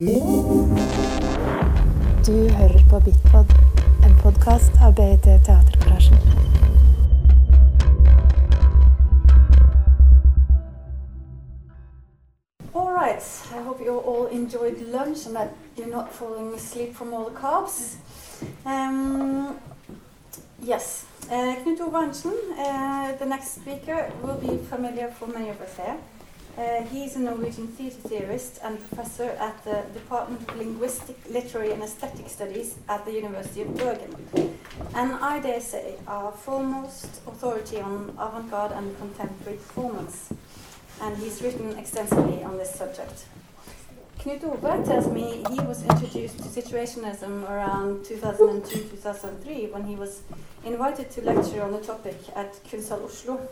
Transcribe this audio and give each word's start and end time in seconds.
Du 0.00 0.06
hører 2.56 2.82
på 2.90 3.00
Bitpod, 3.00 3.46
en 4.06 4.14
podkast 4.22 4.72
av 4.86 4.94
BIT 4.94 5.22
Teatergarasjen. 5.22 6.16
All 12.74 12.92
right, 12.92 13.22
I 13.50 13.62
hope 13.66 13.84
you 13.84 13.98
all 13.98 14.26
enjoyed 14.26 14.80
lunch 14.92 15.26
and 15.26 15.34
that 15.36 15.48
you're 15.76 15.90
not 15.96 16.12
falling 16.12 16.54
asleep 16.54 16.94
from 16.94 17.12
all 17.12 17.24
the 17.24 17.34
carbs. 17.40 17.96
Um, 18.64 19.58
yes, 20.62 21.06
uh, 21.30 21.56
Knut 21.64 21.80
Ove 21.80 21.96
Arntzen, 21.96 22.34
uh, 22.56 23.18
the 23.18 23.26
next 23.26 23.54
speaker, 23.54 24.12
will 24.22 24.38
be 24.38 24.58
familiar 24.70 25.08
for 25.18 25.26
many 25.26 25.48
of 25.50 25.60
us 25.60 25.76
here. 25.76 25.96
Uh, 26.58 26.82
he's 26.86 27.14
a 27.14 27.20
Norwegian 27.20 27.68
theatre 27.68 28.08
theorist 28.08 28.58
and 28.64 28.80
professor 28.88 29.30
at 29.38 29.62
the 29.62 29.84
Department 29.94 30.42
of 30.50 30.56
Linguistic, 30.56 31.16
Literary 31.30 31.70
and 31.70 31.84
Aesthetic 31.84 32.28
Studies 32.28 32.74
at 32.88 33.04
the 33.04 33.12
University 33.12 33.62
of 33.62 33.76
Bergen. 33.76 34.12
And 34.92 35.12
I 35.12 35.38
dare 35.38 35.60
say, 35.60 35.94
our 36.08 36.32
foremost 36.32 37.20
authority 37.28 37.80
on 37.80 38.10
avant 38.18 38.50
garde 38.50 38.72
and 38.72 38.98
contemporary 38.98 39.58
performance. 39.58 40.32
And 41.00 41.16
he's 41.18 41.40
written 41.42 41.78
extensively 41.78 42.42
on 42.42 42.58
this 42.58 42.74
subject. 42.74 43.26
Knut 44.18 44.42
Ove 44.42 44.84
tells 44.84 45.06
me 45.06 45.44
he 45.50 45.60
was 45.60 45.84
introduced 45.84 46.38
to 46.38 46.48
Situationism 46.60 47.48
around 47.48 48.04
2002 48.04 48.88
2003 48.96 49.66
when 49.66 49.84
he 49.84 49.94
was 49.94 50.22
invited 50.64 51.08
to 51.12 51.20
lecture 51.20 51.62
on 51.62 51.70
the 51.70 51.80
topic 51.80 52.18
at 52.34 52.52
Kunsthall 52.64 53.04
Oslo. 53.04 53.48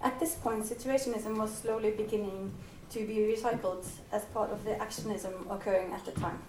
At 0.00 0.20
this 0.20 0.36
point, 0.36 0.64
Situationism 0.64 1.36
was 1.36 1.52
slowly 1.52 1.90
beginning 1.90 2.52
to 2.90 3.06
be 3.06 3.16
recycled 3.16 3.84
as 4.12 4.24
part 4.26 4.50
of 4.50 4.64
the 4.64 4.72
actionism 4.72 5.32
occurring 5.50 5.92
at 5.92 6.04
the 6.04 6.12
time. 6.12 6.40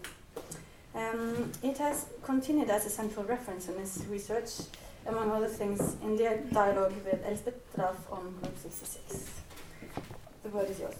Um, 0.95 1.51
it 1.63 1.77
has 1.77 2.05
continued 2.23 2.69
as 2.69 2.85
a 2.85 2.89
central 2.89 3.25
reference 3.25 3.67
in 3.67 3.77
his 3.77 4.05
research, 4.07 4.49
among 5.05 5.31
other 5.31 5.47
things, 5.47 5.95
in 6.03 6.15
the 6.15 6.39
dialogue 6.51 6.93
with 7.05 7.23
Elspeth 7.25 7.75
Draff 7.75 7.97
on 8.11 8.33
Group 8.41 8.57
66. 8.57 9.29
The 10.43 10.49
word 10.49 10.69
is 10.69 10.79
yours. 10.79 10.95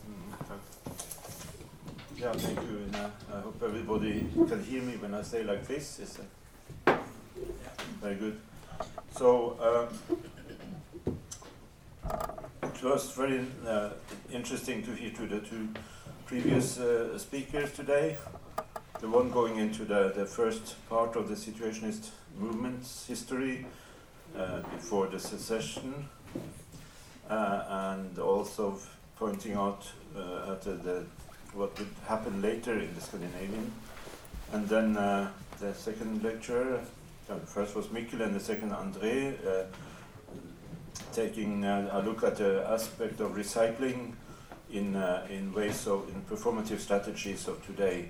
Yeah, 2.17 2.33
thank 2.33 2.59
you. 2.69 2.77
And, 2.77 2.95
uh, 2.95 3.09
I 3.33 3.39
hope 3.39 3.61
everybody 3.63 4.27
can 4.47 4.63
hear 4.63 4.81
me 4.81 4.97
when 4.97 5.13
I 5.13 5.21
say 5.21 5.43
like 5.43 5.65
this. 5.67 5.99
Is 5.99 6.19
uh, 6.87 6.97
very 8.01 8.15
good. 8.15 8.39
So 9.15 9.57
um, 9.61 10.17
it 12.79 12.83
was 12.83 13.11
very 13.11 13.45
uh, 13.67 13.89
interesting 14.31 14.83
to 14.83 14.91
hear 14.91 15.11
to 15.11 15.27
the 15.27 15.39
two 15.39 15.67
previous 16.25 16.79
uh, 16.79 17.17
speakers 17.17 17.73
today. 17.73 18.17
The 19.01 19.09
one 19.09 19.31
going 19.31 19.57
into 19.57 19.85
the, 19.85 20.13
the 20.15 20.25
first 20.25 20.75
part 20.89 21.15
of 21.15 21.27
the 21.27 21.35
situationist 21.35 22.09
movement's 22.37 23.05
history 23.07 23.65
uh, 24.37 24.61
before 24.61 25.07
the 25.07 25.19
secession, 25.19 26.07
uh, 27.29 27.63
and 27.97 28.17
also 28.19 28.77
pointing 29.17 29.53
out 29.53 29.85
uh, 30.15 30.51
at 30.51 30.61
the, 30.61 30.71
the 30.71 31.05
what 31.53 31.77
would 31.79 31.89
happen 32.07 32.41
later 32.41 32.77
in 32.77 32.93
the 32.95 33.01
Scandinavian. 33.01 33.71
And 34.51 34.67
then 34.67 34.97
uh, 34.97 35.31
the 35.59 35.73
second 35.73 36.23
lecture, 36.23 36.79
uh, 37.29 37.35
first 37.45 37.75
was 37.75 37.87
Mikkel 37.87 38.21
and 38.21 38.35
the 38.35 38.39
second 38.39 38.71
André, 38.71 39.35
taking 41.13 41.63
a 41.65 42.01
look 42.05 42.23
at 42.23 42.37
the 42.37 42.65
aspect 42.69 43.19
of 43.19 43.31
recycling 43.31 44.13
in, 44.71 44.95
uh, 44.95 45.25
in 45.29 45.53
ways 45.53 45.87
of 45.87 46.07
in 46.09 46.21
performative 46.21 46.79
strategies 46.79 47.47
of 47.47 47.65
today 47.65 48.09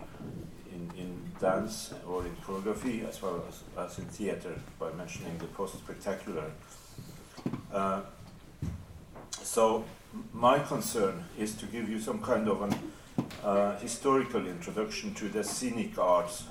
in, 0.72 0.92
in 0.98 1.32
dance 1.40 1.94
or 2.08 2.26
in 2.26 2.36
choreography 2.38 3.08
as 3.08 3.22
well 3.22 3.44
as, 3.48 3.64
as 3.78 4.00
in 4.00 4.06
theater 4.06 4.54
by 4.78 4.92
mentioning 4.94 5.38
the 5.38 5.45
post-spectacular. 5.45 6.52
Uh, 7.72 8.02
so 9.32 9.86
my 10.33 10.60
concern 10.60 11.23
is 11.38 11.54
to 11.55 11.66
give 11.66 11.89
you 11.89 11.99
some 11.99 12.20
kind 12.20 12.48
of 12.48 12.61
an 12.61 12.76
uh, 13.44 13.78
historical 13.80 14.45
introduction 14.45 15.14
to 15.14 15.30
the 15.30 15.44
scenic 15.44 15.98
arts 15.98 16.44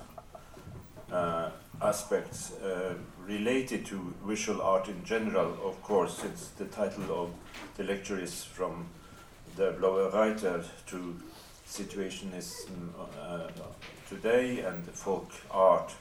uh, 1.12 1.50
aspects 1.82 2.52
uh, 2.52 2.94
related 3.28 3.84
to 3.84 4.14
visual 4.24 4.62
art 4.62 4.88
in 4.88 5.04
general, 5.04 5.54
of 5.62 5.80
course, 5.82 6.16
since 6.16 6.48
the 6.56 6.64
title 6.64 7.04
of 7.12 7.30
the 7.76 7.84
lecture 7.84 8.18
is 8.18 8.42
from 8.42 8.86
the 9.54 9.72
Blaue 9.78 10.10
Reiter 10.10 10.64
to 10.86 11.20
situationism 11.68 12.88
uh, 13.20 13.48
today 14.08 14.60
and 14.60 14.82
folk 14.86 15.30
art. 15.50 15.94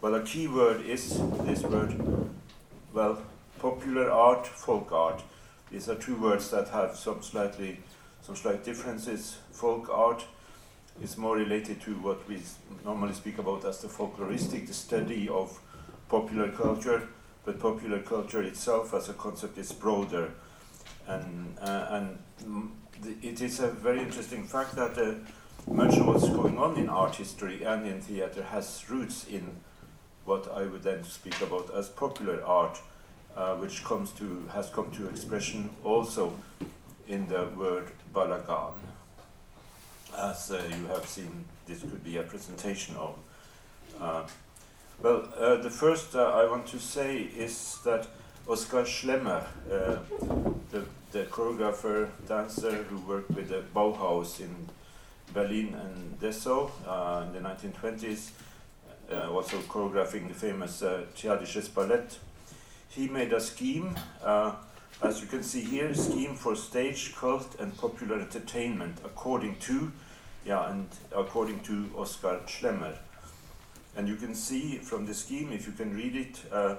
Well, 0.00 0.14
a 0.14 0.22
key 0.22 0.46
word 0.46 0.86
is 0.86 1.20
this 1.40 1.62
word, 1.62 2.00
well, 2.92 3.18
popular 3.58 4.08
art, 4.08 4.46
folk 4.46 4.92
art. 4.92 5.24
These 5.72 5.88
are 5.88 5.96
two 5.96 6.14
words 6.14 6.50
that 6.52 6.68
have 6.68 6.94
some 6.96 7.22
slightly 7.22 7.80
some 8.22 8.36
slight 8.36 8.64
differences. 8.64 9.38
Folk 9.52 9.88
art 9.88 10.24
is 11.02 11.16
more 11.16 11.36
related 11.36 11.80
to 11.82 11.92
what 11.94 12.26
we 12.28 12.40
normally 12.84 13.14
speak 13.14 13.38
about 13.38 13.64
as 13.64 13.80
the 13.80 13.88
folkloristic, 13.88 14.66
the 14.66 14.74
study 14.74 15.28
of 15.28 15.60
popular 16.08 16.50
culture, 16.50 17.08
but 17.44 17.60
popular 17.60 18.00
culture 18.00 18.42
itself 18.42 18.94
as 18.94 19.08
a 19.08 19.14
concept 19.14 19.58
is 19.58 19.72
broader. 19.72 20.32
And, 21.06 21.56
uh, 21.60 21.86
and 21.90 22.18
it 23.22 23.40
is 23.40 23.60
a 23.60 23.68
very 23.68 24.00
interesting 24.00 24.44
fact 24.44 24.74
that 24.76 24.98
uh, 24.98 25.14
much 25.72 25.96
of 25.96 26.06
what's 26.06 26.28
going 26.28 26.58
on 26.58 26.76
in 26.76 26.88
art 26.88 27.16
history 27.16 27.64
and 27.64 27.86
in 27.86 28.00
theater 28.00 28.42
has 28.42 28.84
roots 28.88 29.26
in 29.26 29.56
what 30.24 30.50
I 30.52 30.62
would 30.64 30.82
then 30.82 31.04
speak 31.04 31.40
about 31.40 31.72
as 31.74 31.88
popular 31.88 32.42
art, 32.44 32.80
uh, 33.36 33.54
which 33.56 33.84
comes 33.84 34.10
to 34.12 34.48
has 34.52 34.68
come 34.70 34.90
to 34.92 35.08
expression 35.08 35.70
also 35.84 36.32
in 37.06 37.28
the 37.28 37.48
word 37.56 37.92
balagan. 38.12 38.72
As 40.16 40.50
uh, 40.50 40.62
you 40.68 40.86
have 40.86 41.06
seen, 41.06 41.44
this 41.66 41.80
could 41.80 42.02
be 42.02 42.16
a 42.16 42.22
presentation 42.22 42.96
of. 42.96 43.16
Uh, 44.98 45.02
well, 45.02 45.28
uh, 45.38 45.56
the 45.56 45.70
first 45.70 46.14
uh, 46.14 46.22
I 46.22 46.48
want 46.50 46.66
to 46.68 46.78
say 46.78 47.18
is 47.18 47.78
that 47.84 48.06
Oskar 48.48 48.84
Schlemmer, 48.84 49.44
uh, 49.70 49.98
the, 50.70 50.84
the 51.12 51.24
choreographer, 51.24 52.08
dancer 52.26 52.84
who 52.84 52.98
worked 53.00 53.30
with 53.30 53.48
the 53.48 53.62
Bauhaus 53.74 54.40
in 54.40 54.68
Berlin 55.34 55.74
and 55.74 56.20
Dessau 56.20 56.70
uh, 56.86 57.26
in 57.26 57.32
the 57.32 57.48
1920s, 57.48 58.30
also 59.30 59.58
choreographing 59.58 60.28
the 60.28 60.34
famous 60.34 60.82
uh, 60.82 61.04
Triadisches 61.14 61.72
Ballett, 61.72 62.18
he 62.88 63.08
made 63.08 63.32
a 63.32 63.40
scheme 63.40 63.96
as 65.02 65.20
you 65.20 65.26
can 65.26 65.42
see 65.42 65.60
here, 65.60 65.88
a 65.88 65.94
scheme 65.94 66.34
for 66.34 66.56
stage, 66.56 67.14
cult, 67.14 67.56
and 67.60 67.76
popular 67.76 68.18
entertainment, 68.18 68.98
according 69.04 69.56
to, 69.56 69.92
yeah, 70.46 70.70
and 70.70 70.88
according 71.14 71.60
to 71.60 71.90
Oskar 71.94 72.40
Schlemmer. 72.46 72.96
And 73.96 74.06
you 74.06 74.16
can 74.16 74.34
see 74.34 74.76
from 74.78 75.06
the 75.06 75.14
scheme, 75.14 75.52
if 75.52 75.66
you 75.66 75.72
can 75.72 75.96
read 75.96 76.16
it, 76.16 76.40
uh, 76.52 76.76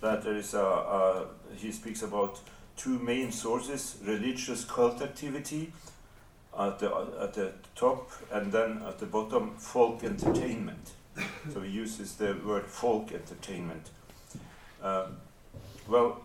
that 0.00 0.22
there 0.22 0.36
is 0.36 0.54
a, 0.54 0.58
a, 0.58 1.26
he 1.56 1.72
speaks 1.72 2.02
about 2.02 2.40
two 2.76 2.98
main 2.98 3.32
sources: 3.32 3.96
religious 4.04 4.64
cult 4.64 5.00
activity 5.00 5.72
at 6.58 6.78
the 6.78 6.90
at 7.20 7.34
the 7.34 7.52
top, 7.74 8.10
and 8.32 8.52
then 8.52 8.82
at 8.86 8.98
the 8.98 9.06
bottom, 9.06 9.54
folk 9.56 10.02
entertainment. 10.04 10.92
so 11.52 11.60
he 11.60 11.70
uses 11.70 12.16
the 12.16 12.36
word 12.44 12.66
folk 12.66 13.12
entertainment. 13.12 13.90
Uh, 14.82 15.06
well, 15.88 16.20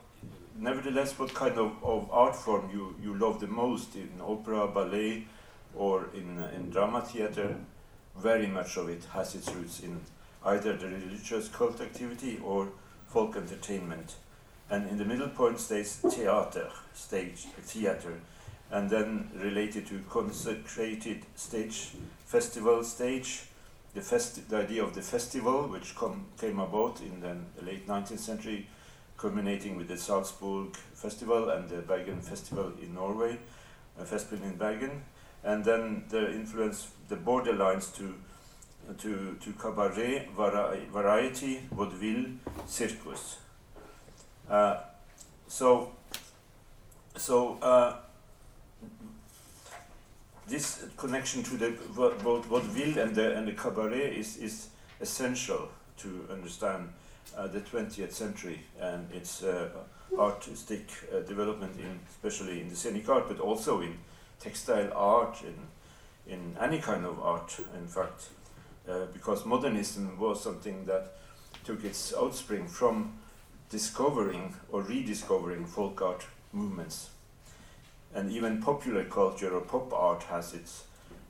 nevertheless, 0.57 1.17
what 1.17 1.33
kind 1.33 1.57
of, 1.57 1.71
of 1.83 2.09
art 2.11 2.35
form 2.35 2.69
you, 2.73 2.95
you 3.01 3.17
love 3.17 3.39
the 3.39 3.47
most 3.47 3.95
in 3.95 4.09
opera, 4.21 4.67
ballet, 4.67 5.25
or 5.75 6.09
in, 6.13 6.43
in 6.55 6.69
drama 6.69 7.01
theater, 7.01 7.55
very 8.17 8.47
much 8.47 8.77
of 8.77 8.89
it 8.89 9.03
has 9.13 9.35
its 9.35 9.53
roots 9.53 9.79
in 9.79 10.01
either 10.45 10.75
the 10.75 10.87
religious 10.87 11.47
cult 11.49 11.81
activity 11.81 12.39
or 12.43 12.69
folk 13.07 13.35
entertainment. 13.35 14.15
And 14.69 14.89
in 14.89 14.97
the 14.97 15.05
middle 15.05 15.29
point 15.29 15.59
stays 15.59 15.95
theater, 15.95 16.69
stage, 16.93 17.45
theater, 17.63 18.13
and 18.71 18.89
then 18.89 19.29
related 19.35 19.85
to 19.87 19.99
consecrated 20.09 21.25
stage, 21.35 21.91
festival 22.25 22.83
stage, 22.83 23.43
the, 23.93 23.99
festi- 23.99 24.47
the 24.47 24.57
idea 24.57 24.83
of 24.83 24.95
the 24.95 25.01
festival, 25.01 25.67
which 25.67 25.93
com- 25.95 26.25
came 26.39 26.59
about 26.59 27.01
in 27.01 27.19
the 27.19 27.65
late 27.65 27.85
19th 27.85 28.19
century, 28.19 28.67
culminating 29.17 29.75
with 29.75 29.89
the 29.89 29.97
Salzburg 29.97 30.75
Festival 30.93 31.49
and 31.49 31.69
the 31.69 31.81
Bergen 31.81 32.21
Festival 32.21 32.71
in 32.81 32.93
Norway, 32.93 33.37
a 33.99 34.05
festival 34.05 34.47
in 34.47 34.55
Bergen, 34.55 35.03
and 35.43 35.65
then 35.65 36.05
the 36.09 36.31
influence, 36.31 36.87
the 37.09 37.17
borderlines 37.17 37.93
to 37.97 38.15
to 38.97 39.35
to 39.39 39.53
cabaret, 39.53 40.29
vari- 40.35 40.85
variety, 40.91 41.61
vaudeville, 41.71 42.25
circus. 42.65 43.37
Uh, 44.49 44.77
so, 45.47 45.91
so 47.15 47.57
uh, 47.61 47.95
this 50.47 50.85
connection 50.97 51.43
to 51.43 51.57
the 51.57 51.71
both 51.95 52.45
vaudeville 52.45 52.97
and 52.99 53.15
the 53.15 53.37
and 53.37 53.47
the 53.47 53.53
cabaret 53.53 54.15
is 54.15 54.37
is 54.37 54.67
essential 54.99 55.69
to 55.97 56.27
understand 56.31 56.89
uh, 57.37 57.47
the 57.47 57.59
20th 57.61 58.11
century 58.11 58.61
and 58.79 59.11
its 59.11 59.43
uh, 59.43 59.69
artistic 60.17 60.89
uh, 61.13 61.19
development, 61.21 61.75
in, 61.79 61.99
especially 62.09 62.61
in 62.61 62.69
the 62.69 62.75
scenic 62.75 63.07
art, 63.07 63.27
but 63.27 63.39
also 63.39 63.81
in 63.81 63.97
textile 64.39 64.91
art, 64.93 65.37
in, 65.43 66.33
in 66.33 66.55
any 66.59 66.79
kind 66.79 67.05
of 67.05 67.19
art, 67.19 67.59
in 67.77 67.87
fact, 67.87 68.29
uh, 68.89 69.05
because 69.13 69.45
modernism 69.45 70.19
was 70.19 70.41
something 70.43 70.85
that 70.85 71.13
took 71.63 71.83
its 71.83 72.11
outspring 72.13 72.69
from 72.69 73.13
discovering 73.69 74.53
or 74.71 74.81
rediscovering 74.81 75.65
folk 75.65 76.01
art 76.01 76.25
movements. 76.51 77.09
And 78.13 78.31
even 78.31 78.61
popular 78.61 79.05
culture 79.05 79.55
or 79.55 79.61
pop 79.61 79.93
art 79.93 80.23
has 80.23 80.53
its 80.53 80.83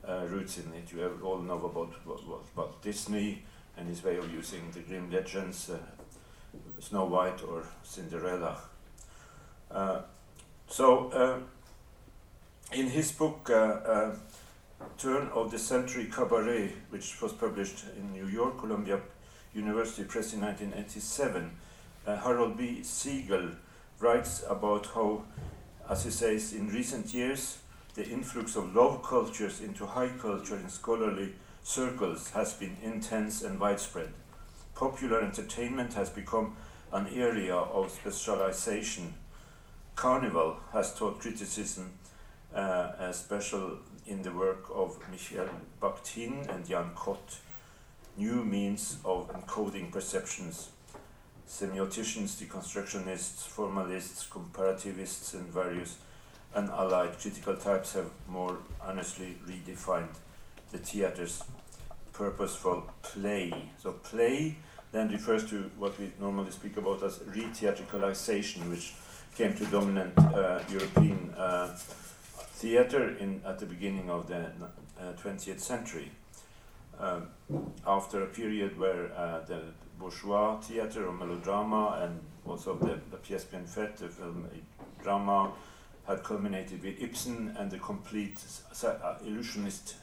uh, 0.07 0.25
roots 0.27 0.57
in 0.57 0.73
it. 0.73 0.91
You 0.91 1.19
all 1.23 1.37
know 1.39 1.57
about, 1.57 1.93
about, 2.05 2.43
about 2.55 2.81
Disney 2.81 3.43
and 3.77 3.87
his 3.87 4.03
way 4.03 4.17
of 4.17 4.31
using 4.33 4.71
the 4.71 4.79
grim 4.79 5.11
legends, 5.11 5.69
uh, 5.69 5.77
Snow 6.79 7.05
White 7.05 7.43
or 7.43 7.63
Cinderella. 7.83 8.57
Uh, 9.69 10.01
so, 10.67 11.09
uh, 11.11 11.37
in 12.73 12.87
his 12.87 13.11
book, 13.11 13.49
uh, 13.49 14.11
Turn 14.97 15.29
of 15.33 15.51
the 15.51 15.59
Century 15.59 16.05
Cabaret, 16.05 16.73
which 16.89 17.21
was 17.21 17.33
published 17.33 17.85
in 17.97 18.11
New 18.13 18.27
York, 18.27 18.59
Columbia 18.59 18.99
University 19.53 20.03
Press 20.03 20.33
in 20.33 20.41
1987, 20.41 21.51
uh, 22.05 22.17
Harold 22.17 22.57
B. 22.57 22.79
Segel 22.83 23.55
writes 23.99 24.43
about 24.47 24.87
how, 24.87 25.23
as 25.89 26.03
he 26.03 26.11
says, 26.11 26.53
in 26.53 26.69
recent 26.69 27.13
years, 27.13 27.59
the 27.95 28.07
influx 28.07 28.55
of 28.55 28.75
low 28.75 28.97
cultures 28.97 29.59
into 29.61 29.85
high 29.85 30.09
culture 30.19 30.55
in 30.55 30.69
scholarly 30.69 31.33
circles 31.63 32.29
has 32.31 32.53
been 32.53 32.77
intense 32.83 33.41
and 33.41 33.59
widespread. 33.59 34.09
Popular 34.75 35.21
entertainment 35.21 35.93
has 35.93 36.09
become 36.09 36.55
an 36.91 37.07
area 37.13 37.55
of 37.55 37.91
specialization. 37.91 39.13
Carnival 39.95 40.57
has 40.73 40.95
taught 40.95 41.19
criticism, 41.19 41.91
uh, 42.55 42.91
especially 42.99 43.77
in 44.11 44.21
the 44.23 44.31
work 44.31 44.65
of 44.75 44.99
Michel 45.09 45.47
Bakhtin 45.81 46.45
and 46.53 46.67
Jan 46.67 46.91
Kott, 46.95 47.39
new 48.17 48.43
means 48.43 48.97
of 49.05 49.31
encoding 49.31 49.89
perceptions. 49.89 50.69
Semioticians, 51.47 52.35
deconstructionists, 52.41 53.47
formalists, 53.47 54.27
comparativists, 54.27 55.33
and 55.33 55.45
various 55.47 55.97
unallied 56.53 57.17
critical 57.19 57.55
types 57.55 57.93
have 57.93 58.09
more 58.27 58.57
honestly 58.85 59.37
redefined 59.47 60.13
the 60.71 60.77
theater's 60.77 61.43
purposeful 62.11 62.83
play. 63.01 63.53
So, 63.81 63.93
play 63.93 64.57
then 64.91 65.09
refers 65.09 65.49
to 65.49 65.71
what 65.77 65.97
we 65.97 66.11
normally 66.19 66.51
speak 66.51 66.75
about 66.75 67.01
as 67.01 67.21
re-theatricalization, 67.27 68.69
which 68.69 68.93
came 69.35 69.53
to 69.53 69.65
dominant 69.67 70.17
uh, 70.19 70.59
European 70.69 71.33
uh, 71.37 71.77
theater 72.61 73.17
in 73.17 73.41
at 73.43 73.57
the 73.57 73.65
beginning 73.65 74.09
of 74.09 74.27
the 74.27 74.45
uh, 74.99 75.13
20th 75.23 75.59
century. 75.59 76.11
Um, 76.99 77.29
after 77.87 78.23
a 78.23 78.27
period 78.27 78.77
where 78.77 79.11
uh, 79.17 79.39
the 79.47 79.61
bourgeois 79.97 80.59
theater 80.59 81.07
or 81.07 81.11
melodrama 81.11 82.01
and 82.03 82.19
also 82.45 82.75
the, 82.75 82.99
the 83.09 83.17
pièce 83.17 83.49
bien 83.49 83.65
faite, 83.65 83.97
the 83.97 84.09
film 84.09 84.47
drama, 85.01 85.51
had 86.07 86.23
culminated 86.23 86.83
with 86.83 87.01
Ibsen 87.01 87.55
and 87.57 87.71
the 87.71 87.79
complete 87.79 88.39
uh, 88.83 89.15
illusionist 89.25 89.95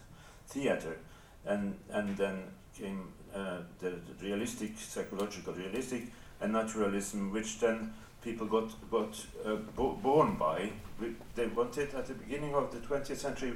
theater, 0.48 0.98
and 1.46 1.76
and 1.90 2.16
then 2.16 2.42
came 2.76 3.12
uh, 3.34 3.58
the, 3.78 3.90
the, 3.90 4.14
realistic, 4.26 4.72
psychological 4.78 5.52
realistic, 5.54 6.02
and 6.40 6.52
naturalism, 6.52 7.32
which 7.32 7.60
then 7.60 7.92
people 8.22 8.46
got 8.46 8.90
got 8.90 9.26
uh, 9.44 9.56
bo 9.76 9.92
born 10.02 10.36
by. 10.36 10.70
We, 11.00 11.14
they 11.34 11.46
wanted 11.46 11.94
at 11.94 12.06
the 12.06 12.14
beginning 12.14 12.54
of 12.54 12.72
the 12.72 12.78
20th 12.78 13.16
century. 13.16 13.54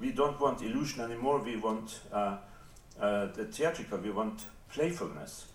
We 0.00 0.12
don't 0.12 0.40
want 0.40 0.62
illusion 0.62 1.02
anymore. 1.02 1.42
We 1.42 1.56
want 1.56 2.00
uh, 2.12 2.38
uh, 3.00 3.26
the 3.26 3.44
theatrical. 3.44 3.98
We 3.98 4.10
want 4.10 4.46
playfulness, 4.72 5.46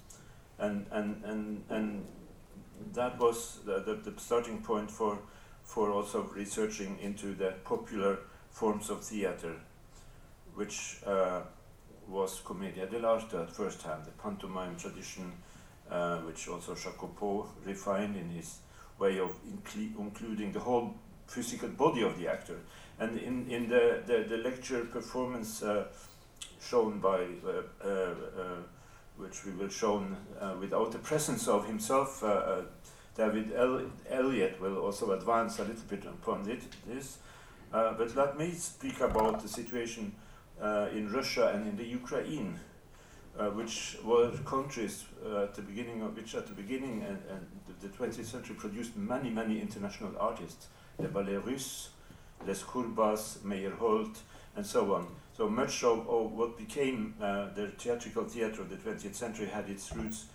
and 0.60 0.86
and 0.92 1.24
and 1.24 1.64
and 1.70 2.06
that 2.94 3.18
was 3.20 3.60
the, 3.66 3.80
the, 3.80 4.12
the 4.12 4.20
starting 4.20 4.62
point 4.62 4.92
for 4.92 5.20
for 5.64 5.92
also 5.92 6.24
researching 6.36 6.98
into 7.02 7.34
the 7.34 7.54
popular 7.64 8.20
forms 8.52 8.90
of 8.90 9.04
theater, 9.04 9.56
which 10.54 10.98
uh, 11.06 11.42
was 12.08 12.42
Commedia 12.46 12.86
dell'arte 12.88 13.42
at 13.42 13.50
first 13.50 13.82
hand, 13.82 14.06
the 14.06 14.12
pantomime 14.12 14.76
tradition, 14.78 15.32
uh, 15.90 16.18
which 16.20 16.48
also 16.48 16.74
Jacopo 16.74 17.48
refined 17.64 18.16
in 18.16 18.30
his 18.30 18.58
way 18.98 19.20
of 19.20 19.36
including 19.98 20.52
the 20.52 20.60
whole 20.60 20.96
physical 21.28 21.70
body 21.70 22.02
of 22.02 22.18
the 22.18 22.28
actor. 22.28 22.60
And 23.00 23.20
in, 23.20 23.50
in 23.50 23.70
the, 23.70 24.02
the, 24.06 24.26
the 24.28 24.38
lecture 24.38 24.86
performance 24.86 25.62
uh, 25.62 25.86
shown 26.62 27.00
by, 27.00 27.26
uh, 27.46 27.62
uh, 27.84 27.88
uh 27.88 28.14
which 29.18 29.46
we 29.46 29.52
will 29.52 29.70
show 29.70 30.06
without 30.60 30.92
the 30.92 30.98
presence 30.98 31.48
of 31.48 31.66
himself, 31.68 32.22
David 33.16 33.54
El 33.56 33.90
Elliott 34.10 34.60
will 34.60 34.78
also 34.80 35.12
advance 35.12 35.60
a 35.60 35.64
little 35.64 35.86
bit 35.88 36.04
upon 36.04 36.50
it, 36.50 36.64
this. 36.86 37.20
but 37.72 38.14
let 38.14 38.38
me 38.38 38.52
speak 38.52 39.00
about 39.00 39.42
the 39.42 39.48
situation 39.48 40.14
in 40.94 41.10
Russia 41.14 41.54
and 41.56 41.66
in 41.66 41.78
the 41.78 41.86
Ukraine, 41.86 42.60
uh, 43.40 43.50
which 43.50 43.98
were 44.04 44.32
countries 44.46 45.06
uh, 45.26 45.44
at 45.44 45.56
the 45.56 45.62
beginning 45.62 46.02
of 46.02 46.16
which 46.16 46.36
at 46.36 46.48
the 46.48 46.54
beginning 46.54 47.04
and, 47.04 47.20
and 47.30 47.46
the 47.82 47.88
20th 47.90 48.26
century 48.26 48.56
produced 48.56 48.96
many 48.96 49.30
many 49.30 49.60
international 49.60 50.14
artists, 50.20 50.68
the 50.98 51.08
Ballet 51.08 51.38
Russe, 51.38 51.90
Les 52.48 52.64
Kurbas, 52.64 53.40
Meyerhold, 53.40 54.18
and 54.56 54.66
so 54.66 54.94
on. 54.94 55.08
So 55.36 55.50
much 55.50 55.84
of, 55.84 56.08
of 56.08 56.32
what 56.32 56.58
became 56.58 57.16
uh, 57.22 57.50
the 57.54 57.68
theatrical 57.78 58.24
theater 58.24 58.62
of 58.62 58.70
the 58.70 58.78
20th 58.78 59.16
century 59.16 59.48
had 59.48 59.70
its 59.70 59.94
roots 59.94 60.28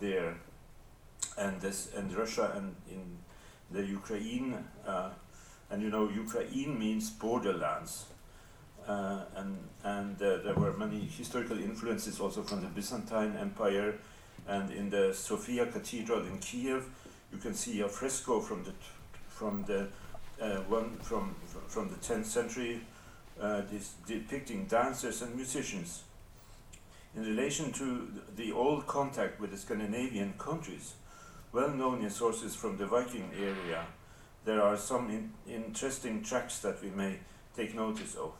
there, 0.00 0.36
and 1.36 1.60
this 1.60 1.90
and 1.94 2.10
Russia 2.12 2.52
and 2.56 2.74
in 2.90 3.18
the 3.70 3.84
Ukraine, 3.84 4.56
uh, 4.86 5.10
and 5.70 5.82
you 5.82 5.90
know 5.90 6.08
Ukraine 6.08 6.78
means 6.78 7.10
borderlands. 7.10 8.06
Uh, 8.86 9.24
and 9.36 9.56
and 9.84 10.22
uh, 10.22 10.38
there 10.38 10.54
were 10.54 10.72
many 10.72 11.00
historical 11.00 11.58
influences 11.58 12.20
also 12.20 12.42
from 12.42 12.60
the 12.60 12.68
Byzantine 12.68 13.36
Empire. 13.40 13.94
And 14.48 14.70
in 14.70 14.90
the 14.90 15.14
Sofia 15.14 15.66
Cathedral 15.66 16.26
in 16.26 16.38
Kiev, 16.38 16.86
you 17.32 17.38
can 17.38 17.54
see 17.54 17.80
a 17.80 17.88
fresco 17.88 18.40
from 18.40 18.64
the 18.64 18.72
from 19.28 19.64
the 19.64 19.88
uh, 20.40 20.60
one 20.68 20.96
from 20.98 21.34
from 21.68 21.88
the 21.88 21.96
10th 21.96 22.26
century, 22.26 22.80
this 23.70 23.94
depicting 24.06 24.66
dancers 24.66 25.22
and 25.22 25.34
musicians. 25.36 26.02
In 27.14 27.22
relation 27.24 27.72
to 27.72 28.08
the 28.36 28.52
old 28.52 28.86
contact 28.86 29.40
with 29.40 29.50
the 29.50 29.56
Scandinavian 29.56 30.34
countries, 30.38 30.94
well 31.52 31.70
known 31.70 32.02
in 32.02 32.10
sources 32.10 32.54
from 32.54 32.76
the 32.76 32.86
Viking 32.86 33.30
area, 33.36 33.86
there 34.44 34.62
are 34.62 34.76
some 34.76 35.10
in 35.10 35.32
interesting 35.48 36.22
tracks 36.22 36.60
that 36.60 36.82
we 36.82 36.90
may 36.90 37.18
take 37.56 37.74
notice 37.74 38.14
of. 38.14 38.32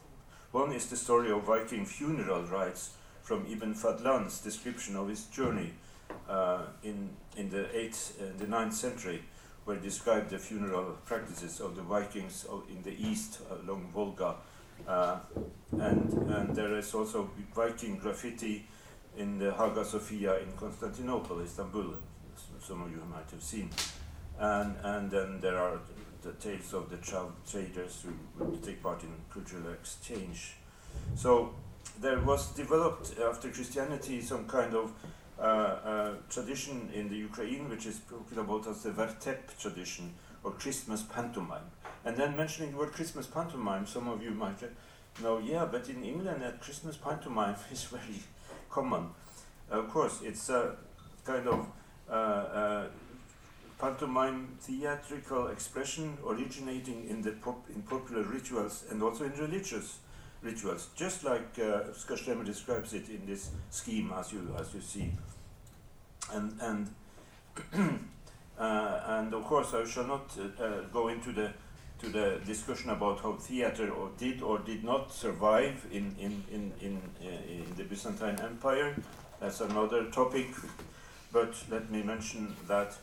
One 0.51 0.73
is 0.73 0.87
the 0.87 0.97
story 0.97 1.31
of 1.31 1.43
Viking 1.43 1.85
funeral 1.85 2.43
rites 2.43 2.91
from 3.23 3.45
Ibn 3.49 3.73
Fadlan's 3.73 4.41
description 4.41 4.97
of 4.97 5.07
his 5.07 5.23
journey 5.27 5.71
uh, 6.27 6.63
in, 6.83 7.09
in 7.37 7.49
the 7.49 7.69
8th 7.73 8.19
and 8.19 8.35
uh, 8.35 8.37
the 8.37 8.45
9th 8.45 8.73
century, 8.73 9.23
where 9.63 9.77
he 9.77 9.81
described 9.81 10.29
the 10.29 10.37
funeral 10.37 10.97
practices 11.05 11.61
of 11.61 11.77
the 11.77 11.81
Vikings 11.81 12.45
in 12.69 12.81
the 12.83 12.91
east 13.01 13.39
along 13.49 13.91
Volga. 13.93 14.35
Uh, 14.85 15.19
and, 15.71 16.11
and 16.11 16.53
there 16.53 16.77
is 16.77 16.93
also 16.93 17.29
Viking 17.55 17.97
graffiti 17.97 18.67
in 19.17 19.39
the 19.39 19.53
Hagia 19.53 19.85
Sophia 19.85 20.39
in 20.39 20.51
Constantinople, 20.57 21.39
Istanbul, 21.39 21.95
some 22.59 22.81
of 22.81 22.91
you 22.91 23.01
might 23.09 23.29
have 23.31 23.41
seen. 23.41 23.69
And, 24.37 24.75
and 24.83 25.09
then 25.09 25.39
there 25.39 25.57
are 25.57 25.79
the 26.21 26.33
tales 26.33 26.73
of 26.73 26.89
the 26.89 26.97
child 26.97 27.33
traders 27.49 28.03
who 28.03 28.45
would 28.45 28.63
take 28.63 28.81
part 28.83 29.03
in 29.03 29.09
cultural 29.33 29.73
exchange. 29.73 30.55
So 31.15 31.55
there 31.99 32.19
was 32.19 32.51
developed 32.51 33.19
after 33.19 33.49
Christianity 33.49 34.21
some 34.21 34.47
kind 34.47 34.75
of 34.75 34.91
uh, 35.39 35.43
uh, 35.43 36.13
tradition 36.29 36.89
in 36.93 37.09
the 37.09 37.15
Ukraine, 37.15 37.69
which 37.69 37.85
is 37.85 37.95
spoken 37.95 38.39
about 38.39 38.67
as 38.67 38.83
the 38.83 38.91
Vertep 38.91 39.57
tradition 39.59 40.13
or 40.43 40.51
Christmas 40.51 41.01
pantomime. 41.01 41.65
And 42.05 42.15
then 42.15 42.35
mentioning 42.35 42.71
the 42.71 42.77
word 42.77 42.91
Christmas 42.91 43.27
pantomime, 43.27 43.85
some 43.85 44.07
of 44.07 44.23
you 44.23 44.31
might 44.31 44.61
know, 45.21 45.39
yeah, 45.39 45.65
but 45.65 45.89
in 45.89 46.03
England, 46.03 46.41
that 46.41 46.61
Christmas 46.61 46.97
pantomime 46.97 47.55
is 47.71 47.83
very 47.85 48.21
common. 48.69 49.09
Of 49.69 49.89
course, 49.89 50.19
it's 50.23 50.49
a 50.49 50.75
kind 51.25 51.47
of 51.47 51.67
uh, 52.09 52.13
uh 52.13 52.87
pantomime 53.81 54.55
theatrical 54.59 55.47
expression 55.47 56.17
originating 56.25 57.07
in 57.09 57.21
the 57.23 57.31
pop, 57.31 57.65
in 57.75 57.81
popular 57.81 58.21
rituals 58.21 58.85
and 58.91 59.01
also 59.01 59.25
in 59.25 59.31
religious 59.31 59.97
rituals, 60.43 60.89
just 60.95 61.23
like 61.23 61.57
uh, 61.59 61.89
Oskar 61.89 62.15
Schlemmer 62.15 62.45
describes 62.45 62.93
it 62.93 63.09
in 63.09 63.25
this 63.25 63.49
scheme, 63.71 64.13
as 64.15 64.31
you 64.31 64.55
as 64.59 64.73
you 64.73 64.81
see. 64.81 65.11
And 66.31 66.59
and 66.61 66.93
uh, 68.59 68.99
and 69.05 69.33
of 69.33 69.43
course, 69.45 69.73
I 69.73 69.83
shall 69.85 70.05
not 70.05 70.37
uh, 70.37 70.63
uh, 70.63 70.81
go 70.93 71.07
into 71.07 71.31
the 71.31 71.51
to 71.99 72.09
the 72.09 72.39
discussion 72.45 72.89
about 72.89 73.21
how 73.21 73.33
theater 73.33 73.91
or 73.91 74.09
did 74.17 74.41
or 74.41 74.59
did 74.59 74.83
not 74.83 75.11
survive 75.11 75.85
in 75.91 76.15
in 76.19 76.43
in 76.51 76.71
in, 76.81 77.01
uh, 77.21 77.27
in 77.27 77.65
the 77.77 77.83
Byzantine 77.83 78.39
Empire. 78.39 78.95
That's 79.39 79.61
another 79.61 80.05
topic. 80.11 80.47
But 81.33 81.55
let 81.69 81.89
me 81.89 82.03
mention 82.03 82.55
that 82.67 82.97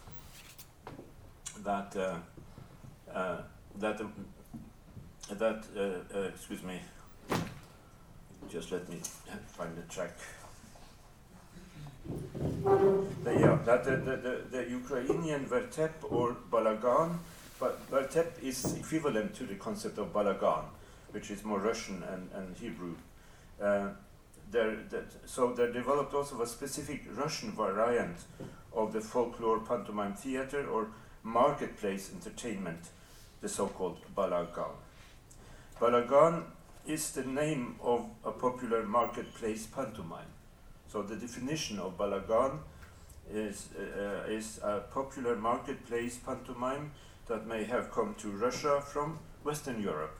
that 1.64 1.96
uh, 1.96 2.16
uh, 3.14 3.42
that 3.78 4.00
that 5.30 5.64
excuse 6.34 6.62
me 6.62 6.80
just 8.50 8.72
let 8.72 8.88
me 8.88 8.98
find 9.46 9.76
the 9.76 9.82
track. 9.82 10.16
The, 13.24 13.32
yeah, 13.34 13.58
that 13.66 13.84
the, 13.84 13.96
the, 13.96 14.16
the, 14.16 14.42
the 14.50 14.70
Ukrainian 14.70 15.44
vertep 15.44 15.90
or 16.08 16.36
balagan, 16.50 17.18
but 17.60 17.90
vertep 17.90 18.42
is 18.42 18.76
equivalent 18.78 19.34
to 19.34 19.44
the 19.44 19.56
concept 19.56 19.98
of 19.98 20.12
balagan, 20.12 20.64
which 21.10 21.30
is 21.30 21.44
more 21.44 21.58
Russian 21.58 22.02
and, 22.04 22.30
and 22.34 22.56
Hebrew. 22.56 22.94
Uh, 23.60 23.88
there, 24.50 24.76
that, 24.88 25.28
so 25.28 25.52
there 25.52 25.70
developed 25.70 26.14
also 26.14 26.40
a 26.40 26.46
specific 26.46 27.02
Russian 27.14 27.52
variant 27.52 28.16
of 28.72 28.94
the 28.94 29.00
folklore 29.02 29.60
pantomime 29.60 30.14
theater 30.14 30.66
or 30.68 30.88
marketplace 31.22 32.10
entertainment, 32.14 32.90
the 33.40 33.48
so-called 33.48 33.98
balagan. 34.16 34.72
Balagan 35.80 36.44
is 36.86 37.12
the 37.12 37.24
name 37.24 37.76
of 37.82 38.04
a 38.24 38.30
popular 38.30 38.82
marketplace 38.82 39.66
pantomime. 39.66 40.32
So 40.88 41.02
the 41.02 41.16
definition 41.16 41.78
of 41.78 41.98
balagan 41.98 42.58
is, 43.32 43.68
uh, 43.78 44.24
is 44.28 44.58
a 44.62 44.80
popular 44.92 45.36
marketplace 45.36 46.16
pantomime 46.16 46.92
that 47.26 47.46
may 47.46 47.64
have 47.64 47.92
come 47.92 48.14
to 48.18 48.28
Russia 48.30 48.80
from 48.80 49.18
Western 49.44 49.82
Europe 49.82 50.16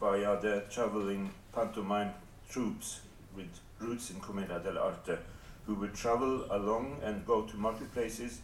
via 0.00 0.40
the 0.40 0.64
traveling 0.70 1.30
pantomime 1.52 2.14
troops 2.48 3.00
with 3.36 3.60
roots 3.78 4.10
in 4.10 4.20
Commedia 4.20 4.58
dell'arte 4.58 5.18
who 5.66 5.74
would 5.74 5.94
travel 5.94 6.46
along 6.50 6.98
and 7.02 7.26
go 7.26 7.42
to 7.42 7.56
marketplaces 7.56 8.40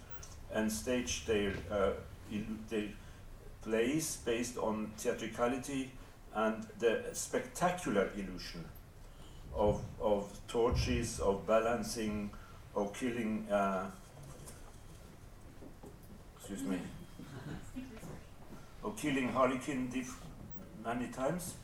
and 0.53 0.71
stage 0.71 1.27
their, 1.27 1.53
uh, 1.71 1.93
their 2.69 2.89
plays 3.63 4.19
based 4.25 4.57
on 4.59 4.91
theatricality 4.97 5.91
and 6.35 6.67
the 6.79 7.03
spectacular 7.13 8.11
illusion 8.15 8.65
of, 9.55 9.83
of 10.01 10.31
torches, 10.49 11.19
of 11.21 11.47
balancing, 11.47 12.31
of 12.75 12.93
killing, 12.93 13.47
uh, 13.51 13.91
excuse 16.39 16.63
me, 16.63 16.79
of 18.85 18.97
killing 18.97 19.29
Harlequin 19.29 19.89
diff 19.89 20.21
many 20.85 21.09
times. 21.09 21.55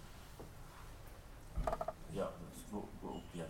Yeah, 2.14 2.24
let's 2.24 2.62
go, 2.72 2.84
go 3.02 3.20
yeah. 3.34 3.44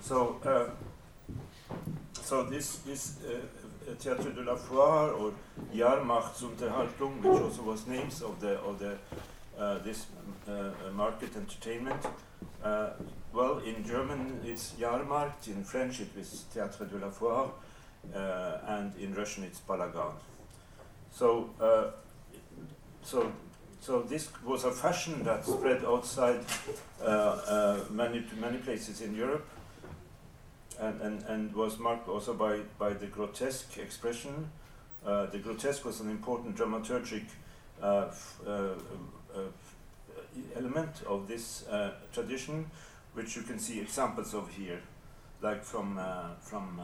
So, 0.00 0.38
uh, 0.44 0.70
so 2.24 2.44
this 2.44 2.76
this 2.86 3.18
uh, 3.26 3.92
Théâtre 3.98 4.34
de 4.34 4.42
la 4.42 4.56
Foire 4.56 5.12
or 5.20 5.32
Jahrmarktsunterhaltung, 5.74 7.22
which 7.22 7.42
also 7.42 7.62
was 7.62 7.86
names 7.86 8.22
of 8.22 8.40
the 8.40 8.58
of 8.60 8.78
the 8.78 8.96
uh, 9.58 9.78
this 9.84 10.06
uh, 10.48 10.70
market 10.94 11.36
entertainment. 11.36 12.02
Well, 13.32 13.58
in 13.58 13.84
German 13.84 14.40
it's 14.44 14.74
Jahrmarkt, 14.80 15.48
in 15.48 15.64
French 15.64 16.00
it 16.00 16.16
is 16.16 16.44
Théâtre 16.54 16.88
de 16.88 16.98
la 16.98 17.10
Foire, 17.10 17.50
and 18.66 18.94
in 18.96 19.12
Russian 19.14 19.44
it's 19.44 19.60
Balagan. 19.60 20.14
So, 21.10 21.50
so, 23.02 23.32
so 23.80 24.02
this 24.02 24.28
was 24.44 24.64
a 24.64 24.70
fashion 24.70 25.24
that 25.24 25.44
spread 25.44 25.84
outside 25.84 26.40
many 27.90 28.24
many 28.40 28.58
places 28.58 29.00
in 29.00 29.14
Europe 29.16 29.44
and, 30.80 31.00
and, 31.00 31.22
and 31.24 31.54
was 31.54 31.78
marked 31.78 32.08
also 32.08 32.34
by, 32.34 32.60
by 32.78 32.92
the 32.92 33.06
grotesque 33.06 33.78
expression. 33.78 34.50
Uh, 35.04 35.26
the 35.26 35.38
grotesque 35.38 35.84
was 35.84 36.00
an 36.00 36.10
important 36.10 36.56
dramaturgic 36.56 37.24
uh, 37.82 38.10
uh, 38.46 38.50
uh, 38.50 39.40
element 40.56 41.02
of 41.06 41.28
this 41.28 41.66
uh, 41.68 41.92
tradition, 42.12 42.70
which 43.14 43.36
you 43.36 43.42
can 43.42 43.58
see 43.58 43.80
examples 43.80 44.34
of 44.34 44.50
here, 44.50 44.80
like 45.42 45.62
from, 45.62 46.00
from, 46.40 46.80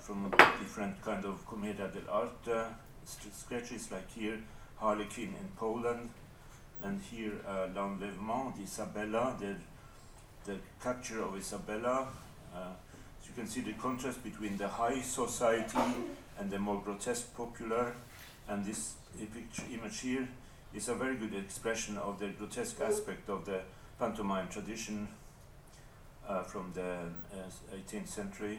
from 0.00 0.30
different 0.60 1.00
kind 1.02 1.24
of 1.24 1.46
commedia 1.46 1.88
dell'arte 1.88 2.66
sketches, 3.04 3.90
like 3.90 4.10
here, 4.12 4.38
Harlequin 4.76 5.34
in 5.40 5.48
Poland, 5.56 6.08
and 6.82 7.00
here 7.10 7.32
uh, 7.46 7.66
L'Enlèvement 7.74 8.54
d'Isabella, 8.56 9.36
the 9.38 9.56
the 10.48 10.56
capture 10.82 11.22
of 11.22 11.36
Isabella. 11.36 12.08
Uh, 12.54 12.72
so 13.20 13.28
you 13.28 13.34
can 13.34 13.46
see 13.46 13.60
the 13.60 13.74
contrast 13.74 14.24
between 14.24 14.56
the 14.56 14.66
high 14.66 15.00
society 15.02 15.78
and 16.38 16.50
the 16.50 16.58
more 16.58 16.80
grotesque 16.82 17.36
popular. 17.36 17.94
And 18.48 18.64
this 18.64 18.94
image 19.70 20.00
here 20.00 20.26
is 20.74 20.88
a 20.88 20.94
very 20.94 21.16
good 21.16 21.34
expression 21.34 21.98
of 21.98 22.18
the 22.18 22.28
grotesque 22.28 22.80
aspect 22.80 23.28
of 23.28 23.44
the 23.44 23.60
pantomime 23.98 24.48
tradition 24.48 25.08
uh, 26.26 26.42
from 26.42 26.72
the 26.72 26.92
uh, 26.92 27.76
18th 27.76 28.08
century. 28.08 28.58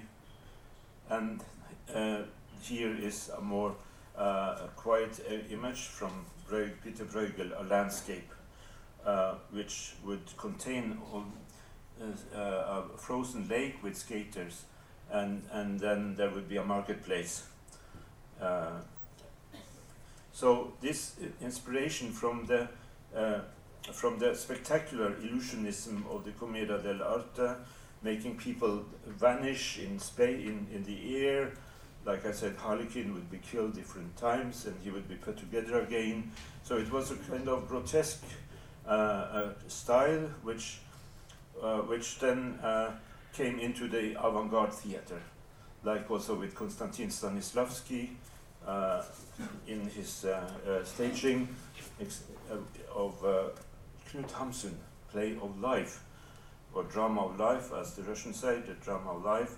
And 1.10 1.43
uh, 1.93 2.19
here 2.62 2.96
is 2.96 3.31
a 3.36 3.41
more 3.41 3.74
uh, 4.15 4.67
quiet 4.75 5.19
uh, 5.27 5.34
image 5.51 5.88
from 5.88 6.12
Peter 6.84 7.05
Bruegel, 7.05 7.60
a 7.60 7.63
landscape, 7.63 8.31
which 9.51 9.93
would 10.03 10.38
contain 10.38 10.98
all 11.12 11.25
a 12.36 12.84
frozen 12.98 13.48
lake 13.48 13.84
with 13.84 13.98
skaters, 13.98 14.63
and 15.12 15.44
and 15.51 15.79
then 15.79 16.15
there 16.15 16.29
would 16.29 16.48
be 16.48 16.58
a 16.58 16.63
marketplace. 16.63 17.44
Uh, 18.41 18.79
so 20.32 20.74
this 20.79 21.15
inspiration 21.41 22.12
from 22.12 22.46
the 22.46 22.68
uh, 23.15 23.41
from 23.91 24.20
the 24.20 24.36
spectacular 24.36 25.12
illusionism 25.15 26.06
of 26.10 26.24
the 26.25 26.32
Commedia 26.32 26.77
dell'arte, 26.79 27.58
making 28.03 28.38
people 28.38 28.86
vanish 29.06 29.79
in 29.79 30.00
space 30.00 30.48
in, 30.48 30.68
in 30.74 30.84
the 30.84 31.25
air. 31.25 31.51
Like 32.06 32.25
I 32.25 32.32
said, 32.32 32.56
Harlequin 32.56 33.13
would 33.13 33.29
be 33.29 33.39
killed 33.39 33.75
different 33.75 34.15
times 34.15 34.65
and 34.65 34.75
he 34.84 34.89
would 34.89 35.08
be 35.10 35.15
put 35.15 35.38
together 35.38 35.82
again. 35.82 36.32
So 36.63 36.77
it 36.77 36.91
was 36.91 37.12
a 37.12 37.15
kind 37.15 37.50
of 37.50 37.68
grotesque 37.68 38.24
uh, 38.88 38.91
uh, 38.91 39.50
style 39.68 40.29
which 40.44 40.79
uh, 40.86 40.88
which 41.88 42.20
then 42.20 42.60
uh, 42.63 42.92
came 43.34 43.60
into 43.60 43.88
the 43.88 44.16
avant-garde 44.24 44.74
theater, 44.74 45.22
like 45.84 46.10
also 46.10 46.36
with 46.36 46.56
Konstantin 46.56 47.10
Stanislavski 47.10 48.10
uh, 48.66 49.04
in 49.68 49.89
his 49.89 50.25
staging 50.84 51.48
of 52.96 53.22
Knut 53.22 54.32
Hamsun, 54.32 54.74
play 55.12 55.38
of 55.42 55.60
life, 55.60 56.04
or 56.74 56.84
drama 56.84 57.25
of 57.25 57.39
life, 57.39 57.72
as 57.74 57.96
the 57.96 58.04
Russians 58.04 58.39
say, 58.39 58.60
the 58.62 58.74
drama 58.74 59.12
of 59.12 59.24
life, 59.24 59.56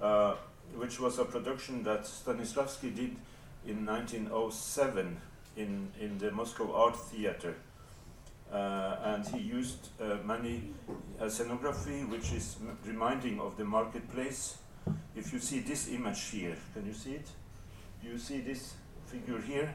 uh, 0.00 0.34
which 0.76 0.98
was 0.98 1.18
a 1.18 1.24
production 1.24 1.82
that 1.84 2.02
Stanislavski 2.04 2.94
did 2.94 3.16
in 3.66 3.86
1907 3.86 5.20
in, 5.56 5.90
in 6.00 6.18
the 6.18 6.30
Moscow 6.30 6.72
Art 6.74 6.96
Theater. 6.96 7.54
Uh, 8.54 8.96
and 9.04 9.26
he 9.26 9.40
used 9.40 9.88
uh, 10.00 10.18
many 10.24 10.70
scenography 11.22 12.08
which 12.08 12.32
is 12.32 12.56
reminding 12.86 13.40
of 13.40 13.56
the 13.56 13.64
marketplace. 13.64 14.58
If 15.16 15.32
you 15.32 15.40
see 15.40 15.58
this 15.58 15.88
image 15.88 16.22
here, 16.30 16.56
can 16.72 16.86
you 16.86 16.92
see 16.92 17.14
it? 17.14 17.28
Do 18.00 18.08
you 18.08 18.18
see 18.18 18.40
this 18.40 18.74
figure 19.06 19.40
here? 19.40 19.74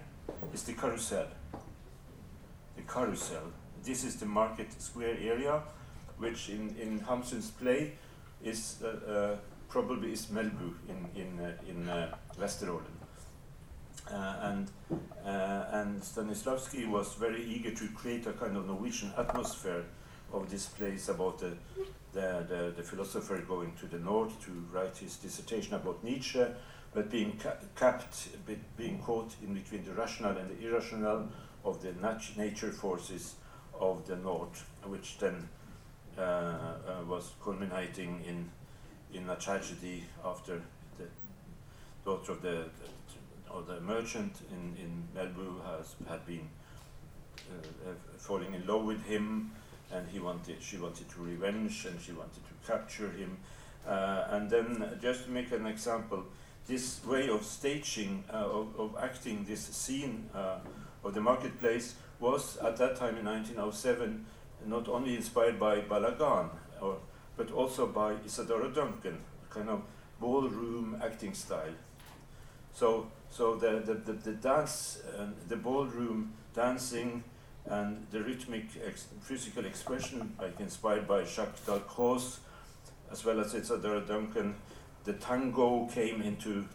It's 0.53 0.63
the 0.63 0.74
carousel. 0.74 1.27
The 2.77 2.83
carousel. 2.83 3.51
This 3.83 4.05
is 4.05 4.15
the 4.15 4.25
market 4.25 4.81
square 4.81 5.17
area, 5.19 5.62
which 6.17 6.50
in, 6.50 6.75
in 6.79 7.00
Hamsun's 7.00 7.51
play 7.51 7.93
is 8.41 8.81
uh, 8.83 9.12
uh, 9.12 9.38
probably 9.67 10.13
is 10.13 10.27
Melbu 10.27 10.74
in, 10.88 11.21
in, 11.21 11.39
uh, 11.39 11.51
in 11.67 11.89
uh, 11.89 12.15
Vesterålen. 12.39 12.98
Uh, 12.98 12.98
and 14.15 14.71
uh, 15.25 15.65
and 15.71 16.01
Stanislavski 16.01 16.89
was 16.89 17.13
very 17.15 17.43
eager 17.43 17.71
to 17.71 17.87
create 17.89 18.25
a 18.27 18.33
kind 18.33 18.57
of 18.57 18.65
Norwegian 18.65 19.11
atmosphere 19.17 19.85
of 20.33 20.49
this 20.49 20.67
place 20.67 21.09
about 21.09 21.39
the, 21.39 21.53
the, 22.13 22.45
the, 22.47 22.73
the 22.77 22.83
philosopher 22.83 23.37
going 23.39 23.73
to 23.79 23.85
the 23.87 23.99
north 23.99 24.39
to 24.45 24.51
write 24.71 24.97
his 24.97 25.17
dissertation 25.17 25.73
about 25.75 26.03
Nietzsche, 26.03 26.43
but 26.93 27.09
being 27.09 27.37
ca- 27.37 27.57
capped, 27.75 28.29
being 28.77 28.99
caught 28.99 29.35
in 29.43 29.53
between 29.53 29.83
the 29.85 29.93
rational 29.93 30.35
and 30.37 30.49
the 30.49 30.67
irrational 30.67 31.27
of 31.63 31.81
the 31.81 31.91
nat- 31.93 32.37
nature 32.37 32.71
forces 32.71 33.35
of 33.79 34.07
the 34.07 34.15
north, 34.15 34.65
which 34.85 35.17
then 35.19 35.47
uh, 36.17 36.21
uh, 36.21 36.75
was 37.07 37.33
culminating 37.43 38.23
in 38.27 38.49
in 39.11 39.27
a 39.29 39.35
tragedy 39.35 40.03
after 40.23 40.61
the 40.99 41.05
daughter 42.05 42.31
of 42.33 42.41
the 42.43 42.65
or 43.53 43.61
the 43.63 43.79
merchant 43.81 44.33
in 44.51 44.75
in 44.83 45.07
Melbu 45.15 45.63
has 45.65 45.95
had 46.07 46.25
been 46.25 46.49
uh, 47.51 47.89
uh, 47.89 47.93
falling 48.17 48.53
in 48.53 48.65
love 48.65 48.85
with 48.85 49.03
him, 49.05 49.51
and 49.91 50.07
he 50.09 50.19
wanted 50.19 50.57
she 50.61 50.77
wanted 50.77 51.09
to 51.09 51.21
revenge 51.21 51.85
and 51.85 51.99
she 52.01 52.11
wanted 52.11 52.41
to 52.49 52.71
capture 52.71 53.09
him, 53.11 53.37
uh, 53.87 54.25
and 54.29 54.49
then 54.49 54.97
just 55.01 55.25
to 55.25 55.31
make 55.31 55.51
an 55.51 55.65
example, 55.65 56.23
this 56.67 57.03
way 57.05 57.29
of 57.29 57.43
staging 57.43 58.23
uh, 58.31 58.37
of, 58.37 58.79
of 58.79 58.95
acting 59.01 59.45
this 59.45 59.61
scene 59.61 60.29
uh, 60.35 60.59
of 61.03 61.13
the 61.13 61.21
marketplace 61.21 61.95
was 62.19 62.57
at 62.57 62.77
that 62.77 62.97
time 62.97 63.17
in 63.17 63.25
1907 63.25 64.25
not 64.65 64.89
only 64.89 65.15
inspired 65.15 65.57
by 65.57 65.79
Balagan 65.79 66.49
or 66.81 66.97
but 67.39 67.51
also 67.51 67.87
by 67.87 68.15
Isadora 68.25 68.69
Duncan, 68.69 69.17
a 69.49 69.53
kind 69.53 69.69
of 69.69 69.81
ballroom 70.19 71.01
acting 71.01 71.33
style. 71.33 71.73
So, 72.73 73.07
so 73.29 73.55
the, 73.55 73.81
the, 73.86 73.93
the, 73.93 74.13
the 74.13 74.31
dance, 74.33 75.01
and 75.17 75.36
the 75.48 75.55
ballroom 75.55 76.33
dancing 76.53 77.24
and 77.65 78.05
the 78.12 78.21
rhythmic 78.24 78.65
ex- 78.86 79.07
physical 79.21 79.65
expression, 79.65 80.36
like 80.41 80.59
inspired 80.59 81.07
by 81.07 81.24
Jacques 81.24 81.63
Dalcroze, 81.65 82.39
as 83.12 83.24
well 83.24 83.39
as 83.39 83.53
Isadora 83.53 84.01
Duncan, 84.01 84.55
the 85.03 85.13
tango 85.13 85.88
came 85.88 86.21
into 86.21 86.65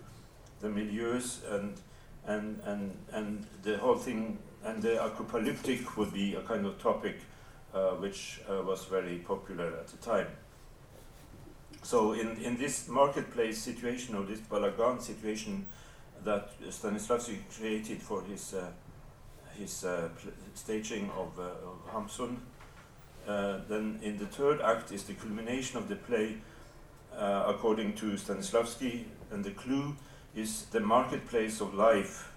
the 0.61 0.69
milieus 0.69 1.41
and, 1.53 1.75
and, 2.27 2.61
and, 2.65 2.97
and 3.13 3.47
the 3.63 3.77
whole 3.79 3.97
thing, 3.97 4.39
and 4.65 4.83
the 4.83 5.05
apocalyptic 5.05 5.97
would 5.97 6.13
be 6.13 6.35
a 6.35 6.41
kind 6.43 6.65
of 6.65 6.81
topic 6.81 7.17
uh, 7.75 7.91
which 7.91 8.41
uh, 8.49 8.63
was 8.63 8.85
very 8.85 9.19
popular 9.19 9.67
at 9.67 9.89
the 9.89 9.97
time. 9.97 10.29
So 11.83 12.13
in, 12.13 12.37
in 12.39 12.57
this 12.57 12.89
marketplace 12.89 13.59
situation 13.59 14.15
or 14.15 14.23
this 14.25 14.41
Balagan 14.41 15.03
situation 15.03 15.67
that 16.25 16.51
Stanislavski 16.63 17.39
created 17.57 18.03
for 18.03 18.23
his 18.23 18.55
uh, 18.55 18.71
his 19.59 19.85
uh, 19.85 20.09
staging 20.55 21.11
of, 21.11 21.39
uh, 21.39 21.43
of 21.43 21.79
Hamsun, 21.93 22.39
then 23.69 24.01
in 24.03 24.19
the 24.19 24.27
third 24.27 24.61
act 24.61 24.91
is 24.91 25.05
the 25.05 25.15
culmination 25.15 25.79
of 25.79 25.89
the 25.89 25.97
play 25.97 26.39
according 27.13 27.95
to 27.95 28.07
Stanislavski, 28.17 29.05
and 29.31 29.45
the 29.45 29.53
clue 29.53 29.95
is 30.35 30.67
the 30.73 30.81
marketplace 30.81 31.61
of 31.61 31.73
life. 31.75 32.33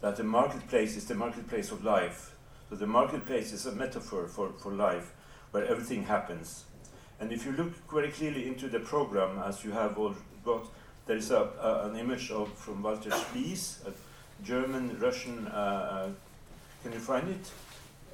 That 0.00 0.16
the 0.16 0.24
marketplace 0.24 0.96
is 0.96 1.06
the 1.06 1.14
marketplace 1.14 1.72
of 1.72 1.84
life. 1.84 2.36
So 2.68 2.76
the 2.76 2.86
marketplace 2.86 3.52
is 3.52 3.66
a 3.66 3.72
metaphor 3.72 4.28
for, 4.28 4.52
for 4.52 4.72
life, 4.72 5.12
where 5.50 5.66
everything 5.66 6.04
happens. 6.04 6.64
And 7.18 7.32
if 7.32 7.44
you 7.44 7.52
look 7.52 7.72
very 7.90 8.10
clearly 8.10 8.46
into 8.46 8.68
the 8.68 8.80
program, 8.80 9.40
as 9.44 9.64
you 9.64 9.72
have 9.72 9.98
all 9.98 10.14
got, 10.44 10.66
there 11.10 11.18
is 11.18 11.32
a, 11.32 11.48
a, 11.60 11.88
an 11.88 11.96
image 11.96 12.30
of 12.30 12.48
from 12.52 12.84
Walter 12.84 13.10
Spies, 13.10 13.80
a 13.84 13.90
German 14.44 14.96
Russian. 15.00 15.48
Uh, 15.48 15.50
uh, 15.50 16.08
can 16.84 16.92
you 16.92 17.00
find 17.00 17.28
it? 17.28 17.50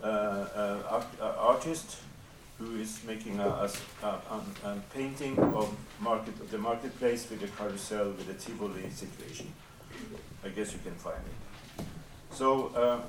Uh, 0.03 0.07
uh, 0.07 0.83
art, 0.88 1.07
uh, 1.21 1.35
artist 1.37 1.99
who 2.59 2.76
is 2.76 3.05
making 3.07 3.38
a, 3.38 3.69
a, 4.03 4.09
a, 4.09 4.83
painting 4.95 5.38
of 5.38 5.76
market 6.00 6.41
of 6.41 6.50
the 6.50 6.57
marketplace 6.57 7.29
with 7.29 7.43
a 7.43 7.49
carousel 7.49 8.12
with 8.12 8.31
a 8.31 8.35
Tivoli 8.35 8.88
situation. 8.88 9.53
I 10.43 10.49
guess 10.49 10.73
you 10.73 10.79
can 10.83 10.95
find 10.95 11.21
it. 11.33 11.85
So. 12.31 12.69
Uh, 12.69 13.00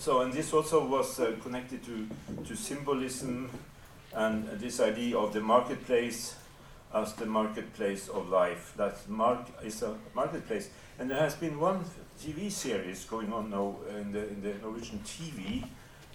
so, 0.00 0.20
and 0.20 0.32
this 0.32 0.52
also 0.52 0.86
was 0.86 1.18
uh, 1.18 1.32
connected 1.42 1.84
to, 1.84 2.06
to 2.46 2.56
symbolism 2.56 3.50
and 4.14 4.46
this 4.60 4.78
idea 4.78 5.18
of 5.18 5.32
the 5.32 5.40
marketplace 5.40 6.36
as 6.94 7.12
the 7.14 7.26
marketplace 7.26 8.08
of 8.08 8.28
life. 8.28 8.72
That 8.76 9.08
mark 9.08 9.46
is 9.62 9.82
a 9.82 9.96
marketplace, 10.14 10.70
and 10.98 11.10
there 11.10 11.18
has 11.18 11.34
been 11.34 11.58
one 11.58 11.84
TV 12.20 12.50
series 12.50 13.04
going 13.04 13.32
on 13.32 13.50
now 13.50 13.76
in 13.90 14.12
the 14.12 14.28
in 14.28 14.42
the 14.42 14.54
Norwegian 14.62 15.00
TV, 15.00 15.64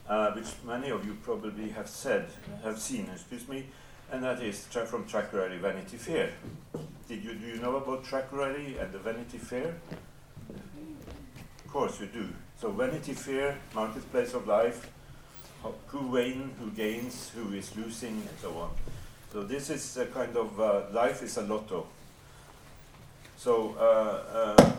uh, 0.10 0.32
which 0.32 0.48
many 0.66 0.90
of 0.90 1.06
you 1.06 1.16
probably 1.24 1.70
have 1.70 1.88
said 1.88 2.28
have 2.64 2.80
seen. 2.80 3.10
Excuse 3.14 3.48
me, 3.48 3.66
and 4.12 4.24
that 4.24 4.42
is 4.42 4.68
tra- 4.72 4.86
from 4.86 5.06
Thackeray 5.06 5.58
Vanity 5.58 5.98
Fair. 5.98 6.32
Did 7.08 7.24
you 7.24 7.36
do 7.36 7.46
you 7.48 7.58
know 7.58 7.76
about 7.76 8.06
Thackeray 8.06 8.78
and 8.80 8.92
the 8.92 9.00
Vanity 9.00 9.38
Fair? 9.38 9.76
Of 11.66 11.72
course 11.72 12.00
you 12.00 12.08
do. 12.08 12.30
So 12.60 12.72
Vanity 12.72 13.14
Fair, 13.14 13.58
marketplace 13.74 14.34
of 14.34 14.48
life 14.48 14.90
who 15.88 16.08
win, 16.08 16.52
who 16.60 16.70
gains, 16.72 17.30
who 17.30 17.54
is 17.54 17.76
losing, 17.78 18.16
and 18.28 18.40
so 18.42 18.50
on. 18.58 18.72
So 19.34 19.41
this 19.41 19.72
is 19.72 19.98
a 19.98 20.06
kind 20.06 20.38
of 20.38 20.60
uh, 20.60 20.82
life 20.91 21.24
is 21.24 21.38
a 21.38 21.41
lotto. 21.41 21.88
So 23.36 23.76
uh, 23.80 24.58
uh, 24.62 24.72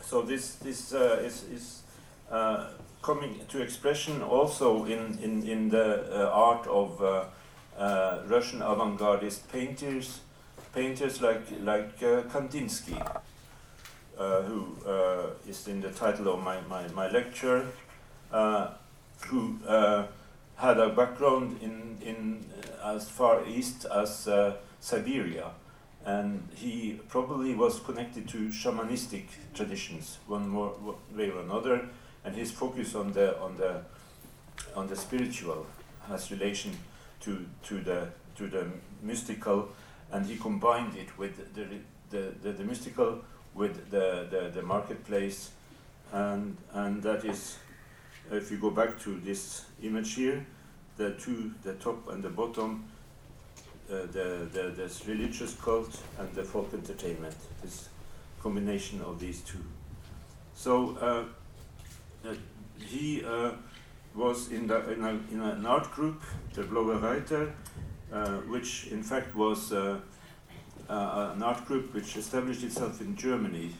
so 0.00 0.22
this 0.22 0.54
this 0.54 0.94
uh, 0.94 1.20
is 1.24 1.42
is 1.52 1.82
uh, 2.30 2.68
coming 3.02 3.40
to 3.48 3.60
expression 3.60 4.22
also 4.22 4.84
in 4.84 5.18
in 5.20 5.42
in 5.42 5.68
the 5.68 6.06
uh, 6.14 6.30
art 6.30 6.68
of 6.68 7.00
Russian 8.30 8.62
avant-gardist 8.62 9.48
painters, 9.50 10.20
painters 10.72 11.20
like 11.20 11.50
like 11.60 11.98
Kandinsky. 12.30 12.96
Who 14.16 14.76
is 15.48 15.68
in 15.68 15.80
the 15.80 15.90
title 15.90 16.28
of 16.28 16.42
my, 16.42 16.60
my, 16.70 16.88
my 16.94 17.10
lecture, 17.10 17.66
who 19.26 19.58
had 20.56 20.78
a 20.78 20.88
background 20.88 21.58
in, 21.62 21.98
in 22.00 22.44
uh, 22.82 22.94
as 22.94 23.08
far 23.08 23.46
east 23.46 23.84
as 23.84 24.28
uh, 24.28 24.56
Siberia. 24.80 25.50
And 26.04 26.48
he 26.54 27.00
probably 27.08 27.54
was 27.54 27.80
connected 27.80 28.28
to 28.28 28.48
shamanistic 28.48 29.24
traditions, 29.54 30.18
one 30.26 30.48
more 30.48 30.74
way 31.14 31.30
or 31.30 31.40
another. 31.40 31.88
And 32.24 32.34
his 32.34 32.52
focus 32.52 32.94
on 32.94 33.12
the 33.12 33.38
on 33.40 33.56
the 33.56 33.82
on 34.74 34.86
the 34.86 34.96
spiritual 34.96 35.66
has 36.08 36.30
relation 36.30 36.76
to 37.20 37.44
to 37.64 37.80
the 37.80 38.08
to 38.36 38.46
the 38.48 38.66
mystical, 39.02 39.68
and 40.12 40.26
he 40.26 40.36
combined 40.36 40.96
it 40.96 41.18
with 41.18 41.54
the 41.54 41.66
the, 42.10 42.32
the, 42.42 42.52
the 42.52 42.64
mystical 42.64 43.18
with 43.56 43.90
the, 43.90 44.26
the, 44.30 44.50
the 44.54 44.62
marketplace 44.62 45.50
and 46.12 46.56
and 46.72 47.02
that 47.02 47.24
is 47.24 47.58
if 48.30 48.50
you 48.50 48.58
go 48.58 48.70
back 48.70 48.98
to 49.00 49.20
this 49.20 49.66
image 49.82 50.14
here 50.14 50.44
the 50.96 51.10
two 51.12 51.52
the 51.62 51.74
top 51.74 52.08
and 52.10 52.22
the 52.22 52.28
bottom 52.28 52.84
uh, 53.90 54.00
the, 54.12 54.48
the 54.52 54.72
this 54.76 55.06
religious 55.06 55.54
cult 55.54 56.02
and 56.18 56.34
the 56.34 56.42
folk 56.42 56.72
entertainment 56.74 57.36
this 57.62 57.88
combination 58.42 59.00
of 59.02 59.18
these 59.20 59.40
two. 59.42 59.64
So 60.54 60.96
uh, 62.24 62.32
he 62.78 63.24
uh, 63.24 63.52
was 64.14 64.50
in, 64.50 64.66
the, 64.66 64.92
in, 64.92 65.04
a, 65.04 65.10
in 65.30 65.40
an 65.40 65.66
art 65.66 65.90
group 65.92 66.22
the 66.54 66.62
Blaue 66.62 66.98
Reiter 66.98 67.52
uh, 68.12 68.38
which 68.48 68.88
in 68.88 69.02
fact 69.02 69.34
was 69.34 69.72
uh, 69.72 70.00
an 70.88 71.42
art 71.42 71.64
group 71.66 71.92
which 71.94 72.16
established 72.16 72.62
itself 72.62 73.00
in 73.00 73.16
Germany 73.16 73.72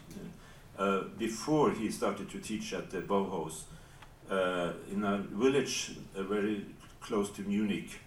before 1.19 1.71
he 1.71 1.91
started 1.91 2.29
to 2.31 2.39
teach 2.39 2.73
at 2.75 2.91
the 2.91 3.01
Bauhaus. 3.01 3.63
uh, 3.63 3.76
Uh, 4.31 4.73
in 4.91 5.05
a 5.05 5.19
village 5.19 5.93
uh, 6.17 6.23
very 6.25 6.65
close 7.01 7.31
to 7.31 7.43
Munich. 7.43 8.01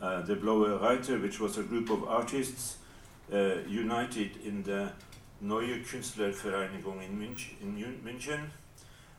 Uh, 0.00 0.22
the 0.22 0.34
Blaue 0.34 0.78
Reiter, 0.78 1.18
which 1.18 1.40
was 1.40 1.58
a 1.58 1.62
group 1.62 1.90
of 1.90 2.04
artists 2.04 2.78
united 3.30 4.30
in 4.42 4.62
the 4.62 4.90
Neue 5.42 5.84
Künstlervereinigung 5.84 7.02
in, 7.04 7.18
Münch, 7.18 7.50
in 7.60 7.76
München. 8.02 8.48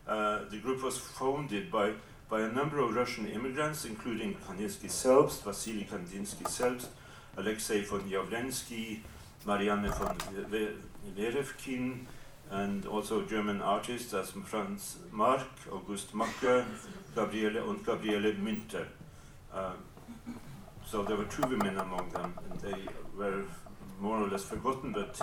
Uh, 0.08 0.40
the 0.50 0.58
group 0.58 0.82
was 0.82 0.98
founded 0.98 1.72
by, 1.72 1.94
by 2.28 2.42
a 2.42 2.52
number 2.52 2.80
of 2.80 2.96
Russian 2.96 3.28
immigrants, 3.28 3.86
including 3.86 4.36
Kandinsky 4.48 4.90
selbst, 4.90 5.44
Vasily 5.44 5.86
Kandinsky 5.86 6.48
selbst, 6.48 6.90
Alexei 7.38 7.84
von 7.84 8.02
Jawlensky, 8.10 9.02
Marianne 9.46 9.92
von 9.92 10.16
Werefkin, 11.16 12.08
and 12.52 12.86
also 12.86 13.22
German 13.24 13.62
artists 13.62 14.14
as 14.14 14.32
Franz 14.32 14.98
Marc, 15.12 15.48
August 15.72 16.14
Macke, 16.14 16.66
Gabriele 17.16 17.70
and 17.70 17.86
Gabriele 17.86 18.34
Münter. 18.34 18.86
Uh, 19.54 19.74
so 20.86 21.04
there 21.04 21.18
were 21.18 21.26
two 21.26 21.44
women 21.44 21.78
among 21.78 22.10
them, 22.10 22.34
and 22.50 22.60
they 22.62 22.82
were 23.16 23.44
more 24.00 24.18
or 24.18 24.28
less 24.28 24.44
forgotten, 24.44 24.92
but 24.92 25.20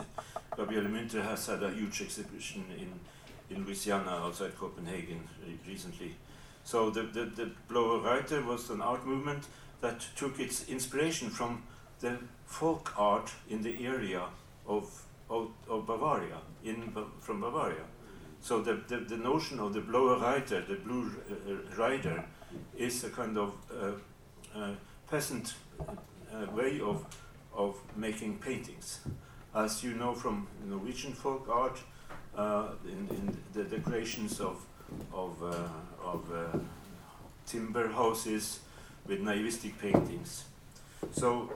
Gabriele 0.57 0.85
Münter 0.85 1.25
has 1.25 1.47
had 1.47 1.63
a 1.63 1.71
huge 1.71 2.03
exhibition 2.03 2.65
in, 2.79 3.57
in 3.57 3.65
Louisiana 3.65 4.11
outside 4.11 4.57
Copenhagen 4.57 5.29
recently. 5.67 6.15
So 6.63 6.91
the, 6.91 7.03
the, 7.03 7.25
the 7.25 7.51
Blauer 7.69 8.05
Reiter 8.05 8.43
was 8.43 8.71
an 8.71 8.81
art 8.81 9.07
movement 9.07 9.47
that 9.81 10.01
took 10.17 10.39
its 10.39 10.69
inspiration 10.69 11.31
from 11.31 11.63
the 12.01 12.19
folk 12.45 12.93
art 12.97 13.33
in 13.49 13.63
the 13.63 13.87
area 13.87 14.23
of, 14.67 15.06
of, 15.29 15.51
of 15.69 15.87
Bavaria, 15.87 16.39
in, 16.65 16.93
from 17.21 17.41
Bavaria. 17.41 17.85
So 18.41 18.61
the, 18.61 18.81
the, 18.87 18.99
the 18.99 19.17
notion 19.17 19.59
of 19.59 19.73
the 19.73 19.81
Blauer 19.81 20.21
rider, 20.21 20.65
the 20.69 20.77
blue 20.77 21.11
rider, 21.77 22.25
is 22.77 23.03
a 23.05 23.11
kind 23.11 23.37
of 23.37 23.55
uh, 23.71 24.59
uh, 24.59 24.75
peasant 25.11 25.55
uh, 25.81 26.47
way 26.53 26.81
of, 26.81 27.05
of 27.55 27.77
making 27.97 28.39
paintings. 28.39 29.01
As 29.55 29.83
you 29.83 29.95
know 29.95 30.15
from 30.15 30.47
Norwegian 30.65 31.13
folk 31.13 31.49
art, 31.51 31.81
uh, 32.37 32.69
in, 32.85 33.09
in 33.17 33.37
the 33.55 33.65
decorations 33.65 34.41
of, 34.41 34.65
of, 35.13 35.43
uh, 35.43 35.69
of 36.05 36.63
timber 37.47 37.89
houses 37.89 38.61
with 39.07 39.21
naivistic 39.21 39.79
paintings. 39.79 40.45
So, 41.13 41.53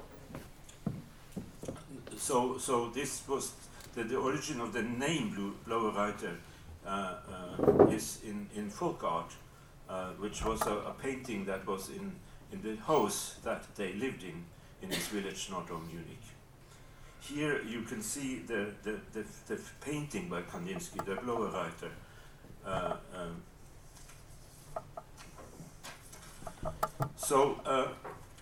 so, 2.21 2.59
so 2.59 2.91
this 2.91 3.23
was 3.27 3.53
the, 3.95 4.05
the 4.05 4.17
origin 4.17 4.61
of 4.61 4.73
the 4.73 4.83
name 4.83 5.55
Blue, 5.65 5.91
Reiter 5.91 6.37
uh, 6.87 7.15
uh, 7.59 7.87
is 7.87 8.19
in, 8.25 8.47
in 8.55 8.69
folk 8.69 9.03
art, 9.03 9.33
uh, 9.89 10.11
which 10.19 10.45
was 10.45 10.61
a, 10.67 10.75
a, 10.75 10.95
painting 11.03 11.47
that 11.47 11.67
was 11.67 11.89
in, 11.89 12.13
in 12.53 12.61
the 12.63 12.77
house 12.83 13.37
that 13.43 13.65
they 13.75 13.95
lived 13.95 14.23
in, 14.23 14.45
in 14.83 14.91
this 14.91 15.09
village 15.09 15.49
north 15.51 15.71
of 15.71 15.83
Munich. 15.87 16.21
Here 17.21 17.63
you 17.63 17.83
can 17.83 18.03
see 18.03 18.41
the, 18.47 18.67
the, 18.83 18.99
the, 19.13 19.25
the 19.47 19.61
painting 19.81 20.29
by 20.29 20.43
Kandinsky, 20.43 21.05
the 21.05 21.17
Blauer 21.17 21.53
Reiter. 21.53 21.93
Uh, 22.67 22.97
um, 23.17 23.43
so, 27.17 27.61
uh, 27.65 27.89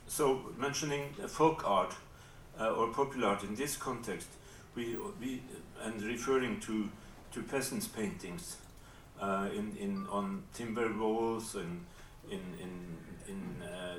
so 0.08 0.40
mentioning 0.58 1.12
folk 1.28 1.62
art 1.64 1.94
uh, 2.60 2.70
or 2.70 2.88
popular 2.88 3.28
art 3.28 3.42
in 3.42 3.54
this 3.54 3.76
context, 3.76 4.28
we, 4.74 4.96
we 5.20 5.42
and 5.82 6.02
referring 6.02 6.60
to 6.60 6.88
to 7.32 7.42
peasants' 7.42 7.86
paintings 7.86 8.56
uh, 9.20 9.48
in, 9.54 9.76
in 9.76 10.06
on 10.10 10.42
timber 10.54 10.92
walls 10.92 11.54
and 11.54 11.84
in 12.30 12.40
in 12.60 12.96
in 13.28 13.62
uh, 13.62 13.96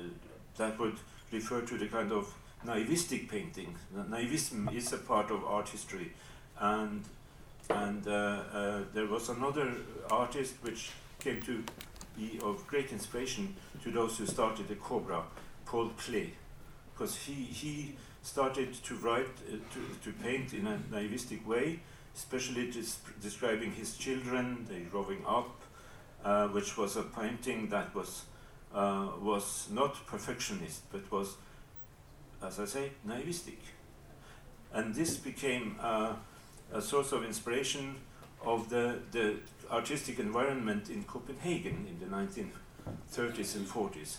that 0.56 0.78
would 0.78 0.96
refer 1.32 1.60
to 1.62 1.78
the 1.78 1.86
kind 1.86 2.12
of 2.12 2.34
naivistic 2.66 3.28
painting. 3.28 3.74
Naivism 3.94 4.74
is 4.74 4.92
a 4.92 4.98
part 4.98 5.30
of 5.30 5.44
art 5.44 5.68
history, 5.68 6.12
and 6.58 7.04
and 7.70 8.06
uh, 8.06 8.10
uh, 8.10 8.80
there 8.92 9.06
was 9.06 9.28
another 9.28 9.72
artist 10.10 10.54
which 10.62 10.90
came 11.20 11.40
to 11.42 11.62
be 12.16 12.38
of 12.42 12.66
great 12.66 12.92
inspiration 12.92 13.54
to 13.82 13.90
those 13.90 14.18
who 14.18 14.26
started 14.26 14.68
the 14.68 14.74
Cobra, 14.74 15.22
Paul 15.64 15.90
Klee, 15.98 16.30
because 16.92 17.16
he 17.16 17.34
he 17.34 17.96
started 18.22 18.74
to 18.84 18.94
write 18.96 19.26
uh, 19.48 19.56
to 19.72 20.10
to 20.10 20.18
paint 20.22 20.52
in 20.52 20.66
a 20.66 20.78
naivistic 20.92 21.44
way, 21.46 21.80
especially 22.14 22.72
describing 23.20 23.72
his 23.72 23.96
children, 23.96 24.66
they 24.68 24.80
growing 24.80 25.24
up, 25.26 25.60
uh, 26.24 26.48
which 26.48 26.76
was 26.76 26.96
a 26.96 27.02
painting 27.02 27.68
that 27.68 27.94
was 27.94 28.24
uh, 28.74 29.08
was 29.20 29.68
not 29.70 30.06
perfectionist, 30.06 30.82
but 30.92 31.10
was 31.10 31.36
as 32.42 32.58
I 32.58 32.64
say, 32.64 32.92
naivistic. 33.06 33.58
And 34.72 34.94
this 34.94 35.16
became 35.16 35.76
uh, 35.80 36.14
a 36.72 36.80
source 36.80 37.12
of 37.12 37.24
inspiration 37.24 37.96
of 38.44 38.70
the, 38.70 39.00
the 39.10 39.36
artistic 39.70 40.18
environment 40.18 40.88
in 40.88 41.04
Copenhagen 41.04 41.86
in 41.88 41.98
the 42.00 42.06
1930s 42.06 43.56
and 43.56 43.66
40s. 43.66 44.16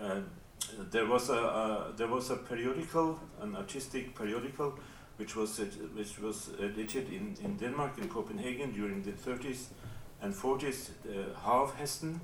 Uh, 0.00 0.20
there 0.90 1.06
was 1.06 1.30
a, 1.30 1.34
a, 1.34 1.92
there 1.96 2.08
was 2.08 2.30
a 2.30 2.36
periodical, 2.36 3.18
an 3.40 3.56
artistic 3.56 4.14
periodical, 4.14 4.78
which 5.16 5.36
was 5.36 5.58
which 5.94 6.18
was 6.18 6.50
edited 6.58 7.12
in, 7.12 7.36
in 7.44 7.56
Denmark 7.56 7.98
in 7.98 8.08
Copenhagen 8.08 8.72
during 8.72 9.02
the 9.02 9.12
30s 9.12 9.66
and 10.22 10.34
40s, 10.34 10.90
uh, 11.08 11.34
Havhesten, 11.44 12.20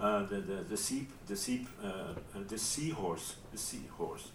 uh, 0.00 0.22
the, 0.26 0.36
the, 0.36 0.64
the 0.68 0.76
sea, 0.76 1.06
the 1.26 1.36
sea, 1.36 1.66
uh, 1.82 1.86
uh, 1.86 2.14
the 2.48 2.58
seahorse, 2.58 3.36
the 3.52 3.58
seahorse, 3.58 4.30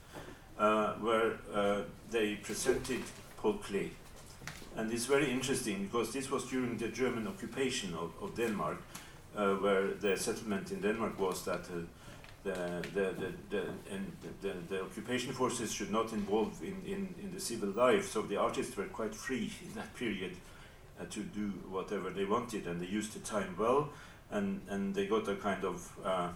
uh, 0.58 0.94
where 0.96 1.40
uh, 1.54 1.82
they 2.12 2.36
presented 2.36 3.02
Paul 3.38 3.54
Klee. 3.56 3.90
And 4.76 4.92
it's 4.92 5.06
very 5.06 5.32
interesting 5.32 5.86
because 5.86 6.14
this 6.14 6.30
was 6.30 6.46
during 6.46 6.78
the 6.78 6.90
German 6.90 7.28
occupation 7.28 7.94
of, 7.94 8.12
of 8.22 8.36
Denmark, 8.36 8.82
uh, 9.36 9.54
where 9.56 9.94
the 9.94 10.18
settlement 10.18 10.72
in 10.72 10.82
Denmark 10.82 11.20
was 11.20 11.44
that 11.46 11.66
the, 12.44 12.52
the, 12.94 13.14
the, 13.20 13.34
the, 13.50 13.64
and 13.92 14.12
the, 14.42 14.54
the 14.70 14.82
occupation 14.82 15.34
forces 15.34 15.72
should 15.74 15.92
not 15.92 16.14
involve 16.14 16.62
in, 16.64 16.82
in, 16.86 17.14
in 17.22 17.32
the 17.34 17.40
civil 17.40 17.70
life, 17.70 18.10
so 18.10 18.22
the 18.22 18.38
artists 18.38 18.76
were 18.78 18.86
quite 18.86 19.14
free 19.14 19.52
in 19.66 19.74
that 19.76 19.94
period 19.96 20.36
to 21.10 21.22
do 21.22 21.48
whatever 21.70 22.10
they 22.10 22.26
wanted, 22.26 22.68
and 22.68 22.82
they 22.82 22.86
used 22.86 23.14
the 23.14 23.20
time 23.20 23.56
well. 23.58 23.90
And, 24.32 24.62
and 24.70 24.94
they 24.94 25.08
got 25.08 25.28
a 25.28 25.36
kind 25.36 25.64
of 25.64 25.92
uh, 26.06 26.30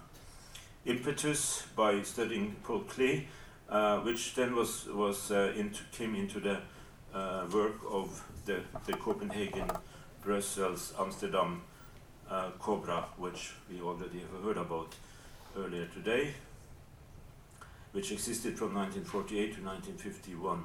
impetus 0.86 1.66
by 1.76 2.02
studying 2.02 2.56
Paul 2.64 2.82
Klee, 2.82 3.26
uh, 3.70 4.00
which 4.00 4.36
then 4.36 4.56
was, 4.56 4.88
was 4.88 5.32
uh, 5.32 5.54
into, 5.56 5.84
came 5.92 6.16
into 6.16 6.40
the 6.40 6.60
uh, 7.14 7.46
work 7.54 7.76
of 7.90 8.24
the, 8.46 8.62
the 8.86 8.94
Copenhagen, 8.94 9.70
Brussels, 10.24 10.94
Amsterdam 11.00 11.62
uh, 12.30 12.50
Cobra, 12.60 13.06
which 13.18 13.54
we 13.70 13.82
already 13.82 14.20
have 14.20 14.44
heard 14.44 14.58
about 14.58 14.96
earlier 15.58 15.86
today, 15.86 16.34
which 17.92 18.12
existed 18.12 18.58
from 18.58 18.74
1948 18.74 19.56
to 19.56 19.64
1951. 19.64 20.64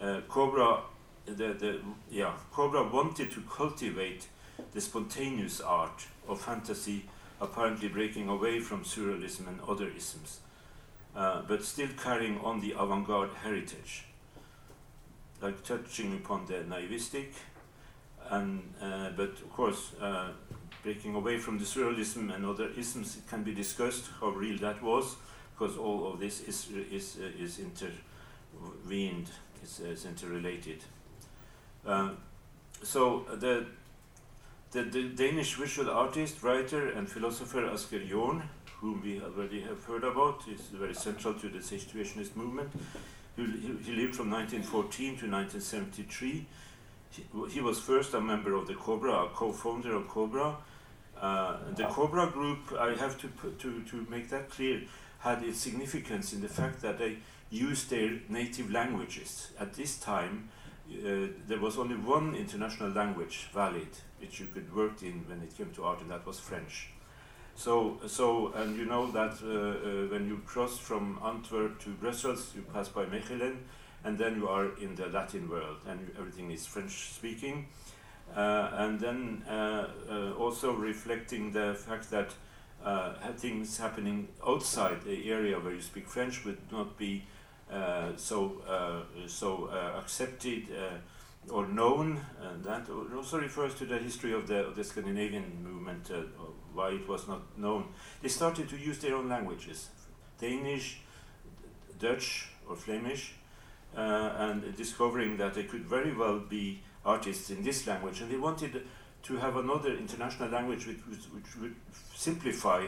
Uh, 0.00 0.20
Cobra, 0.28 0.82
the, 1.24 1.32
the, 1.32 1.80
yeah, 2.10 2.32
Cobra 2.52 2.82
wanted 2.82 3.30
to 3.32 3.40
cultivate 3.42 4.26
the 4.72 4.80
spontaneous 4.80 5.60
art 5.60 6.06
of 6.28 6.40
fantasy 6.40 7.04
apparently 7.40 7.88
breaking 7.88 8.28
away 8.28 8.60
from 8.60 8.82
surrealism 8.82 9.46
and 9.48 9.60
other 9.68 9.88
isms, 9.88 10.40
uh, 11.14 11.42
but 11.46 11.62
still 11.64 11.88
carrying 12.02 12.38
on 12.40 12.60
the 12.60 12.72
avant 12.72 13.06
garde 13.06 13.30
heritage, 13.42 14.04
like 15.42 15.62
touching 15.62 16.14
upon 16.14 16.46
the 16.46 16.54
naivistic, 16.54 17.32
and, 18.30 18.72
uh, 18.80 19.10
but 19.10 19.30
of 19.30 19.52
course, 19.52 19.92
uh, 20.00 20.30
breaking 20.86 21.16
away 21.16 21.36
from 21.36 21.58
the 21.58 21.64
surrealism 21.64 22.32
and 22.32 22.46
other 22.46 22.70
isms, 22.78 23.16
it 23.16 23.28
can 23.28 23.42
be 23.42 23.52
discussed 23.52 24.04
how 24.20 24.28
real 24.28 24.56
that 24.58 24.80
was, 24.80 25.16
because 25.52 25.76
all 25.76 26.12
of 26.12 26.20
this 26.20 26.42
is, 26.42 26.68
is, 26.92 27.18
uh, 27.20 27.44
is 27.44 27.58
intervened, 27.58 29.28
is, 29.64 29.80
is 29.80 30.06
interrelated. 30.06 30.78
Uh, 31.84 32.10
so 32.84 33.26
the 33.34 33.66
the, 34.70 34.82
the, 34.82 35.02
Danish 35.08 35.54
visual 35.54 35.90
artist, 35.90 36.42
writer, 36.42 36.90
and 36.90 37.08
philosopher 37.08 37.62
Asger 37.62 38.08
Jorn, 38.08 38.42
whom 38.80 39.02
we 39.02 39.20
already 39.20 39.60
have 39.62 39.82
heard 39.84 40.04
about, 40.04 40.42
is 40.48 40.60
very 40.72 40.94
central 40.94 41.34
to 41.34 41.48
the 41.48 41.58
situationist 41.58 42.36
movement. 42.36 42.70
He, 43.36 43.42
he, 43.86 43.92
lived 43.92 44.14
from 44.14 44.30
1914 44.30 45.18
to 45.18 45.30
1973. 45.30 46.46
He, 47.10 47.24
he, 47.50 47.60
was 47.60 47.80
first 47.80 48.14
a 48.14 48.20
member 48.20 48.54
of 48.54 48.66
the 48.66 48.74
Cobra, 48.74 49.24
a 49.24 49.28
co-founder 49.28 49.94
of 49.94 50.08
Cobra. 50.08 50.56
Uh, 51.20 51.56
the 51.74 51.84
Cobra 51.86 52.26
group, 52.26 52.72
I 52.78 52.94
have 52.94 53.18
to, 53.20 53.28
put, 53.28 53.58
to, 53.60 53.82
to 53.82 54.06
make 54.10 54.28
that 54.30 54.50
clear, 54.50 54.82
had 55.20 55.42
its 55.42 55.58
significance 55.58 56.32
in 56.32 56.40
the 56.40 56.48
fact 56.48 56.82
that 56.82 56.98
they 56.98 57.18
used 57.50 57.90
their 57.90 58.20
native 58.28 58.70
languages. 58.70 59.50
At 59.58 59.74
this 59.74 59.98
time, 59.98 60.48
uh, 60.90 61.28
there 61.48 61.58
was 61.58 61.78
only 61.78 61.96
one 61.96 62.34
international 62.34 62.90
language 62.90 63.48
valid 63.52 63.88
which 64.20 64.40
you 64.40 64.46
could 64.46 64.74
work 64.74 65.02
in 65.02 65.24
when 65.28 65.42
it 65.42 65.56
came 65.56 65.70
to 65.72 65.84
art, 65.84 66.00
and 66.00 66.10
that 66.10 66.26
was 66.26 66.38
French. 66.38 66.90
So, 67.54 67.98
so 68.06 68.52
and 68.52 68.76
you 68.76 68.84
know 68.84 69.10
that 69.12 69.38
uh, 69.42 69.48
uh, 69.48 70.06
when 70.12 70.28
you 70.28 70.42
cross 70.44 70.78
from 70.78 71.18
Antwerp 71.24 71.80
to 71.80 71.90
Brussels, 71.90 72.52
you 72.54 72.62
pass 72.72 72.88
by 72.88 73.06
Mechelen, 73.06 73.56
and 74.04 74.18
then 74.18 74.36
you 74.36 74.48
are 74.48 74.76
in 74.78 74.94
the 74.94 75.06
Latin 75.06 75.48
world, 75.48 75.78
and 75.88 76.10
everything 76.18 76.50
is 76.50 76.66
French 76.66 77.12
speaking. 77.12 77.66
Uh, 78.36 78.70
and 78.74 79.00
then 79.00 79.42
uh, 79.48 79.86
uh, 80.10 80.32
also 80.32 80.74
reflecting 80.74 81.52
the 81.52 81.74
fact 81.74 82.10
that 82.10 82.34
things 83.38 83.78
happening 83.78 84.28
outside 84.46 85.02
the 85.04 85.30
area 85.32 85.58
where 85.58 85.72
you 85.72 85.80
speak 85.80 86.06
French 86.06 86.44
would 86.44 86.60
not 86.70 86.96
be 86.98 87.24
so 88.16 88.62
so 89.26 89.68
accepted 89.98 90.68
or 91.50 91.66
known, 91.66 92.20
and 92.42 92.64
that 92.64 92.88
also 93.16 93.38
refers 93.38 93.74
to 93.74 93.86
the 93.86 93.98
history 93.98 94.32
of 94.32 94.46
the, 94.48 94.66
of 94.66 94.76
the 94.76 94.84
Scandinavian 94.84 95.62
movement, 95.62 96.10
uh, 96.10 96.22
why 96.74 96.90
it 96.90 97.08
was 97.08 97.28
not 97.28 97.40
known. 97.56 97.86
They 98.20 98.28
started 98.28 98.68
to 98.68 98.76
use 98.76 98.98
their 98.98 99.14
own 99.14 99.28
languages, 99.28 99.90
Danish, 100.40 101.00
Dutch, 101.98 102.48
or 102.68 102.76
Flemish, 102.76 103.34
uh, 103.96 104.00
and 104.38 104.76
discovering 104.76 105.36
that 105.36 105.54
they 105.54 105.64
could 105.64 105.84
very 105.84 106.12
well 106.14 106.40
be 106.40 106.82
artists 107.06 107.50
in 107.50 107.62
this 107.62 107.86
language, 107.86 108.20
and 108.20 108.30
they 108.30 108.36
wanted 108.36 108.82
to 109.22 109.36
have 109.36 109.56
another 109.56 109.96
international 109.96 110.50
language 110.50 110.86
which, 110.86 110.98
which, 111.08 111.24
which 111.32 111.56
would 111.60 111.74
simplify, 112.14 112.84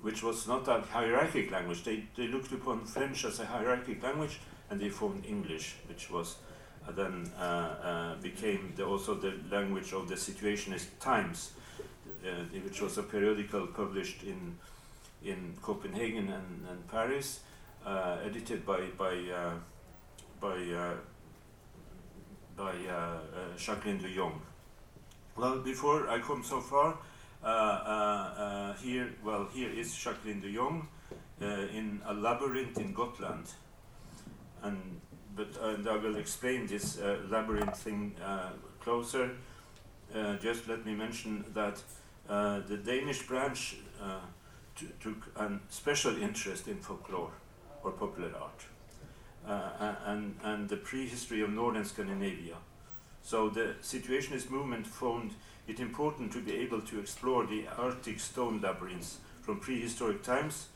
which 0.00 0.22
was 0.22 0.48
not 0.48 0.66
a 0.68 0.80
hierarchical 0.80 1.52
language. 1.52 1.84
They, 1.84 2.04
they 2.16 2.28
looked 2.28 2.52
upon 2.52 2.86
French 2.86 3.24
as 3.24 3.40
a 3.40 3.46
hierarchical 3.46 4.08
language 4.08 4.40
and 4.70 4.80
they 4.80 4.88
formed 4.88 5.26
English, 5.26 5.76
which 5.88 6.10
was 6.10 6.36
uh, 6.88 6.92
then 6.92 7.30
uh, 7.38 7.42
uh, 7.42 8.14
became 8.16 8.72
the, 8.76 8.84
also 8.84 9.14
the 9.14 9.34
language 9.50 9.92
of 9.92 10.08
the 10.08 10.14
Situationist 10.14 10.86
Times, 11.00 11.52
uh, 12.24 12.44
which 12.64 12.80
was 12.80 12.98
a 12.98 13.02
periodical 13.02 13.66
published 13.66 14.22
in, 14.22 14.56
in 15.24 15.54
Copenhagen 15.60 16.30
and, 16.30 16.66
and 16.68 16.88
Paris, 16.88 17.40
uh, 17.84 18.16
edited 18.24 18.64
by, 18.64 18.80
by, 18.96 19.14
uh, 19.32 19.52
by, 20.40 20.56
by 22.60 22.76
uh, 22.86 22.92
uh, 22.92 23.56
Jacqueline 23.56 23.96
de 23.96 24.08
Jong. 24.14 24.38
Well, 25.34 25.60
before 25.60 26.10
I 26.10 26.18
come 26.18 26.44
so 26.44 26.60
far, 26.60 26.98
uh, 27.42 27.46
uh, 27.46 27.50
uh, 27.50 28.74
here, 28.74 29.08
well, 29.24 29.48
here 29.54 29.70
is 29.70 29.96
Jacqueline 29.96 30.42
de 30.42 30.52
Jong 30.52 30.86
uh, 31.40 31.46
in 31.46 32.02
a 32.06 32.12
labyrinth 32.12 32.78
in 32.78 32.92
Gotland, 32.92 33.46
and 34.62 35.00
but 35.34 35.56
and 35.62 35.88
I 35.88 35.96
will 35.96 36.16
explain 36.16 36.66
this 36.66 36.98
labyrinth 37.30 37.78
thing 37.78 38.14
closer. 38.84 39.30
just 40.42 40.68
let 40.68 40.84
me 40.84 40.94
mention 40.94 41.44
that 41.54 41.82
the 42.68 42.76
Danish 42.84 43.26
branch 43.26 43.76
took 45.00 45.20
a 45.36 45.48
special 45.70 46.22
interest 46.22 46.68
in 46.68 46.76
folklore 46.76 47.32
or 47.84 47.92
popular 47.92 48.32
art. 48.36 48.66
Uh, 49.46 49.94
and, 50.06 50.36
and 50.44 50.68
the 50.68 50.76
prehistory 50.76 51.40
of 51.42 51.50
northern 51.50 51.84
Scandinavia. 51.84 52.56
So 53.22 53.48
the 53.48 53.74
Situationist 53.82 54.50
movement 54.50 54.86
found 54.86 55.32
it 55.66 55.80
important 55.80 56.30
to 56.32 56.40
be 56.40 56.56
able 56.56 56.82
to 56.82 57.00
explore 57.00 57.46
the 57.46 57.64
Arctic 57.76 58.20
stone 58.20 58.60
labyrinths 58.60 59.18
from 59.40 59.58
prehistoric 59.58 60.22
times 60.22 60.68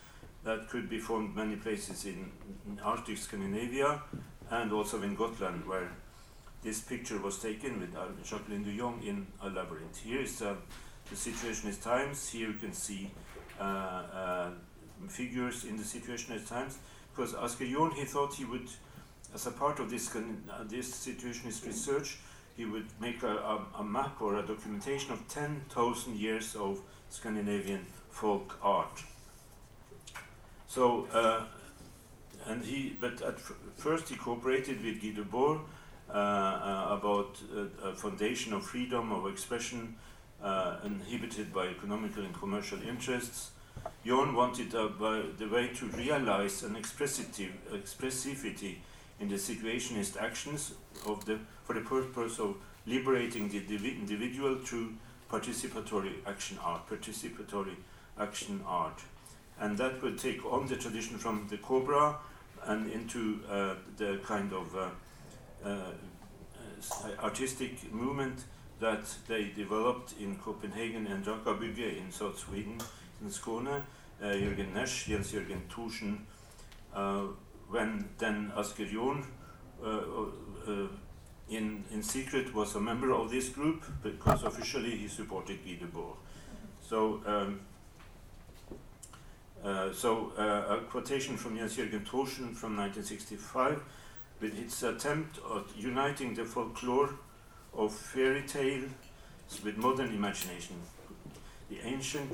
that 0.45 0.69
could 0.69 0.89
be 0.89 0.99
found 0.99 1.37
many 1.37 1.57
places 1.57 2.05
in, 2.05 2.31
in 2.67 2.81
Arctic 2.81 3.19
Scandinavia 3.19 4.03
and 4.51 4.73
also 4.73 5.03
in 5.03 5.15
Gotland, 5.15 5.67
where 5.67 5.91
this 6.63 6.81
picture 6.81 7.19
was 7.19 7.39
taken 7.39 7.81
with 7.81 7.95
Jacqueline 8.25 8.65
de 8.65 8.77
Jong 8.77 9.03
in 9.05 9.27
a 9.43 9.49
labyrinth. 9.49 10.01
Here 10.03 10.21
is 10.21 10.41
uh, 10.43 10.55
the 11.11 11.17
Situationist 11.17 11.83
Times. 11.83 12.31
Here 12.31 12.49
you 12.49 12.55
can 12.55 12.73
see 12.73 13.11
uh, 13.61 13.63
uh, 13.63 14.51
figures 15.09 15.65
in 15.65 15.77
the 15.77 15.83
Situationist 15.83 16.49
Times. 16.49 16.79
Because 17.15 17.35
Asger 17.35 17.71
Jorn, 17.71 17.93
he 17.95 18.05
thought 18.05 18.35
he 18.35 18.45
would, 18.45 18.69
as 19.35 19.47
a 19.47 19.51
part 19.51 19.79
of 19.79 19.91
this, 19.91 20.15
uh, 20.17 20.21
this 20.69 20.91
Situationist 20.91 21.67
research, 21.67 22.19
he 22.57 22.65
would 22.65 22.87
make 23.01 23.23
a, 23.23 23.37
a, 23.37 23.67
a 23.79 23.85
map 23.85 24.21
or 24.21 24.37
a 24.37 24.43
documentation 24.43 25.13
of 25.13 25.27
10,000 25.29 26.17
years 26.17 26.57
of 26.57 26.81
Scandinavian 27.11 27.87
folk 28.11 28.59
art. 28.63 29.03
So, 30.67 31.07
uh, 31.13 31.45
and 32.47 32.65
he, 32.65 32.97
but 33.01 33.23
at 33.23 33.39
first 33.77 34.09
he 34.09 34.17
cooperated 34.17 34.85
with 34.85 35.01
Guy 35.01 35.15
Debord 35.21 35.61
uh, 36.11 36.13
uh, 36.13 36.99
about 36.99 37.41
uh, 37.57 37.89
a 37.89 37.95
foundation 37.95 38.53
of 38.53 38.65
freedom 38.65 39.13
of 39.13 39.27
expression 39.27 39.97
uh, 40.43 40.77
inhibited 40.85 41.53
by 41.53 41.69
economical 41.69 42.25
and 42.25 42.35
commercial 42.35 42.79
interests. 42.83 43.51
Jorn 44.05 44.35
wanted 44.35 44.75
uh, 44.75 44.89
the 45.39 45.49
way 45.49 45.69
to 45.69 45.87
realize 45.87 46.63
an 46.63 46.75
expressivity 46.75 48.77
in 49.21 49.29
the 49.29 49.37
situationist 49.37 50.21
actions 50.21 50.75
of 51.07 51.25
the, 51.25 51.39
for 51.65 51.75
the 51.75 51.81
purpose 51.81 52.39
of 52.39 52.57
liberating 52.87 53.49
the 53.49 53.59
individual 53.59 54.57
through 54.57 54.95
participatory 55.31 56.13
action 56.27 56.59
art, 56.63 56.89
participatory 56.89 57.77
action 58.19 58.61
art. 58.67 59.01
And 59.59 59.79
that 59.79 60.03
will 60.03 60.17
take 60.17 60.45
on 60.45 60.67
the 60.67 60.77
tradition 60.77 61.17
from 61.17 61.47
the 61.49 61.57
Cobra 61.59 62.17
and 62.65 62.91
into 62.91 63.41
uh, 63.49 63.75
the 63.97 64.21
kind 64.25 64.53
of 64.53 64.77
uh, 64.77 64.89
uh, 65.65 65.93
artistic 67.23 67.93
movement 67.93 68.45
that 68.81 69.05
they 69.29 69.51
developed 69.55 70.15
in 70.21 70.37
Copenhagen 70.37 71.07
and 71.07 71.25
Drakabygge 71.25 71.99
in 71.99 72.11
South 72.11 72.39
Sweden, 72.39 72.79
Skåne. 73.31 73.85
Uh, 74.23 74.43
Jørgen 74.43 74.75
Nash, 74.75 75.11
Jens 75.11 75.35
Jørgen 75.35 75.63
Thorsen, 75.71 76.27
uh, 76.97 77.25
when 77.69 78.09
then 78.19 78.53
Asger 78.57 78.87
Jorn 78.87 79.27
uh, 79.83 79.89
uh, 80.67 80.89
in, 81.49 81.85
in 81.91 82.03
secret 82.03 82.55
was 82.55 82.75
a 82.75 82.81
member 82.81 83.13
of 83.13 83.31
this 83.31 83.49
group 83.49 83.85
because 84.03 84.45
officially 84.45 84.97
he 84.97 85.09
supported 85.09 85.59
Guy 85.65 85.79
Debord. 85.81 86.17
So, 86.81 87.21
um, 87.27 87.61
uh, 89.65 89.93
so 89.93 90.33
uh, 90.39 90.77
a 90.77 90.81
quotation 90.91 91.37
from 91.37 91.57
Jens 91.57 91.77
Jørgen 91.77 92.05
Thorsen 92.05 92.55
from 92.55 92.77
1965 92.77 93.81
with 94.41 94.59
its 94.59 94.83
attempt 94.83 95.39
at 95.57 95.77
uniting 95.77 96.35
the 96.35 96.45
folklore 96.45 97.11
of 97.73 97.93
fairy 97.93 98.43
tales 98.47 98.91
with 99.65 99.77
modern 99.77 100.15
imagination. 100.15 100.77
The 101.71 101.81
ancient 101.85 102.31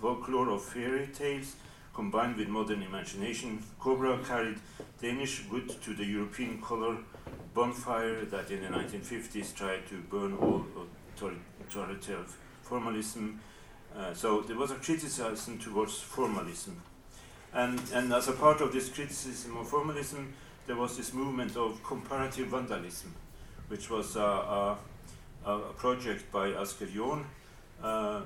folklore 0.00 0.50
of 0.50 0.62
fairy 0.62 1.08
tales 1.08 1.56
combined 1.96 2.36
with 2.36 2.48
modern 2.48 2.82
imagination, 2.82 3.62
Cobra 3.80 4.18
carried 4.22 4.58
Danish 5.00 5.44
wood 5.50 5.68
to 5.82 5.94
the 5.94 6.04
European 6.04 6.60
color 6.60 6.98
bonfire 7.54 8.26
that 8.26 8.50
in 8.50 8.60
the 8.60 8.68
1950s 8.68 9.54
tried 9.54 9.86
to 9.88 9.96
burn 10.10 10.34
all 10.34 10.66
authoritarian 11.62 12.26
formalism. 12.62 13.40
Uh, 13.96 14.12
so 14.12 14.42
there 14.42 14.58
was 14.58 14.70
a 14.70 14.74
criticism 14.74 15.58
towards 15.58 15.98
formalism. 15.98 16.82
And, 17.54 17.80
and 17.94 18.12
as 18.12 18.28
a 18.28 18.32
part 18.32 18.60
of 18.60 18.74
this 18.74 18.90
criticism 18.90 19.56
of 19.56 19.66
formalism, 19.66 20.34
there 20.66 20.76
was 20.76 20.98
this 20.98 21.14
movement 21.14 21.56
of 21.56 21.82
comparative 21.82 22.48
vandalism, 22.48 23.14
which 23.68 23.88
was 23.88 24.16
a, 24.16 24.20
a, 24.20 24.78
a 25.46 25.58
project 25.78 26.30
by 26.30 26.50
Asger 26.50 26.88
Jorn, 26.88 27.24
uh, 27.82 27.86
uh, 27.86 28.20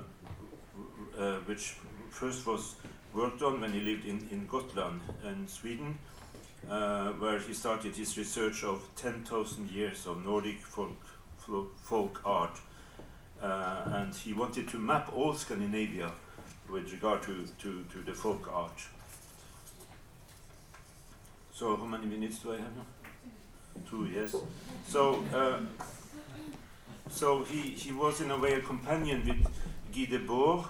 which 1.46 1.76
first 2.11 2.46
was 2.46 2.76
worked 3.14 3.42
on 3.42 3.61
when 3.61 3.72
he 3.72 3.80
lived 3.80 4.06
in, 4.06 4.26
in 4.30 4.46
Gotland 4.46 5.00
in 5.24 5.46
Sweden, 5.48 5.98
uh, 6.70 7.09
where 7.12 7.38
he 7.38 7.52
started 7.52 7.94
his 7.96 8.16
research 8.16 8.64
of 8.64 8.87
10,000 8.96 9.70
years 9.70 10.06
of 10.06 10.24
Nordic 10.24 10.61
folk, 10.61 10.96
folk 11.83 12.20
art. 12.24 12.59
Uh, 13.42 13.83
and 13.87 14.14
he 14.14 14.33
wanted 14.33 14.68
to 14.68 14.78
map 14.78 15.11
all 15.14 15.33
Scandinavia 15.33 16.12
with 16.70 16.92
regard 16.92 17.22
to, 17.22 17.46
to, 17.59 17.85
to 17.90 18.02
the 18.04 18.12
folk 18.12 18.48
art. 18.52 18.78
So, 21.52 21.76
how 21.76 21.85
many 21.85 22.06
minutes 22.06 22.38
do 22.38 22.52
I 22.52 22.56
have 22.56 22.76
now? 22.76 22.87
Two, 23.88 24.09
yes. 24.14 24.35
So, 24.87 25.22
uh, 25.35 25.61
so 27.11 27.44
he, 27.44 27.70
he 27.70 27.92
was 27.92 28.20
in 28.20 28.30
a 28.30 28.38
way 28.38 28.54
a 28.54 28.61
companion 28.61 29.22
with 29.26 29.44
Guy 29.92 30.16
Debord. 30.16 30.66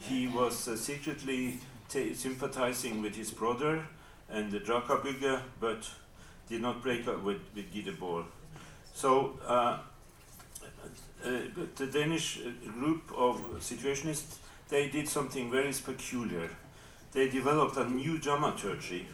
He 0.00 0.26
was 0.26 0.68
uh, 0.68 0.76
secretly 0.76 1.58
sympathizing 1.88 3.02
with 3.02 3.14
his 3.14 3.30
brother 3.30 3.86
and 4.28 4.50
the 4.50 4.60
Drakabygge, 4.60 5.40
but 5.60 5.88
did 6.48 6.62
not 6.62 6.82
break 6.82 7.06
up 7.08 7.22
with, 7.22 7.40
with 7.54 7.72
Guy 7.72 8.22
So 8.94 9.38
uh, 9.46 9.78
uh, 11.24 11.40
the 11.76 11.86
Danish 11.86 12.40
group 12.66 13.02
of 13.16 13.36
situationists, 13.60 14.36
they 14.68 14.88
did 14.88 15.08
something 15.08 15.50
very 15.50 15.72
peculiar. 15.72 16.50
They 17.12 17.28
developed 17.28 17.76
a 17.76 17.88
new 17.88 18.18
dramaturgy, 18.18 19.08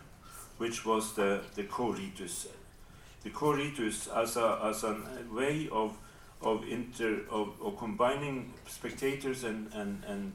which 0.58 0.84
was 0.84 1.14
the, 1.14 1.40
the 1.54 1.64
co-ritus. 1.64 2.48
The 3.22 3.30
co-ritus 3.30 4.08
as 4.08 4.36
a, 4.36 4.60
as 4.64 4.84
a 4.84 4.96
way 5.32 5.68
of, 5.72 5.96
of, 6.42 6.64
inter, 6.68 7.20
of, 7.30 7.54
of 7.62 7.78
combining 7.78 8.52
spectators 8.66 9.44
and, 9.44 9.72
and, 9.72 10.02
and 10.06 10.32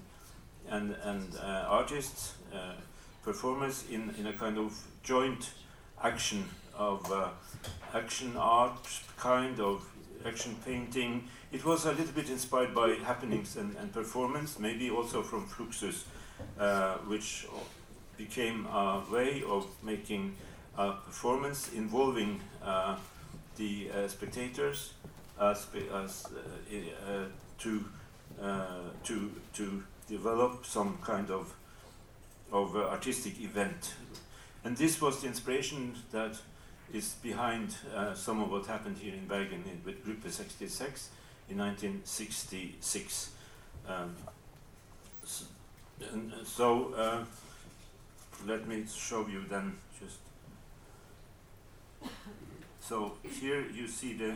and, 0.70 0.96
and 1.04 1.36
uh, 1.36 1.66
artists, 1.68 2.34
uh, 2.54 2.74
performers 3.24 3.84
in, 3.92 4.14
in 4.18 4.28
a 4.28 4.34
kind 4.34 4.58
of 4.58 4.74
joint 5.04 5.52
action 6.04 6.46
of 6.78 7.12
uh, 7.12 7.28
action 7.94 8.36
art, 8.38 8.88
kind 9.18 9.60
of 9.60 9.86
action 10.26 10.56
painting. 10.66 11.28
It 11.52 11.66
was 11.66 11.86
a 11.86 11.92
little 11.92 12.14
bit 12.14 12.30
inspired 12.30 12.74
by 12.74 12.90
happenings 12.96 13.58
and, 13.58 13.76
and 13.78 13.92
performance, 13.92 14.60
maybe 14.60 14.90
also 14.90 15.22
from 15.22 15.46
Fluxus, 15.48 16.04
uh, 16.60 16.94
which 17.08 17.48
became 18.18 18.66
a 18.68 19.04
way 19.12 19.44
of 19.48 19.68
making 19.84 20.36
a 20.78 20.92
performance 20.92 21.72
involving 21.74 22.40
uh, 22.64 22.96
the 23.58 23.90
uh, 23.92 24.08
spectators 24.08 24.94
as, 25.42 25.68
as 25.94 26.28
to, 27.58 27.86
to, 29.04 29.32
to 29.54 29.84
develop 30.10 30.66
some 30.66 30.98
kind 31.04 31.30
of 31.30 31.54
of 32.52 32.76
uh, 32.76 32.80
artistic 32.80 33.40
event. 33.42 33.94
And 34.64 34.76
this 34.76 35.00
was 35.02 35.22
the 35.22 35.28
inspiration 35.28 35.94
that 36.12 36.36
is 36.92 37.16
behind 37.22 37.76
uh, 37.96 38.16
some 38.16 38.42
of 38.42 38.52
what 38.52 38.66
happened 38.66 38.98
here 38.98 39.14
in 39.14 39.28
Bergen 39.28 39.64
with 39.86 40.04
Gruppe 40.06 40.32
66. 40.32 41.10
in 41.50 41.58
1966. 41.58 43.32
Um, 43.88 44.16
uh, 46.02 46.06
so 46.44 46.94
uh, 46.94 47.24
let 48.46 48.68
me 48.68 48.86
show 48.88 49.28
you 49.28 49.44
then 49.50 49.76
just. 50.00 50.20
So 52.80 53.14
here 53.24 53.66
you 53.74 53.88
see 53.88 54.14
the 54.14 54.36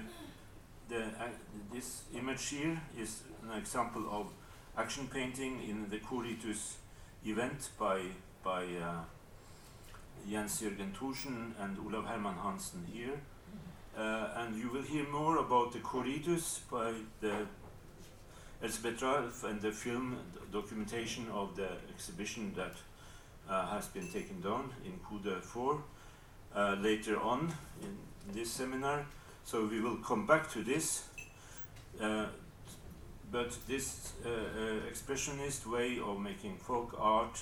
the 0.89 0.99
ac 0.99 1.33
this 1.71 2.03
image 2.13 2.49
here 2.49 2.81
is 2.99 3.21
an 3.43 3.57
example 3.57 4.03
of 4.11 4.27
action 4.77 5.07
painting 5.07 5.61
in 5.69 5.89
the 5.89 5.97
Coritus 5.99 6.77
event 7.25 7.69
by 7.79 8.01
by 8.43 8.63
uh, 8.63 9.01
Jens 10.29 10.61
Jørgen 10.61 10.93
Thorsen 10.93 11.53
and 11.59 11.77
Olav 11.85 12.05
Herman 12.05 12.35
Hansen 12.35 12.85
here. 12.91 13.19
Uh, 13.95 14.29
and 14.35 14.55
you 14.55 14.69
will 14.69 14.81
hear 14.81 15.07
more 15.09 15.37
about 15.37 15.71
the 15.71 15.79
Coritus 15.79 16.59
by 16.71 16.93
the 17.21 17.45
Elspeth 18.63 19.01
Ralph 19.01 19.43
and 19.43 19.61
the 19.61 19.71
film 19.71 20.17
documentation 20.51 21.29
of 21.31 21.55
the 21.55 21.69
exhibition 21.93 22.53
that 22.55 22.73
uh, 23.47 23.67
has 23.67 23.87
been 23.87 24.07
taken 24.07 24.41
down 24.41 24.73
in 24.83 24.93
KODE 24.99 25.43
4 25.43 25.83
uh, 26.55 26.75
later 26.81 27.19
on 27.19 27.53
in 27.81 27.97
this 28.33 28.49
seminar. 28.49 29.05
So 29.43 29.65
we 29.65 29.79
will 29.79 29.97
come 29.97 30.25
back 30.25 30.49
to 30.51 30.63
this. 30.63 31.03
But 33.33 33.57
this 33.67 34.13
uh, 34.23 34.29
uh, 34.29 34.33
expressionist 34.91 35.65
way 35.65 35.99
of 35.99 36.19
making 36.19 36.57
folk 36.57 36.95
art 36.99 37.41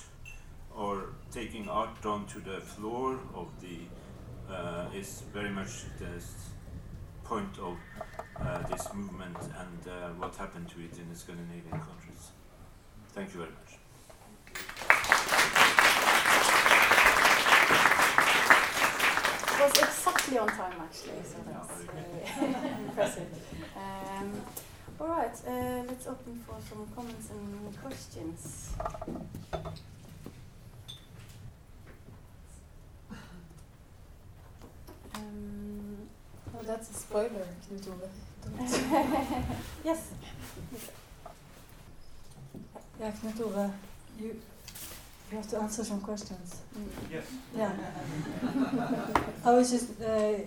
or 0.74 1.10
taking 1.30 1.68
art 1.68 2.00
down 2.00 2.24
to 2.28 2.40
the 2.40 2.62
floor 2.62 3.18
of 3.34 3.48
the 3.60 3.80
uh, 4.50 4.86
is 4.94 5.22
very 5.34 5.50
much 5.50 5.84
the 5.98 6.08
point 7.24 7.58
of 7.58 7.76
uh, 8.40 8.66
this 8.68 8.88
movement 8.94 9.36
and 9.36 10.18
what 10.18 10.34
happened 10.36 10.70
to 10.70 10.80
it 10.80 10.98
in 10.98 11.10
the 11.10 11.14
Scandinavian 11.14 11.78
countries. 11.78 12.30
Thank 13.10 13.34
you 13.34 13.40
very 13.40 13.52
much. 13.52 13.78
Was 19.60 19.78
exactly 19.78 20.38
on 20.38 20.48
time, 20.48 20.72
actually, 20.80 21.22
so 21.22 21.36
that's 21.46 21.80
uh, 22.40 22.78
impressive. 22.88 23.28
Um, 23.76 24.32
all 25.02 25.08
right, 25.08 25.34
uh, 25.48 25.82
let's 25.88 26.06
open 26.06 26.40
for 26.46 26.54
some 26.68 26.86
comments 26.94 27.30
and 27.30 27.76
questions. 27.82 28.70
Um, 35.14 35.96
Oh, 36.54 36.62
that's 36.64 36.90
a 36.90 36.94
spoiler, 36.94 37.46
Knut 37.70 37.88
Ove. 37.88 38.10
yes. 39.84 40.10
Yeah, 43.00 43.10
Knut 43.10 43.40
Ove, 43.40 43.70
you 44.20 44.36
you 45.32 45.38
have 45.38 45.48
to 45.48 45.58
answer 45.58 45.82
some 45.82 46.00
questions. 46.00 46.60
Yes. 47.10 47.24
Yeah. 47.56 47.72
I 49.44 49.50
was 49.54 49.70
just. 49.70 50.00
Uh, 50.00 50.38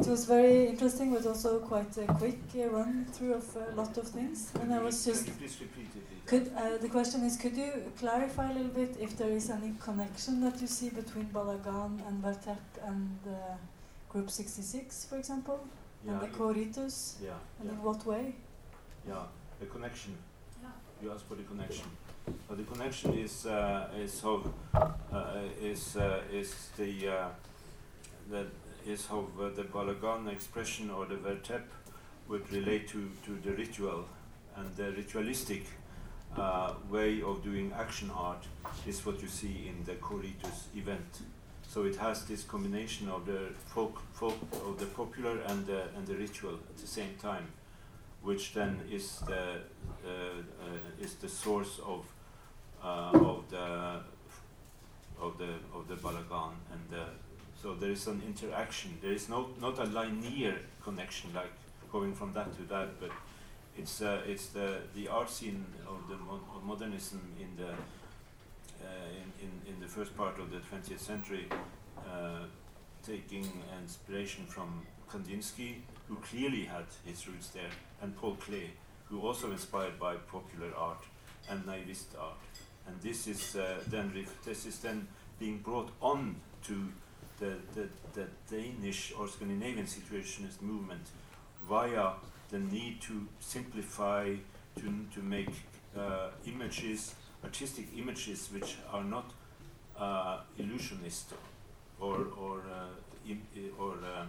it 0.00 0.06
was 0.08 0.24
very 0.24 0.66
interesting, 0.66 1.12
but 1.14 1.24
also 1.24 1.60
quite 1.60 1.96
a 1.98 2.06
quick 2.14 2.40
uh, 2.56 2.68
run 2.68 3.06
through 3.12 3.34
of 3.34 3.56
a 3.56 3.74
lot 3.76 3.96
of 3.96 4.08
things. 4.08 4.52
And 4.60 4.74
I 4.74 4.80
was 4.82 5.04
just. 5.04 5.26
Please 5.38 5.56
repeat 5.60 5.88
it? 5.96 6.26
Could 6.26 6.52
uh, 6.56 6.78
the 6.78 6.88
question 6.88 7.22
is, 7.22 7.36
could 7.36 7.56
you 7.56 7.70
clarify 7.98 8.50
a 8.50 8.54
little 8.54 8.72
bit 8.82 8.96
if 9.00 9.16
there 9.16 9.30
is 9.30 9.50
any 9.50 9.74
connection 9.78 10.40
that 10.40 10.60
you 10.60 10.66
see 10.66 10.90
between 10.90 11.26
Balagan 11.26 12.00
and 12.08 12.22
Vertep 12.24 12.58
and 12.84 13.18
uh, 13.26 13.54
Group 14.08 14.30
66, 14.30 15.04
for 15.06 15.16
example, 15.18 15.60
Yeah, 16.04 16.12
and 16.12 16.20
the 16.20 16.26
it- 16.26 16.32
Coritus, 16.32 17.16
yeah, 17.22 17.30
and 17.60 17.68
yeah, 17.68 17.76
in 17.76 17.82
what 17.82 18.04
way? 18.06 18.34
yeah. 19.08 19.22
The 19.60 19.66
connection. 19.66 20.16
Yeah. 20.62 20.68
You 21.02 21.12
asked 21.12 21.26
for 21.28 21.36
the 21.36 21.44
connection. 21.44 21.86
But 22.48 22.56
the 22.58 22.64
connection 22.64 23.14
is 23.14 23.46
uh, 23.46 23.88
is 23.98 24.20
how 24.20 24.42
uh, 24.74 25.40
is 25.60 25.96
uh, 25.96 26.20
is 26.32 26.70
the 26.76 27.08
uh, 27.08 27.28
that 28.30 28.46
is 28.86 29.06
how 29.06 29.26
uh, 29.40 29.48
the 29.54 29.64
Balagan 29.64 30.32
expression 30.32 30.90
or 30.90 31.06
the 31.06 31.16
vertep 31.16 31.62
would 32.28 32.50
relate 32.52 32.88
to, 32.88 33.10
to 33.24 33.38
the 33.44 33.52
ritual 33.52 34.04
and 34.56 34.74
the 34.76 34.92
ritualistic 34.92 35.66
uh, 36.36 36.74
way 36.90 37.22
of 37.22 37.42
doing 37.42 37.72
action 37.78 38.10
art 38.14 38.44
is 38.86 39.04
what 39.04 39.20
you 39.20 39.28
see 39.28 39.68
in 39.68 39.84
the 39.84 39.94
Coritus 39.94 40.66
event. 40.76 41.20
So 41.68 41.84
it 41.84 41.96
has 41.96 42.24
this 42.24 42.42
combination 42.44 43.08
of 43.08 43.26
the 43.26 43.48
folk, 43.66 44.02
folk 44.12 44.36
of 44.66 44.78
the 44.78 44.86
popular 44.86 45.40
and 45.46 45.66
the, 45.66 45.84
and 45.96 46.06
the 46.06 46.14
ritual 46.16 46.54
at 46.54 46.76
the 46.76 46.86
same 46.86 47.14
time, 47.20 47.46
which 48.22 48.54
then 48.54 48.80
is 48.90 49.20
the 49.26 49.60
uh, 50.06 51.00
is 51.00 51.14
the 51.14 51.28
source 51.28 51.80
of 51.84 52.04
uh, 52.82 53.10
of 53.14 53.50
the 53.50 54.00
of 55.20 55.38
the 55.38 55.54
of 55.74 55.88
the 55.88 55.96
balagan 55.96 56.54
and 56.72 56.80
the, 56.90 57.04
so 57.60 57.74
there 57.74 57.90
is 57.90 58.06
an 58.08 58.20
interaction. 58.26 58.98
There 59.00 59.12
is 59.12 59.28
no 59.28 59.48
not 59.60 59.78
a 59.78 59.84
linear 59.84 60.56
connection 60.82 61.30
like 61.34 61.52
going 61.92 62.14
from 62.14 62.32
that 62.32 62.56
to 62.56 62.62
that, 62.64 63.00
but 63.00 63.10
it's 63.76 64.02
uh, 64.02 64.20
it's 64.26 64.46
the 64.48 64.78
the 64.94 65.08
art 65.08 65.30
scene 65.30 65.64
of 65.86 66.08
the 66.08 66.16
mo- 66.16 66.40
of 66.56 66.64
modernism 66.64 67.20
in 67.40 67.56
the 67.56 67.70
uh, 67.70 69.08
in, 69.20 69.46
in 69.46 69.74
in 69.74 69.80
the 69.80 69.86
first 69.86 70.16
part 70.16 70.38
of 70.38 70.50
the 70.50 70.58
20th 70.58 70.98
century, 70.98 71.46
uh, 71.98 72.46
taking 73.06 73.46
inspiration 73.82 74.44
from 74.46 74.82
Kandinsky, 75.08 75.76
who 76.08 76.16
clearly 76.16 76.64
had 76.64 76.86
his 77.04 77.26
roots 77.28 77.48
there, 77.48 77.70
and 78.00 78.16
Paul 78.16 78.36
Klee, 78.36 78.70
who 79.08 79.20
also 79.20 79.50
inspired 79.50 79.98
by 79.98 80.16
popular 80.16 80.74
art 80.76 81.04
and 81.48 81.64
naivist 81.66 82.16
art. 82.18 82.38
And 82.86 83.00
this 83.00 83.26
is 83.26 83.56
uh, 83.56 83.80
then 83.86 84.12
this 84.44 84.66
is 84.66 84.78
then 84.78 85.06
being 85.38 85.58
brought 85.58 85.90
on 86.00 86.36
to 86.64 86.88
the, 87.38 87.56
the, 87.74 87.88
the 88.12 88.26
Danish 88.50 89.12
or 89.18 89.26
Scandinavian 89.26 89.86
situationist 89.86 90.62
movement 90.62 91.08
via 91.68 92.12
the 92.50 92.58
need 92.58 93.00
to 93.00 93.26
simplify, 93.40 94.34
to, 94.76 95.06
to 95.14 95.20
make 95.20 95.50
uh, 95.98 96.28
images, 96.46 97.14
artistic 97.42 97.86
images 97.96 98.48
which 98.52 98.76
are 98.92 99.04
not 99.04 99.32
uh, 99.98 100.40
illusionist 100.58 101.32
or, 102.00 102.26
or, 102.38 102.62
uh, 102.70 103.32
or 103.78 103.94
uh, 104.04 104.24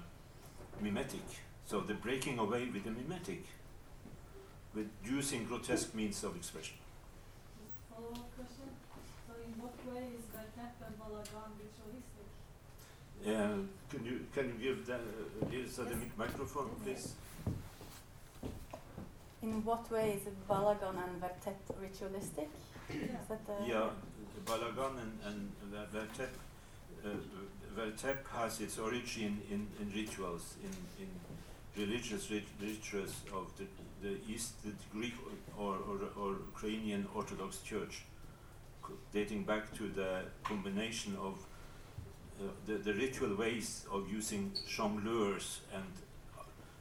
mimetic. 0.81 1.21
So 1.65 1.79
the 1.81 1.93
breaking 1.93 2.39
away 2.39 2.69
with 2.73 2.83
the 2.83 2.91
mimetic, 2.91 3.45
with 4.75 4.89
using 5.05 5.45
grotesque 5.45 5.93
means 5.95 6.23
of 6.23 6.35
expression. 6.35 6.75
Follow-up 7.89 8.29
question. 8.35 8.69
So, 9.27 9.33
in 9.45 9.53
what 9.61 9.73
way 9.93 10.07
is 10.17 10.25
Vertep 10.33 10.73
and 10.85 10.99
Balagan 10.99 11.51
ritualistic? 11.63 12.27
Uh, 13.25 13.63
can 13.89 14.05
you 14.05 14.25
can 14.33 14.45
you 14.47 14.53
give 14.75 14.85
the 14.85 14.95
uh, 14.95 15.51
Ilsa 15.51 15.87
the 15.89 15.95
mic- 15.95 16.17
microphone, 16.17 16.69
please? 16.83 17.13
In 19.41 19.63
what 19.63 19.89
way 19.91 20.13
is 20.19 20.27
it 20.27 20.47
Balagan 20.47 20.95
and 21.05 21.21
Vertep 21.21 21.55
ritualistic? 21.81 22.49
Is 22.89 23.09
that 23.29 23.45
the 23.47 23.65
Yeah, 23.67 23.89
Balagan 24.45 24.99
and, 25.01 25.13
and 25.25 25.51
Ver- 25.71 25.87
Vertep. 25.93 26.29
Uh, 27.05 27.09
Vertep 27.77 28.27
has 28.35 28.61
its 28.61 28.77
origin 28.77 29.41
in, 29.49 29.67
in 29.81 29.91
rituals, 29.93 30.55
in, 30.63 30.69
in 31.03 31.09
religious 31.77 32.29
rituals 32.29 33.21
of 33.33 33.51
the, 33.57 33.65
the 34.01 34.17
East, 34.31 34.63
the 34.63 34.71
Greek 34.91 35.13
or, 35.57 35.75
or, 35.75 35.99
or 36.17 36.35
Ukrainian 36.53 37.07
Orthodox 37.15 37.59
Church, 37.61 38.03
dating 39.11 39.43
back 39.43 39.73
to 39.77 39.87
the 39.89 40.21
combination 40.43 41.15
of 41.15 41.45
uh, 42.39 42.43
the, 42.65 42.73
the 42.75 42.93
ritual 42.93 43.35
ways 43.35 43.85
of 43.91 44.11
using 44.11 44.51
jongleurs 44.67 45.59
and 45.73 45.85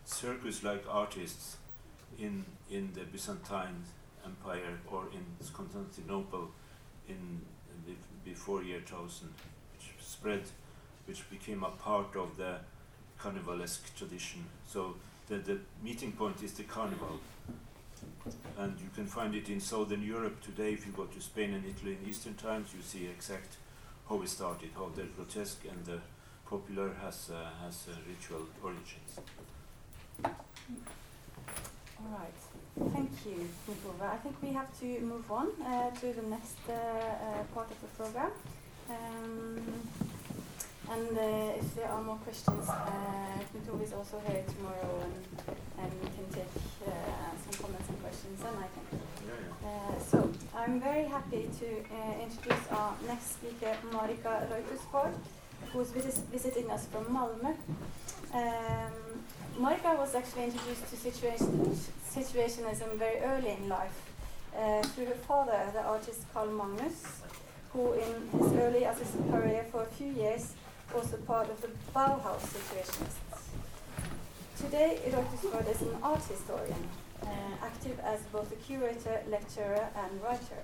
circus-like 0.04 0.84
artists 0.88 1.56
in, 2.18 2.44
in 2.70 2.90
the 2.92 3.04
Byzantine 3.04 3.84
Empire 4.24 4.78
or 4.90 5.04
in 5.12 5.24
Constantinople 5.52 6.50
in 7.08 7.40
bef- 7.86 8.24
before 8.24 8.62
year 8.62 8.78
1000, 8.78 9.28
which 9.72 10.04
spread, 10.04 10.42
which 11.06 11.28
became 11.30 11.62
a 11.64 11.70
part 11.70 12.14
of 12.16 12.36
the 12.36 12.58
carnivalesque 13.22 13.94
tradition. 13.96 14.44
So 14.66 14.96
the, 15.28 15.38
the 15.38 15.58
meeting 15.82 16.12
point 16.12 16.42
is 16.42 16.52
the 16.52 16.64
carnival. 16.64 17.20
And 18.58 18.78
you 18.80 18.90
can 18.94 19.06
find 19.06 19.34
it 19.34 19.48
in 19.48 19.60
southern 19.60 20.02
Europe 20.02 20.40
today. 20.42 20.72
If 20.72 20.86
you 20.86 20.92
go 20.92 21.04
to 21.04 21.20
Spain 21.20 21.54
and 21.54 21.64
Italy 21.64 21.96
in 22.00 22.08
Eastern 22.08 22.34
times, 22.34 22.68
you 22.76 22.82
see 22.82 23.06
exact 23.06 23.56
how 24.08 24.20
it 24.22 24.28
started, 24.28 24.70
how 24.74 24.90
the 24.94 25.04
grotesque 25.16 25.64
and 25.70 25.84
the 25.84 26.00
popular 26.48 26.90
has 27.02 27.30
uh, 27.30 27.64
has 27.64 27.86
uh, 27.88 27.94
ritual 28.06 28.46
origins. 28.62 29.12
All 30.24 32.10
right. 32.18 32.40
Thank 32.94 33.10
you, 33.26 33.48
Knut 33.66 34.00
I 34.16 34.16
think 34.16 34.34
we 34.42 34.50
have 34.60 34.70
to 34.80 35.00
move 35.00 35.30
on 35.30 35.48
uh, 35.64 35.90
to 36.00 36.06
the 36.12 36.22
next 36.22 36.56
uh, 36.68 36.72
uh, 36.72 37.42
part 37.54 37.68
of 37.70 37.78
the 37.80 37.90
program. 37.98 38.32
Um, 38.90 39.62
and 40.90 41.18
uh, 41.18 41.58
if 41.60 41.74
there 41.74 41.88
are 41.88 42.02
more 42.02 42.16
questions, 42.16 42.68
uh, 42.68 43.38
Knut 43.66 43.82
is 43.82 43.92
also 43.92 44.20
here 44.26 44.42
tomorrow 44.46 45.02
and, 45.04 45.56
and 45.78 45.92
we 46.02 46.08
can 46.16 46.26
take 46.32 46.52
uh, 46.86 46.90
some 47.44 47.64
comments 47.64 47.88
and 47.88 48.02
questions, 48.02 48.40
and 48.40 48.56
I 48.58 48.68
can. 48.74 48.84
Yeah, 48.92 49.32
yeah. 49.62 49.68
Uh, 49.68 49.98
so, 49.98 50.30
I'm 50.54 50.80
very 50.80 51.04
happy 51.04 51.48
to 51.60 51.66
uh, 51.96 52.22
introduce 52.22 52.66
our 52.72 52.94
next 53.06 53.32
speaker, 53.36 53.74
Marika 53.92 54.46
Reuterswärd, 54.50 55.14
who's 55.72 55.88
vis- 55.90 56.22
visiting 56.30 56.70
us 56.70 56.86
from 56.86 57.04
Malmö. 57.06 57.54
Um, 58.34 58.92
Marika 59.58 59.96
was 59.98 60.14
actually 60.14 60.44
introduced 60.44 60.88
to 60.90 60.96
situation, 60.96 61.76
situationism 62.10 62.98
very 62.98 63.20
early 63.20 63.50
in 63.60 63.68
life 63.68 63.98
uh, 64.56 64.82
through 64.82 65.06
her 65.06 65.20
father, 65.28 65.60
the 65.72 65.80
artist 65.82 66.22
Carl 66.32 66.48
Magnus, 66.50 67.22
who 67.72 67.92
in 67.92 68.28
his 68.38 68.52
early 68.54 68.86
artistic 68.86 69.30
career 69.30 69.64
for 69.70 69.82
a 69.82 69.86
few 69.86 70.08
years 70.08 70.52
was 70.94 71.12
a 71.12 71.16
part 71.18 71.48
of 71.48 71.60
the 71.60 71.68
Bauhaus 71.94 72.42
situationists. 72.54 73.42
Today, 74.58 74.98
Reuterswärd 75.06 75.68
is 75.74 75.80
an 75.82 75.96
art 76.02 76.22
historian, 76.22 76.88
uh, 77.22 77.26
active 77.62 77.98
as 78.00 78.20
both 78.32 78.52
a 78.52 78.56
curator, 78.56 79.20
lecturer, 79.30 79.88
and 79.96 80.22
writer. 80.22 80.62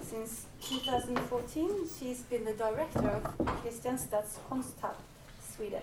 Since 0.00 0.46
2014, 0.62 1.88
she's 1.98 2.22
been 2.22 2.44
the 2.44 2.52
director 2.52 3.08
of 3.08 3.22
Kristianstads 3.62 4.38
Konsthall, 4.48 4.94
Sweden. 5.54 5.82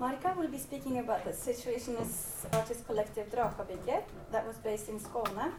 Marika 0.00 0.36
will 0.36 0.48
be 0.48 0.58
speaking 0.58 0.98
about 0.98 1.24
the 1.24 1.32
Situationist 1.32 2.46
artist 2.52 2.86
collective 2.86 3.30
Drakabygget 3.30 4.04
that 4.32 4.46
was 4.46 4.56
based 4.58 4.88
in 4.88 4.98
Skåne 4.98 5.52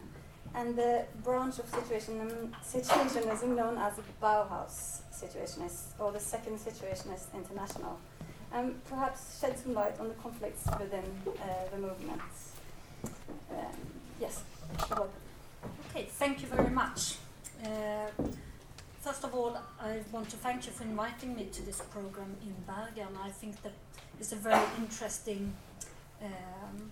and 0.54 0.76
the 0.76 1.04
branch 1.24 1.58
of 1.58 1.70
situationism, 1.70 2.50
situationism 2.64 3.56
known 3.56 3.78
as 3.78 3.94
Bauhaus 4.22 5.00
Situationists 5.12 5.98
or 5.98 6.12
the 6.12 6.20
Second 6.20 6.58
Situationist 6.58 7.34
International 7.34 7.98
and 8.52 8.84
perhaps 8.84 9.40
shed 9.40 9.58
some 9.58 9.74
light 9.74 9.98
on 9.98 10.08
the 10.08 10.14
conflicts 10.14 10.66
within 10.78 11.04
uh, 11.26 11.46
the 11.70 11.78
movement. 11.78 12.20
Um, 13.50 13.66
yes. 14.20 14.42
Okay, 15.90 16.06
thank 16.08 16.42
you 16.42 16.48
very 16.48 16.70
much. 16.70 17.16
Uh, 17.64 18.10
first 19.00 19.24
of 19.24 19.34
all, 19.34 19.56
I 19.80 20.00
want 20.10 20.28
to 20.30 20.36
thank 20.36 20.66
you 20.66 20.72
for 20.72 20.84
inviting 20.84 21.34
me 21.34 21.46
to 21.52 21.62
this 21.62 21.80
program 21.80 22.36
in 22.42 22.54
Bergen. 22.66 23.16
I 23.22 23.30
think 23.30 23.62
that 23.62 23.72
it's 24.20 24.32
a 24.32 24.36
very 24.36 24.66
interesting 24.78 25.54
um, 26.22 26.90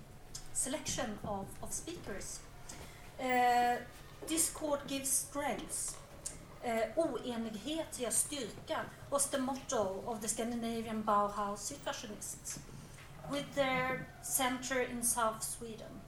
selection 0.52 1.18
of, 1.24 1.46
of 1.62 1.72
speakers. 1.72 2.40
Uh, 3.20 3.76
discord 4.26 4.80
gives 4.86 5.10
strength. 5.10 5.96
Uh, 6.64 6.68
eh, 6.68 6.86
oenighet 6.96 7.98
ger 7.98 8.10
styrka 8.10 8.84
was 9.10 9.26
the 9.30 9.38
motto 9.38 10.02
of 10.06 10.20
the 10.20 10.28
Scandinavian 10.28 11.02
Bauhaus 11.02 11.58
Situationists, 11.58 12.58
with 13.30 13.54
their 13.54 14.06
center 14.22 14.80
in 14.80 15.02
South 15.02 15.42
Sweden. 15.42 16.00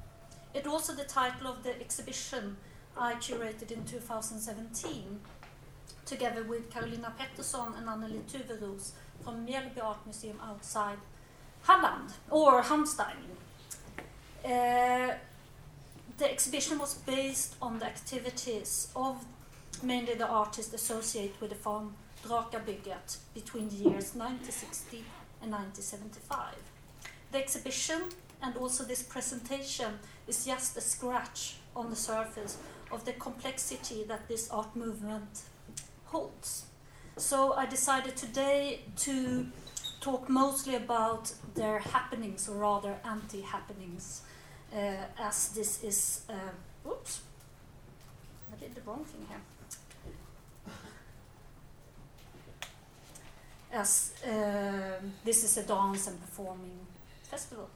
It 0.54 0.66
also 0.66 0.94
the 0.94 1.04
title 1.04 1.48
of 1.48 1.62
the 1.62 1.80
exhibition 1.80 2.56
I 2.96 3.14
curated 3.14 3.70
in 3.72 3.84
2017 3.84 5.20
together 6.04 6.42
with 6.44 6.70
Carolina 6.70 7.12
Pettersson 7.18 7.78
and 7.78 7.86
Anneli 7.86 8.22
Tuveros 8.30 8.92
from 9.24 9.46
Mjölby 9.46 9.82
Art 9.82 10.04
Museum 10.04 10.38
outside 10.42 10.98
Halland, 11.66 12.12
or 12.30 12.62
Hamstein. 12.62 13.16
Uh, 14.44 15.14
the 16.18 16.30
exhibition 16.30 16.78
was 16.78 16.94
based 16.94 17.56
on 17.60 17.78
the 17.78 17.86
activities 17.86 18.88
of 18.94 19.24
mainly 19.82 20.14
the 20.14 20.26
artists 20.26 20.72
associated 20.74 21.40
with 21.40 21.50
the 21.50 21.56
farm 21.56 21.94
Drakabygget 22.24 23.16
between 23.34 23.68
the 23.68 23.76
years 23.76 24.14
1960 24.14 25.04
and 25.42 25.50
1975. 25.50 26.54
The 27.32 27.38
exhibition 27.38 28.02
and 28.42 28.56
also 28.56 28.84
this 28.84 29.02
presentation 29.02 29.98
is 30.26 30.44
just 30.44 30.76
a 30.76 30.80
scratch 30.80 31.56
on 31.74 31.90
the 31.90 31.96
surface 31.96 32.58
of 32.90 33.04
the 33.04 33.12
complexity 33.12 34.04
that 34.04 34.28
this 34.28 34.50
art 34.50 34.76
movement 34.76 35.42
holds. 36.06 36.66
So 37.16 37.54
I 37.54 37.66
decided 37.66 38.16
today 38.16 38.80
to 38.98 39.46
talk 40.00 40.28
mostly 40.28 40.74
about 40.74 41.32
their 41.54 41.78
happenings, 41.78 42.48
or 42.48 42.56
rather 42.56 42.96
anti 43.04 43.40
happenings, 43.40 44.22
as 44.72 45.48
this 45.50 45.82
is. 45.82 46.22
Uh, 46.28 46.88
oops, 46.88 47.22
I 48.52 48.56
did 48.60 48.74
the 48.74 48.80
wrong 48.82 49.04
thing 49.04 49.26
here. 49.28 49.40
As 53.72 54.12
uh, 54.26 55.00
this 55.24 55.44
is 55.44 55.56
a 55.56 55.62
dance 55.62 56.06
and 56.08 56.20
performing 56.20 56.78
festival. 57.22 57.68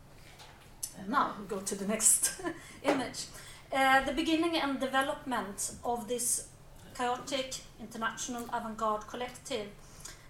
Uh, 0.98 1.02
now 1.08 1.34
we 1.40 1.46
go 1.46 1.60
to 1.60 1.74
the 1.74 1.86
next 1.86 2.40
image. 2.82 3.26
Uh, 3.72 4.04
the 4.04 4.12
beginning 4.12 4.56
and 4.56 4.78
development 4.78 5.72
of 5.84 6.06
this 6.08 6.48
chaotic 6.96 7.54
international 7.80 8.44
avant-garde 8.52 9.06
collective 9.06 9.68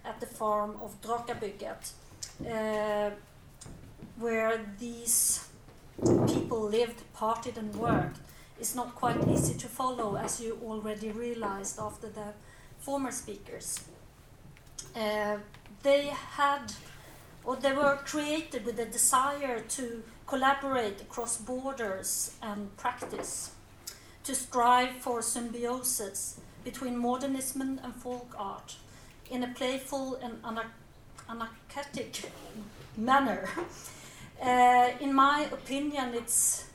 at 0.03 0.19
the 0.19 0.25
farm 0.25 0.75
of 0.81 0.99
Drakabygget, 1.01 1.91
uh, 2.49 3.11
where 4.17 4.59
these 4.79 5.46
people 6.03 6.61
lived, 6.61 7.01
partied, 7.15 7.57
and 7.57 7.75
worked, 7.75 8.19
is 8.59 8.75
not 8.75 8.95
quite 8.95 9.27
easy 9.27 9.53
to 9.55 9.67
follow, 9.67 10.15
as 10.15 10.41
you 10.41 10.59
already 10.63 11.11
realized 11.11 11.79
after 11.79 12.07
the 12.07 12.33
former 12.79 13.11
speakers. 13.11 13.79
Uh, 14.95 15.37
they 15.83 16.07
had, 16.07 16.73
or 17.43 17.55
they 17.55 17.73
were 17.73 17.97
created 18.05 18.65
with 18.65 18.79
a 18.79 18.85
desire 18.85 19.59
to 19.61 20.03
collaborate 20.25 21.01
across 21.01 21.37
borders 21.37 22.35
and 22.41 22.75
practice, 22.77 23.51
to 24.23 24.35
strive 24.35 24.93
for 24.97 25.21
symbiosis 25.21 26.39
between 26.63 26.97
modernism 26.97 27.79
and 27.83 27.95
folk 27.95 28.35
art 28.37 28.75
in 29.29 29.43
a 29.43 29.47
playful 29.47 30.15
and 30.15 30.41
anarchic 31.29 32.29
manner. 32.97 33.49
Uh, 34.41 34.91
in 34.99 35.13
my 35.13 35.47
opinion, 35.51 36.13
it's 36.13 36.65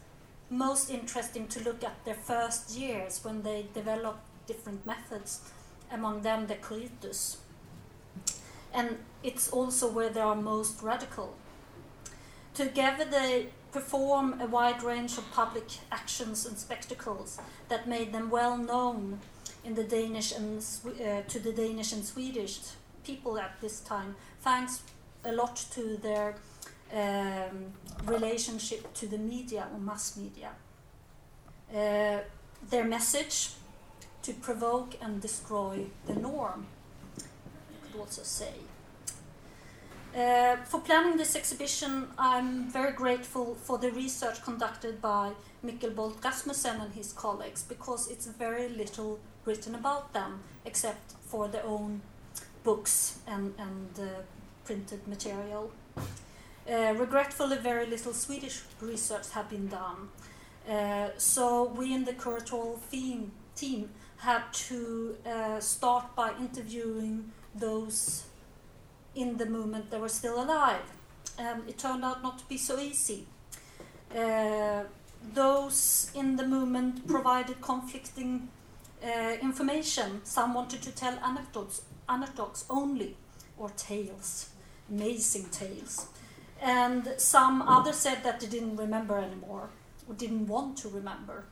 most 0.50 0.90
interesting 0.90 1.46
to 1.48 1.62
look 1.62 1.84
at 1.84 2.04
their 2.04 2.14
first 2.14 2.76
years 2.76 3.24
when 3.24 3.42
they 3.42 3.66
developed 3.72 4.24
different 4.46 4.84
methods, 4.84 5.40
among 5.90 6.22
them 6.22 6.46
the 6.46 6.54
Coritus. 6.56 7.38
And 8.74 8.98
it's 9.22 9.48
also 9.50 9.88
where 9.88 10.08
they 10.08 10.20
are 10.20 10.34
most 10.34 10.82
radical. 10.82 11.34
Together, 12.54 13.04
they 13.04 13.48
perform 13.70 14.40
a 14.40 14.46
wide 14.46 14.82
range 14.82 15.16
of 15.16 15.30
public 15.32 15.64
actions 15.90 16.44
and 16.44 16.58
spectacles 16.58 17.40
that 17.68 17.88
made 17.88 18.12
them 18.12 18.28
well 18.30 18.56
known 18.56 19.20
in 19.64 19.74
the 19.74 19.84
Danish 19.84 20.32
and 20.32 20.58
uh, 20.84 21.22
to 21.28 21.38
the 21.38 21.52
Danish 21.52 21.92
and 21.92 22.04
Swedish 22.04 22.58
people 23.04 23.38
at 23.38 23.60
this 23.60 23.80
time, 23.80 24.16
thanks 24.40 24.82
a 25.24 25.32
lot 25.32 25.56
to 25.72 25.96
their 25.96 26.34
um, 26.92 27.72
relationship 28.04 28.92
to 28.94 29.06
the 29.06 29.18
media 29.18 29.66
or 29.72 29.78
mass 29.78 30.16
media. 30.16 30.50
Uh, 31.74 32.18
their 32.70 32.84
message 32.84 33.50
to 34.22 34.32
provoke 34.34 34.96
and 35.00 35.20
destroy 35.20 35.86
the 36.06 36.14
norm, 36.14 36.66
I 37.18 37.86
could 37.86 38.00
also 38.00 38.22
say. 38.22 38.52
Uh, 40.14 40.56
for 40.66 40.80
planning 40.80 41.16
this 41.16 41.34
exhibition, 41.34 42.06
I'm 42.18 42.70
very 42.70 42.92
grateful 42.92 43.54
for 43.54 43.78
the 43.78 43.90
research 43.90 44.42
conducted 44.42 45.00
by 45.00 45.32
Mikkel 45.64 45.94
Bolt 45.94 46.22
Rasmussen 46.22 46.82
and 46.82 46.92
his 46.92 47.14
colleagues 47.14 47.62
because 47.62 48.10
it's 48.10 48.26
very 48.26 48.68
little 48.68 49.18
written 49.46 49.74
about 49.74 50.12
them 50.12 50.40
except 50.66 51.12
for 51.22 51.48
their 51.48 51.64
own 51.64 52.02
books 52.62 53.20
and, 53.26 53.54
and 53.58 53.98
uh, 53.98 54.20
printed 54.64 55.08
material. 55.08 55.72
Uh, 56.72 56.94
regretfully, 56.94 57.58
very 57.58 57.84
little 57.86 58.14
Swedish 58.14 58.62
research 58.80 59.28
have 59.32 59.50
been 59.50 59.68
done. 59.68 60.08
Uh, 60.66 61.08
so 61.18 61.64
we 61.64 61.92
in 61.92 62.04
the 62.04 62.14
curatorial 62.14 62.78
theme, 62.78 63.30
team 63.54 63.90
had 64.16 64.42
to 64.52 65.14
uh, 65.26 65.60
start 65.60 66.16
by 66.16 66.32
interviewing 66.40 67.30
those 67.54 68.24
in 69.14 69.36
the 69.36 69.44
movement 69.44 69.90
that 69.90 70.00
were 70.00 70.08
still 70.08 70.42
alive. 70.42 70.80
And 71.38 71.68
it 71.68 71.76
turned 71.76 72.04
out 72.04 72.22
not 72.22 72.38
to 72.38 72.44
be 72.46 72.56
so 72.56 72.78
easy. 72.78 73.26
Uh, 74.16 74.84
those 75.34 76.10
in 76.14 76.36
the 76.36 76.46
movement 76.46 77.06
provided 77.06 77.60
conflicting 77.60 78.48
uh, 79.04 79.36
information. 79.42 80.22
Some 80.24 80.54
wanted 80.54 80.80
to 80.82 80.92
tell 80.92 81.18
anecdotes, 81.18 81.82
anecdotes 82.08 82.64
only, 82.70 83.16
or 83.58 83.68
tales, 83.70 84.48
amazing 84.88 85.46
tales. 85.50 86.06
And 86.62 87.14
some 87.18 87.60
others 87.62 87.96
said 87.96 88.22
that 88.22 88.38
they 88.38 88.46
didn't 88.46 88.76
remember 88.76 89.18
anymore, 89.18 89.70
or 90.08 90.14
didn't 90.14 90.46
want 90.46 90.78
to 90.78 90.88
remember. 90.88 91.44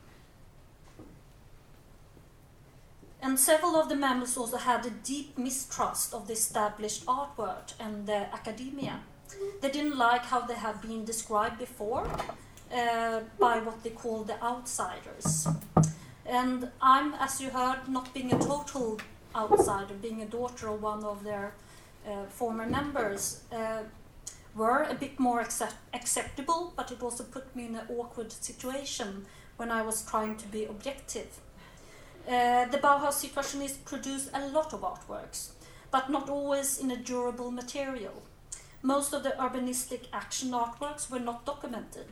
And 3.21 3.37
several 3.37 3.75
of 3.75 3.89
the 3.89 3.95
members 3.95 4.37
also 4.37 4.57
had 4.57 4.85
a 4.85 4.89
deep 4.89 5.37
mistrust 5.37 6.13
of 6.13 6.27
the 6.27 6.33
established 6.33 7.03
art 7.07 7.37
world 7.37 7.73
and 7.77 8.07
the 8.07 8.33
academia. 8.33 9.01
They 9.61 9.69
didn't 9.69 9.97
like 9.97 10.23
how 10.25 10.41
they 10.41 10.55
had 10.55 10.81
been 10.81 11.03
described 11.05 11.59
before, 11.59 12.07
uh, 12.73 13.19
by 13.37 13.59
what 13.59 13.83
they 13.83 13.91
call 13.91 14.23
the 14.23 14.41
outsiders. 14.41 15.47
And 16.25 16.69
I'm, 16.81 17.13
as 17.15 17.41
you 17.41 17.49
heard, 17.49 17.87
not 17.89 18.13
being 18.13 18.33
a 18.33 18.39
total 18.39 18.99
outsider, 19.35 19.93
being 19.93 20.21
a 20.21 20.25
daughter 20.25 20.69
of 20.69 20.81
one 20.81 21.03
of 21.03 21.23
their 21.23 21.53
uh, 22.07 22.25
former 22.29 22.65
members, 22.65 23.43
uh, 23.51 23.83
were 24.55 24.83
a 24.83 24.93
bit 24.93 25.19
more 25.19 25.39
accept 25.39 25.75
acceptable, 25.93 26.73
but 26.75 26.91
it 26.91 27.01
also 27.01 27.23
put 27.23 27.55
me 27.55 27.65
in 27.65 27.75
an 27.75 27.87
awkward 27.89 28.31
situation 28.31 29.25
when 29.57 29.71
I 29.71 29.81
was 29.81 30.03
trying 30.03 30.37
to 30.37 30.47
be 30.47 30.65
objective. 30.65 31.39
Uh, 32.27 32.65
the 32.65 32.77
Bauhaus 32.77 33.23
Situationists 33.23 33.83
produced 33.85 34.29
a 34.33 34.47
lot 34.47 34.73
of 34.73 34.81
artworks, 34.81 35.51
but 35.89 36.09
not 36.09 36.29
always 36.29 36.79
in 36.79 36.91
a 36.91 36.97
durable 36.97 37.51
material. 37.51 38.21
Most 38.81 39.13
of 39.13 39.23
the 39.23 39.31
urbanistic 39.31 40.07
action 40.11 40.51
artworks 40.51 41.09
were 41.09 41.19
not 41.19 41.45
documented, 41.45 42.07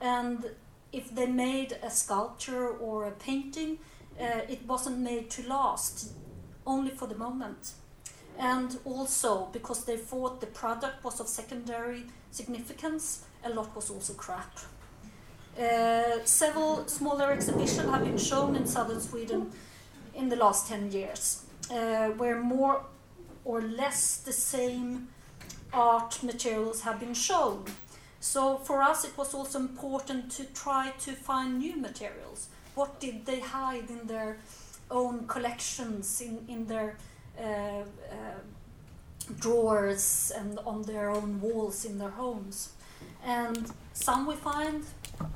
and 0.00 0.50
if 0.92 1.14
they 1.14 1.26
made 1.26 1.78
a 1.82 1.90
sculpture 1.90 2.68
or 2.68 3.06
a 3.06 3.10
painting, 3.12 3.78
uh, 4.20 4.40
it 4.48 4.66
wasn't 4.66 4.98
made 4.98 5.30
to 5.30 5.48
last, 5.48 6.12
only 6.66 6.90
for 6.90 7.06
the 7.06 7.14
moment. 7.14 7.72
And 8.38 8.78
also, 8.84 9.48
because 9.52 9.84
they 9.84 9.96
thought 9.96 10.40
the 10.40 10.46
product 10.46 11.02
was 11.02 11.20
of 11.20 11.26
secondary 11.26 12.04
significance, 12.30 13.24
a 13.44 13.50
lot 13.50 13.74
was 13.74 13.90
also 13.90 14.14
crap. 14.14 14.58
Uh, 15.58 16.24
several 16.24 16.86
smaller 16.86 17.32
exhibitions 17.32 17.90
have 17.90 18.04
been 18.04 18.16
shown 18.16 18.54
in 18.54 18.64
southern 18.64 19.00
Sweden 19.00 19.50
in 20.14 20.28
the 20.28 20.36
last 20.36 20.68
10 20.68 20.92
years, 20.92 21.42
uh, 21.72 22.08
where 22.10 22.40
more 22.40 22.82
or 23.44 23.60
less 23.60 24.18
the 24.18 24.32
same 24.32 25.08
art 25.72 26.22
materials 26.22 26.82
have 26.82 27.00
been 27.00 27.14
shown. 27.14 27.64
So 28.20 28.58
for 28.58 28.82
us, 28.82 29.04
it 29.04 29.16
was 29.18 29.34
also 29.34 29.58
important 29.58 30.30
to 30.32 30.44
try 30.44 30.92
to 31.00 31.12
find 31.12 31.58
new 31.58 31.76
materials. 31.76 32.48
What 32.76 33.00
did 33.00 33.26
they 33.26 33.40
hide 33.40 33.90
in 33.90 34.06
their 34.06 34.38
own 34.90 35.26
collections, 35.26 36.20
in, 36.20 36.44
in 36.48 36.66
their 36.66 36.96
drawers 39.40 40.32
and 40.36 40.58
on 40.66 40.82
their 40.82 41.10
own 41.10 41.40
walls 41.40 41.84
in 41.84 41.98
their 41.98 42.10
homes? 42.10 42.70
And 43.24 43.70
some 43.92 44.26
we 44.26 44.34
find 44.36 44.84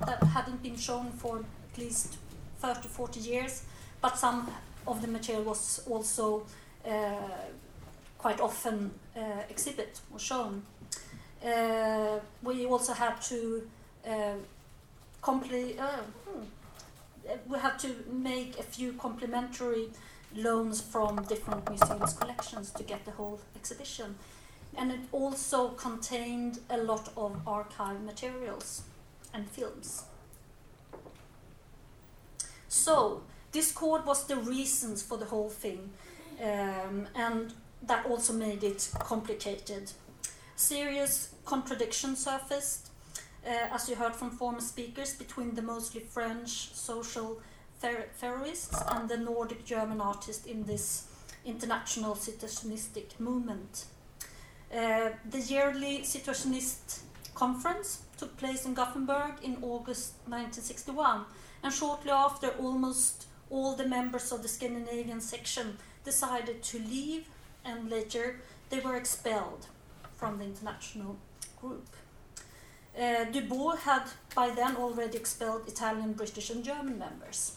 that 0.07 0.22
hadn't 0.22 0.62
been 0.62 0.76
shown 0.76 1.11
for 1.11 1.38
at 1.38 1.78
least 1.78 2.16
30, 2.61 2.88
40 2.88 3.20
years, 3.20 3.62
but 4.00 4.18
some 4.18 4.50
of 4.86 5.03
the 5.03 5.09
material 5.09 5.44
was 5.44 5.84
also 5.88 6.44
uh, 6.86 7.14
quite 8.18 8.40
often 8.40 8.92
uh, 9.16 9.42
exhibit 9.50 10.00
or 10.12 10.18
shown. 10.18 10.62
Uh, 11.44 12.20
we 12.42 12.64
also 12.66 12.92
had 12.92 13.20
to 13.20 13.68
uh, 14.09 14.34
complete. 15.20 15.78
Uh, 15.78 16.03
hmm, 16.26 16.44
we 17.48 17.59
had 17.59 17.78
to 17.78 17.88
make 18.12 18.59
a 18.59 18.62
few 18.62 18.92
complementary 18.92 19.88
loans 20.35 20.80
from 20.80 21.24
different 21.24 21.68
museums' 21.68 22.12
collections 22.14 22.70
to 22.72 22.83
get 22.83 23.05
the 23.05 23.12
whole 23.12 23.41
exhibition, 23.57 24.16
and 24.76 24.91
it 24.91 25.01
also 25.12 25.68
contained 25.70 26.61
a 26.70 26.78
lot 26.78 27.11
of 27.16 27.37
archive 27.47 28.01
materials 28.03 28.83
and 29.35 29.49
films. 29.49 30.05
So 32.68 33.22
Discord 33.53 34.07
was 34.07 34.26
the 34.26 34.37
reasons 34.37 35.03
for 35.03 35.18
the 35.18 35.26
whole 35.26 35.51
thing, 35.51 35.91
um, 36.43 37.07
and 37.14 37.53
that 37.83 38.07
also 38.07 38.33
made 38.33 38.64
it 38.64 38.91
complicated. 38.99 39.93
Serious 40.57 41.35
contradiction 41.45 42.16
surfaced, 42.16 42.91
uh, 43.47 43.74
as 43.74 43.89
you 43.89 43.97
heard 43.97 44.14
from 44.14 44.30
former 44.30 44.61
speakers, 44.61 45.14
between 45.14 45.55
the 45.55 45.62
mostly 45.62 46.01
French 46.01 46.72
social 46.74 47.41
theorists 48.16 48.83
and 48.89 49.09
the 49.09 49.16
Nordic 49.16 49.64
German 49.64 50.01
artists 50.01 50.47
in 50.47 50.64
this 50.64 51.07
international 51.45 52.14
situationistic 52.14 53.18
movement. 53.18 53.87
Uh, 54.74 55.11
the 55.28 55.41
yearly 55.41 56.01
situationist 56.01 57.01
conference 57.35 58.03
took 58.16 58.37
place 58.37 58.64
in 58.64 58.74
Gothenburg 58.74 59.35
in 59.43 59.59
August 59.62 60.14
1961, 60.26 61.24
and 61.62 61.72
shortly 61.72 62.11
after, 62.11 62.49
almost 62.51 63.26
all 63.51 63.74
the 63.74 63.87
members 63.87 64.33
of 64.33 64.43
the 64.43 64.49
Scandinavian 64.49 65.20
section 65.20 65.76
decided 66.05 66.62
to 66.62 66.78
leave, 66.78 67.28
and 67.64 67.91
later 67.91 68.41
they 68.70 68.80
were 68.80 68.97
expelled 68.97 69.66
from 70.16 70.39
the 70.39 70.45
international 70.45 71.16
group. 71.61 71.89
Uh, 72.97 73.24
Debord 73.33 73.78
had 73.78 74.05
by 74.35 74.51
then 74.51 74.76
already 74.76 75.16
expelled 75.16 75.66
Italian, 75.66 76.12
British, 76.12 76.51
and 76.51 76.62
German 76.64 76.99
members. 76.99 77.57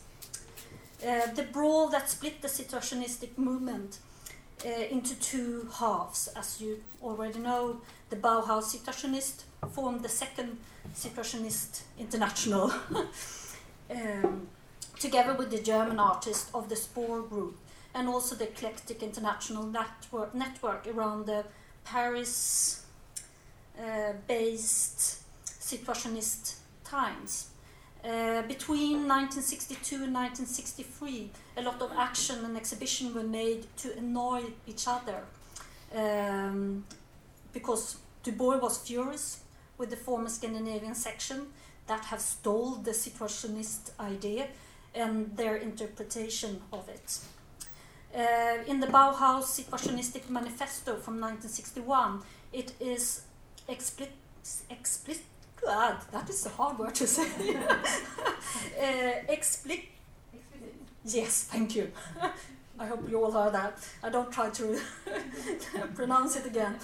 Uh, 1.05 1.31
the 1.33 1.43
brawl 1.43 1.87
that 1.89 2.09
split 2.09 2.41
the 2.41 2.47
situationistic 2.47 3.37
movement 3.37 3.99
uh, 4.65 4.69
into 4.69 5.13
two 5.19 5.69
halves, 5.77 6.27
as 6.35 6.59
you 6.59 6.81
already 7.03 7.37
know, 7.37 7.79
the 8.09 8.15
Bauhaus 8.15 8.75
Situationist 8.75 9.43
formed 9.71 10.01
the 10.01 10.09
second 10.09 10.57
Situationist 10.95 11.83
International, 11.99 12.73
um, 13.91 14.47
together 14.99 15.35
with 15.35 15.51
the 15.51 15.61
German 15.61 15.99
artists 15.99 16.49
of 16.55 16.69
the 16.69 16.75
Spur 16.75 17.21
group, 17.21 17.55
and 17.93 18.07
also 18.07 18.35
the 18.35 18.45
eclectic 18.45 19.03
international 19.03 19.63
network, 19.63 20.33
network 20.33 20.87
around 20.87 21.27
the 21.27 21.45
Paris 21.83 22.83
uh, 23.79 24.13
based 24.27 25.21
situationist 25.45 26.55
times. 26.83 27.49
Uh, 28.05 28.43
between 28.43 29.07
1962 29.07 29.95
and 29.95 30.13
1963, 30.13 31.31
a 31.57 31.61
lot 31.63 31.81
of 31.81 31.91
action 31.97 32.45
and 32.45 32.55
exhibition 32.55 33.11
were 33.15 33.23
made 33.23 33.65
to 33.77 33.97
annoy 33.97 34.43
each 34.67 34.87
other 34.87 35.23
um, 35.95 36.85
because 37.51 37.97
Debord 38.23 38.61
was 38.61 38.77
furious 38.77 39.39
with 39.79 39.89
the 39.89 39.95
former 39.95 40.29
Scandinavian 40.29 40.93
section 40.93 41.47
that 41.87 42.05
have 42.05 42.21
stole 42.21 42.75
the 42.75 42.91
situationist 42.91 43.89
idea 43.99 44.49
and 44.93 45.35
their 45.35 45.55
interpretation 45.55 46.61
of 46.71 46.87
it. 46.87 47.19
Uh, 48.15 48.63
in 48.67 48.81
the 48.81 48.87
Bauhaus 48.87 49.45
Situationistic 49.45 50.29
Manifesto 50.29 50.97
from 50.97 51.19
1961, 51.19 52.21
it 52.53 52.73
is 52.79 53.23
explicit. 53.67 54.13
Expli- 54.69 55.23
God, 55.65 55.97
that 56.11 56.29
is 56.29 56.45
a 56.45 56.49
hard 56.49 56.77
word 56.77 56.93
to 56.95 57.07
say. 57.07 57.27
uh, 57.55 59.11
explicit. 59.27 59.85
Yes, 61.03 61.43
thank 61.51 61.75
you. 61.75 61.91
I 62.79 62.85
hope 62.85 63.09
you 63.09 63.23
all 63.23 63.31
heard 63.31 63.53
that. 63.53 63.77
I 64.03 64.09
don't 64.09 64.31
try 64.31 64.49
to 64.51 64.79
pronounce 65.95 66.35
it 66.35 66.45
again. 66.45 66.75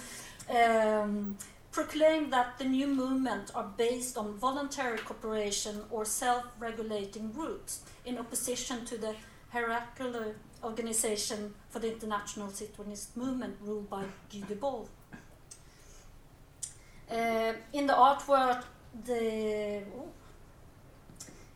Um, 0.50 1.36
proclaim 1.70 2.30
that 2.30 2.58
the 2.58 2.64
new 2.64 2.88
movement 2.88 3.52
are 3.54 3.70
based 3.76 4.18
on 4.18 4.34
voluntary 4.34 4.98
cooperation 4.98 5.82
or 5.90 6.04
self-regulating 6.04 7.30
groups 7.30 7.82
in 8.04 8.18
opposition 8.18 8.84
to 8.86 8.96
the 8.96 9.14
hierarchical 9.50 10.34
organization 10.64 11.54
for 11.70 11.78
the 11.78 11.92
international 11.92 12.48
Situationist 12.48 13.16
movement 13.16 13.56
ruled 13.62 13.88
by 13.88 14.04
Guy 14.32 14.40
Debord. 14.40 14.88
Uh, 17.12 17.52
in 17.74 17.86
the 17.86 17.92
artwork, 17.92 18.64
the 19.04 19.82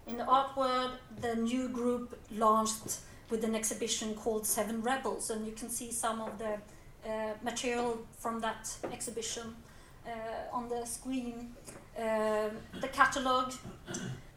in 0.07 0.19
the 0.19 0.25
artwork, 0.25 0.93
the 1.21 1.35
new 1.35 1.69
group 1.69 2.19
launched 2.31 3.01
with 3.31 3.43
an 3.43 3.55
exhibition 3.55 4.15
called 4.15 4.47
Seven 4.47 4.83
Rebels, 4.83 5.31
and 5.31 5.47
you 5.47 5.53
can 5.53 5.71
see 5.71 5.91
some 5.91 6.21
of 6.21 6.39
the 6.39 6.59
uh, 7.09 7.33
material 7.43 7.99
from 8.19 8.41
that 8.41 8.77
exhibition 8.93 9.57
uh, 10.07 10.11
on 10.53 10.69
the 10.69 10.85
screen. 10.85 11.55
Uh, 11.99 12.51
the 12.81 12.89
catalog, 12.89 13.53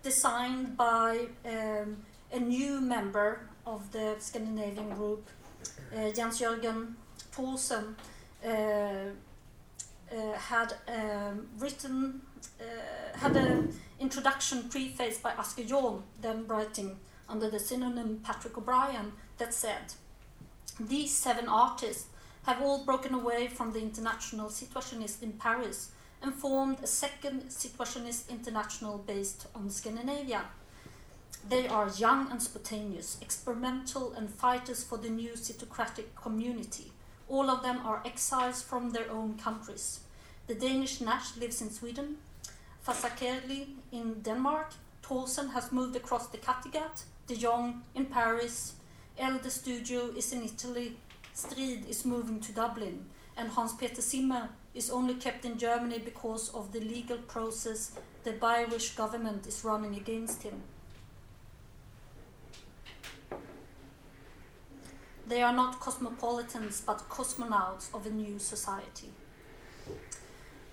designed 0.02 0.78
by 0.78 1.28
um, 1.46 1.98
a 2.32 2.40
new 2.40 2.80
member 2.80 3.42
of 3.68 3.92
the 3.92 4.16
Scandinavian 4.20 4.90
group, 4.96 5.28
uh, 5.94 6.12
Jens 6.16 6.40
Jørgen 6.40 6.96
uh, 7.38 8.48
uh, 8.48 9.12
had 10.38 10.74
um, 10.88 11.48
written, 11.58 12.22
had 13.16 13.36
an 13.36 13.74
introduction 14.00 14.70
prefaced 14.70 15.22
by 15.22 15.32
Asger 15.32 15.68
Jorn, 15.68 16.02
then 16.22 16.48
writing 16.48 16.98
under 17.28 17.50
the 17.50 17.60
synonym 17.60 18.20
Patrick 18.24 18.58
O'Brien, 18.58 19.14
that 19.38 19.54
said, 19.54 19.94
These 20.80 21.14
seven 21.14 21.48
artists 21.48 22.08
have 22.44 22.62
all 22.62 22.84
broken 22.84 23.14
away 23.14 23.48
from 23.48 23.74
the 23.74 23.82
International 23.82 24.50
Situationist 24.50 25.22
in 25.22 25.34
Paris 25.34 25.92
and 26.22 26.34
formed 26.34 26.80
a 26.82 26.88
second 26.88 27.44
Situationist 27.50 28.30
International 28.30 28.98
based 28.98 29.48
on 29.56 29.70
Scandinavia. 29.70 30.44
They 31.48 31.68
are 31.68 31.90
young 31.90 32.30
and 32.32 32.42
spontaneous, 32.42 33.18
experimental 33.22 34.14
and 34.14 34.30
fighters 34.30 34.84
for 34.84 34.98
the 34.98 35.10
new 35.10 35.36
Citocratic 35.36 36.16
community. 36.16 36.92
All 37.30 37.50
of 37.50 37.62
them 37.62 37.86
are 37.86 38.02
exiles 38.06 38.62
from 38.64 38.90
their 38.90 39.10
own 39.12 39.38
countries. 39.38 40.00
The 40.48 40.56
Danish 40.56 41.00
Nash 41.00 41.38
lives 41.38 41.62
in 41.62 41.70
Sweden. 41.70 42.18
Fazakerley 42.86 43.68
in 43.92 44.22
Denmark, 44.22 44.72
Thorsen 45.04 45.50
has 45.52 45.72
moved 45.72 45.96
across 45.96 46.28
the 46.28 46.40
Kattegat, 46.40 47.04
De 47.28 47.36
Jong 47.36 47.84
in 47.94 48.08
Paris, 48.08 48.74
Elde 49.18 49.52
Studio 49.52 50.10
is 50.18 50.34
in 50.34 50.44
Italy, 50.44 50.98
Strid 51.36 51.88
is 51.88 52.06
moving 52.06 52.40
to 52.40 52.52
Dublin, 52.52 53.06
and 53.38 53.50
Hans 53.50 53.74
Peter 53.74 54.02
Zimmer 54.02 54.50
is 54.74 54.90
only 54.90 55.14
kept 55.14 55.46
in 55.46 55.58
Germany 55.58 56.00
because 56.00 56.50
of 56.50 56.72
the 56.72 56.80
legal 56.80 57.18
process 57.18 57.92
the 58.24 58.34
Irish 58.44 58.96
government 58.96 59.46
is 59.46 59.64
running 59.64 59.96
against 59.96 60.44
him. 60.44 60.64
They 65.30 65.44
are 65.44 65.54
not 65.54 65.80
cosmopolitans 65.80 66.82
but 66.82 67.08
cosmonauts 67.08 67.94
of 67.94 68.08
a 68.08 68.10
new 68.10 68.40
society. 68.40 69.12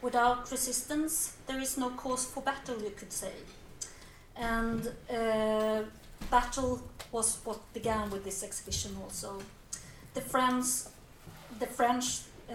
Without 0.00 0.50
resistance, 0.50 1.36
there 1.46 1.60
is 1.60 1.76
no 1.76 1.90
cause 1.90 2.24
for 2.24 2.42
battle, 2.42 2.80
you 2.82 2.92
could 2.96 3.12
say. 3.12 3.32
And 4.34 4.92
uh, 5.10 5.82
battle 6.30 6.80
was 7.12 7.38
what 7.44 7.60
began 7.74 8.10
with 8.10 8.24
this 8.24 8.42
exhibition 8.42 8.96
also. 9.02 9.42
The 10.14 10.22
French, 10.22 10.66
the 11.58 11.66
French 11.66 12.20
uh, 12.50 12.54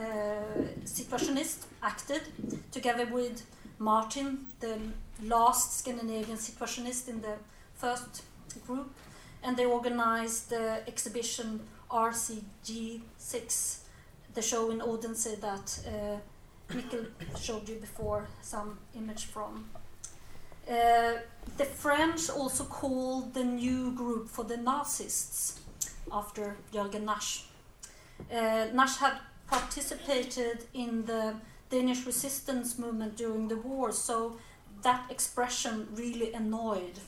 Situationist 0.84 1.66
acted 1.84 2.24
together 2.72 3.06
with 3.06 3.44
Martin, 3.78 4.48
the 4.60 4.78
last 5.24 5.78
Scandinavian 5.80 6.38
Situationist 6.38 7.10
in 7.10 7.22
the 7.22 7.36
first 7.76 8.24
group, 8.66 8.92
and 9.44 9.56
they 9.56 9.66
organized 9.66 10.50
the 10.50 10.82
exhibition 10.88 11.60
RCG6, 11.92 13.80
the 14.34 14.42
show 14.42 14.72
in 14.72 14.82
Odense 14.82 15.36
that 15.40 15.80
uh, 15.88 16.18
Mikkel 16.74 17.08
showed 17.40 17.68
you 17.68 17.76
before 17.76 18.28
some 18.42 18.80
image 18.96 19.26
from. 19.26 19.70
Uh, 20.70 21.14
the 21.58 21.66
French 21.66 22.30
also 22.30 22.64
called 22.64 23.34
the 23.34 23.44
new 23.44 23.92
group 23.92 24.30
for 24.30 24.46
the 24.46 24.56
Nashists 24.58 25.60
after 26.12 26.56
Jørgen 26.72 27.04
Nash. 27.04 27.46
Uh, 28.32 28.68
Nash 28.74 28.98
had 28.98 29.18
participated 29.48 30.66
in 30.74 31.06
the 31.06 31.36
Danish 31.70 32.06
resistance 32.06 32.78
movement 32.78 33.18
during 33.18 33.48
the 33.48 33.58
war, 33.58 33.92
so 33.92 34.38
that 34.82 35.10
expression 35.10 35.88
really 35.94 36.32
annoyed 36.34 37.00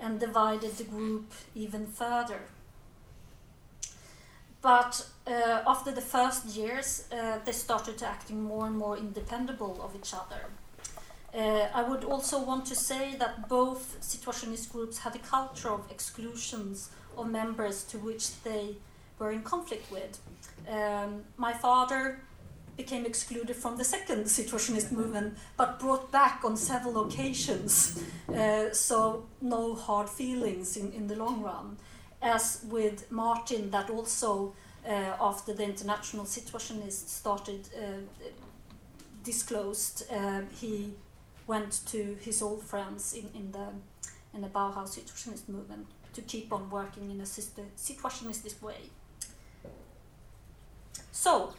and 0.00 0.18
divided 0.18 0.76
the 0.78 0.84
group 0.84 1.32
even 1.54 1.86
further. 1.86 2.40
But 4.62 5.06
uh, 5.26 5.62
after 5.66 5.90
the 5.90 6.00
first 6.00 6.44
years, 6.46 7.08
uh, 7.12 7.38
they 7.44 7.52
started 7.52 8.02
acting 8.02 8.42
more 8.42 8.66
and 8.66 8.76
more 8.76 8.96
independable 8.96 9.80
of 9.82 9.96
each 9.96 10.12
other. 10.12 10.42
Uh, 11.32 11.68
I 11.72 11.82
would 11.82 12.04
also 12.04 12.42
want 12.42 12.66
to 12.66 12.74
say 12.74 13.14
that 13.18 13.48
both 13.48 13.98
situationist 14.00 14.72
groups 14.72 14.98
had 14.98 15.14
a 15.14 15.20
culture 15.20 15.70
of 15.70 15.90
exclusions 15.90 16.90
of 17.16 17.30
members 17.30 17.84
to 17.84 17.98
which 17.98 18.42
they 18.42 18.76
were 19.18 19.30
in 19.30 19.42
conflict 19.42 19.90
with. 19.90 20.18
Um, 20.68 21.24
my 21.36 21.52
father 21.52 22.20
became 22.76 23.06
excluded 23.06 23.56
from 23.56 23.76
the 23.76 23.84
second 23.84 24.24
situationist 24.24 24.90
movement, 24.90 25.38
but 25.56 25.78
brought 25.78 26.10
back 26.10 26.40
on 26.44 26.56
several 26.56 27.06
occasions, 27.06 28.02
uh, 28.34 28.72
so 28.72 29.26
no 29.40 29.74
hard 29.74 30.08
feelings 30.08 30.76
in, 30.76 30.92
in 30.92 31.06
the 31.06 31.14
long 31.14 31.42
run 31.42 31.76
as 32.22 32.64
with 32.68 33.10
Martin, 33.10 33.70
that 33.70 33.90
also 33.90 34.54
uh, 34.86 35.16
after 35.20 35.52
the 35.52 35.64
international 35.64 36.24
situationists 36.24 37.08
started 37.08 37.68
uh, 37.76 38.26
disclosed, 39.24 40.04
uh, 40.12 40.42
he 40.60 40.94
went 41.46 41.80
to 41.86 42.16
his 42.20 42.42
old 42.42 42.62
friends 42.62 43.14
in, 43.14 43.28
in 43.34 43.52
the 43.52 43.68
in 44.32 44.42
the 44.42 44.48
Bauhaus 44.48 44.96
situationist 44.96 45.48
movement 45.48 45.86
to 46.12 46.22
keep 46.22 46.52
on 46.52 46.70
working 46.70 47.10
in 47.10 47.20
a 47.20 47.24
situationist 47.24 48.62
way. 48.62 48.90
So, 51.10 51.52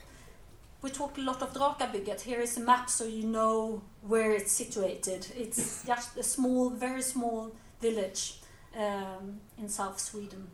we 0.82 0.90
talked 0.90 1.18
a 1.18 1.22
lot 1.22 1.42
of 1.42 1.54
Drakabygget. 1.54 2.22
Here 2.22 2.40
is 2.40 2.58
a 2.58 2.62
map 2.62 2.90
so 2.90 3.06
you 3.06 3.26
know 3.26 3.82
where 4.02 4.32
it's 4.32 4.52
situated. 4.52 5.28
It's 5.38 5.86
just 5.92 6.18
a 6.18 6.24
small, 6.24 6.70
very 6.70 7.02
small 7.02 7.52
village 7.82 8.41
um, 8.78 9.40
in 9.58 9.70
South 9.70 10.00
Sweden. 10.00 10.48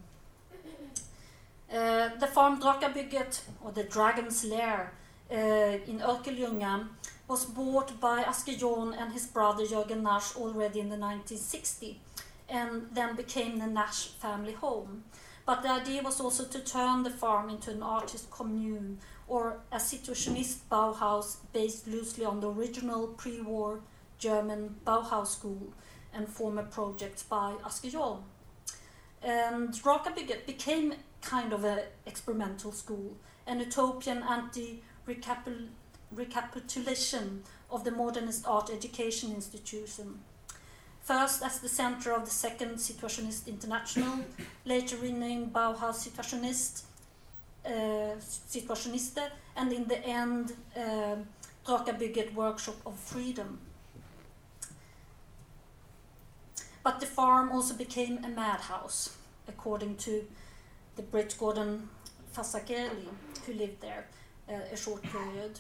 Uh, 1.71 2.09
the 2.19 2.27
farm 2.27 2.61
Drakabygget, 2.61 3.41
or 3.63 3.71
the 3.71 3.83
Dragon's 3.83 4.45
Lair, 4.45 4.93
uh, 5.29 5.35
in 5.35 5.99
Örkelljunga 5.99 6.87
was 7.27 7.45
bought 7.45 7.99
by 7.99 8.23
Asger 8.23 8.57
Jorn 8.57 8.93
and 8.97 9.11
his 9.11 9.27
brother 9.27 9.65
Jørgen 9.65 10.01
Nash 10.01 10.35
already 10.37 10.79
in 10.79 10.89
the 10.89 10.95
1960s 10.95 11.97
and 12.49 12.87
then 12.93 13.15
became 13.15 13.59
the 13.59 13.67
Nash 13.67 14.07
family 14.19 14.53
home. 14.53 15.03
But 15.45 15.63
the 15.63 15.69
idea 15.69 16.01
was 16.01 16.21
also 16.21 16.45
to 16.45 16.59
turn 16.59 17.03
the 17.03 17.09
farm 17.09 17.49
into 17.49 17.71
an 17.71 17.83
artist 17.83 18.31
commune 18.31 18.99
or 19.27 19.57
a 19.71 19.77
situationist 19.77 20.59
Bauhaus 20.71 21.37
based 21.51 21.87
loosely 21.87 22.25
on 22.25 22.39
the 22.39 22.49
original 22.49 23.07
pre 23.07 23.41
war 23.41 23.81
German 24.17 24.75
Bauhaus 24.85 25.27
school 25.27 25.73
and 26.17 26.27
former 26.27 26.63
projects 26.63 27.23
by 27.23 27.53
Asger 27.63 27.91
Jorn. 27.91 28.23
And 29.21 29.69
Drakabygget 29.69 30.45
became 30.45 30.95
kind 31.21 31.53
of 31.53 31.63
an 31.63 31.79
experimental 32.05 32.71
school, 32.71 33.15
an 33.45 33.59
utopian 33.59 34.23
anti 34.23 34.83
recapitulation 36.11 37.43
of 37.71 37.83
the 37.83 37.91
modernist 37.91 38.47
art 38.47 38.69
education 38.69 39.33
institution. 39.33 40.19
First 41.01 41.43
as 41.43 41.59
the 41.59 41.69
center 41.69 42.11
of 42.11 42.25
the 42.25 42.31
second 42.31 42.75
Situationist 42.75 43.47
International, 43.47 44.19
later 44.65 44.97
renamed 44.97 45.53
Bauhaus 45.53 46.05
Situationist, 46.05 46.83
uh, 47.65 47.69
Situationiste, 48.19 49.29
and 49.55 49.71
in 49.71 49.87
the 49.87 50.05
end, 50.05 50.53
uh, 50.75 51.15
Drakabygget 51.65 52.33
Workshop 52.33 52.75
of 52.85 52.95
Freedom. 52.99 53.59
But 56.83 56.99
the 56.99 57.05
farm 57.05 57.51
also 57.51 57.73
became 57.75 58.23
a 58.23 58.29
madhouse, 58.29 59.17
according 59.47 59.97
to 59.97 60.25
the 60.95 61.03
Brit 61.03 61.35
Gordon 61.37 61.89
Fazakerley, 62.35 63.07
who 63.45 63.53
lived 63.53 63.81
there 63.81 64.07
uh, 64.49 64.53
a 64.71 64.77
short 64.77 65.03
period. 65.03 65.59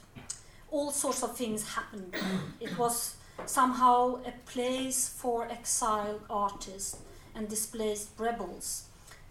All 0.71 0.91
sorts 0.91 1.23
of 1.23 1.35
things 1.37 1.75
happened. 1.75 2.15
it 2.59 2.77
was 2.77 3.15
somehow 3.45 4.19
a 4.25 4.33
place 4.45 5.07
for 5.07 5.47
exiled 5.49 6.21
artists 6.29 6.97
and 7.35 7.47
displaced 7.47 8.09
rebels. 8.17 8.85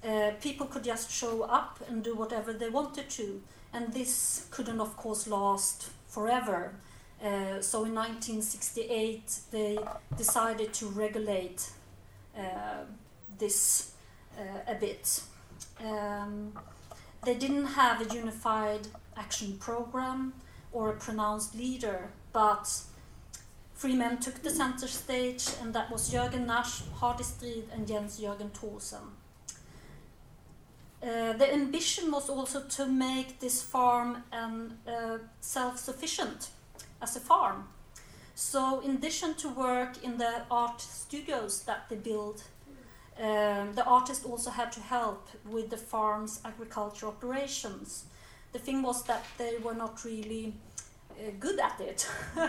Uh, 0.07 0.31
people 0.41 0.67
could 0.67 0.85
just 0.85 1.11
show 1.11 1.43
up 1.43 1.81
and 1.89 2.05
do 2.05 2.15
whatever 2.15 2.53
they 2.53 2.69
wanted 2.69 3.11
to, 3.11 3.43
and 3.73 3.93
this 3.93 4.47
couldn't, 4.51 4.81
of 4.81 4.97
course, 4.97 5.27
last 5.27 5.91
forever. 6.09 6.73
Uh, 7.21 7.61
so 7.61 7.85
in 7.85 7.95
1968, 7.95 9.41
they 9.51 9.79
decided 10.17 10.73
to 10.75 10.87
regulate 10.87 11.71
this 13.39 13.93
uh, 14.39 14.73
a 14.73 14.75
bit. 14.75 15.23
Um, 15.85 16.53
they 17.25 17.35
didn't 17.35 17.67
have 17.67 18.01
a 18.01 18.15
unified 18.15 18.89
action 19.17 19.57
program 19.59 20.33
or 20.73 20.91
a 20.91 20.97
pronounced 20.97 21.55
leader, 21.55 22.11
but 22.33 22.83
three 23.75 23.95
men 23.95 24.19
took 24.19 24.43
the 24.43 24.51
center 24.51 24.87
stage, 24.87 25.49
and 25.61 25.75
that 25.75 25.91
was 25.91 26.13
Jørgen 26.13 26.47
Nash, 26.47 26.83
Hardy 27.01 27.25
and 27.73 27.89
Jens 27.89 28.21
Jørgen 28.21 28.51
Thorsen. 28.51 29.13
Uh, 31.03 31.33
the 31.35 31.53
ambition 31.53 32.11
was 32.11 32.29
also 32.31 32.63
to 32.63 32.87
make 32.87 33.39
this 33.39 33.63
farm 33.63 34.23
um, 34.33 34.79
uh, 34.89 35.19
self-sufficient 35.41 36.49
as 37.03 37.17
a 37.17 37.21
farm. 37.21 37.69
So 38.37 38.81
in 38.81 38.97
addition 38.97 39.33
to 39.37 39.49
work 39.49 40.05
in 40.05 40.19
the 40.19 40.43
art 40.51 40.83
studios 40.83 41.63
that 41.63 41.89
they 41.89 41.97
built, 41.97 42.45
um, 43.19 43.73
the 43.75 43.83
artist 43.87 44.27
also 44.27 44.51
had 44.51 44.71
to 44.73 44.81
help 44.81 45.27
with 45.49 45.71
the 45.71 45.79
farm's 45.79 46.41
agriculture 46.45 47.07
operations. 47.07 48.05
The 48.53 48.59
thing 48.59 48.83
was 48.83 49.05
that 49.05 49.25
they 49.39 49.57
were 49.65 49.73
not 49.75 50.05
really 50.05 50.53
uh, 51.13 51.31
good 51.41 51.59
at 51.59 51.81
it. 51.81 52.07
uh, 52.37 52.49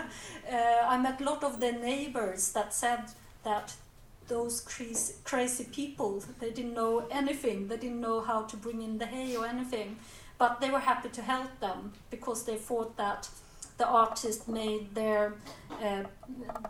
I 0.86 0.98
met 0.98 1.22
a 1.22 1.24
lot 1.24 1.42
of 1.42 1.58
the 1.58 1.72
neighbors 1.72 2.52
that 2.52 2.74
said 2.74 3.04
that 3.44 3.72
those 4.28 4.60
crazy, 4.60 5.14
crazy 5.24 5.64
people, 5.72 6.22
they 6.38 6.50
didn't 6.50 6.74
know 6.74 7.06
anything, 7.10 7.68
they 7.68 7.78
didn't 7.78 8.02
know 8.02 8.20
how 8.20 8.42
to 8.42 8.58
bring 8.58 8.82
in 8.82 8.98
the 8.98 9.06
hay 9.06 9.34
or 9.36 9.46
anything, 9.46 9.96
but 10.36 10.60
they 10.60 10.68
were 10.68 10.80
happy 10.80 11.08
to 11.08 11.22
help 11.22 11.60
them 11.60 11.94
because 12.10 12.44
they 12.44 12.56
thought 12.56 12.94
that 12.98 13.30
the 13.78 13.86
artist 13.86 14.48
made 14.48 14.94
their 14.94 15.34
uh, 15.82 16.04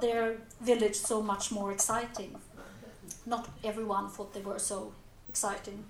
their 0.00 0.36
village 0.60 0.94
so 0.94 1.22
much 1.22 1.50
more 1.50 1.72
exciting. 1.72 2.36
Not 3.26 3.48
everyone 3.64 4.08
thought 4.08 4.32
they 4.34 4.40
were 4.42 4.58
so 4.58 4.92
exciting. 5.28 5.84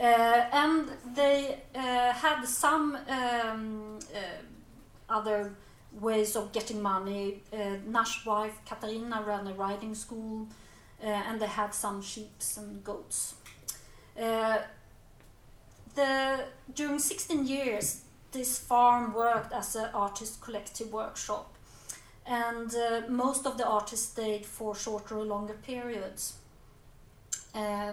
Uh, 0.00 0.46
and 0.52 0.88
they 1.14 1.58
uh, 1.74 2.12
had 2.12 2.42
some 2.46 2.96
um, 3.08 3.98
uh, 4.14 5.14
other 5.14 5.52
ways 6.00 6.36
of 6.36 6.52
getting 6.52 6.80
money. 6.80 7.42
Uh, 7.52 7.76
Nash's 7.86 8.24
wife 8.24 8.58
Katarina 8.66 9.22
ran 9.26 9.46
a 9.46 9.52
riding 9.52 9.94
school, 9.94 10.48
uh, 11.02 11.06
and 11.06 11.40
they 11.40 11.46
had 11.46 11.74
some 11.74 12.00
sheep 12.00 12.30
and 12.56 12.82
goats. 12.82 13.34
The 15.94 16.44
during 16.74 16.98
16 16.98 17.46
years, 17.46 18.02
this 18.32 18.58
farm 18.58 19.14
worked 19.14 19.52
as 19.52 19.76
an 19.76 19.90
artist 19.94 20.40
collective 20.40 20.92
workshop, 20.92 21.54
and 22.26 22.74
uh, 22.74 23.02
most 23.08 23.46
of 23.46 23.56
the 23.58 23.66
artists 23.66 24.12
stayed 24.12 24.46
for 24.46 24.74
shorter 24.74 25.16
or 25.16 25.24
longer 25.24 25.54
periods. 25.54 26.34
Uh, 27.54 27.92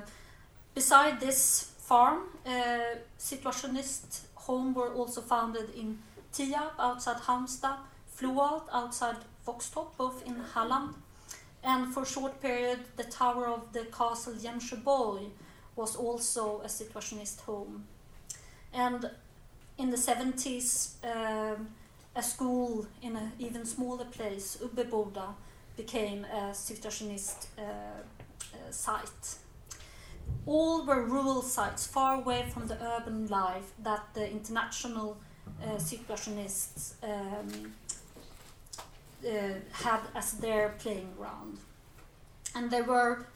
beside 0.76 1.20
this 1.20 1.72
farm, 1.80 2.24
uh, 2.46 2.80
situationist 3.20 4.22
home 4.36 4.74
were 4.74 4.94
also 4.94 5.22
founded 5.22 5.70
in 5.76 5.98
Tierp 6.32 6.74
outside 6.80 7.18
Halmstad, 7.18 7.78
Float 8.08 8.68
outside 8.74 9.18
Våxtorp, 9.46 9.96
both 9.98 10.26
in 10.26 10.36
Halland, 10.54 10.96
and 11.64 11.94
for 11.94 12.04
a 12.04 12.06
short 12.06 12.42
period, 12.42 12.80
the 12.96 13.04
tower 13.04 13.48
of 13.48 13.74
the 13.74 13.86
castle 13.86 14.34
Jämsjöborg 14.34 15.30
was 15.76 15.96
also 15.96 16.62
a 16.62 16.68
situationist 16.68 17.42
home. 17.42 17.86
And 18.74 19.12
in 19.78 19.90
the 19.90 19.98
70s, 19.98 20.94
um, 21.04 21.68
a 22.16 22.24
school 22.24 22.88
in 23.02 23.16
an 23.16 23.32
even 23.40 23.66
smaller 23.66 24.06
place, 24.06 24.58
Ubbeboda, 24.64 25.36
became 25.76 26.26
a 26.26 26.52
situationist 26.52 27.48
uh, 27.58 27.62
uh, 27.62 28.72
site. 28.72 29.36
All 30.46 30.86
were 30.86 31.04
rural 31.04 31.42
sites 31.42 31.86
far 31.86 32.16
away 32.16 32.50
from 32.52 32.68
the 32.68 32.78
urban 32.82 33.28
life 33.28 33.72
that 33.84 34.04
the 34.14 34.30
international 34.30 35.18
uh, 35.62 35.76
situationists 35.78 36.94
um, 37.04 37.74
uh, 39.26 39.30
had 39.72 40.02
as 40.16 40.34
their 40.34 40.70
playing 40.80 41.14
ground. 41.18 41.60
And 42.56 42.72
they 42.72 42.82
were 42.82 43.28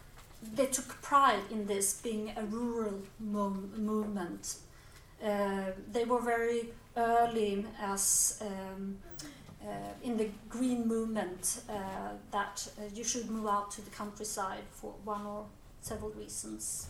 they 0.55 0.65
took 0.65 1.01
pride 1.01 1.43
in 1.51 1.67
this 1.67 2.01
being 2.01 2.33
a 2.35 2.43
rural 2.43 3.01
movement. 3.19 4.55
Uh, 5.23 5.71
they 5.91 6.03
were 6.05 6.21
very 6.21 6.69
early 6.97 7.65
as 7.79 8.41
um, 8.41 8.97
uh, 9.63 9.67
in 10.03 10.17
the 10.17 10.29
green 10.49 10.87
movement 10.87 11.61
uh, 11.69 11.73
that 12.31 12.67
you 12.93 13.03
should 13.03 13.29
move 13.29 13.47
out 13.47 13.69
to 13.71 13.81
the 13.81 13.91
countryside 13.91 14.63
for 14.71 14.93
one 15.03 15.25
or 15.25 15.45
several 15.81 16.11
reasons. 16.11 16.87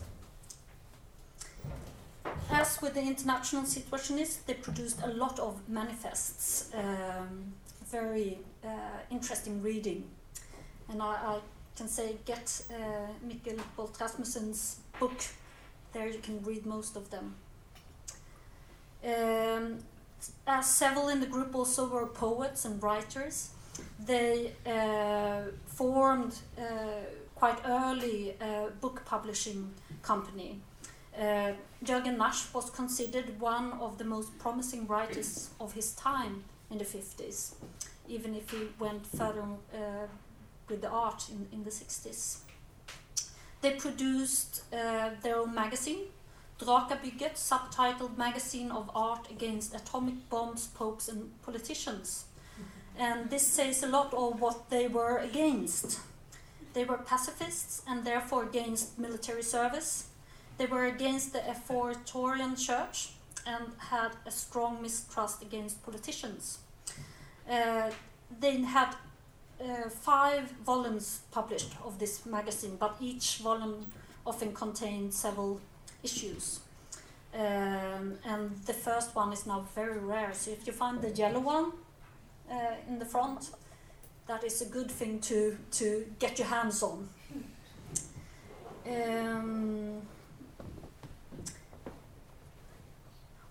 As 2.50 2.80
with 2.80 2.94
the 2.94 3.00
international 3.00 3.62
situationists, 3.62 4.44
they 4.46 4.54
produced 4.54 5.00
a 5.02 5.08
lot 5.08 5.38
of 5.38 5.68
manifests, 5.68 6.70
um, 6.74 7.52
very 7.90 8.38
uh, 8.64 8.68
interesting 9.10 9.62
reading. 9.62 10.04
And 10.88 11.02
I, 11.02 11.06
I 11.06 11.38
can 11.76 11.88
say 11.88 12.16
get 12.24 12.62
uh, 12.70 13.08
Mikkel 13.26 13.60
Bolt 13.76 13.98
Rasmussen's 14.00 14.80
book. 14.98 15.18
There 15.92 16.08
you 16.08 16.18
can 16.20 16.42
read 16.42 16.64
most 16.66 16.96
of 16.96 17.10
them. 17.10 17.34
Um, 19.04 19.78
as 20.46 20.66
several 20.66 21.08
in 21.08 21.20
the 21.20 21.26
group 21.26 21.54
also 21.54 21.88
were 21.88 22.06
poets 22.06 22.64
and 22.64 22.82
writers, 22.82 23.50
they 24.06 24.52
uh, 24.66 25.50
formed 25.66 26.34
uh, 26.58 26.62
quite 27.34 27.58
early 27.66 28.34
a 28.40 28.68
book 28.80 29.02
publishing 29.04 29.70
company. 30.02 30.60
Uh, 31.18 31.52
Jørgen 31.84 32.16
Nash 32.16 32.54
was 32.54 32.70
considered 32.70 33.40
one 33.40 33.72
of 33.80 33.98
the 33.98 34.04
most 34.04 34.38
promising 34.38 34.86
writers 34.86 35.50
of 35.60 35.74
his 35.74 35.92
time 35.92 36.44
in 36.70 36.78
the 36.78 36.84
50s, 36.84 37.54
even 38.08 38.34
if 38.34 38.50
he 38.50 38.68
went 38.78 39.06
further 39.06 39.42
uh, 39.74 40.06
with 40.68 40.80
the 40.80 40.88
art 40.88 41.28
in, 41.30 41.46
in 41.52 41.64
the 41.64 41.70
60s. 41.70 42.38
They 43.60 43.72
produced 43.72 44.62
uh, 44.72 45.10
their 45.22 45.36
own 45.36 45.54
magazine, 45.54 46.06
Drakabygget, 46.62 47.34
subtitled 47.34 48.16
Magazine 48.16 48.70
of 48.70 48.88
Art 48.94 49.28
Against 49.30 49.74
Atomic 49.74 50.28
Bombs, 50.30 50.68
Popes 50.68 51.08
and 51.08 51.30
Politicians. 51.42 52.26
And 52.96 53.30
this 53.30 53.46
says 53.46 53.82
a 53.82 53.88
lot 53.88 54.14
of 54.14 54.40
what 54.40 54.70
they 54.70 54.86
were 54.86 55.18
against. 55.18 55.98
They 56.72 56.84
were 56.84 56.98
pacifists 56.98 57.82
and 57.88 58.04
therefore 58.04 58.44
against 58.44 58.98
military 58.98 59.42
service. 59.42 60.06
They 60.58 60.66
were 60.66 60.84
against 60.84 61.32
the 61.32 61.40
authoritarian 61.50 62.54
church 62.54 63.10
and 63.44 63.72
had 63.78 64.12
a 64.24 64.30
strong 64.30 64.80
mistrust 64.80 65.42
against 65.42 65.82
politicians. 65.82 66.58
Uh, 67.50 67.90
they 68.40 68.58
had 68.60 68.94
uh, 69.60 69.88
five 69.88 70.50
volumes 70.64 71.22
published 71.32 71.72
of 71.84 71.98
this 71.98 72.24
magazine, 72.24 72.76
but 72.78 72.96
each 73.00 73.38
volume 73.38 73.86
often 74.24 74.54
contained 74.54 75.12
several 75.12 75.60
issues. 76.02 76.60
Um, 77.34 78.18
and 78.24 78.56
the 78.66 78.74
first 78.74 79.14
one 79.16 79.32
is 79.32 79.46
now 79.46 79.66
very 79.74 79.98
rare. 79.98 80.34
So 80.34 80.50
if 80.50 80.66
you 80.66 80.72
find 80.72 81.00
the 81.00 81.10
yellow 81.10 81.40
one 81.40 81.72
uh, 82.50 82.74
in 82.88 82.98
the 82.98 83.06
front, 83.06 83.50
that 84.26 84.44
is 84.44 84.60
a 84.62 84.66
good 84.66 84.90
thing 84.90 85.20
to, 85.20 85.56
to 85.72 86.06
get 86.18 86.38
your 86.38 86.48
hands 86.48 86.82
on. 86.82 87.08
Um, 88.86 90.02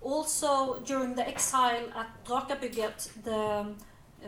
also, 0.01 0.79
during 0.85 1.15
the 1.15 1.27
exile 1.27 1.87
at 1.95 2.25
Drakabygget, 2.25 3.23
the 3.23 3.31
uh, 3.33 4.27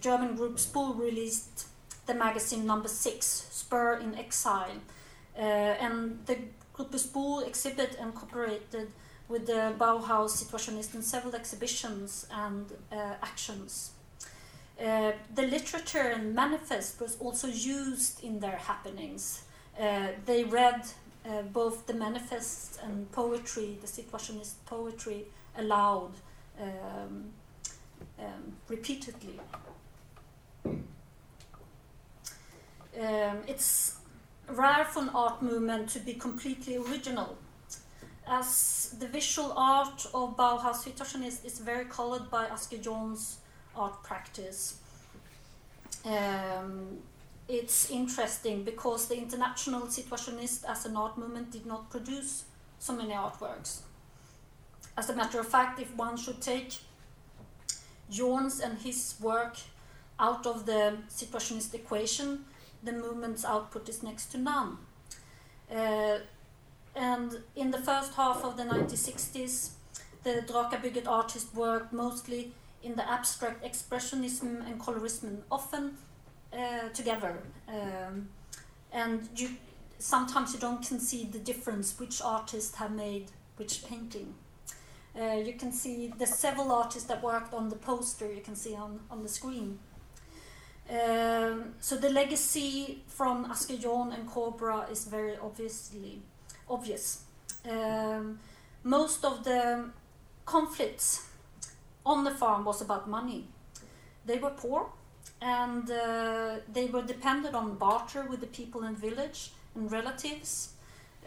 German 0.00 0.34
group 0.34 0.58
Spur 0.58 0.92
released 0.92 1.68
the 2.06 2.14
magazine 2.14 2.66
number 2.66 2.88
six, 2.88 3.46
Spur 3.50 3.94
in 3.94 4.16
Exile. 4.16 4.80
Uh, 5.36 5.40
and 5.40 6.18
the 6.26 6.36
group 6.78 6.98
Spur 6.98 7.44
exhibit 7.44 7.96
and 8.00 8.14
cooperated 8.14 8.92
with 9.28 9.46
the 9.46 9.74
Bauhaus 9.78 10.32
Situationist 10.42 10.94
in 10.94 11.02
several 11.02 11.34
exhibitions 11.34 12.26
and 12.32 12.66
uh, 12.92 13.14
actions. 13.22 13.90
Uh, 14.80 15.12
the 15.34 15.42
literature 15.42 16.12
and 16.14 16.34
manifest 16.34 17.00
was 17.00 17.16
also 17.18 17.48
used 17.48 18.22
in 18.22 18.38
their 18.38 18.56
happenings. 18.56 19.42
Uh, 19.78 20.08
they 20.24 20.44
read 20.44 20.82
uh, 21.28 21.42
both 21.52 21.86
the 21.86 21.94
manifests 21.94 22.78
and 22.82 23.10
poetry, 23.10 23.76
the 23.80 23.86
Situationist 23.86 24.54
poetry, 24.64 25.24
aloud 25.56 26.12
um, 26.60 27.24
um, 28.20 28.52
repeatedly. 28.68 29.40
Um, 32.98 33.38
it's 33.46 33.97
rare 34.48 34.84
for 34.84 35.02
an 35.02 35.10
art 35.10 35.42
movement 35.42 35.88
to 35.90 35.98
be 36.00 36.14
completely 36.14 36.76
original, 36.76 37.36
as 38.26 38.94
the 38.98 39.06
visual 39.06 39.52
art 39.56 40.06
of 40.14 40.36
Bauhaus 40.36 40.84
Situationist 40.84 41.44
is 41.44 41.58
very 41.58 41.84
colored 41.84 42.30
by 42.30 42.46
Asger 42.46 42.80
Jorn's 42.82 43.38
art 43.76 44.02
practice. 44.02 44.78
Um, 46.04 46.98
it's 47.48 47.90
interesting 47.90 48.62
because 48.64 49.08
the 49.08 49.16
international 49.16 49.82
situationist 49.82 50.64
as 50.68 50.84
an 50.84 50.96
art 50.96 51.16
movement 51.16 51.50
did 51.50 51.66
not 51.66 51.90
produce 51.90 52.44
so 52.78 52.94
many 52.94 53.12
artworks. 53.12 53.80
As 54.96 55.08
a 55.08 55.14
matter 55.14 55.40
of 55.40 55.48
fact, 55.48 55.80
if 55.80 55.94
one 55.96 56.16
should 56.16 56.40
take 56.40 56.78
Jorn's 58.10 58.60
and 58.60 58.78
his 58.78 59.14
work 59.20 59.56
out 60.18 60.46
of 60.46 60.66
the 60.66 60.98
situationist 61.08 61.72
equation, 61.74 62.44
the 62.82 62.92
movement's 62.92 63.44
output 63.44 63.88
is 63.88 64.02
next 64.02 64.26
to 64.32 64.38
none. 64.38 64.78
Uh, 65.70 66.18
and 66.94 67.40
in 67.54 67.70
the 67.70 67.78
first 67.78 68.14
half 68.14 68.44
of 68.44 68.56
the 68.56 68.64
1960s, 68.64 69.70
the 70.24 70.42
Drakabygget 70.46 71.06
artists 71.06 71.54
worked 71.54 71.92
mostly 71.92 72.52
in 72.82 72.96
the 72.96 73.10
abstract 73.10 73.64
expressionism 73.64 74.66
and 74.66 74.80
colorism, 74.80 75.38
often 75.50 75.96
uh, 76.52 76.88
together. 76.94 77.38
Um, 77.68 78.28
and 78.92 79.28
you, 79.36 79.50
sometimes 79.98 80.54
you 80.54 80.60
don't 80.60 80.86
can 80.86 81.00
see 81.00 81.24
the 81.24 81.38
difference 81.38 81.98
which 81.98 82.20
artists 82.22 82.76
have 82.76 82.92
made 82.92 83.30
which 83.56 83.84
painting. 83.84 84.34
Uh, 85.18 85.34
you 85.34 85.54
can 85.54 85.72
see 85.72 86.12
the 86.18 86.26
several 86.26 86.70
artists 86.70 87.08
that 87.08 87.22
worked 87.22 87.52
on 87.52 87.68
the 87.68 87.76
poster 87.76 88.32
you 88.32 88.40
can 88.40 88.54
see 88.54 88.74
on, 88.74 89.00
on 89.10 89.22
the 89.22 89.28
screen. 89.28 89.78
Um, 90.90 91.74
so 91.80 91.96
the 91.96 92.08
legacy 92.08 93.02
from 93.06 93.44
Asger 93.50 93.78
Jorn 93.78 94.14
and 94.14 94.26
Cobra 94.26 94.86
is 94.90 95.04
very 95.04 95.36
obviously 95.36 96.22
obvious. 96.68 97.24
Um, 97.68 98.38
most 98.84 99.24
of 99.24 99.44
the 99.44 99.90
conflicts 100.46 101.26
on 102.06 102.24
the 102.24 102.30
farm 102.30 102.64
was 102.64 102.80
about 102.80 103.08
money. 103.08 103.48
They 104.24 104.38
were 104.38 104.50
poor 104.50 104.90
and 105.42 105.90
uh, 105.90 106.56
they 106.72 106.86
were 106.86 107.02
dependent 107.02 107.54
on 107.54 107.76
barter 107.76 108.24
with 108.24 108.40
the 108.40 108.46
people 108.46 108.84
in 108.84 108.96
village 108.96 109.50
and 109.74 109.92
relatives. 109.92 110.72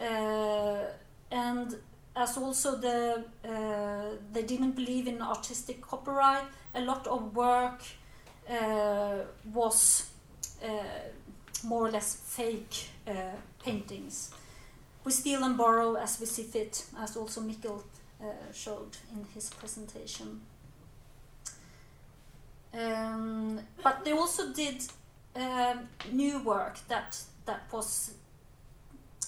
Uh, 0.00 0.86
and 1.30 1.76
as 2.16 2.36
also 2.36 2.76
the 2.76 3.24
uh, 3.44 4.16
they 4.32 4.42
didn't 4.42 4.72
believe 4.72 5.06
in 5.06 5.22
artistic 5.22 5.80
copyright, 5.80 6.44
a 6.74 6.80
lot 6.80 7.06
of 7.06 7.34
work 7.34 7.80
was 9.52 10.10
uh, 10.62 10.68
more 11.64 11.86
or 11.86 11.90
less 11.90 12.14
fake 12.14 12.88
uh, 13.06 13.36
paintings. 13.64 14.30
We 15.04 15.12
steal 15.12 15.42
and 15.42 15.56
borrow 15.56 15.94
as 15.94 16.20
we 16.20 16.26
see 16.26 16.44
fit, 16.44 16.84
as 16.98 17.16
also 17.16 17.40
Mikkel 17.40 17.82
uh, 18.22 18.52
showed 18.52 18.96
in 19.12 19.26
his 19.34 19.50
presentation. 19.50 20.40
Um, 22.74 23.60
but 23.82 24.04
they 24.04 24.12
also 24.12 24.52
did 24.52 24.82
uh, 25.36 25.74
new 26.10 26.42
work 26.42 26.78
that 26.88 27.18
that 27.44 27.62
was 27.72 28.14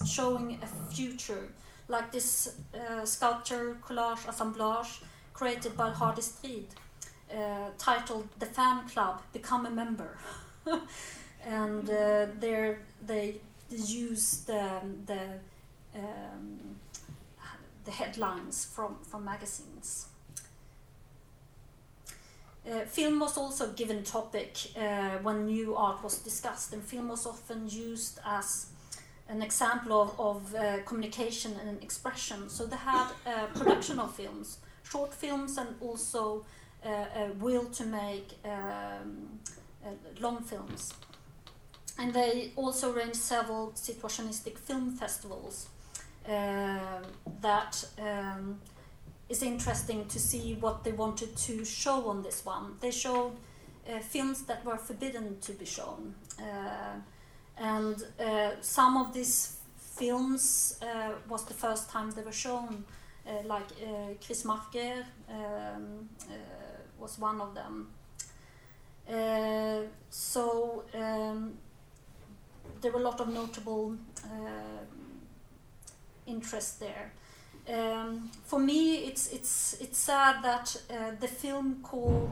showing 0.05 0.59
a 0.61 0.93
future, 0.93 1.49
like 1.87 2.11
this 2.11 2.55
uh, 2.73 3.05
sculpture 3.05 3.77
collage 3.85 4.27
assemblage 4.27 5.01
created 5.33 5.75
by 5.75 5.89
Hardy 5.89 6.21
Strid, 6.21 6.67
uh, 7.31 7.69
titled 7.77 8.27
"The 8.39 8.45
Fan 8.45 8.87
Club: 8.87 9.21
Become 9.33 9.65
a 9.65 9.71
Member," 9.71 10.17
and 11.45 11.89
uh, 11.89 12.27
there 12.39 12.79
they 13.05 13.35
use 13.69 14.43
the 14.45 14.81
the 15.05 15.39
um, 15.95 16.75
the 17.85 17.91
headlines 17.91 18.65
from 18.65 18.97
from 19.03 19.25
magazines. 19.25 20.07
Uh, 22.67 22.79
film 22.85 23.19
was 23.19 23.37
also 23.37 23.71
given 23.73 24.03
topic 24.03 24.57
uh, 24.75 25.19
when 25.21 25.45
new 25.45 25.75
art 25.75 26.03
was 26.03 26.17
discussed, 26.17 26.73
and 26.73 26.83
film 26.83 27.09
was 27.09 27.27
often 27.27 27.69
used 27.69 28.19
as 28.25 28.67
an 29.29 29.41
example 29.41 30.01
of, 30.01 30.19
of 30.19 30.55
uh, 30.55 30.77
communication 30.83 31.53
and 31.61 31.81
expression. 31.83 32.49
So 32.49 32.65
they 32.65 32.75
had 32.75 33.07
uh, 33.25 33.45
production 33.53 33.99
of 33.99 34.15
films, 34.15 34.57
short 34.83 35.13
films, 35.13 35.57
and 35.57 35.75
also 35.79 36.45
uh, 36.85 37.05
a 37.15 37.31
will 37.39 37.65
to 37.65 37.85
make 37.85 38.29
um, 38.45 39.39
uh, 39.83 39.89
long 40.19 40.41
films. 40.43 40.93
And 41.97 42.13
they 42.13 42.51
also 42.55 42.93
arranged 42.93 43.15
several 43.15 43.71
situationistic 43.71 44.57
film 44.57 44.91
festivals 44.91 45.69
that. 46.25 47.85
Um, 47.99 48.59
is 49.29 49.41
interesting 49.41 50.05
to 50.07 50.19
see 50.19 50.55
what 50.59 50.83
they 50.83 50.91
wanted 50.91 51.35
to 51.35 51.65
show 51.65 52.07
on 52.09 52.21
this 52.21 52.45
one. 52.45 52.75
They 52.79 52.91
showed 52.91 53.31
uh, 53.89 53.99
films 53.99 54.43
that 54.43 54.63
were 54.65 54.77
forbidden 54.77 55.39
to 55.41 55.51
be 55.53 55.65
shown, 55.65 56.15
uh, 56.39 56.99
and 57.57 57.95
uh, 58.19 58.51
some 58.61 58.97
of 58.97 59.13
these 59.13 59.57
films 59.77 60.79
uh, 60.81 61.13
was 61.29 61.45
the 61.45 61.53
first 61.53 61.89
time 61.89 62.11
they 62.11 62.23
were 62.23 62.31
shown. 62.31 62.85
Uh, 63.27 63.41
like 63.47 63.65
uh, 63.83 64.13
Chris 64.23 64.45
Marker 64.45 65.03
um, 65.27 66.07
was 66.99 67.19
one 67.19 67.41
of 67.41 67.53
them. 67.55 67.89
so 70.09 70.83
um, 70.93 71.57
there 72.81 72.91
were 72.91 72.99
a 72.99 73.03
lot 73.03 73.19
of 73.19 73.27
notable 73.29 73.95
interest 76.25 76.79
there. 76.79 77.11
Um, 77.67 78.29
for 78.43 78.59
me, 78.59 79.07
it's 79.07 79.27
it's 79.31 79.77
it's 79.81 79.97
sad 79.97 80.43
that 80.43 80.75
uh, 80.89 81.11
the 81.19 81.27
film 81.27 81.79
called 81.81 82.29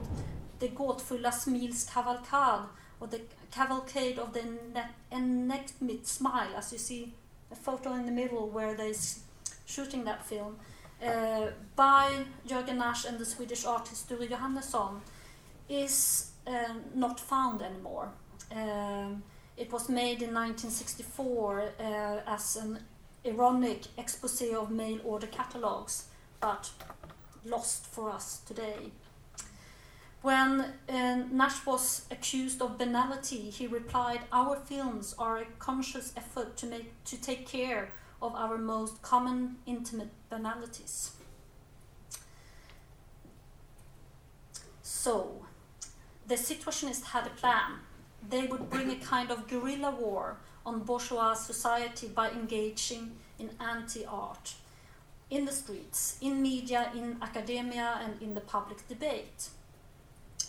The 0.60 0.68
gåtfulla 0.70 1.32
smils 1.32 1.90
kavalkad, 1.90 2.68
or 3.00 3.08
the 3.08 3.22
cavalcade 3.52 4.20
of 4.20 4.34
the 4.34 4.44
enigmatic 5.12 6.06
smile, 6.06 6.56
as 6.56 6.72
you 6.72 6.78
see 6.78 7.14
a 7.52 7.56
photo 7.56 7.94
in 7.94 8.06
the 8.06 8.12
middle 8.12 8.48
where 8.50 8.76
they're 8.76 8.94
shooting 9.66 10.06
that 10.06 10.26
film, 10.26 10.58
uh, 11.04 11.48
by 11.76 12.26
Jørgen 12.48 12.78
Nash 12.78 13.06
and 13.06 13.20
the 13.20 13.26
Swedish 13.26 13.66
artist 13.66 14.06
Sture 14.06 14.28
Johannesson, 14.28 15.02
is 15.70 16.32
uh, 16.48 16.74
not 16.96 17.20
found 17.20 17.62
anymore. 17.62 18.10
Um, 18.52 19.24
it 19.58 19.72
was 19.72 19.90
made 19.90 20.22
in 20.22 20.34
1964 20.34 21.62
uh, 21.62 21.84
as 22.28 22.56
an 22.56 22.80
ironic 23.26 23.88
expose 23.98 24.54
of 24.54 24.72
mail 24.72 25.00
order 25.04 25.28
catalogs, 25.28 26.08
but 26.40 26.72
lost 27.46 27.86
for 27.86 28.10
us 28.10 28.42
today. 28.46 28.92
When 30.22 30.62
uh, 30.88 31.24
Nash 31.32 31.66
was 31.66 32.06
accused 32.10 32.62
of 32.62 32.78
banality, 32.78 33.50
he 33.50 33.68
replied, 33.68 34.22
"Our 34.32 34.56
films 34.56 35.14
are 35.20 35.40
a 35.40 35.46
conscious 35.60 36.14
effort 36.16 36.56
to 36.58 36.66
make 36.66 37.04
to 37.06 37.18
take 37.22 37.46
care 37.46 37.92
of 38.24 38.34
our 38.36 38.58
most 38.58 39.02
common 39.02 39.58
intimate 39.66 40.12
banalities." 40.32 41.12
So, 44.82 45.46
the 46.28 46.36
Situationists 46.36 47.04
had 47.14 47.28
a 47.28 47.36
plan. 47.42 47.80
They 48.30 48.48
would 48.48 48.70
bring 48.70 48.90
a 48.90 48.96
kind 48.96 49.30
of 49.32 49.48
guerrilla 49.48 49.92
war 49.92 50.38
on 50.66 50.84
bourgeois 50.84 51.34
society 51.34 52.08
by 52.08 52.32
engaging 52.32 53.18
in 53.38 53.50
anti 53.60 54.06
art 54.06 54.56
in 55.30 55.46
the 55.46 55.52
streets, 55.52 56.18
in 56.22 56.42
media, 56.42 56.92
in 56.96 57.18
academia, 57.22 58.00
and 58.04 58.22
in 58.22 58.34
the 58.34 58.42
public 58.42 58.88
debate. 58.88 59.50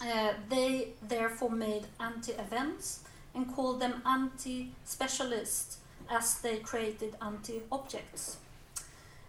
Uh, 0.00 0.34
they 0.48 0.88
therefore 1.02 1.50
made 1.50 1.86
anti 1.98 2.32
events 2.32 3.00
and 3.34 3.52
called 3.54 3.80
them 3.80 4.02
anti 4.04 4.72
specialists 4.84 5.78
as 6.10 6.40
they 6.40 6.58
created 6.58 7.16
anti 7.20 7.62
objects. 7.70 8.38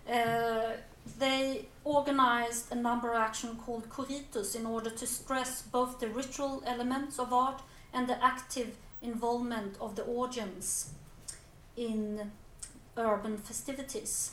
Uh, 0.09 0.73
they 1.19 1.65
organized 1.83 2.71
a 2.71 2.75
number 2.75 3.11
of 3.11 3.21
actions 3.21 3.59
called 3.63 3.89
Coritus 3.89 4.55
in 4.55 4.65
order 4.65 4.89
to 4.89 5.07
stress 5.07 5.61
both 5.61 5.99
the 5.99 6.07
ritual 6.07 6.63
elements 6.65 7.19
of 7.19 7.31
art 7.31 7.61
and 7.93 8.07
the 8.07 8.23
active 8.23 8.75
involvement 9.01 9.77
of 9.79 9.95
the 9.95 10.03
audience 10.05 10.91
in 11.77 12.31
urban 12.97 13.37
festivities. 13.37 14.31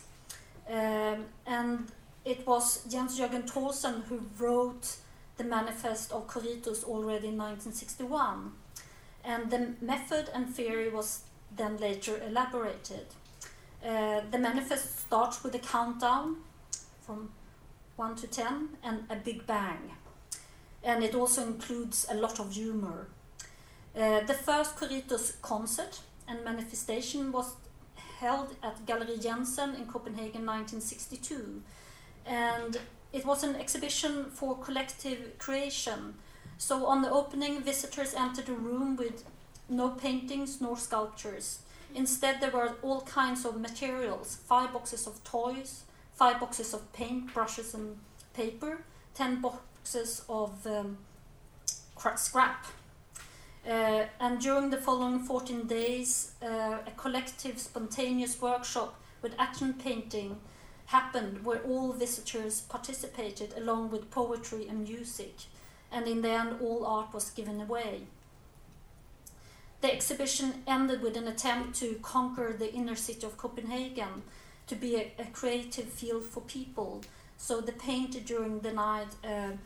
Um, 0.68 1.26
and 1.46 1.90
it 2.24 2.46
was 2.46 2.84
Jens 2.86 3.18
Jørgen 3.18 3.46
Thorsen 3.50 4.02
who 4.04 4.22
wrote 4.38 4.96
the 5.36 5.44
manifest 5.44 6.12
of 6.12 6.26
Coritus 6.26 6.84
already 6.84 7.28
in 7.28 7.38
1961. 7.38 8.52
And 9.24 9.50
the 9.50 9.74
method 9.80 10.30
and 10.34 10.48
theory 10.48 10.88
was 10.88 11.22
then 11.56 11.76
later 11.78 12.20
elaborated. 12.26 13.06
Uh, 13.84 14.20
the 14.30 14.38
manifest 14.38 15.00
starts 15.00 15.42
with 15.42 15.54
a 15.54 15.58
countdown 15.58 16.36
from 17.00 17.30
1 17.96 18.16
to 18.16 18.26
10 18.26 18.68
and 18.82 19.04
a 19.10 19.16
big 19.16 19.46
bang. 19.46 19.90
And 20.84 21.02
it 21.04 21.14
also 21.14 21.42
includes 21.42 22.06
a 22.10 22.14
lot 22.14 22.40
of 22.40 22.52
humor. 22.52 23.08
Uh, 23.96 24.20
the 24.20 24.34
first 24.34 24.76
Coritus 24.76 25.40
concert 25.42 26.00
and 26.28 26.44
manifestation 26.44 27.30
was 27.32 27.54
held 28.20 28.54
at 28.62 28.86
Gallery 28.86 29.18
Jensen 29.18 29.74
in 29.74 29.86
Copenhagen 29.86 30.46
1962. 30.46 31.62
And 32.24 32.78
it 33.12 33.26
was 33.26 33.42
an 33.42 33.56
exhibition 33.56 34.26
for 34.30 34.56
collective 34.58 35.38
creation. 35.38 36.14
So 36.56 36.86
on 36.86 37.02
the 37.02 37.10
opening, 37.10 37.62
visitors 37.62 38.14
entered 38.14 38.48
a 38.48 38.54
room 38.54 38.96
with 38.96 39.24
no 39.68 39.90
paintings 39.90 40.60
nor 40.60 40.76
sculptures. 40.76 41.60
Instead, 41.94 42.40
there 42.40 42.50
were 42.50 42.74
all 42.82 43.02
kinds 43.02 43.44
of 43.44 43.60
materials 43.60 44.38
five 44.46 44.72
boxes 44.72 45.06
of 45.06 45.22
toys, 45.24 45.84
five 46.14 46.40
boxes 46.40 46.72
of 46.74 46.92
paint, 46.92 47.32
brushes, 47.34 47.74
and 47.74 47.96
paper, 48.34 48.84
ten 49.14 49.40
boxes 49.40 50.22
of 50.28 50.66
um, 50.66 50.98
scrap 52.16 52.66
uh, 53.66 54.06
and 54.18 54.40
during 54.40 54.70
the 54.70 54.76
following 54.76 55.20
14 55.20 55.66
days, 55.66 56.32
uh, 56.42 56.78
a 56.86 56.90
collective 56.96 57.58
spontaneous 57.58 58.40
workshop 58.40 59.00
with 59.22 59.34
action 59.38 59.74
painting 59.74 60.38
happened 60.86 61.44
where 61.44 61.60
all 61.60 61.92
visitors 61.92 62.62
participated 62.62 63.54
along 63.56 63.90
with 63.90 64.10
poetry 64.10 64.66
and 64.68 64.82
music. 64.88 65.34
And 65.92 66.08
in 66.08 66.22
the 66.22 66.30
end, 66.30 66.56
all 66.60 66.84
art 66.84 67.14
was 67.14 67.30
given 67.30 67.60
away. 67.60 68.02
The 69.82 69.92
exhibition 69.92 70.62
ended 70.66 71.02
with 71.02 71.16
an 71.16 71.28
attempt 71.28 71.74
to 71.80 71.94
conquer 72.02 72.54
the 72.56 72.72
inner 72.72 72.96
city 72.96 73.26
of 73.26 73.36
Copenhagen 73.36 74.22
to 74.68 74.76
be 74.76 74.96
a, 74.96 75.12
a 75.18 75.24
creative 75.32 75.88
field 75.88 76.24
for 76.24 76.40
people. 76.40 77.02
So 77.36 77.60
the 77.60 77.72
painter 77.72 78.20
during 78.20 78.60
the 78.60 78.72
night 78.72 79.08
uh, 79.24 79.56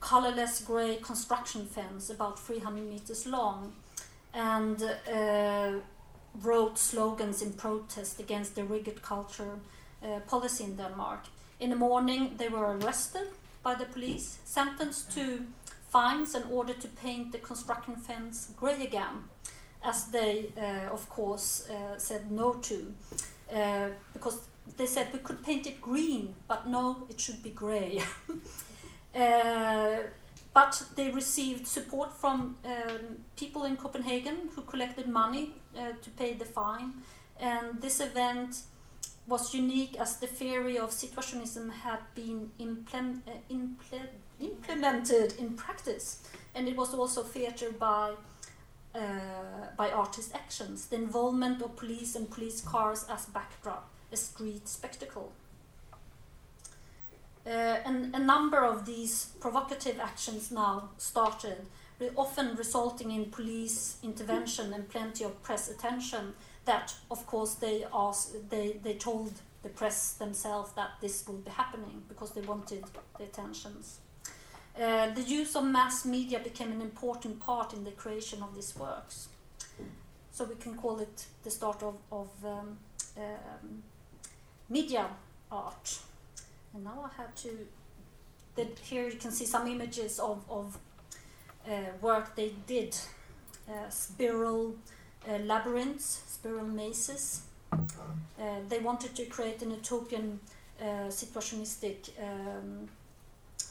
colorless 0.00 0.60
gray 0.60 0.96
construction 0.96 1.64
fence 1.66 2.10
about 2.10 2.38
300 2.38 2.86
meters 2.88 3.26
long 3.26 3.72
and 4.34 4.82
uh, 4.82 5.72
wrote 6.42 6.78
slogans 6.78 7.42
in 7.42 7.52
protest 7.54 8.20
against 8.20 8.54
the 8.54 8.64
rigid 8.64 9.02
culture 9.02 9.58
uh, 10.02 10.20
policy 10.20 10.64
in 10.64 10.76
Denmark. 10.76 11.24
In 11.58 11.70
the 11.70 11.76
morning, 11.76 12.34
they 12.36 12.48
were 12.48 12.76
arrested 12.76 13.28
by 13.62 13.74
the 13.74 13.84
police, 13.84 14.38
sentenced 14.44 15.12
to 15.12 15.46
fines, 15.88 16.34
and 16.34 16.44
ordered 16.50 16.80
to 16.80 16.88
paint 16.88 17.32
the 17.32 17.38
construction 17.38 17.96
fence 17.96 18.52
gray 18.56 18.82
again, 18.84 19.24
as 19.84 20.06
they, 20.06 20.52
uh, 20.56 20.92
of 20.92 21.08
course, 21.08 21.68
uh, 21.70 21.98
said 21.98 22.30
no 22.30 22.54
to, 22.54 22.94
uh, 23.54 23.88
because 24.12 24.40
they 24.76 24.86
said 24.86 25.08
we 25.12 25.18
could 25.20 25.42
paint 25.42 25.66
it 25.66 25.80
green, 25.80 26.34
but 26.46 26.68
no, 26.68 27.06
it 27.08 27.20
should 27.20 27.42
be 27.42 27.50
grey. 27.50 28.02
but 30.52 30.82
they 30.96 31.10
received 31.10 31.66
support 31.66 32.12
from 32.12 32.56
um, 32.64 33.18
people 33.36 33.64
in 33.64 33.76
Copenhagen 33.76 34.50
who 34.54 34.62
collected 34.62 35.08
money 35.08 35.54
to 35.74 36.10
pay 36.10 36.34
the 36.34 36.44
fine. 36.44 36.92
And 37.38 37.80
this 37.80 38.00
event 38.00 38.62
was 39.30 39.54
unique 39.54 39.98
as 39.98 40.16
the 40.16 40.26
theory 40.26 40.76
of 40.78 40.90
situationism 40.90 41.72
had 41.72 42.00
been 42.14 42.50
implement, 42.58 43.22
uh, 43.28 43.32
imple 43.48 44.06
implemented 44.40 45.34
in 45.38 45.54
practice. 45.54 46.22
And 46.54 46.68
it 46.68 46.76
was 46.76 46.92
also 46.94 47.22
featured 47.22 47.78
by 47.78 48.14
by 48.92 49.90
artist 49.90 50.34
actions, 50.34 50.86
the 50.86 50.96
involvement 50.96 51.62
of 51.62 51.76
police 51.76 52.14
and 52.14 52.30
police 52.30 52.60
cars 52.60 53.06
as 53.08 53.26
backdrop, 53.26 53.88
a 54.12 54.16
street 54.16 54.68
spectacle. 54.68 55.32
Uh, 57.46 57.78
and 57.86 58.14
a 58.14 58.18
number 58.18 58.64
of 58.64 58.84
these 58.84 59.30
provocative 59.40 59.98
actions 59.98 60.50
now 60.50 60.90
started, 60.98 61.66
often 62.16 62.54
resulting 62.56 63.10
in 63.10 63.26
police 63.26 63.96
intervention 64.02 64.72
and 64.72 64.88
plenty 64.88 65.24
of 65.24 65.42
press 65.42 65.70
attention. 65.70 66.34
That, 66.64 66.94
of 67.10 67.26
course, 67.26 67.54
they 67.54 67.84
asked, 67.92 68.50
they, 68.50 68.78
they 68.82 68.94
told 68.94 69.32
the 69.62 69.68
press 69.68 70.12
themselves 70.12 70.72
that 70.72 70.90
this 71.00 71.26
would 71.26 71.44
be 71.44 71.50
happening 71.50 72.02
because 72.08 72.32
they 72.32 72.40
wanted 72.42 72.84
the 73.18 73.24
attentions. 73.24 73.98
Uh, 74.78 75.10
the 75.10 75.22
use 75.22 75.56
of 75.56 75.64
mass 75.64 76.04
media 76.04 76.38
became 76.38 76.72
an 76.72 76.80
important 76.80 77.40
part 77.40 77.72
in 77.72 77.84
the 77.84 77.90
creation 77.90 78.42
of 78.42 78.54
these 78.54 78.74
works. 78.76 79.28
So 80.32 80.44
we 80.44 80.54
can 80.54 80.74
call 80.76 81.00
it 81.00 81.26
the 81.42 81.50
start 81.50 81.82
of, 81.82 81.96
of 82.10 82.28
um, 82.44 82.78
um, 83.16 83.82
media 84.68 85.06
art. 85.50 85.98
And 86.72 86.84
now 86.84 87.10
I 87.10 87.20
have 87.20 87.34
to. 87.36 87.50
That 88.56 88.78
here 88.78 89.08
you 89.08 89.16
can 89.16 89.30
see 89.30 89.46
some 89.46 89.66
images 89.68 90.18
of, 90.18 90.44
of 90.50 90.78
uh, 91.68 91.70
work 92.00 92.34
they 92.36 92.52
did. 92.66 92.96
Uh, 93.68 93.88
spiral 93.88 94.74
labyrinths, 95.44 96.22
spiral 96.26 96.66
mazes. 96.66 97.42
They 98.68 98.78
wanted 98.78 99.14
to 99.16 99.26
create 99.26 99.62
an 99.62 99.70
utopian 99.70 100.40
situationistic 100.80 102.10
um, 102.20 102.88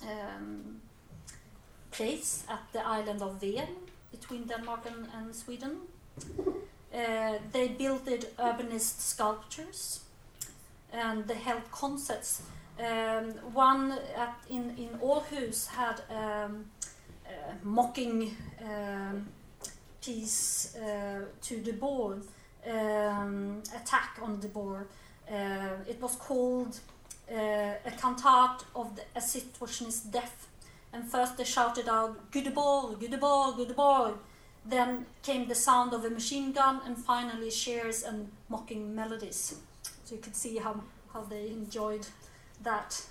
um, 0.04 0.82
place 1.92 2.44
at 2.50 2.62
the 2.74 2.86
island 2.86 3.22
of 3.22 3.42
Ven 3.42 3.68
between 4.12 4.44
Denmark 4.44 4.86
and, 4.86 5.08
and 5.16 5.36
Sweden. 5.36 5.78
Uh, 6.94 7.38
they 7.52 7.68
built 7.68 8.06
urbanist 8.38 9.00
sculptures 9.00 10.02
and 10.92 11.28
they 11.28 11.36
held 11.36 11.70
concerts 11.72 12.42
um, 12.80 13.32
one 13.54 13.92
at, 14.16 14.38
in, 14.50 14.74
in 14.78 14.90
Aarhus 15.00 15.68
had 15.68 16.02
um, 16.10 16.66
a 17.26 17.66
mocking 17.66 18.36
um, 18.64 19.28
piece 20.02 20.76
uh, 20.78 21.26
to 21.42 21.58
Debord, 21.58 22.24
um, 22.66 23.62
attack 23.76 24.18
on 24.22 24.38
Debord. 24.40 24.86
Uh, 25.30 25.90
it 25.90 26.02
was 26.02 26.16
called 26.16 26.80
uh, 27.30 27.36
a 27.86 27.92
cantate 27.98 28.64
of 28.76 28.96
the, 28.96 29.02
situationist 29.20 30.12
death. 30.12 30.48
And 30.92 31.04
first 31.04 31.38
they 31.38 31.44
shouted 31.44 31.88
out, 31.88 32.32
Göteborg, 32.32 33.00
Göteborg, 33.00 33.58
Göteborg. 33.58 34.18
Then 34.66 35.06
came 35.24 35.48
the 35.48 35.56
sound 35.56 35.94
of 35.94 36.04
a 36.06 36.10
machine 36.10 36.52
gun 36.52 36.82
and 36.86 36.98
finally 36.98 37.50
cheers 37.50 38.04
and 38.04 38.30
mocking 38.50 38.96
melodies. 38.96 39.56
So 40.04 40.16
you 40.16 40.22
could 40.22 40.36
see 40.36 40.58
how, 40.58 40.82
how 41.14 41.22
they 41.22 41.50
enjoyed 41.50 42.08
that 42.64 43.02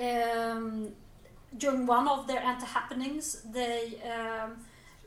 um, 0.00 0.92
during 1.56 1.86
one 1.86 2.08
of 2.08 2.26
their 2.26 2.40
anti-happenings, 2.40 3.42
they 3.52 4.00
um, 4.04 4.56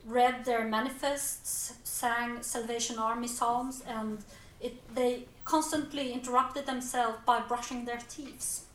read 0.06 0.46
their 0.46 0.66
manifests, 0.66 1.74
sang 1.84 2.42
Salvation 2.42 2.98
Army 2.98 3.28
psalms, 3.28 3.84
and 3.88 4.20
it, 4.60 4.74
they 4.96 5.26
constantly 5.46 6.12
interrupted 6.12 6.66
themselves 6.66 7.18
by 7.26 7.40
brushing 7.42 7.86
their 7.86 8.00
teeth. 8.10 8.66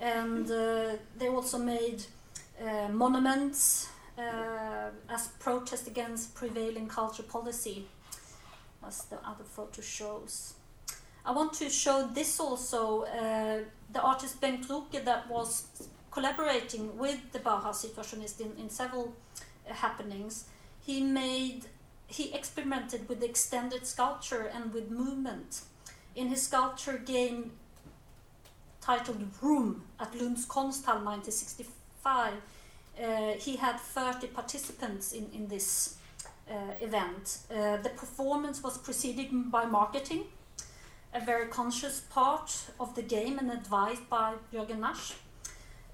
And 0.00 0.50
uh, 0.50 0.96
they 1.18 1.28
also 1.28 1.58
made 1.58 2.02
uh, 2.60 2.88
monuments 2.88 3.88
uh, 4.18 4.90
as 5.08 5.28
protest 5.38 5.86
against 5.86 6.34
prevailing 6.34 6.88
culture 6.88 7.22
policy, 7.22 7.86
as 8.86 9.04
the 9.04 9.16
other 9.16 9.44
photo 9.44 9.82
shows. 9.82 10.54
I 11.24 11.32
want 11.32 11.52
to 11.54 11.68
show 11.68 12.08
this 12.12 12.40
also. 12.40 13.04
Uh, 13.04 13.60
the 13.92 14.00
artist 14.00 14.40
Bengt 14.40 14.68
Ruke 14.68 15.04
that 15.04 15.28
was 15.28 15.66
collaborating 16.10 16.96
with 16.96 17.32
the 17.32 17.38
Bauhaus 17.38 17.84
Situationist 17.84 18.40
in, 18.40 18.52
in 18.58 18.70
several 18.70 19.14
uh, 19.68 19.74
happenings. 19.74 20.44
He 20.80 21.02
made 21.02 21.66
he 22.06 22.34
experimented 22.34 23.08
with 23.08 23.22
extended 23.22 23.86
sculpture 23.86 24.50
and 24.52 24.74
with 24.74 24.90
movement. 24.90 25.62
In 26.16 26.28
his 26.28 26.42
sculpture 26.42 26.98
game 26.98 27.52
titled 28.80 29.22
Room 29.42 29.82
at 29.98 30.12
Lunds 30.12 30.46
Konsthall 30.46 31.04
1965, 31.04 32.32
uh, 33.02 33.32
he 33.38 33.56
had 33.56 33.78
30 33.78 34.28
participants 34.28 35.12
in, 35.12 35.30
in 35.32 35.48
this 35.48 35.96
uh, 36.50 36.54
event. 36.80 37.38
Uh, 37.50 37.76
the 37.78 37.90
performance 37.90 38.62
was 38.62 38.78
preceded 38.78 39.50
by 39.50 39.64
marketing 39.64 40.24
a 41.12 41.20
very 41.20 41.46
conscious 41.48 42.00
part 42.00 42.70
of 42.78 42.94
the 42.94 43.02
game 43.02 43.38
and 43.38 43.50
advised 43.50 44.08
by 44.08 44.34
Jørgen 44.52 44.80
Nash, 44.80 45.14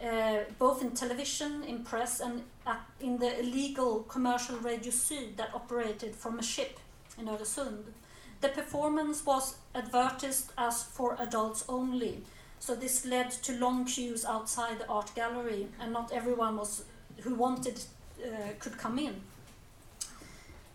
uh, 0.02 0.44
both 0.58 0.82
in 0.82 0.90
television, 0.90 1.64
in 1.64 1.84
press, 1.84 2.20
and 2.20 2.42
at, 2.66 2.80
in 3.00 3.18
the 3.18 3.40
illegal 3.40 4.00
commercial 4.00 4.56
Radio 4.58 4.90
Syd 4.90 5.36
that 5.38 5.54
operated 5.54 6.14
from 6.14 6.38
a 6.38 6.42
ship 6.42 6.78
in 7.18 7.26
Öresund. 7.26 7.84
The 8.42 8.48
performance 8.48 9.24
was 9.24 9.56
advertised 9.74 10.52
as 10.58 10.82
for 10.82 11.16
adults 11.18 11.64
only, 11.68 12.22
so 12.58 12.74
this 12.74 13.04
led 13.04 13.30
to 13.30 13.52
long 13.58 13.84
queues 13.84 14.24
outside 14.24 14.78
the 14.78 14.88
art 14.88 15.12
gallery, 15.14 15.68
and 15.80 15.92
not 15.92 16.12
everyone 16.12 16.56
was 16.56 16.84
who 17.20 17.34
wanted 17.34 17.80
uh, 18.24 18.52
could 18.58 18.76
come 18.78 18.98
in. 18.98 19.14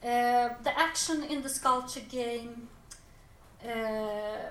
Uh, 0.03 0.49
the 0.63 0.73
action 0.75 1.23
in 1.23 1.41
the 1.43 1.49
sculpture 1.49 2.01
game 2.09 2.67
uh, 3.63 4.49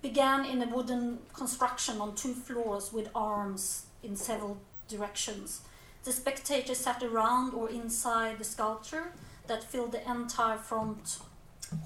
began 0.00 0.44
in 0.44 0.62
a 0.62 0.66
wooden 0.66 1.18
construction 1.32 2.00
on 2.00 2.14
two 2.14 2.32
floors 2.32 2.92
with 2.92 3.08
arms 3.14 3.86
in 4.02 4.16
several 4.16 4.58
directions. 4.88 5.62
The 6.04 6.12
spectators 6.12 6.78
sat 6.78 7.02
around 7.02 7.52
or 7.52 7.68
inside 7.68 8.38
the 8.38 8.44
sculpture 8.44 9.12
that 9.48 9.64
filled 9.64 9.92
the 9.92 10.08
entire 10.10 10.56
front 10.56 11.18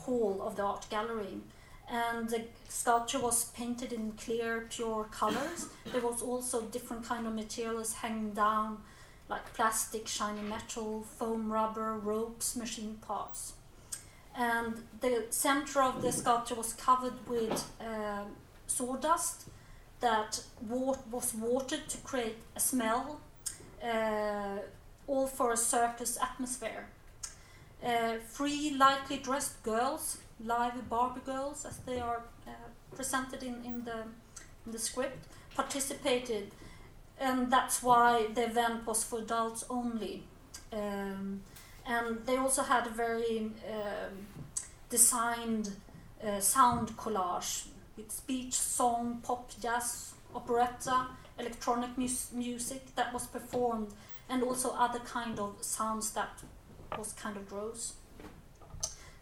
hall 0.00 0.42
of 0.42 0.56
the 0.56 0.62
art 0.62 0.86
gallery. 0.90 1.38
And 1.90 2.28
the 2.28 2.44
sculpture 2.68 3.20
was 3.20 3.46
painted 3.46 3.92
in 3.92 4.12
clear, 4.12 4.66
pure 4.70 5.04
colors. 5.10 5.68
There 5.92 6.00
was 6.00 6.22
also 6.22 6.62
different 6.62 7.04
kind 7.04 7.26
of 7.26 7.34
materials 7.34 7.92
hanging 7.94 8.32
down, 8.32 8.78
like 9.28 9.52
plastic, 9.54 10.08
shiny 10.08 10.42
metal, 10.42 11.02
foam 11.02 11.52
rubber, 11.52 11.94
ropes, 11.98 12.56
machine 12.56 12.96
parts 13.06 13.54
and 14.36 14.82
the 15.00 15.24
center 15.30 15.82
of 15.82 16.02
the 16.02 16.10
sculpture 16.10 16.54
was 16.54 16.72
covered 16.72 17.14
with 17.28 17.70
uh, 17.80 18.24
sawdust 18.66 19.48
that 20.00 20.42
wa 20.68 20.96
was 21.10 21.34
watered 21.34 21.88
to 21.88 21.98
create 21.98 22.36
a 22.56 22.60
smell, 22.60 23.20
uh, 23.82 24.58
all 25.06 25.26
for 25.26 25.52
a 25.52 25.56
circus 25.56 26.18
atmosphere. 26.20 26.86
Uh, 27.82 28.14
three 28.28 28.74
lightly 28.76 29.18
dressed 29.18 29.62
girls, 29.62 30.18
live 30.40 30.88
Barbie 30.88 31.20
girls 31.24 31.64
as 31.64 31.78
they 31.78 32.00
are 32.00 32.22
uh, 32.46 32.50
presented 32.94 33.42
in, 33.42 33.64
in, 33.64 33.84
the, 33.84 34.04
in 34.66 34.72
the 34.72 34.78
script, 34.78 35.26
participated, 35.54 36.50
and 37.20 37.50
that's 37.50 37.82
why 37.82 38.26
the 38.34 38.44
event 38.44 38.86
was 38.86 39.04
for 39.04 39.20
adults 39.20 39.64
only. 39.70 40.24
Um, 40.72 41.42
and 41.86 42.24
they 42.26 42.36
also 42.36 42.62
had 42.62 42.86
a 42.86 42.90
very 42.90 43.50
um, 43.70 44.26
designed 44.88 45.70
uh, 46.26 46.40
sound 46.40 46.96
collage 46.96 47.66
with 47.96 48.10
speech, 48.10 48.54
song, 48.54 49.20
pop, 49.22 49.50
jazz, 49.60 50.14
operetta, 50.34 51.06
electronic 51.38 51.96
mus 51.96 52.32
music 52.32 52.94
that 52.96 53.12
was 53.12 53.26
performed, 53.26 53.88
and 54.28 54.42
also 54.42 54.70
other 54.70 55.00
kind 55.00 55.38
of 55.38 55.56
sounds 55.60 56.10
that 56.12 56.42
was 56.98 57.12
kind 57.12 57.36
of 57.36 57.48
gross. 57.48 57.94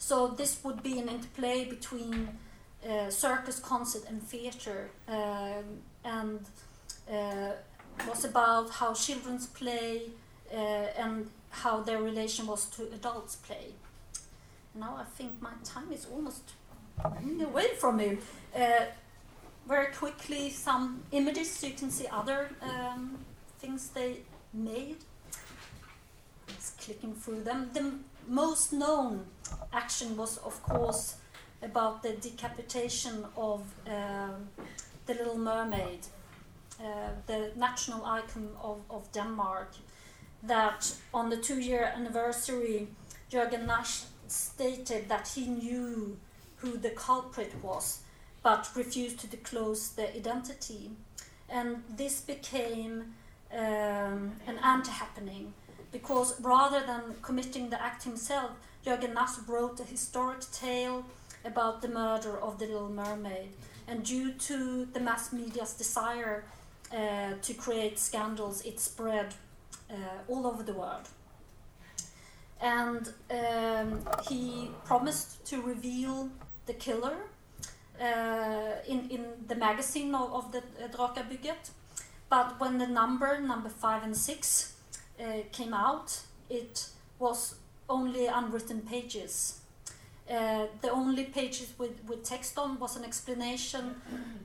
So 0.03 0.26
this 0.26 0.59
would 0.64 0.82
be 0.82 0.98
an 0.98 1.09
interplay 1.09 1.64
between 1.64 2.28
uh, 2.84 3.09
circus, 3.09 3.61
concert, 3.61 4.03
and 4.09 4.20
theater, 4.20 4.90
um, 5.07 5.64
and 6.05 6.40
uh, 7.09 7.53
was 8.09 8.24
about 8.24 8.70
how 8.70 8.94
children's 8.94 9.46
play 9.46 10.03
uh, 10.53 11.03
and 11.05 11.30
how 11.50 11.82
their 11.82 12.03
relation 12.03 12.48
was 12.48 12.64
to 12.70 12.82
adults' 12.92 13.36
play. 13.36 13.74
Now 14.74 14.96
I 14.98 15.05
think 15.05 15.40
my 15.40 15.53
time 15.62 15.92
is 15.92 16.05
almost 16.12 16.50
away 17.40 17.68
from 17.78 17.98
me. 17.98 18.18
Uh, 18.57 18.86
very 19.68 19.94
quickly, 19.94 20.50
some 20.50 21.05
images 21.12 21.48
so 21.48 21.68
you 21.68 21.74
can 21.74 21.92
see 21.92 22.09
other 22.11 22.50
um, 22.61 23.18
things 23.61 23.90
they 23.90 24.22
made. 24.53 24.96
Just 26.48 26.78
clicking 26.78 27.14
through 27.14 27.44
them. 27.44 27.70
The 27.72 27.92
most 28.28 28.72
known 28.72 29.26
action 29.72 30.16
was, 30.16 30.38
of 30.38 30.62
course, 30.62 31.16
about 31.62 32.02
the 32.02 32.12
decapitation 32.12 33.24
of 33.36 33.60
um, 33.86 34.48
the 35.06 35.14
Little 35.14 35.38
Mermaid, 35.38 36.06
uh, 36.80 37.10
the 37.26 37.52
national 37.56 38.04
icon 38.04 38.48
of, 38.62 38.80
of 38.90 39.10
Denmark. 39.12 39.72
That 40.42 40.92
on 41.14 41.30
the 41.30 41.36
two-year 41.36 41.92
anniversary, 41.94 42.88
Jørgen 43.30 43.66
Nash 43.66 44.02
stated 44.26 45.08
that 45.08 45.28
he 45.28 45.46
knew 45.46 46.18
who 46.56 46.76
the 46.76 46.90
culprit 46.90 47.52
was, 47.62 48.00
but 48.42 48.68
refused 48.74 49.20
to 49.20 49.26
disclose 49.28 49.90
the 49.90 50.14
identity. 50.16 50.90
And 51.48 51.84
this 51.88 52.20
became 52.20 53.14
um, 53.52 54.32
an 54.46 54.58
anti-happening 54.62 55.52
because 55.93 56.40
rather 56.40 56.80
than 56.86 57.03
committing 57.22 57.70
the 57.70 57.80
act 57.80 58.03
himself, 58.05 58.51
Jørgen 58.84 59.14
Nash 59.14 59.38
wrote 59.47 59.78
a 59.80 59.84
historic 59.84 60.40
tale 60.51 61.05
about 61.45 61.82
the 61.82 61.88
murder 61.88 62.38
of 62.40 62.59
the 62.59 62.66
Little 62.66 62.88
Mermaid. 62.88 63.51
And 63.86 64.05
due 64.05 64.32
to 64.32 64.86
the 64.86 65.01
mass 65.01 65.32
media's 65.32 65.74
desire 65.74 66.45
uh, 66.93 67.32
to 67.43 67.55
create 67.55 67.99
scandals, 67.99 68.62
it 68.62 68.80
spread 68.80 69.34
uh, 69.90 69.95
all 70.28 70.47
over 70.47 70.62
the 70.62 70.72
world. 70.72 71.09
And 72.61 73.12
um, 73.30 74.01
he 74.28 74.70
promised 74.84 75.45
to 75.47 75.61
reveal 75.61 76.30
the 76.66 76.74
killer 76.74 77.16
uh, 78.01 78.74
in, 78.86 79.11
in 79.11 79.26
the 79.49 79.57
magazine 79.57 80.14
of, 80.14 80.32
of 80.32 80.53
the 80.53 80.59
uh, 80.59 80.88
Drakabygget. 80.88 81.70
But 82.28 82.61
when 82.61 82.78
the 82.78 82.86
number, 82.86 83.40
number 83.40 83.68
five 83.68 84.05
and 84.05 84.16
six, 84.16 84.74
uh, 85.20 85.42
came 85.52 85.74
out, 85.74 86.20
it 86.50 86.88
was 87.18 87.56
only 87.88 88.26
unwritten 88.26 88.80
pages. 88.80 89.60
Uh, 90.30 90.66
the 90.80 90.90
only 90.90 91.24
pages 91.24 91.72
with, 91.78 91.98
with 92.06 92.22
text 92.22 92.56
on 92.56 92.78
was 92.78 92.96
an 92.96 93.04
explanation 93.04 93.96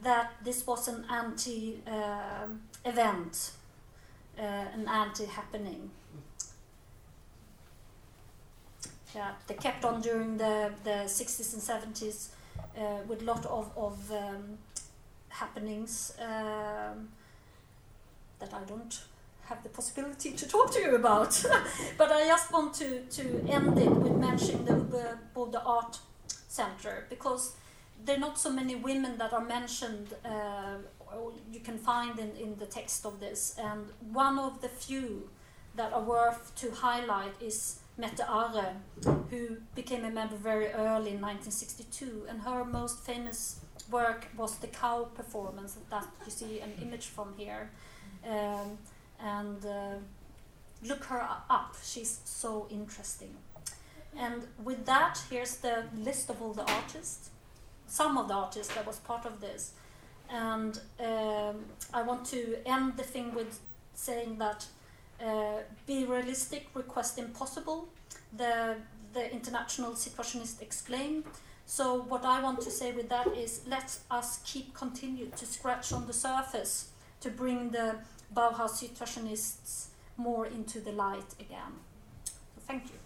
that 0.04 0.34
this 0.44 0.66
was 0.66 0.88
an 0.88 1.06
anti 1.10 1.82
uh, 1.88 2.48
event, 2.84 3.52
uh, 4.38 4.42
an 4.42 4.88
anti 4.88 5.26
happening. 5.26 5.90
Yeah, 9.16 9.32
they 9.48 9.54
kept 9.54 9.86
on 9.86 10.02
during 10.02 10.38
the, 10.38 10.72
the 10.84 11.06
60s 11.06 11.54
and 11.54 11.96
70s 11.96 12.30
uh, 12.78 13.04
with 13.08 13.22
a 13.22 13.26
lot 13.26 13.46
of, 13.46 13.72
of 13.78 14.12
um, 14.12 14.58
happenings 15.30 16.14
um, 16.20 17.08
that 18.40 18.54
I 18.54 18.64
don't 18.68 19.00
have 19.50 19.64
the 19.64 19.70
possibility 19.70 20.32
to 20.32 20.48
talk 20.48 20.72
to 20.74 20.80
you 20.80 20.96
about. 20.96 21.44
but 21.98 22.12
I 22.12 22.26
just 22.28 22.52
want 22.52 22.74
to, 22.76 23.02
to 23.02 23.24
end 23.50 23.78
it 23.78 23.90
with 23.90 24.16
mentioning 24.16 24.66
the 24.66 25.18
Uber 25.36 25.62
Art 25.66 26.00
Center 26.48 27.06
because 27.10 27.56
there 28.04 28.18
are 28.18 28.20
not 28.20 28.38
so 28.38 28.52
many 28.52 28.76
women 28.76 29.18
that 29.18 29.34
are 29.34 29.44
mentioned 29.44 30.14
uh, 30.24 30.78
you 31.52 31.60
can 31.60 31.78
find 31.78 32.20
in, 32.20 32.32
in 32.36 32.58
the 32.58 32.66
text 32.66 33.06
of 33.06 33.20
this. 33.20 33.56
And 33.58 33.86
one 34.12 34.38
of 34.38 34.62
the 34.62 34.70
few 34.70 35.30
that 35.76 35.94
are 35.94 36.04
worth 36.04 36.54
to 36.56 36.72
highlight 36.72 37.34
is 37.42 37.80
Mette 37.98 38.22
Are, 38.28 38.74
who 39.30 39.58
became 39.76 40.04
a 40.06 40.12
member 40.12 40.36
very 40.36 40.68
early 40.68 41.12
in 41.12 41.22
1962. 41.22 42.26
And 42.30 42.42
her 42.42 42.66
most 42.66 43.06
famous 43.06 43.62
work 43.90 44.28
was 44.38 44.58
the 44.58 44.68
cow 44.68 45.08
performance 45.16 45.78
that 45.90 46.06
you 46.26 46.32
see 46.32 46.60
an 46.60 46.74
image 46.82 47.08
from 47.08 47.34
here. 47.38 47.70
Um, 48.28 48.78
and 49.20 49.66
uh, 49.66 49.96
look 50.84 51.04
her 51.06 51.22
up. 51.50 51.76
She's 51.84 52.20
so 52.26 52.68
interesting. 52.70 53.36
And 54.18 54.44
with 54.64 54.86
that, 54.86 55.20
here's 55.30 55.58
the 55.58 55.86
list 55.96 56.30
of 56.30 56.42
all 56.42 56.54
the 56.54 56.70
artists, 56.72 57.30
some 57.88 58.18
of 58.18 58.28
the 58.28 58.34
artists 58.34 58.74
that 58.74 58.86
was 58.86 58.98
part 59.00 59.26
of 59.26 59.42
this. 59.42 59.74
And 60.30 60.80
um, 61.00 61.66
I 61.94 62.02
want 62.02 62.26
to 62.28 62.58
end 62.66 62.98
the 62.98 63.04
thing 63.04 63.34
with 63.34 63.60
saying 63.94 64.38
that 64.40 64.66
uh, 65.24 65.62
be 65.86 66.06
realistic, 66.06 66.68
request 66.74 67.18
impossible. 67.18 67.88
The 68.36 68.78
the 69.14 69.32
international 69.32 69.92
situationist 69.94 70.62
exclaimed. 70.62 71.24
So 71.66 72.02
what 72.02 72.24
I 72.24 72.42
want 72.42 72.62
to 72.62 72.72
say 72.72 72.92
with 72.92 73.10
that 73.10 73.28
is 73.36 73.62
let 73.68 73.98
us 74.12 74.40
keep 74.46 74.74
continue 74.74 75.28
to 75.36 75.46
scratch 75.46 75.92
on 75.92 76.08
the 76.08 76.14
surface 76.14 76.90
to 77.22 77.30
bring 77.30 77.72
the 77.72 77.96
Bauhaus 78.34 78.82
situationists 78.82 79.88
more 80.18 80.46
into 80.46 80.80
the 80.80 80.92
light 80.92 81.34
again. 81.40 81.74
So 82.26 82.62
thank 82.68 82.84
you. 82.86 83.00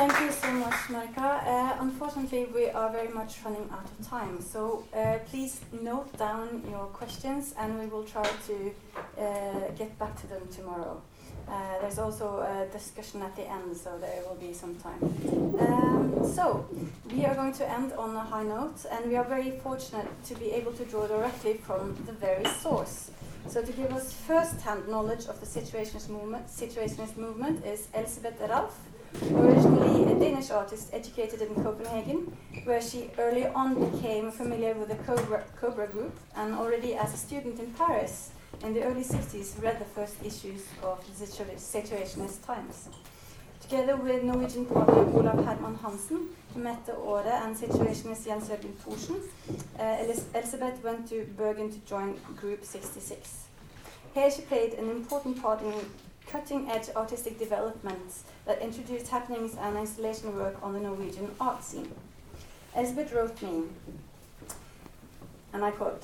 Thank 0.00 0.18
you 0.20 0.32
so 0.32 0.50
much, 0.52 0.88
Marika. 0.88 1.46
Uh, 1.46 1.76
unfortunately, 1.80 2.46
we 2.54 2.70
are 2.70 2.90
very 2.90 3.08
much 3.12 3.36
running 3.44 3.68
out 3.70 3.84
of 3.84 4.08
time, 4.08 4.40
so 4.40 4.86
uh, 4.94 5.18
please 5.28 5.60
note 5.82 6.16
down 6.16 6.62
your 6.70 6.86
questions 6.86 7.54
and 7.58 7.78
we 7.78 7.86
will 7.86 8.04
try 8.04 8.26
to 8.46 8.72
uh, 9.18 9.70
get 9.76 9.98
back 9.98 10.18
to 10.22 10.26
them 10.26 10.48
tomorrow. 10.50 11.02
Uh, 11.50 11.80
there's 11.80 11.98
also 11.98 12.40
a 12.40 12.72
discussion 12.72 13.22
at 13.22 13.34
the 13.34 13.42
end, 13.42 13.76
so 13.76 13.98
there 13.98 14.22
will 14.28 14.36
be 14.36 14.52
some 14.52 14.76
time. 14.76 15.02
Um, 15.58 16.22
so, 16.24 16.64
we 17.12 17.24
are 17.24 17.34
going 17.34 17.52
to 17.54 17.68
end 17.68 17.92
on 17.94 18.14
a 18.14 18.20
high 18.20 18.44
note, 18.44 18.86
and 18.88 19.06
we 19.06 19.16
are 19.16 19.24
very 19.24 19.50
fortunate 19.58 20.06
to 20.26 20.34
be 20.36 20.52
able 20.52 20.72
to 20.72 20.84
draw 20.84 21.08
directly 21.08 21.54
from 21.54 21.96
the 22.06 22.12
very 22.12 22.44
source. 22.44 23.10
So, 23.48 23.62
to 23.62 23.72
give 23.72 23.90
us 23.92 24.12
first-hand 24.12 24.88
knowledge 24.88 25.26
of 25.26 25.40
the 25.40 25.46
situationist 25.46 26.08
movement, 26.08 26.46
situationist 26.46 27.16
movement 27.16 27.64
is 27.66 27.88
Elsebeth 27.94 28.38
Rahlff, 28.38 28.74
originally 29.32 30.12
a 30.12 30.20
Danish 30.20 30.52
artist 30.52 30.90
educated 30.92 31.42
in 31.42 31.52
Copenhagen, 31.56 32.36
where 32.62 32.80
she 32.80 33.10
early 33.18 33.46
on 33.46 33.90
became 33.90 34.30
familiar 34.30 34.74
with 34.74 34.88
the 34.88 34.94
Cobra, 35.02 35.42
Cobra 35.60 35.88
group, 35.88 36.16
and 36.36 36.54
already 36.54 36.94
as 36.94 37.12
a 37.12 37.16
student 37.16 37.58
in 37.58 37.72
Paris 37.72 38.30
in 38.62 38.74
the 38.74 38.82
early 38.82 39.02
60s 39.02 39.62
read 39.62 39.78
the 39.78 39.84
first 39.84 40.16
issues 40.24 40.62
of 40.82 40.98
the 41.18 41.26
Situationist 41.26 42.44
Times. 42.44 42.88
Together 43.62 43.96
with 43.96 44.22
Norwegian 44.22 44.66
partner 44.66 45.04
Olav 45.16 45.44
Herman 45.44 45.76
Hansen, 45.76 46.28
Mette 46.56 46.92
Åre 46.96 47.32
and 47.44 47.56
Situationist 47.56 48.26
Jens 48.26 48.48
Jørgen 48.48 48.74
Thorsen, 48.84 49.16
uh, 49.78 50.34
Elsebeth 50.34 50.82
went 50.82 51.08
to 51.08 51.24
Bergen 51.36 51.70
to 51.70 51.78
join 51.86 52.16
Group 52.36 52.64
66. 52.64 53.46
Here 54.14 54.30
she 54.30 54.42
played 54.42 54.74
an 54.74 54.90
important 54.90 55.40
part 55.40 55.62
in 55.62 55.72
cutting-edge 56.26 56.90
artistic 56.96 57.38
developments 57.38 58.24
that 58.44 58.60
introduced 58.60 59.08
happenings 59.08 59.56
and 59.60 59.76
installation 59.76 60.36
work 60.36 60.56
on 60.62 60.72
the 60.72 60.80
Norwegian 60.80 61.30
art 61.40 61.62
scene. 61.62 61.92
Elsebeth 62.76 63.14
wrote 63.14 63.40
me, 63.42 63.64
and 65.52 65.64
I 65.64 65.70
quote, 65.70 66.02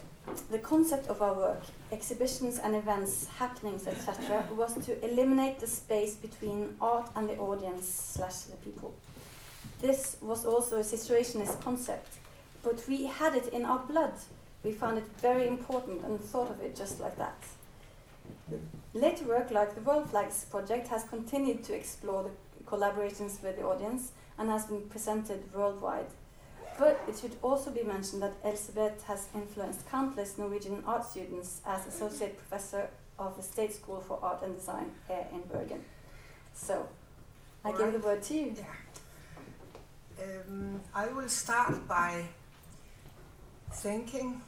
the 0.51 0.59
concept 0.59 1.09
of 1.09 1.23
our 1.23 1.35
work, 1.35 1.63
exhibitions 1.93 2.59
and 2.59 2.75
events, 2.75 3.29
happenings, 3.39 3.87
etc., 3.87 4.45
was 4.55 4.75
to 4.87 5.05
eliminate 5.05 5.61
the 5.61 5.67
space 5.67 6.15
between 6.15 6.77
art 6.81 7.11
and 7.15 7.29
the 7.29 7.37
audience 7.37 7.89
slash 7.89 8.43
the 8.43 8.57
people. 8.57 8.95
This 9.81 10.17
was 10.21 10.45
also 10.45 10.79
a 10.79 10.85
situationist 10.85 11.61
concept, 11.61 12.17
but 12.63 12.83
we 12.89 13.07
had 13.07 13.35
it 13.35 13.49
in 13.49 13.65
our 13.65 13.79
blood. 13.81 14.15
We 14.65 14.73
found 14.73 14.99
it 14.99 15.05
very 15.19 15.47
important 15.47 16.03
and 16.05 16.21
thought 16.21 16.51
of 16.51 16.61
it 16.61 16.75
just 16.75 17.01
like 17.01 17.17
that. 17.19 17.43
Later 18.95 19.25
work 19.27 19.51
like 19.51 19.75
the 19.75 19.83
World 19.83 20.11
Flags 20.11 20.47
project 20.47 20.89
has 20.89 21.05
continued 21.05 21.63
to 21.65 21.75
explore 21.75 22.23
the 22.25 22.65
collaborations 22.65 23.43
with 23.43 23.57
the 23.57 23.63
audience 23.63 24.13
and 24.39 24.51
has 24.51 24.67
been 24.67 24.83
presented 24.89 25.43
worldwide. 25.55 26.07
But 26.79 27.01
it 27.09 27.19
should 27.19 27.37
also 27.43 27.71
be 27.71 27.83
mentioned 27.83 28.23
that 28.23 28.43
Elsebeth 28.45 29.03
has 29.05 29.29
influenced 29.35 29.89
countless 29.91 30.37
Norwegian 30.37 30.83
art 30.87 31.07
students 31.07 31.63
as 31.67 31.87
associate 31.87 32.37
professor 32.37 32.91
of 33.19 33.37
the 33.37 33.43
State 33.43 33.75
School 33.75 34.01
for 34.01 34.19
Art 34.23 34.43
and 34.43 34.57
Design 34.57 34.91
here 35.09 35.27
in 35.33 35.41
Bergen. 35.51 35.83
So, 36.53 36.87
I 37.65 37.73
give 37.73 37.93
the 37.93 37.99
word 37.99 38.23
to 38.25 38.35
you. 38.35 38.55
Yeah. 38.57 40.23
Um, 40.23 40.81
I 40.95 41.09
will 41.09 41.29
start 41.29 41.89
by 41.89 42.25
thanking 43.73 44.41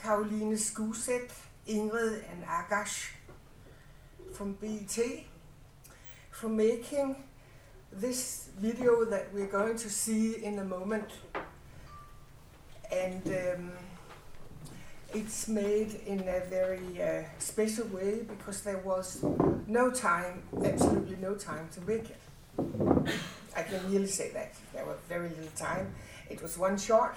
Caroline 0.00 0.56
Skuset, 0.56 1.30
Ingrid, 1.68 2.22
and 2.30 2.44
Agash 2.44 3.10
from 4.32 4.52
BET 4.54 4.98
for 6.30 6.48
making 6.48 7.16
this 7.96 8.48
video 8.58 9.04
that 9.04 9.32
we're 9.32 9.46
going 9.46 9.76
to 9.76 9.90
see 9.90 10.44
in 10.44 10.58
a 10.58 10.64
moment. 10.64 11.10
And 12.90 13.26
um, 13.26 13.72
it's 15.12 15.48
made 15.48 16.00
in 16.06 16.20
a 16.20 16.40
very 16.50 17.02
uh, 17.02 17.22
special 17.38 17.86
way 17.86 18.20
because 18.28 18.62
there 18.62 18.78
was 18.78 19.24
no 19.66 19.90
time, 19.90 20.42
absolutely 20.64 21.16
no 21.20 21.34
time 21.34 21.68
to 21.74 21.80
make 21.82 22.10
it. 22.10 22.20
I 23.56 23.62
can 23.62 23.90
really 23.90 24.06
say 24.06 24.30
that. 24.30 24.54
There 24.72 24.84
was 24.84 24.98
very 25.08 25.28
little 25.28 25.56
time. 25.56 25.94
It 26.28 26.42
was 26.42 26.58
one 26.58 26.76
shot, 26.76 27.16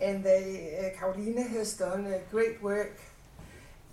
and 0.00 0.24
they, 0.24 0.92
uh, 0.92 0.98
Caroline 0.98 1.48
has 1.48 1.74
done 1.74 2.06
a 2.06 2.18
great 2.30 2.62
work. 2.62 2.98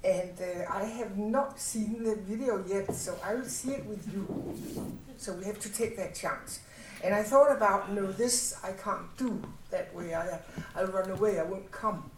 And 0.03 0.31
uh, 0.39 0.71
I 0.71 0.85
have 0.85 1.17
not 1.17 1.59
seen 1.59 2.03
the 2.03 2.15
video 2.15 2.63
yet, 2.67 2.93
so 2.95 3.17
I 3.23 3.35
will 3.35 3.45
see 3.45 3.71
it 3.71 3.85
with 3.85 4.11
you. 4.11 4.25
So 5.17 5.33
we 5.33 5.45
have 5.45 5.59
to 5.59 5.69
take 5.71 5.95
that 5.97 6.15
chance. 6.15 6.61
And 7.03 7.13
I 7.13 7.23
thought 7.23 7.55
about, 7.55 7.91
no, 7.91 8.11
this 8.11 8.55
I 8.63 8.71
can't 8.71 9.15
do 9.17 9.41
that 9.69 9.93
way. 9.93 10.15
I, 10.15 10.39
I'll 10.75 10.87
run 10.87 11.11
away. 11.11 11.39
I 11.39 11.43
won't 11.43 11.71
come 11.71 12.09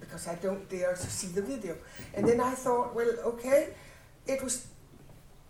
because 0.00 0.28
I 0.28 0.34
don't 0.36 0.68
dare 0.68 0.94
to 0.94 1.06
see 1.06 1.28
the 1.28 1.42
video. 1.42 1.76
And 2.14 2.26
then 2.26 2.40
I 2.40 2.52
thought, 2.52 2.94
well, 2.94 3.10
okay, 3.24 3.68
it 4.26 4.42
was 4.42 4.66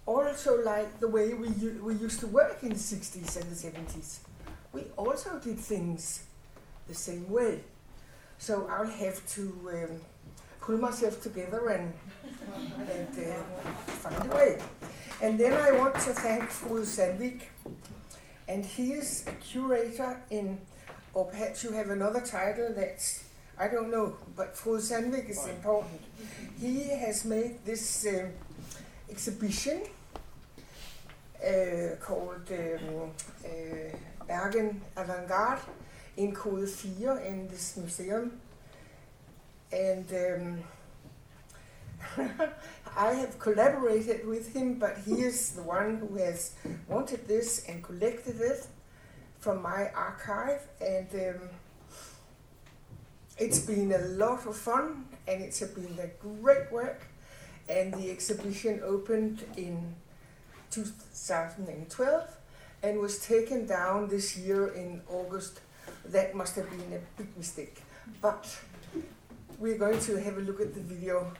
also 0.06 0.62
like 0.62 1.00
the 1.00 1.08
way 1.08 1.34
we, 1.34 1.48
we 1.48 1.94
used 1.94 2.20
to 2.20 2.26
work 2.26 2.62
in 2.62 2.70
the 2.70 2.74
60s 2.74 3.40
and 3.40 3.50
the 3.50 3.54
70s. 3.54 4.18
We 4.72 4.82
also 4.96 5.38
did 5.38 5.58
things 5.58 6.24
the 6.88 6.94
same 6.94 7.30
way. 7.30 7.60
So 8.38 8.66
I'll 8.68 8.86
have 8.86 9.26
to 9.34 9.42
um, 9.72 10.00
pull 10.64 10.78
myself 10.78 11.20
together 11.22 11.68
and, 11.68 11.92
and 12.90 13.08
uh, 13.18 13.70
find 14.02 14.32
a 14.32 14.34
way. 14.34 14.58
And 15.20 15.38
then 15.38 15.52
I 15.52 15.72
want 15.72 15.94
to 15.94 16.12
thank 16.12 16.48
Frode 16.50 16.84
Sandvik. 16.84 17.42
And 18.48 18.64
he 18.64 18.92
is 18.92 19.24
a 19.26 19.32
curator 19.32 20.20
in, 20.30 20.58
or 21.12 21.26
perhaps 21.26 21.64
you 21.64 21.72
have 21.72 21.90
another 21.90 22.20
title 22.20 22.72
that's, 22.74 23.24
I 23.58 23.68
don't 23.68 23.90
know, 23.90 24.16
but 24.36 24.56
Frode 24.56 24.80
Sandvik 24.80 25.28
is 25.28 25.46
important. 25.46 26.00
He 26.58 26.88
has 26.88 27.24
made 27.24 27.64
this 27.64 28.06
um, 28.06 28.30
exhibition 29.10 29.82
uh, 31.42 31.96
called 32.00 32.50
um, 32.50 33.10
uh, 33.44 33.96
Bergen 34.26 34.80
Avantgarde 34.96 35.60
in 36.16 36.32
KODE 36.32 36.68
4 36.68 37.18
in 37.20 37.48
this 37.48 37.76
museum. 37.76 38.40
And 39.74 40.64
um, 42.16 42.28
I 42.96 43.12
have 43.14 43.38
collaborated 43.40 44.24
with 44.26 44.54
him, 44.54 44.74
but 44.74 44.98
he 45.04 45.22
is 45.22 45.50
the 45.50 45.62
one 45.62 45.96
who 45.96 46.16
has 46.16 46.52
wanted 46.86 47.26
this 47.26 47.64
and 47.68 47.82
collected 47.82 48.40
it 48.40 48.66
from 49.40 49.62
my 49.62 49.90
archive. 49.90 50.60
And 50.80 51.08
um, 51.12 51.48
it's 53.36 53.58
been 53.58 53.90
a 53.92 53.98
lot 53.98 54.46
of 54.46 54.56
fun 54.56 55.06
and 55.26 55.42
it's 55.42 55.60
been 55.60 55.98
a 55.98 56.06
great 56.22 56.70
work. 56.70 57.02
And 57.68 57.92
the 57.94 58.10
exhibition 58.10 58.80
opened 58.84 59.44
in 59.56 59.96
2012 60.70 62.36
and 62.82 63.00
was 63.00 63.18
taken 63.18 63.66
down 63.66 64.08
this 64.08 64.36
year 64.36 64.68
in 64.68 65.00
August. 65.08 65.60
That 66.04 66.34
must 66.34 66.54
have 66.56 66.70
been 66.70 66.92
a 66.92 67.00
big 67.18 67.36
mistake. 67.36 67.82
But 68.20 68.46
we're 69.58 69.78
going 69.78 70.00
to 70.00 70.20
have 70.20 70.36
a 70.36 70.40
look 70.40 70.60
at 70.60 70.74
the 70.74 70.80
video 70.80 71.32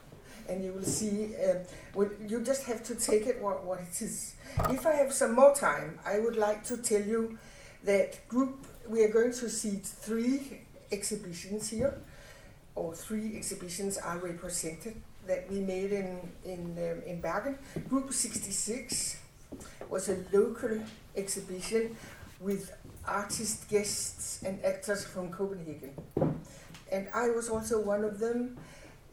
and 0.49 0.65
you 0.65 0.73
will 0.73 0.83
see. 0.83 1.35
Uh, 1.37 2.05
you 2.29 2.43
just 2.43 2.65
have 2.65 2.83
to 2.85 2.95
take 2.95 3.27
it 3.27 3.41
what, 3.41 3.65
what 3.65 3.81
it 3.81 4.03
is. 4.03 4.35
If 4.71 4.87
I 4.87 4.93
have 4.93 5.13
some 5.13 5.35
more 5.35 5.55
time, 5.55 5.99
I 6.05 6.19
would 6.19 6.37
like 6.37 6.65
to 6.65 6.77
tell 6.77 7.01
you 7.01 7.39
that 7.85 8.27
group 8.29 8.67
we 8.89 9.03
are 9.03 9.09
going 9.09 9.33
to 9.33 9.49
see 9.49 9.81
three 9.83 10.61
exhibitions 10.93 11.71
here, 11.71 11.99
or 12.75 12.95
three 12.95 13.37
exhibitions 13.37 13.97
are 13.99 14.19
represented 14.19 15.01
that 15.27 15.51
we 15.51 15.61
made 15.61 15.93
in 15.93 16.21
in 16.45 16.61
um, 16.79 17.03
in 17.07 17.21
Bergen. 17.21 17.59
Group 17.89 18.13
66 18.13 19.19
was 19.89 20.09
a 20.09 20.19
local 20.33 20.81
exhibition 21.17 21.97
with 22.41 22.73
artist 23.07 23.69
guests 23.69 24.43
and 24.43 24.63
actors 24.65 25.05
from 25.05 25.31
Copenhagen, 25.31 25.93
and 26.91 27.09
I 27.15 27.31
was 27.31 27.49
also 27.49 27.81
one 27.81 28.05
of 28.05 28.19
them 28.19 28.57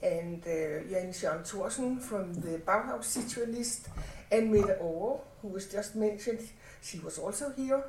and 0.01 0.41
uh, 0.43 0.83
Jan 0.89 1.43
Thorsen 1.43 1.99
from 1.99 2.33
the 2.33 2.57
Bauhaus 2.59 3.05
Situationist, 3.05 3.87
and 4.31 4.51
Mette 4.51 4.79
Aare, 4.79 5.19
who 5.41 5.47
was 5.47 5.67
just 5.67 5.95
mentioned, 5.95 6.39
she 6.81 6.99
was 6.99 7.19
also 7.19 7.51
here. 7.55 7.83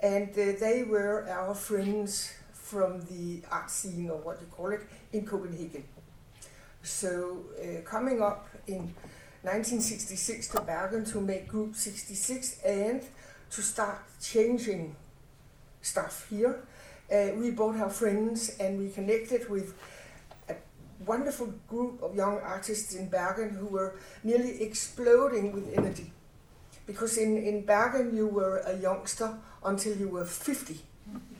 And 0.00 0.30
uh, 0.30 0.58
they 0.58 0.84
were 0.86 1.26
our 1.28 1.54
friends 1.54 2.32
from 2.52 3.00
the 3.06 3.42
art 3.50 3.70
scene, 3.70 4.10
or 4.10 4.18
what 4.18 4.40
you 4.40 4.46
call 4.48 4.70
it, 4.70 4.82
in 5.12 5.24
Copenhagen. 5.24 5.84
So, 6.82 7.44
uh, 7.60 7.82
coming 7.82 8.20
up 8.20 8.48
in 8.66 8.94
1966 9.42 10.48
to 10.48 10.60
Bergen 10.60 11.04
to 11.06 11.20
make 11.20 11.48
Group 11.48 11.74
66 11.74 12.60
and 12.64 13.02
to 13.50 13.62
start 13.62 14.00
changing 14.20 14.96
stuff 15.80 16.26
here, 16.28 16.60
uh, 17.12 17.28
we 17.36 17.50
brought 17.50 17.76
our 17.76 17.90
friends 17.90 18.56
and 18.58 18.78
we 18.78 18.90
connected 18.90 19.48
with 19.48 19.74
a 20.48 20.54
wonderful 21.04 21.52
group 21.68 22.02
of 22.02 22.14
young 22.14 22.38
artists 22.40 22.94
in 22.94 23.08
Bergen 23.08 23.50
who 23.50 23.66
were 23.66 23.96
nearly 24.24 24.62
exploding 24.62 25.52
with 25.52 25.72
energy. 25.76 26.12
Because 26.86 27.18
in, 27.18 27.36
in 27.36 27.64
Bergen 27.64 28.16
you 28.16 28.26
were 28.26 28.58
a 28.58 28.76
youngster 28.76 29.36
until 29.64 29.96
you 29.96 30.08
were 30.08 30.24
50. 30.24 30.80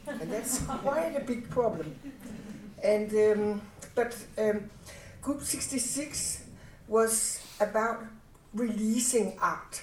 And 0.06 0.32
that's 0.32 0.58
quite 0.82 1.14
a 1.16 1.20
big 1.20 1.48
problem. 1.50 1.94
And 2.82 3.12
um, 3.14 3.62
but 3.94 4.16
um, 4.38 4.70
Group 5.22 5.42
66 5.42 6.44
was 6.86 7.42
about 7.58 8.04
releasing 8.54 9.36
art. 9.40 9.82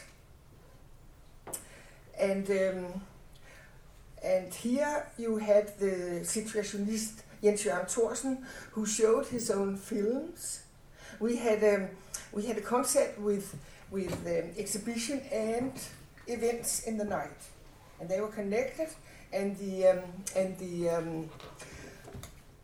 And 2.18 2.50
um, 2.50 3.02
and 4.24 4.54
here 4.54 5.08
you 5.18 5.38
had 5.38 5.78
the 5.80 6.22
situationist 6.24 7.24
Jens 7.44 7.66
Jørgen 7.66 7.88
Thorsen, 7.90 8.46
who 8.72 8.86
showed 8.86 9.26
his 9.26 9.50
own 9.50 9.78
films. 9.78 10.62
We 11.20 11.36
had 11.36 11.64
um, 11.64 11.90
we 12.32 12.46
had 12.46 12.58
a 12.58 12.62
concept 12.62 13.20
with 13.20 13.56
with 13.92 14.14
um, 14.26 14.52
exhibition 14.58 15.20
and 15.32 15.74
events 16.28 16.84
in 16.88 16.98
the 16.98 17.04
night, 17.04 17.42
and 18.00 18.10
they 18.10 18.22
were 18.22 18.32
connected. 18.32 18.88
And 19.34 19.58
the 19.58 19.88
um, 19.88 20.04
and 20.36 20.58
the 20.58 20.90
um, 20.90 21.30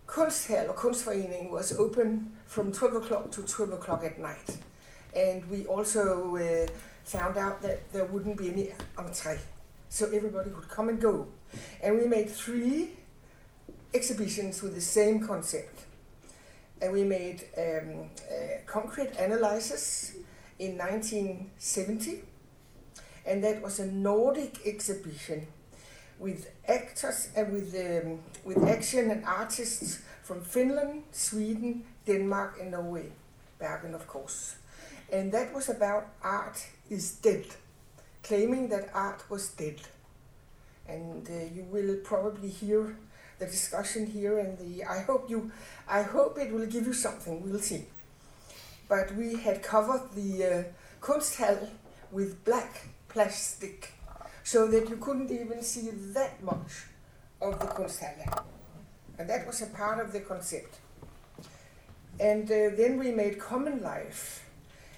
Kunsthal 0.08 0.70
or 0.70 0.74
Kunstforening 0.74 1.52
was 1.52 1.78
open 1.78 2.32
from 2.46 2.72
12 2.72 2.96
o'clock 2.96 3.32
to 3.32 3.42
12 3.44 3.74
o'clock 3.74 4.04
at 4.04 4.18
night. 4.18 4.58
And 5.16 5.48
we 5.50 5.66
also 5.66 6.36
uh, 6.38 6.68
found 7.04 7.38
out 7.38 7.62
that 7.64 7.92
there 7.92 8.06
wouldn't 8.06 8.38
be 8.38 8.50
any 8.50 8.72
entrée, 8.98 9.40
so 9.90 10.06
everybody 10.06 10.52
could 10.52 10.70
come 10.70 10.90
and 10.90 11.02
go. 11.02 11.28
And 11.82 11.98
we 11.98 12.06
made 12.06 12.30
three 12.30 12.92
exhibitions 13.94 14.62
with 14.62 14.76
the 14.76 14.82
same 14.82 15.26
concept. 15.26 15.86
And 16.82 16.94
we 16.94 17.04
made 17.04 17.44
um, 17.58 18.10
concrete 18.66 19.12
analysis 19.18 20.16
in 20.60 20.78
1970, 20.78 22.22
and 23.26 23.44
that 23.44 23.62
was 23.62 23.80
a 23.80 23.86
Nordic 23.86 24.60
exhibition 24.66 25.48
with 26.20 26.52
actors 26.68 27.30
and 27.36 27.54
with 27.54 27.74
um, 27.76 28.20
with 28.44 28.64
action 28.68 29.10
and 29.10 29.26
artists 29.26 30.02
from 30.24 30.42
Finland, 30.42 31.04
Sweden, 31.12 31.84
Denmark, 32.06 32.58
and 32.62 32.72
Norway, 32.72 33.12
Bergen, 33.58 33.96
of 33.96 34.06
course. 34.06 34.56
And 35.12 35.32
that 35.32 35.54
was 35.54 35.70
about 35.70 36.08
art 36.22 36.68
is 36.90 37.14
dead, 37.14 37.46
claiming 38.22 38.70
that 38.70 38.90
art 38.94 39.24
was 39.30 39.50
dead. 39.50 39.80
And 40.90 41.28
uh, 41.30 41.54
you 41.54 41.64
will 41.70 41.98
probably 42.04 42.50
hear 42.50 42.96
the 43.38 43.46
discussion 43.46 44.06
here 44.06 44.40
and 44.40 44.58
the 44.58 44.84
I 44.84 45.00
hope 45.02 45.30
you 45.30 45.52
I 45.88 46.02
hope 46.02 46.38
it 46.38 46.52
will 46.52 46.66
give 46.66 46.86
you 46.86 46.94
something. 46.94 47.42
We'll 47.44 47.60
see. 47.60 47.86
But 48.88 49.16
we 49.16 49.36
had 49.36 49.62
covered 49.62 50.12
the 50.16 50.30
uh, 50.46 50.64
with 52.12 52.44
black 52.44 52.88
plastic 53.08 53.94
so 54.44 54.68
that 54.68 54.90
you 54.90 54.98
couldn't 54.98 55.32
even 55.32 55.62
see 55.62 55.90
that 56.14 56.44
much 56.44 56.86
of 57.42 57.60
the 57.60 57.68
Kunsthal. 57.68 58.44
And 59.18 59.30
that 59.30 59.46
was 59.46 59.62
a 59.62 59.68
part 59.68 60.00
of 60.00 60.12
the 60.12 60.22
concept. 60.22 60.80
And 62.20 62.46
uh, 62.46 62.76
then 62.76 62.98
we 62.98 63.12
made 63.12 63.40
common 63.40 63.82
life 63.82 64.46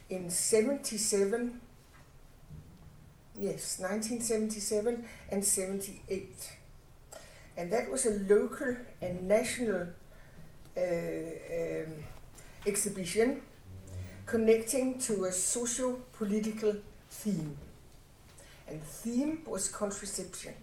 in 0.09 0.29
77 0.29 1.59
yes 3.37 3.79
1977 3.79 5.05
and 5.29 5.43
78 5.43 6.57
and 7.57 7.71
that 7.71 7.91
was 7.91 8.05
a 8.05 8.11
local 8.33 8.75
and 9.01 9.27
national 9.27 9.87
uh, 10.77 10.81
um, 10.81 11.93
exhibition 12.65 13.41
connecting 14.25 14.97
to 14.99 15.25
a 15.25 15.31
socio-political 15.31 16.75
theme. 17.09 17.57
And 18.67 18.81
the 18.81 18.85
theme 18.85 19.41
was 19.45 19.67
contraception. 19.67 20.53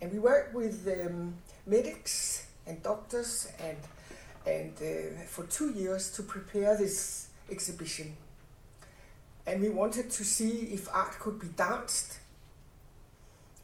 And 0.00 0.12
we 0.12 0.18
worked 0.20 0.54
with 0.54 0.86
um, 0.86 1.34
medics 1.66 2.46
and 2.66 2.82
doctors 2.82 3.48
and 3.58 3.76
and 4.46 4.72
uh, 4.80 5.20
for 5.26 5.44
two 5.44 5.70
years 5.72 6.10
to 6.12 6.22
prepare 6.22 6.74
this 6.78 7.28
exhibition. 7.50 8.16
And 9.46 9.60
we 9.60 9.68
wanted 9.68 10.10
to 10.10 10.24
see 10.24 10.70
if 10.72 10.88
art 10.92 11.18
could 11.18 11.38
be 11.38 11.48
danced. 11.48 12.18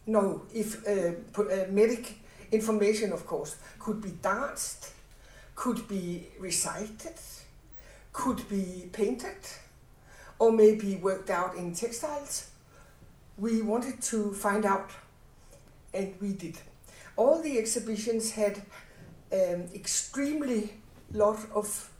No, 0.07 0.43
if 0.55 0.87
uh, 0.87 1.13
uh, 1.41 1.67
medic 1.71 2.19
information, 2.53 3.13
of 3.13 3.27
course, 3.27 3.57
could 3.79 4.01
be 4.01 4.11
danced, 4.11 4.93
could 5.55 5.87
be 5.89 6.29
recited, 6.39 7.15
could 8.13 8.49
be 8.49 8.89
painted, 8.93 9.37
or 10.39 10.53
maybe 10.53 10.97
worked 10.97 11.31
out 11.31 11.57
in 11.57 11.75
textiles. 11.75 12.51
We 13.37 13.63
wanted 13.63 14.01
to 14.03 14.33
find 14.33 14.65
out, 14.65 14.91
and 15.93 16.15
we 16.21 16.33
did. 16.33 16.59
All 17.17 17.43
the 17.43 17.59
exhibitions 17.59 18.33
had 18.33 18.63
um, 19.33 19.65
extremely 19.75 20.73
lot 21.13 21.39
of 21.55 21.91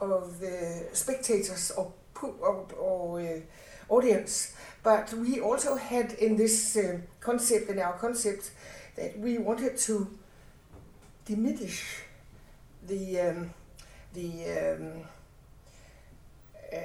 of 0.00 0.42
uh, 0.42 0.92
spectators 0.92 1.70
or 1.70 1.92
uh, 2.22 3.40
audience, 3.88 4.54
but 4.82 5.12
we 5.14 5.40
also 5.40 5.76
had 5.76 6.12
in 6.14 6.36
this 6.36 6.76
uh, 6.76 6.98
concept 7.20 7.70
in 7.70 7.78
our 7.78 7.98
concept 7.98 8.52
that 8.96 9.18
we 9.18 9.38
wanted 9.38 9.76
to 9.76 10.08
diminish 11.24 12.02
the 12.86 13.20
um, 13.20 13.50
the 14.14 14.30
um, 14.50 15.04
uh, 16.72 16.76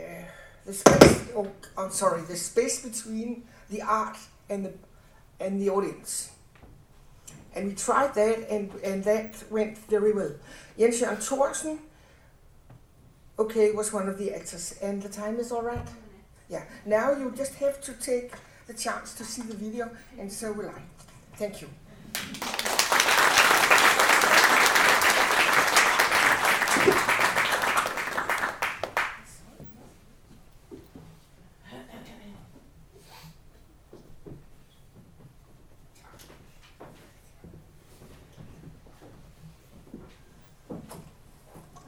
the 0.65 0.73
space. 0.73 1.29
Oh, 1.35 1.47
I'm 1.77 1.91
sorry, 1.91 2.21
the 2.23 2.35
space 2.35 2.81
between 2.81 3.43
the 3.69 3.81
art 3.81 4.17
and 4.49 4.65
the 4.65 4.73
and 5.39 5.61
the 5.61 5.69
audience. 5.69 6.31
And 7.55 7.69
we 7.69 7.73
tried 7.73 8.13
that, 8.13 8.49
and, 8.51 8.71
and 8.83 9.03
that 9.05 9.43
went 9.49 9.77
very 9.89 10.13
well. 10.13 10.31
Jens 10.77 11.01
Jørgen 11.01 11.17
Thorsen, 11.17 11.79
okay, 13.39 13.71
was 13.71 13.93
one 13.93 14.09
of 14.09 14.17
the 14.17 14.33
actors. 14.33 14.75
And 14.81 15.01
the 15.01 15.09
time 15.09 15.39
is 15.39 15.51
all 15.51 15.61
right? 15.61 15.87
Yeah. 16.49 16.63
Now 16.85 17.11
you 17.11 17.33
just 17.35 17.55
have 17.55 17.81
to 17.81 17.93
take 17.93 18.31
the 18.67 18.73
chance 18.73 19.13
to 19.15 19.23
see 19.23 19.41
the 19.41 19.55
video, 19.55 19.89
and 20.19 20.31
so 20.31 20.51
will 20.51 20.69
I. 20.69 20.81
Thank 21.35 21.61
you. 21.61 21.69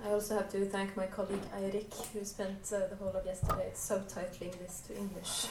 I 0.01 0.13
also 0.29 0.43
have 0.43 0.51
to 0.51 0.63
thank 0.65 0.95
my 0.95 1.07
colleague 1.07 1.41
Eirik, 1.55 1.91
who 2.13 2.23
spent 2.23 2.71
uh, 2.71 2.85
the 2.87 2.95
whole 2.95 3.09
of 3.09 3.25
yesterday 3.25 3.71
subtitling 3.73 4.55
this 4.59 4.81
to 4.81 4.95
English. 4.95 5.47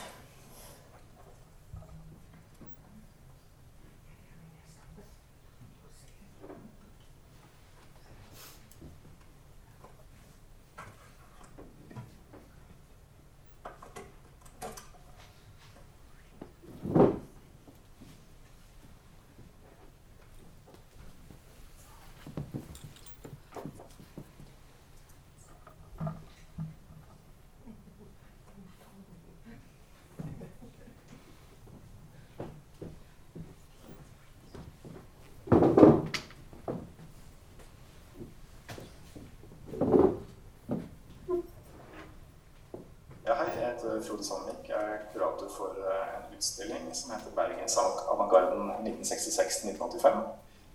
Hei, 43.99 44.07
Frode 44.07 44.23
Sandvik. 44.23 44.69
Er 44.69 44.99
kurator 45.13 45.49
for 45.57 45.75
eh, 45.77 46.07
en 46.17 46.35
utstilling 46.37 46.89
som 46.93 47.11
heter 47.11 47.31
Bergens 47.35 47.77
Avantgarden 48.11 48.71
1966-1985. 48.87 50.17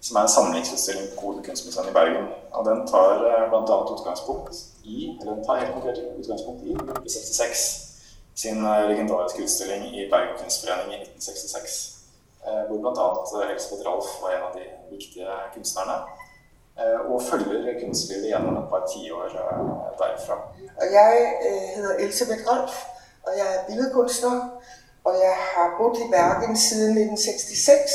Som 0.00 0.16
er 0.16 0.22
en 0.22 0.28
samlingsutstilling 0.28 1.06
på 1.14 1.20
Kode 1.20 1.42
kunstmuseum 1.46 1.88
i 1.88 1.92
Bergen. 1.92 2.26
Og 2.52 2.64
den 2.68 2.86
tar 2.86 3.14
eh, 3.30 3.48
blant 3.50 3.70
annet 3.74 3.92
utgangspunkt 3.96 4.54
i, 4.84 4.96
eller 5.20 5.34
den 5.34 5.44
tar 5.46 5.60
helt 5.62 5.72
konkret 5.76 5.98
utgangspunkt 6.20 6.60
i 6.64 7.08
66 7.08 7.64
sin 8.42 8.58
eh, 8.66 8.88
legendariske 8.90 9.42
utstilling 9.46 9.82
i 9.98 10.10
Bergen 10.12 10.36
kunstforening 10.42 10.92
i 10.94 11.02
1966. 11.02 11.78
eh, 12.46 12.62
Hvor 12.68 12.78
blant 12.84 12.98
annet 13.04 13.28
eh, 13.38 13.50
Elisabeth 13.54 13.86
Ralf 13.88 14.08
var 14.22 14.30
en 14.36 14.46
av 14.48 14.52
de 14.58 14.64
viktige 14.94 15.30
kunstnerne. 15.54 15.96
eh, 16.80 16.98
Og 17.10 17.22
følger 17.30 17.80
kunstlivet 17.80 18.26
gjennom 18.32 18.56
et 18.62 18.68
par 18.72 18.82
tiår 18.92 19.30
eh, 19.44 19.62
derfra. 20.02 20.36
Og 20.80 20.86
jeg 20.98 21.12
øh, 21.48 21.62
hedder 21.76 21.94
Elisabeth 22.04 22.42
Rolf, 22.50 22.74
og 23.26 23.32
jeg 23.38 23.46
er 23.56 23.64
billedkunstner, 23.66 24.48
og 25.04 25.14
jeg 25.24 25.34
har 25.54 25.74
boet 25.78 25.98
i 25.98 26.10
Bergen 26.10 26.56
siden 26.56 26.90
1966, 26.90 27.90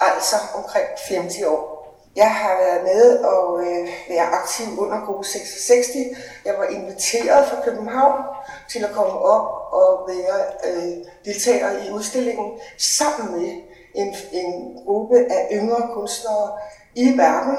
altså 0.00 0.36
omkring 0.54 0.86
50 1.08 1.42
år. 1.46 1.80
Jeg 2.16 2.34
har 2.34 2.56
været 2.56 2.82
med 2.82 3.18
og 3.18 3.60
øh, 3.66 3.88
være 4.08 4.26
aktiv 4.26 4.66
under 4.78 5.06
gruppe 5.06 5.24
66. 5.24 5.86
Jeg 6.44 6.54
var 6.58 6.64
inviteret 6.64 7.48
fra 7.48 7.62
København 7.64 8.22
til 8.70 8.84
at 8.84 8.90
komme 8.90 9.18
op 9.18 9.72
og 9.72 10.08
være 10.08 10.36
øh, 10.66 11.04
deltager 11.24 11.70
i 11.84 11.90
udstillingen 11.90 12.50
sammen 12.78 13.40
med 13.40 13.50
en, 13.94 14.14
en 14.32 14.78
gruppe 14.86 15.16
af 15.30 15.48
yngre 15.52 15.88
kunstnere 15.94 16.50
i 16.94 17.16
Bergen, 17.16 17.58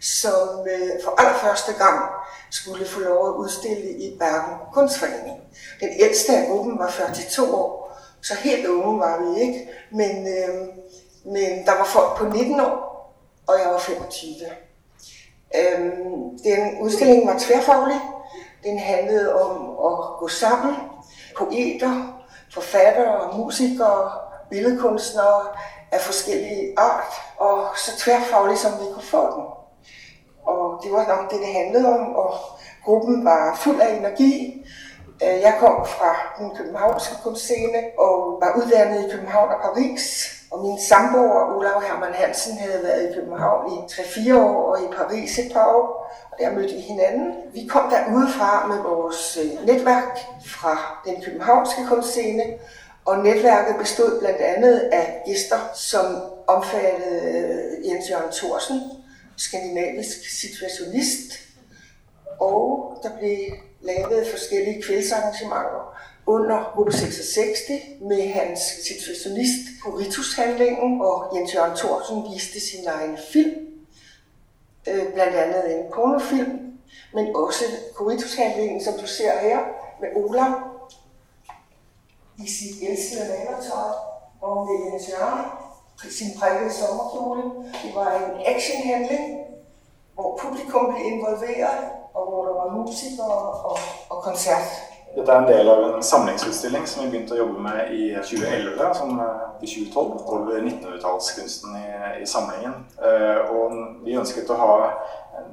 som 0.00 0.66
øh, 0.72 1.04
for 1.04 1.20
allerførste 1.20 1.72
gang 1.72 2.10
skulle 2.50 2.86
få 2.86 3.00
lov 3.00 3.28
at 3.28 3.34
udstille 3.34 3.90
i 3.90 4.16
Bergen 4.18 4.58
Kunstforening. 4.72 5.40
Den 5.80 5.88
ældste 6.00 6.36
af 6.36 6.48
gruppen 6.48 6.78
var 6.78 6.90
42 6.90 7.54
år, 7.54 7.98
så 8.22 8.34
helt 8.34 8.66
unge 8.66 9.00
var 9.00 9.22
vi 9.22 9.40
ikke, 9.40 9.68
men, 9.90 10.28
øh, 10.28 10.68
men 11.24 11.66
der 11.66 11.78
var 11.78 11.84
folk 11.84 12.16
på 12.18 12.24
19 12.24 12.60
år, 12.60 12.90
og 13.46 13.54
jeg 13.64 13.72
var 13.72 13.78
25. 13.78 14.34
Øhm, 15.56 16.38
den 16.44 16.80
udstilling 16.80 17.26
var 17.26 17.38
tværfaglig. 17.38 18.00
Den 18.64 18.78
handlede 18.78 19.42
om 19.42 19.70
at 19.70 20.18
gå 20.18 20.28
sammen, 20.28 20.76
poeter, 21.38 22.22
forfattere, 22.54 23.36
musikere, 23.38 24.12
billedkunstnere 24.50 25.46
af 25.92 26.00
forskellige 26.00 26.74
art, 26.78 27.12
og 27.36 27.66
så 27.76 27.96
tværfaglig 27.98 28.58
som 28.58 28.72
vi 28.72 28.84
kunne 28.92 29.02
få 29.02 29.36
den. 29.36 29.59
Og 30.50 30.82
det 30.82 30.92
var 30.92 31.04
nok 31.08 31.30
det, 31.30 31.38
det 31.40 31.52
handlede 31.60 31.88
om, 31.98 32.14
og 32.14 32.34
gruppen 32.84 33.24
var 33.24 33.58
fuld 33.64 33.80
af 33.80 33.96
energi. 33.96 34.64
Øh, 35.24 35.40
jeg 35.46 35.54
kom 35.60 35.86
fra 35.86 36.12
den 36.38 36.56
københavnske 36.56 37.14
kunstscene 37.22 37.80
og 37.98 38.38
var 38.42 38.50
uddannet 38.58 39.06
i 39.06 39.10
København 39.10 39.50
og 39.54 39.60
Paris. 39.62 40.36
Og 40.52 40.62
min 40.62 40.80
samboer, 40.80 41.56
Olav 41.56 41.82
Hermann 41.82 42.14
Hansen, 42.14 42.58
havde 42.58 42.82
været 42.82 43.10
i 43.10 43.14
København 43.14 43.72
i 43.72 43.76
3-4 43.92 44.36
år 44.38 44.62
og 44.70 44.82
i 44.82 44.86
Paris 44.96 45.38
et 45.38 45.52
par 45.52 45.66
år. 45.66 46.10
Og 46.30 46.36
der 46.38 46.50
mødte 46.50 46.74
vi 46.74 46.80
hinanden. 46.80 47.34
Vi 47.54 47.66
kom 47.66 47.90
der 47.90 48.14
udefra 48.16 48.66
med 48.66 48.78
vores 48.82 49.38
øh, 49.42 49.66
netværk 49.66 50.18
fra 50.46 51.00
den 51.06 51.22
københavnske 51.24 51.80
kunstscene. 51.88 52.42
Og 53.04 53.18
netværket 53.18 53.76
bestod 53.78 54.20
blandt 54.20 54.40
andet 54.40 54.78
af 54.78 55.22
gæster, 55.26 55.58
som 55.74 56.06
omfattede 56.46 57.20
øh, 57.24 57.88
Jens 57.88 58.10
Jørgen 58.10 58.32
Thorsen, 58.32 58.80
skandinavisk 59.40 60.40
situationist, 60.40 61.32
og 62.40 62.98
der 63.02 63.18
blev 63.18 63.38
lavet 63.80 64.26
forskellige 64.30 64.82
kveldsarrangementer 64.82 65.96
under 66.26 66.72
gruppe 66.74 66.92
66 66.92 67.58
med 68.00 68.28
hans 68.28 68.60
situationist 68.88 69.64
på 69.84 69.90
ritushandlingen, 69.90 71.00
og 71.00 71.36
Jens 71.36 71.54
Jørgen 71.54 71.76
Thorsen 71.76 72.32
viste 72.34 72.60
sin 72.60 72.86
egen 72.86 73.18
film, 73.32 73.54
øh, 74.88 75.12
blandt 75.14 75.36
andet 75.36 75.76
en 75.76 75.84
pornofilm, 75.94 76.78
men 77.14 77.36
også 77.36 77.64
Ritushandlingen, 78.00 78.84
som 78.84 78.94
du 78.94 79.06
ser 79.06 79.38
her, 79.38 79.58
med 80.00 80.08
Ola 80.16 80.44
i 82.38 82.48
sit 82.48 82.88
elskede 82.88 83.28
malertøj, 83.28 83.92
og 84.40 84.66
med 84.66 84.92
Jens 84.92 85.08
Jørgen 85.08 85.69
sin 86.18 86.30
prikkede 86.38 86.72
sommerkjole. 86.80 87.42
Det 87.82 87.90
var 87.94 88.08
en 88.20 88.30
actionhandling, 88.52 89.26
hvor 90.14 90.38
publikum 90.42 90.84
blev 90.90 91.04
involveret, 91.12 91.80
og 92.14 92.22
hvor 92.28 92.42
der 92.46 92.54
var 92.60 92.68
musikere 92.76 93.38
og, 93.70 93.78
og 94.10 94.18
koncert 94.22 94.70
Dette 95.14 95.32
er 95.32 95.40
en 95.42 95.48
del 95.48 95.68
av 95.68 95.80
en 95.84 96.02
samlingsutstilling 96.06 96.84
som 96.86 97.02
vi 97.02 97.08
begynte 97.10 97.34
å 97.34 97.40
jobbe 97.40 97.62
med 97.64 97.88
i 97.90 98.04
2011, 98.14 98.92
som 98.94 99.16
eh, 99.18 99.40
i 99.58 99.70
2012, 99.72 100.12
over 100.22 100.60
1900-tallskunsten 100.60 101.74
i, 101.80 101.88
i, 102.22 102.28
samlingen. 102.30 102.76
Eh, 103.02 103.50
og 103.50 103.74
vi 104.06 104.14
ønsket 104.20 104.52
å 104.54 104.58
ha 104.60 104.76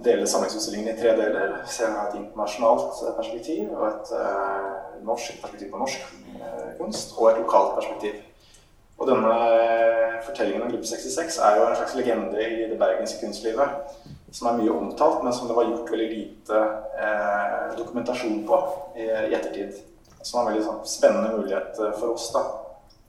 dele 0.06 0.30
samlingsutstillingen 0.30 0.94
i 0.94 0.99
tre 0.99 1.15
deler. 1.18 1.57
Så 1.65 1.88
jeg 1.88 1.95
har 1.95 2.11
et 2.11 2.19
internasjonalt 2.22 3.02
eh, 3.02 3.15
perspektiv 3.18 3.74
og 3.74 3.88
et 3.90 4.14
uh, 4.14 5.02
norsk 5.10 5.41
perspektiv 5.41 5.74
på 5.74 5.82
norsk 5.82 6.06
uh, 6.38 6.69
kunst, 6.78 7.18
og 7.18 7.32
et 7.32 7.41
lokalt 7.41 7.80
perspektiv. 7.80 8.22
Og 8.98 9.10
denne 9.10 9.34
eh, 9.53 10.19
fortellingen 10.26 10.65
om 10.65 10.72
Gruppe 10.72 10.90
66 10.90 11.40
er 11.45 11.57
jo 11.57 11.65
en 11.68 11.76
slags 11.78 11.95
legende 11.98 12.41
i 12.41 12.69
det 12.69 12.80
bergenske 12.80 13.22
kunstlivet 13.22 13.98
som 14.32 14.49
er 14.49 14.57
mye 14.60 14.74
omtalt, 14.74 15.24
men 15.24 15.34
som 15.34 15.48
det 15.48 15.56
var 15.56 15.69
gjort 15.69 15.91
veldig 15.91 16.07
lite 16.11 16.64
eh, 16.99 17.78
dokumentasjon 17.78 18.41
på 18.48 18.57
i, 18.95 19.06
i, 19.06 19.36
ettertid. 19.38 19.78
Som 20.22 20.41
er 20.41 20.41
en 20.41 20.49
veldig 20.52 20.65
sånn, 20.65 20.82
spennende 20.90 21.38
mulighet 21.38 21.80
eh, 21.80 21.94
for 21.99 22.18
oss. 22.18 22.28
da. 22.36 22.44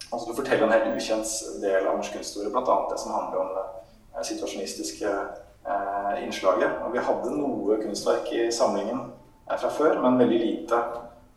Altså, 0.09 0.29
du 0.29 0.37
forteller 0.39 0.65
en 0.69 0.73
helt 0.73 0.95
ukjent 0.95 1.33
del 1.61 1.83
av 1.83 1.99
norsk 1.99 2.15
kunsthistorie, 2.17 2.53
bl.a. 2.55 2.79
det 2.93 3.01
som 3.03 3.17
handler 3.17 3.43
om 3.43 3.51
det 3.57 4.29
situasjonistiske 4.31 5.11
eh, 5.11 6.25
innslaget. 6.25 6.79
Og 6.87 6.95
vi 6.95 7.05
hadde 7.11 7.35
noe 7.35 7.81
kunstverk 7.83 8.31
i 8.33 8.47
samlingen 8.55 9.03
eh, 9.51 9.59
fra 9.59 9.73
før, 9.75 9.99
men 10.05 10.21
veldig 10.23 10.41
lite. 10.45 10.81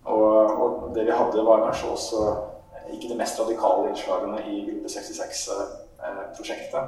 Og, 0.06 0.56
og, 0.62 0.88
det 0.96 1.08
vi 1.10 1.18
hadde, 1.18 1.44
var 1.46 1.66
kanskje 1.66 1.92
også 1.96 2.24
ikke 2.94 3.10
de 3.12 3.18
mest 3.20 3.40
radikale 3.40 3.90
innslagene 3.90 4.40
i 4.48 4.66
Gruppe 4.68 4.90
66-prosjektet. 4.96 6.84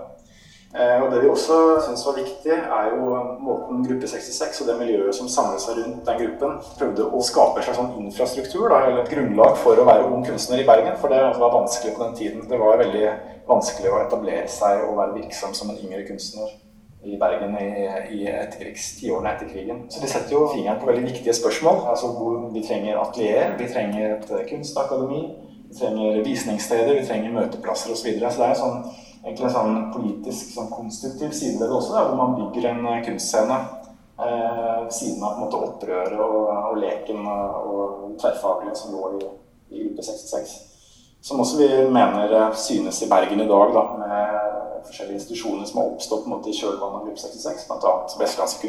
Eh, 0.74 0.82
eh, 0.82 0.98
og 1.04 1.08
Det 1.12 1.20
vi 1.24 1.30
også 1.30 1.56
syns 1.86 2.06
var 2.08 2.16
viktig, 2.18 2.56
er 2.78 2.86
jo 2.94 3.02
måten 3.48 3.86
Gruppe 3.88 4.08
66 4.08 4.62
og 4.62 4.68
det 4.72 4.78
miljøet 4.80 5.16
som 5.16 5.28
samlet 5.30 5.62
seg 5.62 5.74
rundt 5.80 6.06
den 6.08 6.20
gruppen, 6.22 6.52
prøvde 6.80 7.04
å 7.06 7.20
skape 7.30 7.56
en 7.60 7.66
slags 7.68 7.80
sånn 7.82 7.98
infrastruktur, 8.02 8.66
da, 8.70 8.78
eller 8.88 9.02
et 9.04 9.14
grunnlag 9.14 9.54
for 9.62 9.74
å 9.78 9.90
være 9.92 10.10
ung 10.10 10.24
kunstner 10.26 10.58
i 10.64 10.70
Bergen. 10.72 10.96
For 11.02 11.08
det 11.14 11.20
altså 11.22 11.46
var 11.46 11.58
vanskelig 11.60 11.94
på 11.96 12.04
den 12.06 12.16
tiden. 12.20 12.42
Det 12.50 12.58
var 12.60 12.84
veldig 12.84 13.08
vanskelig 13.48 13.90
å 13.92 14.04
etablere 14.08 14.50
seg 14.50 14.74
og 14.90 14.98
være 15.02 15.18
virksom 15.22 15.52
som 15.58 15.70
en 15.70 15.82
yngre 15.84 16.06
kunstner 16.10 16.50
i 17.04 17.18
Bergen 17.20 17.56
i, 17.60 17.70
i 18.16 18.20
etterkrigs, 18.32 18.94
tiårene 19.00 19.34
etter 19.34 19.50
krigen. 19.52 19.82
Så 19.92 20.02
de 20.02 20.10
setter 20.12 20.36
jo 20.36 20.46
fingeren 20.54 20.80
på 20.80 20.88
veldig 20.88 21.04
viktige 21.10 21.36
spørsmål. 21.36 21.82
Altså 21.92 22.14
hvor 22.16 22.48
Vi 22.54 22.64
trenger 22.68 23.02
atelier, 23.02 23.58
vi 23.60 23.68
trenger 23.68 24.16
et 24.16 24.32
kunstakademi, 24.50 25.24
vi 25.74 25.80
trenger 25.80 26.24
visningssteder, 26.24 26.94
vi 27.00 27.08
trenger 27.08 27.34
møteplasser 27.34 27.92
osv. 27.92 28.04
Så, 28.04 28.08
videre. 28.08 28.32
så 28.32 28.42
det 28.42 28.50
er 28.50 28.56
en 28.56 28.62
sånn 28.62 28.84
egentlig 29.24 29.48
en 29.48 29.56
sånn 29.56 29.78
politisk, 29.94 30.52
sånn 30.54 30.70
konstruktiv 30.74 31.32
side 31.36 31.56
ved 31.62 31.70
det 31.70 31.78
også, 31.78 31.96
da, 31.96 32.04
hvor 32.10 32.20
man 32.20 32.36
bygger 32.38 32.70
en 32.70 32.90
eh, 32.92 33.00
kunstscene 33.06 33.60
eh, 34.20 34.84
ved 34.84 34.92
siden 34.94 35.24
av 35.24 35.38
på 35.38 35.40
en 35.40 35.46
måte 35.46 35.62
opprøret 35.70 36.20
og, 36.20 36.52
og 36.52 36.78
leken 36.82 37.24
og, 37.24 37.72
og 38.04 38.14
tverrfaglige 38.22 38.76
som 38.78 38.94
lå 38.94 39.14
i, 39.16 39.32
i 39.74 39.88
Gruppe 39.88 40.06
66. 40.10 40.54
Som 41.24 41.40
også 41.40 41.62
vi 41.62 41.70
mener 41.96 42.36
eh, 42.42 42.60
synes 42.60 43.02
i 43.02 43.10
Bergen 43.10 43.42
i 43.42 43.50
dag, 43.50 43.74
da, 43.78 43.86
med 44.04 44.38
forskjellige 44.84 45.22
institusjoner 45.22 45.66
som 45.70 45.80
har 45.80 45.94
oppstått 45.94 46.26
på 46.26 46.30
en 46.30 46.36
måte 46.36 46.52
i 46.52 46.60
kjølvannet 46.60 47.00
av 47.00 47.08
Gruppe 47.08 47.24
66, 47.24 47.68
bl.a. 47.72 47.98
Vestlandsk 48.20 48.68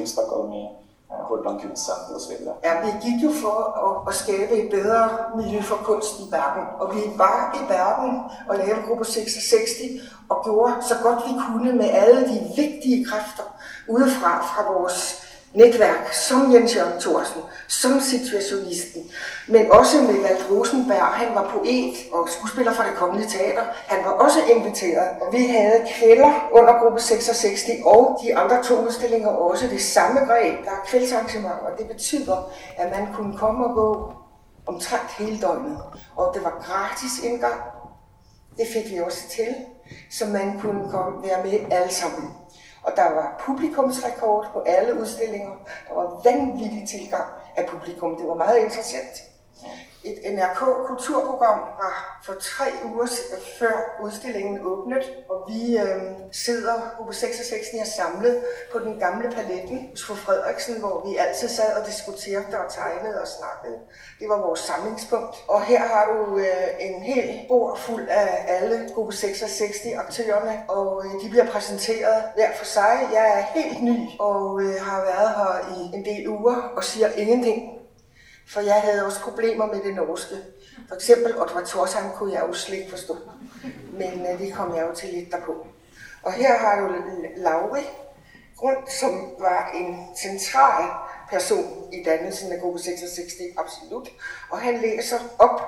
Kunstakademi, 1.15 1.29
Hordaland 1.29 1.61
Kunstsenter 1.61 2.15
osv. 2.17 2.33
Ja, 2.65 2.73
vi 2.85 2.91
gik 3.05 3.25
jo 3.25 3.31
for 3.43 3.59
at, 3.87 4.09
at 4.09 4.15
skabe 4.15 4.53
et 4.53 4.71
bedre 4.71 5.09
miljø 5.37 5.61
for 5.63 5.77
kunst 5.77 6.21
i 6.21 6.27
verden. 6.31 6.65
Og 6.81 6.95
vi 6.95 7.01
var 7.17 7.57
i 7.61 7.73
verden 7.73 8.21
og 8.49 8.57
lavede 8.57 8.83
gruppe 8.87 9.05
66 9.05 9.71
og 10.29 10.45
gjorde 10.45 10.73
så 10.89 10.95
godt 11.03 11.19
vi 11.27 11.33
kunne 11.47 11.73
med 11.73 11.91
alle 11.91 12.21
de 12.29 12.39
vigtige 12.57 13.05
kræfter 13.05 13.43
udefra 13.89 14.43
fra 14.43 14.73
vores 14.73 15.24
netværk, 15.55 16.13
som 16.13 16.55
Jens 16.55 16.77
Jørgen 16.77 17.01
Thorsen, 17.01 17.41
som 17.69 18.01
situationisten, 18.01 19.03
men 19.49 19.73
også 19.73 20.03
med 20.03 20.15
Walt 20.25 20.47
Rosenberg. 20.51 21.05
Han 21.05 21.35
var 21.35 21.51
poet 21.59 21.95
og 22.13 22.29
skuespiller 22.29 22.73
fra 22.73 22.87
det 22.87 22.95
kongelige 22.97 23.29
teater. 23.29 23.63
Han 23.87 24.05
var 24.05 24.11
også 24.11 24.39
inviteret. 24.57 25.09
Vi 25.33 25.47
havde 25.47 25.87
kvælder 25.99 26.49
under 26.53 26.83
gruppe 26.83 27.01
66 27.01 27.61
og 27.85 28.21
de 28.23 28.37
andre 28.37 28.63
to 28.63 28.75
udstillinger 28.87 29.29
også 29.29 29.67
det 29.67 29.83
samme 29.83 30.21
greb. 30.21 30.65
Der 30.65 30.71
er 30.71 30.85
kveldsarrangementer, 30.87 31.59
og 31.59 31.79
det 31.79 31.89
betyder, 31.89 32.53
at 32.77 32.91
man 32.99 33.15
kunne 33.15 33.39
komme 33.39 33.67
og 33.67 33.75
gå 33.75 34.13
omtrent 34.67 35.11
hele 35.19 35.41
døgnet. 35.41 35.79
Og 36.17 36.35
det 36.35 36.45
var 36.45 36.63
gratis 36.67 37.25
indgang. 37.25 37.61
Det 38.57 38.67
fik 38.75 38.93
vi 38.93 38.99
også 38.99 39.29
til, 39.29 39.55
så 40.11 40.27
man 40.27 40.61
kunne 40.61 40.91
komme, 40.91 41.29
være 41.29 41.45
med 41.45 41.59
alle 41.71 41.93
sammen. 41.93 42.31
Og 42.85 42.93
der 42.97 43.15
var 43.15 43.37
publikumsrekord 43.41 44.51
på 44.53 44.61
alle 44.61 45.01
udstillinger. 45.01 45.51
Der 45.89 45.95
var 45.95 46.21
vanvittig 46.25 46.89
tilgang 46.89 47.25
af 47.57 47.67
publikum. 47.67 48.17
Det 48.17 48.29
var 48.29 48.35
meget 48.35 48.59
interessant 48.59 49.34
et 50.05 50.19
NRK 50.35 50.61
kulturprogram 50.87 51.61
var 51.61 52.21
for 52.25 52.35
tre 52.35 52.65
uger 52.85 53.07
før 53.59 53.77
udstillingen 54.03 54.59
åbnet, 54.63 55.05
og 55.31 55.39
vi 55.49 55.79
øh, 55.79 56.03
sidder 56.33 56.75
på 57.07 57.13
66 57.13 57.67
er 57.81 57.85
samlet 57.85 58.45
på 58.73 58.79
den 58.79 58.99
gamle 58.99 59.31
paletten 59.31 59.89
hos 59.91 60.05
fru 60.05 60.15
Frederiksen, 60.15 60.81
hvor 60.81 61.09
vi 61.09 61.17
altid 61.17 61.49
sad 61.49 61.73
og 61.81 61.87
diskuterede 61.87 62.59
og 62.65 62.73
tegnede 62.73 63.21
og 63.21 63.29
snakkede. 63.29 63.79
Det 64.21 64.29
var 64.29 64.39
vores 64.47 64.61
samlingspunkt. 64.61 65.37
Og 65.49 65.63
her 65.63 65.81
har 65.81 66.05
du 66.13 66.39
øh, 66.39 66.69
en 66.81 67.03
hel 67.03 67.41
bord 67.49 67.79
fuld 67.79 68.09
af 68.09 68.45
alle 68.49 68.89
gruppe 68.95 69.13
66 69.13 69.87
aktørerne, 69.97 70.63
og 70.69 71.05
øh, 71.05 71.13
de 71.25 71.31
bliver 71.31 71.47
præsenteret 71.47 72.25
hver 72.35 72.51
for 72.57 72.65
sig. 72.65 73.09
Jeg 73.13 73.27
er 73.39 73.61
helt 73.61 73.83
ny 73.83 73.99
og 74.19 74.63
øh, 74.63 74.75
har 74.81 75.01
været 75.01 75.31
her 75.39 75.75
i 75.77 75.97
en 75.97 76.05
del 76.05 76.29
uger 76.29 76.73
og 76.77 76.85
siger 76.85 77.09
ingenting 77.17 77.84
for 78.47 78.61
jeg 78.61 78.81
havde 78.81 79.07
også 79.07 79.21
problemer 79.21 79.67
med 79.67 79.83
det 79.83 79.95
norske. 79.95 80.35
For 80.89 80.95
eksempel 80.95 81.41
Oddvar 81.41 81.65
Torsheim 81.65 82.11
kunne 82.15 82.33
jeg 82.33 82.43
jo 82.49 82.53
slet 82.53 82.79
ikke 82.79 82.91
forstå. 82.91 83.17
Men 83.93 84.27
øh, 84.27 84.39
det 84.39 84.55
kom 84.55 84.77
jeg 84.77 84.87
jo 84.89 84.95
til 84.95 85.09
lidt 85.09 85.33
derpå. 85.33 85.67
Og 86.23 86.33
her 86.33 86.59
har 86.59 86.81
du 86.81 86.95
Lauri 87.37 87.83
Grund, 88.57 88.89
som 88.89 89.31
var 89.39 89.71
en 89.75 90.17
central 90.17 90.91
person 91.31 91.89
i 91.93 92.05
dannelsen 92.05 92.53
af 92.53 92.61
gruppe 92.61 92.79
66, 92.79 93.33
absolut. 93.57 94.09
Og 94.51 94.61
han 94.61 94.81
læser 94.81 95.19
op 95.39 95.61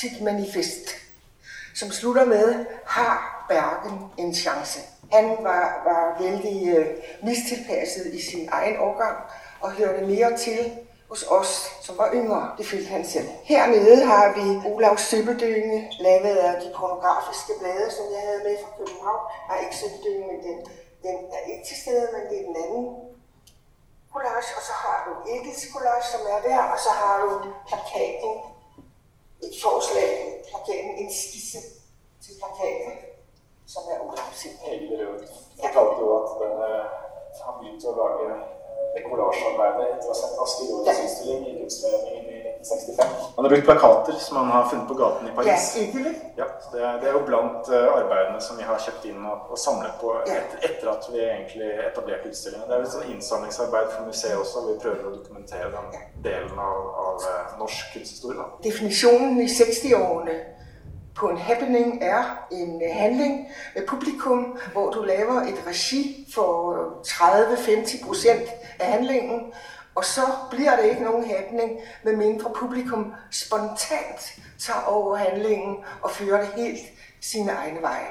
sit 0.00 0.22
manifest, 0.22 0.88
som 1.74 1.90
slutter 1.90 2.24
med, 2.24 2.64
har 2.86 3.46
Bergen 3.48 3.98
en 4.18 4.34
chance? 4.34 4.80
Han 5.12 5.36
var, 5.40 5.82
var 5.84 6.22
vældig 6.22 6.76
øh, 6.76 6.86
mistilpasset 7.22 8.06
i 8.06 8.22
sin 8.30 8.48
egen 8.52 8.76
årgang 8.76 9.16
og 9.60 9.72
hørte 9.72 10.06
mere 10.06 10.36
til 10.36 10.72
hos 11.08 11.22
os, 11.38 11.50
som 11.86 11.98
var 11.98 12.10
yngre. 12.14 12.54
Det 12.58 12.66
fyldte 12.66 12.90
han 12.96 13.06
selv. 13.06 13.28
Hernede 13.42 14.04
har 14.04 14.24
vi 14.36 14.46
Olav 14.72 14.96
Søbeldynge, 14.96 15.92
lavet 16.00 16.36
af 16.36 16.62
de 16.62 16.68
pornografiske 16.76 17.52
blade, 17.60 17.90
som 17.96 18.04
jeg 18.14 18.20
havde 18.28 18.42
med 18.46 18.56
fra 18.62 18.70
København. 18.78 19.22
Nej, 19.48 19.58
ikke 19.64 19.76
Søbeldynge, 19.76 20.26
men 20.30 20.38
den, 20.46 20.56
den 21.06 21.16
er 21.36 21.42
ikke 21.50 21.64
til 21.68 21.76
stede, 21.82 22.06
men 22.14 22.22
det 22.30 22.36
er 22.40 22.46
den 22.50 22.56
anden 22.64 22.84
collage. 24.12 24.50
Og 24.58 24.62
så 24.68 24.74
har 24.84 24.98
du 25.06 25.12
Egils 25.34 25.64
collage, 25.72 26.04
som 26.12 26.20
er 26.34 26.40
der, 26.48 26.60
og 26.72 26.78
så 26.86 26.90
har 27.00 27.14
du 27.22 27.28
plakaten, 27.68 28.32
et 29.46 29.56
forslag, 29.64 30.10
plakaten, 30.50 30.92
en 31.02 31.12
skisse 31.20 31.60
til 32.24 32.32
plakaten, 32.40 32.92
som 33.72 33.82
er 33.92 33.98
Olav 34.06 34.28
simpelthen. 34.42 34.72
Egil 34.74 34.98
det, 34.98 35.08
fortalte 35.58 36.00
jo 36.02 36.08
at 36.18 36.28
den 36.40 36.52
har 37.44 37.52
begynt 37.58 37.84
å 37.90 37.92
lage 38.02 38.28
det 38.94 39.02
kollasjearbeidet 39.08 39.86
etter 39.94 40.08
å 40.08 40.12
ha 40.12 40.16
sett 40.18 40.40
Asker 40.44 40.70
Jords 40.70 41.00
utstilling 41.04 41.46
i 41.50 41.54
Kunstforeningen 41.60 42.28
i 42.30 42.38
1965. 42.64 43.14
Han 43.36 43.44
har 43.44 43.50
brukt 43.52 43.68
plakater 43.68 44.18
som 44.26 44.36
han 44.40 44.50
har 44.54 44.68
funnet 44.70 44.88
på 44.88 44.94
gaten 44.94 45.28
i 45.28 45.34
Paris. 45.36 45.66
Ja, 46.36 46.46
det, 46.72 46.80
er, 46.80 47.00
det 47.00 47.08
er 47.08 47.16
jo 47.18 47.22
blant 47.26 47.68
uh, 47.72 47.80
arbeidene 47.98 48.40
som 48.46 48.58
vi 48.60 48.66
har 48.68 48.80
kjøpt 48.86 49.06
inn 49.10 49.20
og, 49.22 49.50
og 49.52 49.60
samlet 49.60 49.98
på 50.00 50.14
et, 50.22 50.56
etter 50.68 50.90
at 50.92 51.08
vi 51.12 51.20
egentlig 51.22 51.70
etablerte 51.88 52.32
utstillingen. 52.32 52.66
Det 52.70 52.78
er 52.78 52.86
et 52.86 52.94
sånn 52.94 53.12
innsamlingsarbeid 53.14 53.92
for 53.94 54.08
museet 54.08 54.40
også, 54.40 54.64
vi 54.70 54.78
prøver 54.82 55.10
å 55.10 55.14
dokumentere 55.18 55.70
den 55.74 56.08
delen 56.26 56.58
av, 56.58 56.90
av 57.04 57.28
uh, 57.28 57.54
norsk 57.60 57.94
kunsthistorie. 57.96 58.48
Definisjonen 58.64 59.40
i 59.44 59.48
60-årene 59.50 60.38
på 61.14 61.28
en 61.28 61.38
happening 61.38 61.98
er 62.02 62.46
en 62.50 62.82
øh, 62.82 62.88
handling 62.92 63.48
med 63.74 63.86
publikum, 63.86 64.58
hvor 64.72 64.90
du 64.90 65.02
laver 65.02 65.40
et 65.40 65.66
regi 65.66 66.28
for 66.34 66.74
30-50 67.06 68.06
procent 68.06 68.48
af 68.80 68.86
handlingen, 68.86 69.52
og 69.94 70.04
så 70.04 70.22
bliver 70.50 70.76
det 70.76 70.84
ikke 70.90 71.02
nogen 71.02 71.30
happening, 71.30 71.80
medmindre 72.02 72.50
publikum 72.56 73.12
spontant 73.30 74.38
tager 74.58 74.82
over 74.86 75.16
handlingen 75.16 75.76
og 76.02 76.10
fører 76.10 76.40
det 76.40 76.50
helt 76.56 76.80
sine 77.20 77.52
egne 77.52 77.82
veje. 77.82 78.06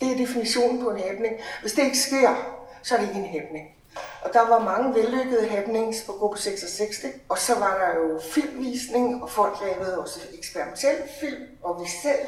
Det 0.00 0.12
er 0.12 0.16
definitionen 0.16 0.82
på 0.82 0.90
en 0.90 1.02
happening. 1.02 1.34
Hvis 1.60 1.72
det 1.72 1.84
ikke 1.84 1.98
sker, 1.98 2.34
så 2.82 2.94
er 2.94 3.00
det 3.00 3.08
ikke 3.08 3.20
en 3.20 3.40
happening. 3.40 3.68
Og 4.24 4.32
der 4.32 4.48
var 4.48 4.58
mange 4.58 4.94
vellykkede 4.94 5.48
happenings 5.48 6.02
på 6.06 6.12
gruppe 6.12 6.38
66, 6.38 6.96
og 7.28 7.38
så 7.38 7.58
var 7.58 7.78
der 7.78 8.00
jo 8.00 8.20
filmvisning, 8.34 9.22
og 9.22 9.30
folk 9.30 9.56
lavede 9.60 9.98
også 9.98 10.20
eksperimentel 10.38 10.96
film, 11.20 11.44
og 11.62 11.80
vi 11.80 11.88
selv 12.02 12.26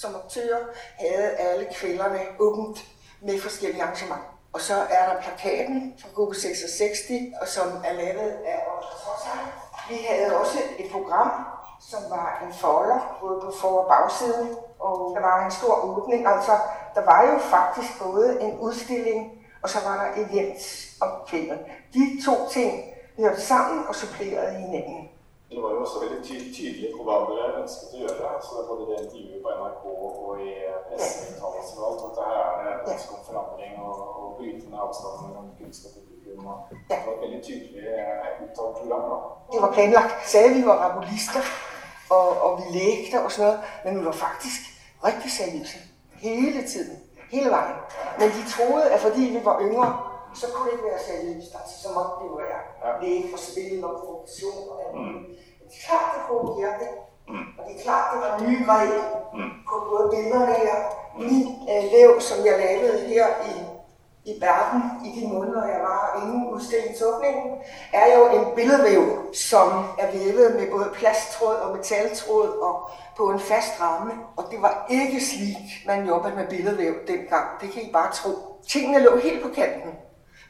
som 0.00 0.14
aktører 0.24 0.58
havde 0.98 1.30
alle 1.30 1.66
kvælderne 1.74 2.20
åbent 2.38 2.78
med 3.22 3.40
forskellige 3.40 3.82
arrangementer. 3.82 4.38
Og 4.52 4.60
så 4.60 4.74
er 4.74 5.12
der 5.12 5.22
plakaten 5.22 5.94
fra 6.00 6.08
gruppe 6.14 6.34
66, 6.34 6.98
og 7.40 7.48
som 7.48 7.68
er 7.84 7.92
lavet 7.92 8.30
af 8.30 8.62
Vi 9.88 10.06
havde 10.08 10.36
også 10.36 10.58
et 10.78 10.90
program 10.92 11.30
som 11.80 12.02
var 12.10 12.42
en 12.46 12.54
folder, 12.54 13.16
både 13.20 13.40
på 13.40 13.52
for- 13.60 13.80
og 13.82 13.88
bagsiden, 13.88 14.56
og 14.78 15.12
der 15.16 15.20
var 15.20 15.44
en 15.44 15.50
stor 15.50 15.74
åbning. 15.84 16.26
Altså, 16.26 16.52
der 16.94 17.04
var 17.04 17.32
jo 17.32 17.38
faktisk 17.38 18.02
både 18.02 18.40
en 18.40 18.58
udstilling, 18.58 19.32
og 19.62 19.68
så 19.72 19.78
var 19.86 19.94
der 20.02 20.08
events 20.22 20.66
om 21.04 21.10
kvelden. 21.28 21.58
De 21.94 22.02
to 22.26 22.34
ting 22.56 22.72
hørte 23.18 23.40
sammen 23.40 23.78
og 23.88 23.94
supplerede 23.94 24.54
hinanden. 24.62 25.08
Det 25.50 25.62
var 25.62 25.70
jo 25.74 25.80
også 25.84 25.96
veldig 26.04 26.20
ty 26.28 26.34
tydelig 26.56 26.88
på 26.96 27.02
hva 27.06 27.16
dere 27.30 27.60
ønsket 27.62 27.94
å 27.94 27.98
gjøre. 28.02 28.24
Altså, 28.36 28.52
både 28.68 28.82
det 28.88 28.96
intervjuet 29.04 29.42
på 29.44 29.50
NRK 29.58 29.84
og 30.24 30.32
i 30.48 30.50
presseuttalelser 30.88 31.76
og 31.80 31.86
alt. 31.88 32.16
Det 32.16 32.24
her 32.30 32.40
er 32.62 32.72
et 32.74 32.90
ønske 32.94 33.12
om 33.16 33.22
forandring 33.28 33.72
og, 33.86 33.94
og 34.20 34.26
bryte 34.38 34.64
ned 34.70 34.78
avstanden 34.84 35.22
mellom 35.26 35.46
kunst 35.60 35.86
og 35.86 35.92
publikum. 35.96 36.48
Det 36.90 36.98
var 37.06 37.12
et 37.14 37.22
veldig 37.24 37.40
tydelig 37.48 37.84
uttalt 38.44 38.76
program. 38.80 39.04
da. 39.12 39.18
Det 39.52 39.62
var 39.64 39.72
planlagt. 39.76 40.14
Sagde, 40.32 40.54
vi 40.58 40.62
var 40.70 40.76
rabulister, 40.84 41.44
og, 42.16 42.26
og 42.44 42.50
vi 42.58 42.64
lægte 42.78 43.16
og 43.24 43.32
sådan 43.32 43.44
noget, 43.46 43.60
men 43.84 44.00
vi 44.00 44.04
var 44.10 44.18
faktisk 44.26 44.60
rigtig 45.08 45.30
seriøse. 45.38 45.78
Hele 46.26 46.60
tiden. 46.72 46.96
Hele 47.34 47.50
vejen. 47.50 47.76
Men 48.18 48.28
de 48.36 48.42
troede, 48.54 48.86
at 48.94 49.00
fordi 49.00 49.22
vi 49.34 49.40
var 49.44 49.56
yngre, 49.60 49.88
så 50.40 50.46
kunne 50.52 50.66
det 50.66 50.72
ikke 50.76 50.88
være 50.90 51.02
seriøst. 51.10 51.50
Altså, 51.60 51.74
så 51.82 51.88
måtte 51.96 52.12
vi 52.20 52.24
jo 52.30 52.34
være 52.44 52.60
læge 53.02 53.24
for 53.32 53.38
spil 53.48 53.84
og 53.84 53.92
produktion 54.04 54.60
og 54.70 54.76
alt 54.84 54.94
muligt. 54.98 55.26
Men 55.58 55.64
det 55.68 55.76
er 55.78 55.84
klart, 55.88 56.08
det 56.14 56.22
provokerede. 56.28 56.88
Og 57.58 57.62
det 57.66 57.72
er 57.76 57.82
klart, 57.86 58.06
det 58.12 58.18
var 58.24 58.32
nye 58.46 58.62
greb 58.66 58.92
på 59.68 59.74
både 59.90 60.04
billederne 60.12 60.54
her. 60.64 60.76
Min 61.28 61.46
øh, 61.72 61.82
væv, 61.94 62.10
som 62.28 62.38
jeg 62.48 62.56
lavede 62.64 62.98
her 63.12 63.26
i, 63.52 63.54
i 64.26 64.40
verden 64.40 64.82
i 65.06 65.20
de 65.20 65.28
måneder, 65.28 65.66
jeg 65.66 65.80
var 65.80 66.22
inden 66.22 66.48
udstillingsåbningen, 66.54 67.58
er 67.92 68.06
jo 68.16 68.22
en 68.38 68.54
billedvæv, 68.56 69.02
som 69.34 69.68
er 69.98 70.12
vævet 70.12 70.54
med 70.54 70.70
både 70.70 70.88
plasttråd 70.94 71.56
og 71.56 71.76
metaltråd 71.76 72.48
og 72.48 72.90
på 73.16 73.30
en 73.30 73.40
fast 73.40 73.80
ramme. 73.80 74.12
Og 74.36 74.44
det 74.50 74.62
var 74.62 74.86
ikke 74.90 75.20
slik, 75.20 75.86
man 75.86 76.06
jobbede 76.06 76.34
med 76.34 76.46
billedvæv 76.46 76.94
dengang. 77.06 77.46
Det 77.60 77.70
kan 77.72 77.82
I 77.82 77.90
bare 77.92 78.12
tro. 78.12 78.30
Tingene 78.68 78.98
lå 78.98 79.16
helt 79.16 79.42
på 79.42 79.48
kanten. 79.48 79.90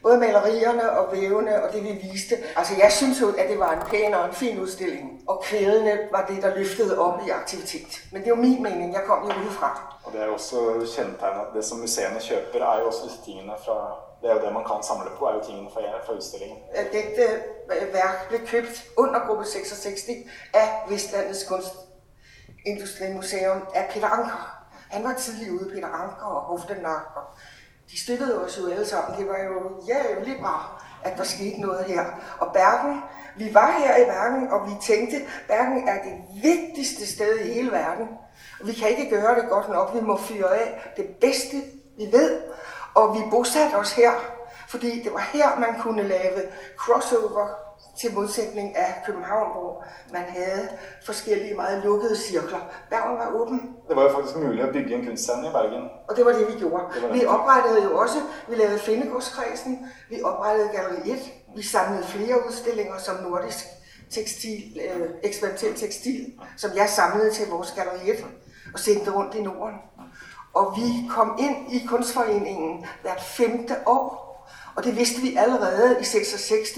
Både 0.03 0.17
malerierne 0.17 0.91
og 0.91 1.13
vævene 1.13 1.63
og 1.63 1.73
det 1.73 1.83
vi 1.83 2.09
viste. 2.11 2.35
Altså 2.55 2.73
jeg 2.83 2.91
synes 2.91 3.21
jo, 3.21 3.29
at 3.29 3.49
det 3.49 3.59
var 3.59 3.71
en 3.73 3.81
pæn 3.91 4.13
og 4.13 4.25
en 4.25 4.33
fin 4.33 4.59
udstilling. 4.59 5.21
Og 5.27 5.43
kvædene 5.43 5.99
var 6.11 6.25
det, 6.25 6.43
der 6.43 6.55
løftede 6.55 6.99
op 6.99 7.19
i 7.27 7.29
aktivitet. 7.29 8.01
Men 8.11 8.21
det 8.21 8.27
er 8.27 8.35
jo 8.35 8.41
min 8.41 8.63
mening. 8.63 8.93
Jeg 8.93 9.03
kom 9.07 9.29
jo 9.29 9.33
udefra. 9.41 9.97
Og 10.03 10.11
det 10.13 10.21
er 10.21 10.25
jo 10.25 10.33
også 10.33 10.55
kjennetegnet 10.95 11.41
at 11.41 11.47
det 11.55 11.65
som 11.65 11.77
museene 11.77 12.19
kjøper, 12.19 12.65
er 12.73 12.79
jo 12.79 12.87
også 12.87 13.01
disse 13.05 13.19
tingene 13.25 13.53
fra 13.65 13.77
Det 14.21 14.29
er 14.29 14.33
jo 14.35 14.41
det 14.45 14.53
man 14.53 14.65
kan 14.69 14.83
samle 14.83 15.11
på, 15.17 15.25
er 15.25 15.33
jo 15.33 15.43
tingene 15.49 15.69
fra, 15.73 15.81
fra 16.05 16.13
utstillingen. 16.13 16.57
At 16.73 16.87
Dette 16.91 17.23
øh, 17.73 17.93
værk 17.93 18.27
blev 18.29 18.39
købt 18.47 18.85
under 18.97 19.19
gruppe 19.27 19.45
66 19.45 20.01
af 20.53 20.67
Vestlandets 20.89 21.43
Kunstindustrimuseum 21.49 23.61
af 23.73 23.89
Peter 23.93 24.07
Anker. 24.07 24.57
Han 24.89 25.03
var 25.03 25.13
tidlig 25.13 25.51
ude, 25.51 25.69
Peter 25.73 25.87
Anker 25.87 26.25
og 26.25 26.41
Hoftenak. 26.41 27.03
De 27.91 28.01
støttede 28.03 28.45
os 28.45 28.57
jo 28.57 28.69
alle 28.69 28.85
sammen. 28.85 29.19
Det 29.19 29.27
var 29.27 29.37
jo 29.43 29.83
jævlig 29.87 30.37
bra, 30.41 30.83
at 31.03 31.17
der 31.17 31.23
skete 31.23 31.61
noget 31.61 31.85
her. 31.85 32.05
Og 32.39 32.53
Bergen, 32.53 33.01
vi 33.37 33.53
var 33.53 33.71
her 33.71 33.97
i 33.97 34.05
Bergen, 34.05 34.47
og 34.47 34.69
vi 34.69 34.71
tænkte, 34.81 35.15
Bergen 35.47 35.87
er 35.87 36.03
det 36.03 36.13
vigtigste 36.43 37.13
sted 37.13 37.39
i 37.39 37.53
hele 37.53 37.71
verden. 37.71 38.07
Og 38.59 38.67
vi 38.67 38.73
kan 38.73 38.89
ikke 38.89 39.09
gøre 39.09 39.35
det 39.35 39.49
godt 39.49 39.69
nok. 39.69 39.95
Vi 39.95 40.01
må 40.01 40.17
fyre 40.17 40.57
af 40.57 40.93
det 40.97 41.05
bedste, 41.21 41.57
vi 41.97 42.11
ved. 42.11 42.41
Og 42.93 43.13
vi 43.15 43.19
bosatte 43.31 43.75
os 43.75 43.91
her, 43.91 44.11
fordi 44.67 45.03
det 45.03 45.13
var 45.13 45.29
her, 45.33 45.59
man 45.59 45.81
kunne 45.81 46.03
lave 46.03 46.41
crossover 46.77 47.66
til 47.99 48.13
modsætning 48.13 48.75
af 48.75 49.03
København, 49.05 49.51
hvor 49.51 49.83
man 50.13 50.21
havde 50.21 50.69
forskellige 51.05 51.53
meget 51.55 51.83
lukkede 51.83 52.15
cirkler. 52.17 52.59
Bergen 52.89 53.17
var 53.17 53.31
åben, 53.35 53.75
Det 53.87 53.95
var 53.95 54.03
jo 54.03 54.09
faktisk 54.13 54.35
mulig 54.35 54.63
å 54.63 54.71
bygge 54.71 54.95
en 54.95 55.05
kunstscene 55.05 55.47
i 55.47 55.51
Bergen. 55.51 55.83
og 56.09 56.15
det 56.17 56.25
var 56.25 56.31
det, 56.31 56.47
vi 56.47 56.59
gjorde. 56.59 56.83
Det 56.93 57.01
det. 57.03 57.13
Vi 57.13 57.25
oprettede 57.25 57.83
jo 57.83 57.97
også, 57.97 58.19
vi 58.49 58.55
lavede 58.55 58.79
Findegårdskredsen, 58.79 59.87
vi 60.09 60.21
oprettede 60.23 60.69
Galleri 60.73 61.11
1, 61.11 61.19
vi 61.55 61.63
samlede 61.63 62.03
flere 62.03 62.47
udstillinger 62.47 62.97
som 62.97 63.15
nordisk 63.15 63.65
tekstil, 64.11 64.79
øh, 64.95 65.09
eksperimentel 65.23 65.73
tekstil, 65.75 66.33
som 66.57 66.71
jeg 66.75 66.89
samlede 66.89 67.31
til 67.31 67.49
vores 67.49 67.71
Galleri 67.71 68.09
1 68.09 68.25
og 68.73 68.79
sendte 68.79 69.11
rundt 69.11 69.35
i 69.35 69.41
Norden. 69.41 69.75
Og 70.53 70.73
vi 70.77 71.09
kom 71.09 71.35
ind 71.39 71.73
i 71.73 71.85
kunstforeningen 71.87 72.85
hvert 73.01 73.21
femte 73.21 73.75
år, 73.85 74.26
og 74.77 74.83
det 74.83 74.97
vidste 74.97 75.21
vi 75.21 75.35
allerede 75.35 75.97
i 76.01 76.03
66. 76.03 76.69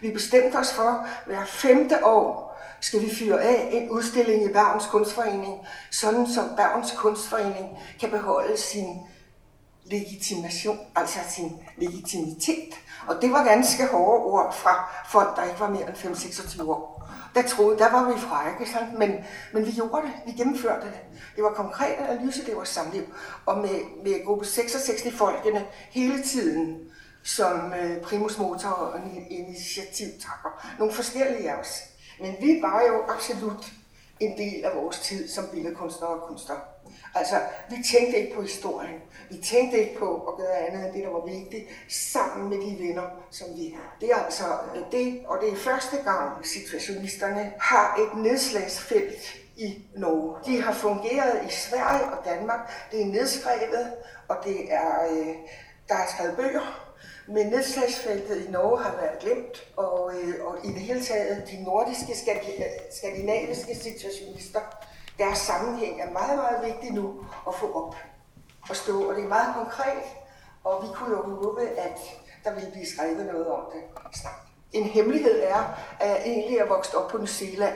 Vi 0.00 0.10
bestemte 0.10 0.56
os 0.56 0.72
for, 0.72 1.06
hver 1.26 1.44
femte 1.44 2.04
år 2.04 2.58
skal 2.80 3.02
vi 3.02 3.14
fyre 3.14 3.42
af 3.42 3.68
en 3.72 3.90
udstilling 3.90 4.44
i 4.44 4.52
Bergens 4.52 4.86
Kunstforening, 4.86 5.66
sådan 5.90 6.26
som 6.26 6.44
Bergens 6.56 6.94
Kunstforening 6.96 7.78
kan 8.00 8.10
beholde 8.10 8.56
sin 8.56 8.98
legitimation, 9.84 10.78
altså 10.96 11.18
sin 11.28 11.52
legitimitet. 11.76 12.74
Og 13.06 13.22
det 13.22 13.32
var 13.32 13.44
ganske 13.44 13.86
hårde 13.86 14.24
ord 14.24 14.54
fra 14.54 14.90
folk, 15.08 15.36
der 15.36 15.44
ikke 15.44 15.60
var 15.60 15.70
mere 15.70 15.88
end 15.88 15.96
5-26 15.96 16.62
år. 16.62 17.08
Der 17.34 17.42
troede, 17.42 17.78
der 17.78 17.92
var 17.92 18.12
vi 18.12 18.20
frække, 18.20 18.72
sant? 18.72 18.98
Men, 18.98 19.14
men 19.52 19.66
vi 19.66 19.72
gjorde 19.72 20.02
det, 20.02 20.12
vi 20.26 20.32
gennemførte 20.32 20.86
det. 20.86 21.20
Det 21.36 21.44
var 21.44 21.50
konkret 21.50 21.94
analyse, 21.94 22.46
det 22.46 22.56
var 22.56 22.64
samliv. 22.64 23.02
Og 23.46 23.58
med, 23.58 24.04
med 24.04 24.24
gruppe 24.26 24.44
66-folkene 24.44 25.64
hele 25.90 26.22
tiden 26.22 26.78
som 27.26 27.72
øh, 27.72 28.00
primus 28.02 28.38
motor 28.38 28.68
og 28.68 29.00
initiativtakker. 29.30 30.74
Nogle 30.78 30.94
forskellige 30.94 31.50
af 31.50 31.60
os. 31.60 31.82
Men 32.20 32.36
vi 32.40 32.62
var 32.62 32.82
jo 32.82 33.02
absolut 33.14 33.66
en 34.20 34.38
del 34.38 34.64
af 34.64 34.76
vores 34.76 34.98
tid 34.98 35.28
som 35.28 35.44
billedkunstnere 35.52 36.10
og 36.10 36.28
kunstnere. 36.28 36.60
Altså, 37.14 37.40
vi 37.70 37.76
tænkte 37.92 38.18
ikke 38.18 38.34
på 38.34 38.42
historien. 38.42 39.00
Vi 39.30 39.36
tænkte 39.36 39.78
ikke 39.78 39.98
på 39.98 40.16
at 40.28 40.36
gøre 40.36 40.56
andet 40.56 40.86
end 40.86 40.94
det, 40.94 41.04
der 41.04 41.10
var 41.10 41.26
vigtigt, 41.26 41.66
sammen 41.88 42.48
med 42.48 42.56
de 42.56 42.78
venner, 42.88 43.02
som 43.30 43.48
vi 43.56 43.74
har. 43.76 43.96
Det 44.00 44.10
er 44.10 44.16
altså 44.16 44.44
øh, 44.74 44.82
det, 44.92 45.22
og 45.26 45.38
det 45.40 45.52
er 45.52 45.56
første 45.56 45.96
gang, 45.96 46.46
situationisterne 46.46 47.52
har 47.60 47.96
et 47.96 48.22
nedslagsfelt 48.22 49.36
i 49.56 49.84
Norge. 49.96 50.36
De 50.46 50.62
har 50.62 50.72
fungeret 50.72 51.40
i 51.48 51.50
Sverige 51.50 52.04
og 52.04 52.24
Danmark. 52.24 52.90
Det 52.90 53.02
er 53.02 53.06
nedskrevet, 53.06 53.92
og 54.28 54.36
det 54.44 54.72
er, 54.72 54.90
øh, 55.10 55.34
der 55.88 55.94
er 55.94 56.06
skrevet 56.14 56.36
bøger, 56.36 56.85
men 57.28 57.46
nedslagsfeltet 57.46 58.46
i 58.46 58.50
Norge 58.50 58.82
har 58.82 58.96
været 58.96 59.18
glemt, 59.20 59.66
og, 59.76 60.12
øh, 60.14 60.44
og 60.46 60.64
i 60.64 60.68
det 60.68 60.80
hele 60.80 61.04
taget 61.04 61.48
de 61.50 61.64
nordiske, 61.64 62.12
øh, 62.12 62.64
skandinaviske 62.98 63.74
situationister, 63.74 64.60
deres 65.18 65.38
sammenhæng 65.38 66.00
er 66.00 66.10
meget, 66.10 66.36
meget 66.36 66.64
vigtig 66.64 66.92
nu 66.92 67.14
at 67.48 67.54
få 67.54 67.72
op 67.72 67.96
og 68.68 68.76
stå, 68.76 69.08
og 69.08 69.14
det 69.14 69.24
er 69.24 69.28
meget 69.28 69.54
konkret, 69.54 70.04
og 70.64 70.82
vi 70.82 70.88
kunne 70.94 71.10
jo 71.10 71.22
håbe, 71.22 71.68
at 71.68 71.98
der 72.44 72.54
ville 72.54 72.70
blive 72.70 72.86
skrevet 72.86 73.26
noget 73.26 73.46
om 73.46 73.60
det 73.72 73.82
snart. 74.14 74.40
En 74.72 74.84
hemmelighed 74.84 75.42
er, 75.42 75.78
at 76.00 76.08
jeg 76.08 76.22
egentlig 76.24 76.58
er 76.58 76.66
vokset 76.66 76.94
op 76.94 77.10
på 77.10 77.16
New 77.16 77.26
Zealand. 77.26 77.74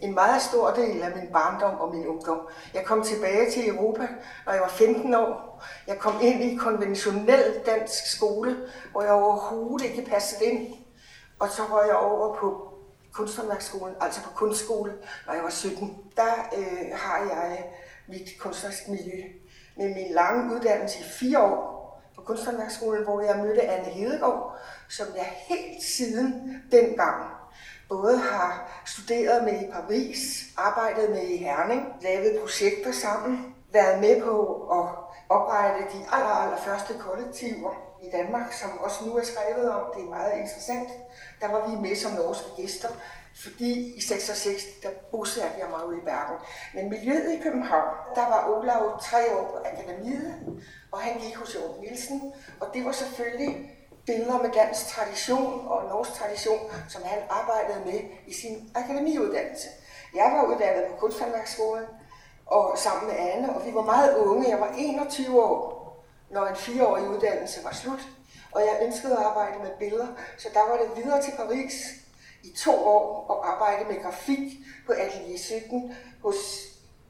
En 0.00 0.14
meget 0.14 0.42
stor 0.42 0.70
del 0.70 1.02
af 1.02 1.16
min 1.16 1.32
barndom 1.32 1.80
og 1.80 1.94
min 1.94 2.06
ungdom. 2.06 2.40
Jeg 2.74 2.84
kom 2.84 3.02
tilbage 3.02 3.50
til 3.50 3.68
Europa, 3.68 4.08
når 4.46 4.52
jeg 4.52 4.62
var 4.62 4.68
15 4.68 5.14
år. 5.14 5.47
Jeg 5.86 5.98
kom 5.98 6.14
ind 6.22 6.42
i 6.42 6.56
konventionel 6.56 7.60
dansk 7.66 8.16
skole, 8.16 8.56
hvor 8.90 9.02
jeg 9.02 9.12
overhovedet 9.12 9.86
ikke 9.86 10.10
passede 10.10 10.44
ind. 10.44 10.74
Og 11.38 11.48
så 11.48 11.62
var 11.70 11.84
jeg 11.84 11.96
over 11.96 12.36
på 12.36 12.74
kunsthåndværksskolen, 13.12 13.94
altså 14.00 14.22
på 14.22 14.30
kunstskole, 14.30 14.92
når 15.26 15.34
jeg 15.34 15.42
var 15.42 15.50
17. 15.50 15.96
Der 16.16 16.32
øh, 16.58 16.88
har 16.92 17.18
jeg 17.18 17.64
mit 18.08 18.28
kunstneriske 18.40 18.90
miljø 18.90 19.22
med 19.76 19.94
min 19.94 20.12
lange 20.12 20.54
uddannelse 20.54 20.98
i 20.98 21.02
fire 21.02 21.42
år 21.42 21.78
på 22.16 22.22
kunsthåndværksskolen, 22.22 23.04
hvor 23.04 23.20
jeg 23.20 23.36
mødte 23.36 23.62
Anne 23.62 23.88
Hedegaard, 23.88 24.58
som 24.88 25.06
jeg 25.16 25.32
helt 25.48 25.82
siden 25.82 26.62
dengang 26.72 27.24
både 27.88 28.18
har 28.18 28.82
studeret 28.86 29.44
med 29.44 29.62
i 29.62 29.70
Paris, 29.72 30.44
arbejdet 30.56 31.10
med 31.10 31.22
i 31.22 31.36
Herning, 31.36 31.82
lavet 32.02 32.40
projekter 32.40 32.92
sammen, 32.92 33.54
været 33.72 34.00
med 34.00 34.22
på 34.22 34.36
at 34.78 34.86
oprette 35.28 35.80
de 35.80 36.04
aller, 36.12 36.34
aller 36.42 36.56
første 36.56 36.94
kollektiver 36.98 37.70
i 38.02 38.10
Danmark, 38.10 38.52
som 38.52 38.78
også 38.78 39.04
nu 39.04 39.16
er 39.16 39.22
skrevet 39.24 39.70
om. 39.70 39.82
Det 39.94 40.02
er 40.04 40.08
meget 40.08 40.32
interessant. 40.40 40.88
Der 41.40 41.48
var 41.48 41.68
vi 41.68 41.76
med 41.76 41.96
som 41.96 42.12
norske 42.12 42.48
gæster, 42.56 42.88
fordi 43.42 43.96
i 43.96 44.00
66, 44.00 44.62
der 44.82 44.88
bosatte 45.10 45.58
jeg 45.58 45.68
mig 45.70 45.86
ude 45.86 45.98
i 45.98 46.04
Bergen. 46.04 46.38
Men 46.74 46.90
miljøet 46.90 47.32
i 47.32 47.42
København, 47.42 47.94
der 48.14 48.20
var 48.20 48.48
Olav 48.48 49.00
tre 49.00 49.36
år 49.36 49.44
på 49.44 49.58
akademiet, 49.72 50.34
og 50.92 50.98
han 51.00 51.20
gik 51.20 51.36
hos 51.36 51.54
Jørgen 51.54 51.80
Nielsen, 51.80 52.32
og 52.60 52.66
det 52.74 52.84
var 52.84 52.92
selvfølgelig 52.92 53.74
billeder 54.06 54.42
med 54.42 54.50
dansk 54.50 54.86
tradition 54.86 55.66
og 55.66 55.88
norsk 55.88 56.12
tradition, 56.12 56.60
som 56.88 57.02
han 57.04 57.18
arbejdede 57.30 57.84
med 57.84 58.00
i 58.26 58.32
sin 58.32 58.70
akademiuddannelse. 58.74 59.68
Jeg 60.14 60.32
var 60.34 60.54
uddannet 60.54 60.84
på 60.90 60.96
Kunsthåndværksskolen 60.96 61.84
og 62.48 62.78
sammen 62.78 63.08
med 63.08 63.16
Anne, 63.18 63.56
og 63.56 63.66
vi 63.66 63.74
var 63.74 63.82
meget 63.82 64.16
unge. 64.16 64.48
Jeg 64.48 64.60
var 64.60 64.74
21 64.78 65.42
år, 65.44 65.78
når 66.30 66.46
en 66.46 66.56
fireårig 66.56 67.08
uddannelse 67.08 67.64
var 67.64 67.72
slut, 67.72 68.00
og 68.52 68.60
jeg 68.60 68.80
ønskede 68.82 69.18
at 69.18 69.24
arbejde 69.24 69.58
med 69.58 69.70
billeder, 69.78 70.06
så 70.38 70.48
der 70.54 70.60
var 70.60 70.76
det 70.76 71.04
videre 71.04 71.22
til 71.22 71.32
Paris. 71.36 71.74
i 72.42 72.56
to 72.56 72.86
år 72.86 73.26
og 73.28 73.52
arbejde 73.52 73.84
med 73.84 74.02
grafik 74.02 74.52
på 74.86 74.92
Atelier 74.92 75.38
17 75.38 75.96
hos, 76.22 76.36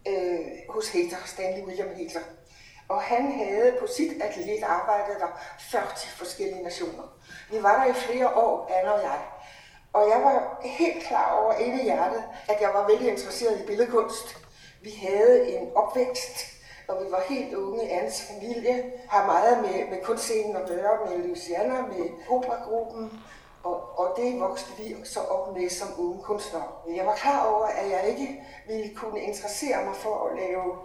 øh, 0.09 0.39
hos 0.69 0.89
Hater, 0.89 1.17
Stanley 1.27 1.67
William 1.67 1.89
Hitler. 1.95 2.21
Og 2.89 3.03
han 3.03 3.33
havde 3.33 3.77
på 3.81 3.87
sit 3.97 4.23
atelier 4.23 4.67
arbejdet 4.67 5.17
der 5.21 5.41
40 5.71 5.83
forskellige 6.17 6.63
nationer. 6.63 7.03
Vi 7.51 7.63
var 7.63 7.85
der 7.85 7.91
i 7.91 7.95
flere 7.95 8.35
år, 8.35 8.71
Anna 8.79 8.91
og 8.91 9.03
jeg. 9.03 9.21
Og 9.93 10.09
jeg 10.09 10.23
var 10.23 10.61
helt 10.63 11.05
klar 11.05 11.33
over 11.43 11.53
inde 11.53 11.81
i 11.81 11.85
hjertet, 11.85 12.25
at 12.49 12.61
jeg 12.61 12.71
var 12.75 12.87
vældig 12.87 13.09
interesseret 13.09 13.61
i 13.61 13.67
billedkunst. 13.67 14.48
Vi 14.83 14.91
havde 14.91 15.57
en 15.57 15.69
opvækst, 15.75 16.47
når 16.89 17.05
vi 17.05 17.11
var 17.11 17.23
helt 17.29 17.55
unge. 17.55 17.91
Annes 17.91 18.23
familie 18.23 18.93
har 19.09 19.27
meget 19.27 19.63
med, 19.63 19.89
med 19.91 20.05
kunstscenen 20.05 20.57
at 20.57 20.69
gøre, 20.69 20.99
med 21.07 21.29
Luciana, 21.29 21.83
med 21.83 22.11
operagruppen. 22.29 23.23
Og, 23.63 23.99
og 23.99 24.15
det 24.17 24.41
voksede 24.41 24.77
vi 24.79 24.97
så 25.05 25.21
op 25.21 25.57
med 25.57 25.71
som 25.71 25.89
unge 25.99 26.23
kunstnere. 26.23 26.69
Jeg 26.97 27.07
var 27.07 27.15
klar 27.15 27.47
over, 27.47 27.67
at 27.67 27.91
jeg 27.91 28.09
ikke 28.09 28.45
ville 28.67 28.95
kunne 28.95 29.21
interessere 29.21 29.85
mig 29.85 29.97
for 29.97 30.29
at 30.29 30.37
lave 30.37 30.77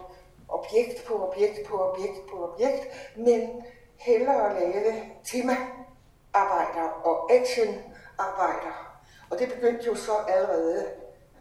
objekt 0.48 1.04
på 1.06 1.28
objekt 1.28 1.66
på 1.66 1.76
objekt 1.76 2.26
på 2.30 2.52
objekt, 2.52 2.86
men 3.16 3.62
hellere 3.96 4.60
lave 4.60 5.02
temaarbejder 5.24 6.88
og 7.04 7.32
actionarbejder. 7.32 9.00
Og 9.30 9.38
det 9.38 9.52
begyndte 9.52 9.86
jo 9.86 9.94
så 9.94 10.12
allerede, 10.28 10.86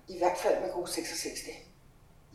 i 0.07 0.17
hvert 0.17 0.37
fald 0.37 0.61
med 0.61 0.73
god 0.73 0.87
66. 0.87 1.39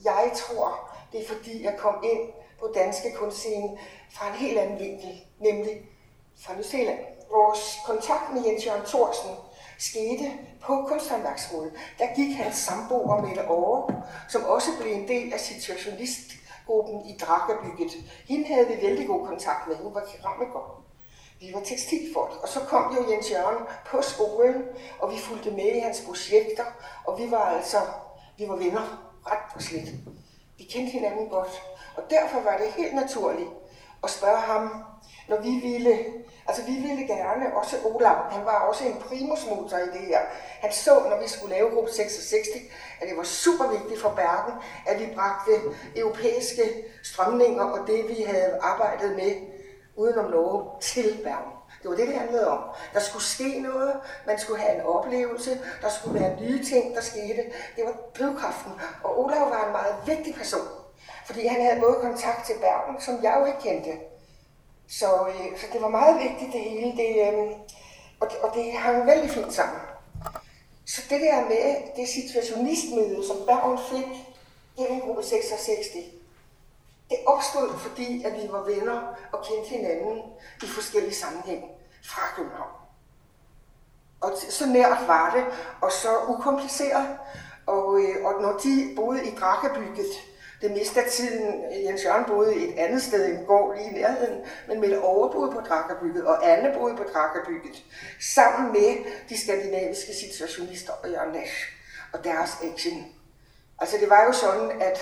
Jeg 0.04 0.32
tror, 0.36 0.90
det 1.12 1.22
er 1.22 1.28
fordi, 1.28 1.64
jeg 1.64 1.76
kom 1.78 2.04
ind 2.04 2.32
på 2.60 2.72
danske 2.74 3.12
kunstscene 3.12 3.78
fra 4.12 4.28
en 4.28 4.34
helt 4.34 4.58
anden 4.58 4.78
vinkel, 4.78 5.20
nemlig 5.38 5.82
fra 6.44 6.52
New 6.54 6.62
Zealand. 6.62 6.98
Vores 7.30 7.78
kontakt 7.86 8.34
med 8.34 8.44
Jens 8.44 8.66
Jørgen 8.66 8.86
Thorsen 8.86 9.30
skete 9.78 10.32
på 10.60 10.84
kunsthåndværksskolen. 10.88 11.70
Der 11.98 12.14
gik 12.16 12.36
hans 12.36 12.56
samboer 12.56 13.22
Mette 13.22 13.42
Aare, 13.42 14.02
som 14.28 14.44
også 14.44 14.70
blev 14.80 14.92
en 14.92 15.08
del 15.08 15.32
af 15.32 15.40
situationistgruppen 15.40 17.06
i 17.06 17.16
Drakabygget. 17.16 17.92
Hende 18.28 18.46
havde 18.46 18.68
vi 18.68 18.82
vældig 18.82 19.06
god 19.06 19.26
kontakt 19.26 19.68
med. 19.68 19.76
Hun 19.76 19.94
var 19.94 20.04
keramiker. 20.12 20.84
Vi 21.40 21.50
var 21.54 21.60
tekstilfolk, 21.60 22.42
og 22.42 22.48
så 22.48 22.60
kom 22.60 22.96
jo 22.96 23.10
Jens 23.10 23.30
Jørgen 23.30 23.66
på 23.90 24.02
skolen, 24.02 24.62
og 24.98 25.12
vi 25.12 25.18
fulgte 25.18 25.50
med 25.50 25.74
i 25.76 25.78
hans 25.78 26.02
projekter, 26.06 26.64
og 27.04 27.18
vi 27.18 27.30
var 27.30 27.44
altså, 27.44 27.78
vi 28.38 28.48
var 28.48 28.56
venner, 28.56 29.07
ret 29.32 29.54
og 29.54 29.62
slet. 29.62 29.88
Vi 30.58 30.64
kendte 30.64 30.92
hinanden 30.92 31.28
godt, 31.28 31.62
og 31.96 32.02
derfor 32.10 32.40
var 32.40 32.56
det 32.56 32.72
helt 32.72 32.94
naturligt 32.94 33.50
at 34.04 34.10
spørge 34.10 34.40
ham, 34.40 34.84
når 35.28 35.40
vi 35.40 35.50
ville, 35.50 35.98
altså 36.48 36.62
vi 36.64 36.72
ville 36.72 37.06
gerne, 37.06 37.56
også 37.56 37.76
Olav, 37.84 38.30
han 38.30 38.44
var 38.44 38.58
også 38.58 38.84
en 38.84 39.02
primusmotor 39.08 39.78
i 39.78 39.98
det 39.98 40.00
her. 40.00 40.20
Han 40.60 40.72
så, 40.72 40.94
når 41.10 41.22
vi 41.22 41.28
skulle 41.28 41.54
lave 41.54 41.70
gruppe 41.70 41.90
66, 41.92 42.48
at 43.00 43.08
det 43.08 43.16
var 43.16 43.22
super 43.22 43.70
vigtigt 43.78 44.00
for 44.00 44.08
Bergen, 44.08 44.54
at 44.86 45.00
vi 45.00 45.14
bragte 45.14 45.50
europæiske 45.96 46.62
strømninger 47.02 47.64
og 47.64 47.86
det, 47.86 48.08
vi 48.08 48.22
havde 48.22 48.58
arbejdet 48.60 49.16
med 49.16 49.32
udenom 49.96 50.30
Norge 50.30 50.80
til 50.80 51.20
Bergen. 51.24 51.57
Det 51.82 51.90
var 51.90 51.96
det, 51.96 52.08
det 52.08 52.16
handlede 52.18 52.48
om. 52.48 52.58
Der 52.94 53.00
skulle 53.00 53.24
ske 53.24 53.60
noget, 53.60 53.94
man 54.26 54.38
skulle 54.38 54.60
have 54.60 54.74
en 54.74 54.86
oplevelse, 54.86 55.60
der 55.82 55.88
skulle 55.88 56.20
være 56.20 56.40
nye 56.40 56.64
ting, 56.64 56.94
der 56.94 57.00
skete. 57.00 57.42
Det 57.76 57.84
var 57.84 57.94
drivkraften. 58.18 58.72
Og 59.04 59.20
Olav 59.24 59.50
var 59.50 59.66
en 59.66 59.72
meget 59.72 59.94
vigtig 60.06 60.34
person, 60.34 60.68
fordi 61.26 61.46
han 61.46 61.62
havde 61.62 61.80
både 61.80 61.96
kontakt 62.00 62.46
til 62.46 62.54
Bergen, 62.60 63.00
som 63.00 63.22
jeg 63.22 63.36
jo 63.40 63.46
ikke 63.46 63.60
kendte, 63.62 63.92
så, 64.88 65.26
øh, 65.28 65.60
så 65.60 65.66
det 65.72 65.82
var 65.82 65.88
meget 65.88 66.22
vigtigt 66.22 66.52
det 66.52 66.60
hele, 66.60 66.92
det, 66.96 67.10
øh, 67.26 67.56
og, 68.20 68.30
det, 68.30 68.38
og 68.38 68.54
det 68.54 68.72
hang 68.72 69.06
vældig 69.06 69.30
fint 69.30 69.52
sammen. 69.52 69.80
Så 70.86 71.02
det 71.10 71.20
der 71.20 71.44
med 71.44 71.74
det 71.96 72.08
situationistmøde, 72.08 73.26
som 73.26 73.36
Bergen 73.46 73.78
fik 73.90 74.08
gennem 74.76 75.00
gruppe 75.00 75.22
66, 75.22 75.86
det 77.10 77.18
opstod, 77.26 77.78
fordi 77.78 78.24
at 78.24 78.32
vi 78.32 78.48
var 78.50 78.62
venner 78.62 79.18
og 79.32 79.44
kendte 79.44 79.68
hinanden 79.68 80.22
i 80.62 80.66
forskellige 80.66 81.14
sammenhæng 81.14 81.64
fra 82.04 82.22
København. 82.36 82.70
Og 84.20 84.32
så 84.50 84.66
nært 84.66 84.98
var 85.06 85.34
det, 85.34 85.44
og 85.80 85.92
så 85.92 86.08
ukompliceret. 86.28 87.18
Og, 87.66 88.00
øh, 88.00 88.24
og 88.24 88.42
når 88.42 88.52
de 88.52 88.92
boede 88.96 89.26
i 89.26 89.34
Drakabygget, 89.34 90.06
det 90.62 90.70
meste 90.70 91.02
af 91.02 91.10
tiden, 91.10 91.64
øh, 91.64 91.84
Jens 91.84 92.04
Jørgen 92.04 92.24
boede 92.24 92.54
et 92.54 92.78
andet 92.78 93.02
sted 93.02 93.26
end 93.26 93.46
går 93.46 93.74
lige 93.74 93.90
i 93.90 93.92
nærheden, 93.92 94.38
men 94.68 94.80
Mette 94.80 95.00
overboede 95.02 95.52
på 95.52 95.60
Drakkerbygget, 95.60 96.26
og 96.26 96.50
Anne 96.50 96.74
boede 96.78 96.96
på 96.96 97.02
Drakkerbygget, 97.02 97.84
sammen 98.20 98.72
med 98.72 98.96
de 99.28 99.40
skandinaviske 99.40 100.12
situationister 100.14 100.92
og 101.02 101.10
Jørgen 101.10 101.32
Nash 101.32 101.54
og 102.12 102.24
deres 102.24 102.50
action. 102.72 103.06
Altså 103.78 103.96
det 104.00 104.10
var 104.10 104.24
jo 104.24 104.32
sådan, 104.32 104.82
at 104.82 104.98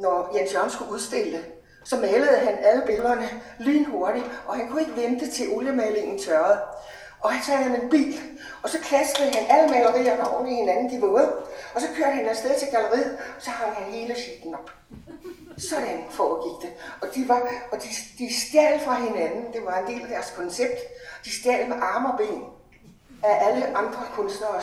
når 0.00 0.36
Jens 0.36 0.54
Jørgen 0.54 0.70
skulle 0.70 0.92
udstille, 0.92 1.44
så 1.84 1.96
malede 1.96 2.36
han 2.36 2.58
alle 2.58 2.82
billederne 2.86 3.28
lynhurtigt, 3.58 4.26
og 4.46 4.56
han 4.56 4.68
kunne 4.68 4.80
ikke 4.80 4.96
vente 4.96 5.30
til 5.30 5.52
oliemalingen 5.52 6.18
tørrede. 6.18 6.60
Og 7.20 7.32
han 7.32 7.42
tager 7.44 7.82
en 7.82 7.90
bil, 7.90 8.20
og 8.62 8.70
så 8.70 8.78
klaskede 8.78 9.30
han 9.30 9.44
alle 9.48 9.70
malerierne 9.70 10.30
oven 10.30 10.48
i 10.48 10.54
hinanden, 10.54 10.90
de 10.90 11.00
våde. 11.00 11.32
Og 11.74 11.80
så 11.80 11.86
kørte 11.96 12.10
han 12.10 12.28
afsted 12.28 12.58
til 12.58 12.68
galleriet, 12.68 13.18
og 13.36 13.42
så 13.42 13.50
hang 13.50 13.74
han 13.74 13.92
hele 13.92 14.14
skitten 14.20 14.54
op. 14.54 14.70
Sådan 15.58 16.04
foregik 16.10 16.70
det. 16.70 16.76
Og 17.02 17.14
de, 17.14 17.28
var, 17.28 17.48
og 17.72 17.82
de, 17.82 17.88
de 18.18 18.34
stjal 18.40 18.80
fra 18.80 18.94
hinanden, 18.94 19.52
det 19.52 19.64
var 19.64 19.78
en 19.78 19.94
del 19.94 20.02
af 20.02 20.08
deres 20.08 20.32
koncept. 20.36 20.78
De 21.24 21.40
stjal 21.40 21.68
med 21.68 21.76
arme 21.80 22.12
og 22.12 22.18
ben 22.18 22.44
af 23.22 23.46
alle 23.46 23.76
andre 23.76 24.02
kunstnere. 24.14 24.62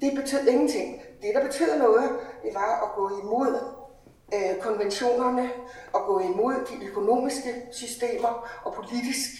Det 0.00 0.14
betød 0.14 0.46
ingenting. 0.46 1.02
Det, 1.22 1.34
der 1.34 1.46
betød 1.46 1.78
noget, 1.78 2.10
det 2.42 2.54
var 2.54 2.82
at 2.82 2.94
gå 2.96 3.20
imod 3.22 3.79
øh, 4.34 4.62
konventionerne, 4.62 5.50
og 5.92 6.06
gå 6.06 6.20
imod 6.20 6.54
de 6.54 6.84
økonomiske 6.84 7.62
systemer 7.72 8.48
og 8.64 8.74
politisk 8.74 9.30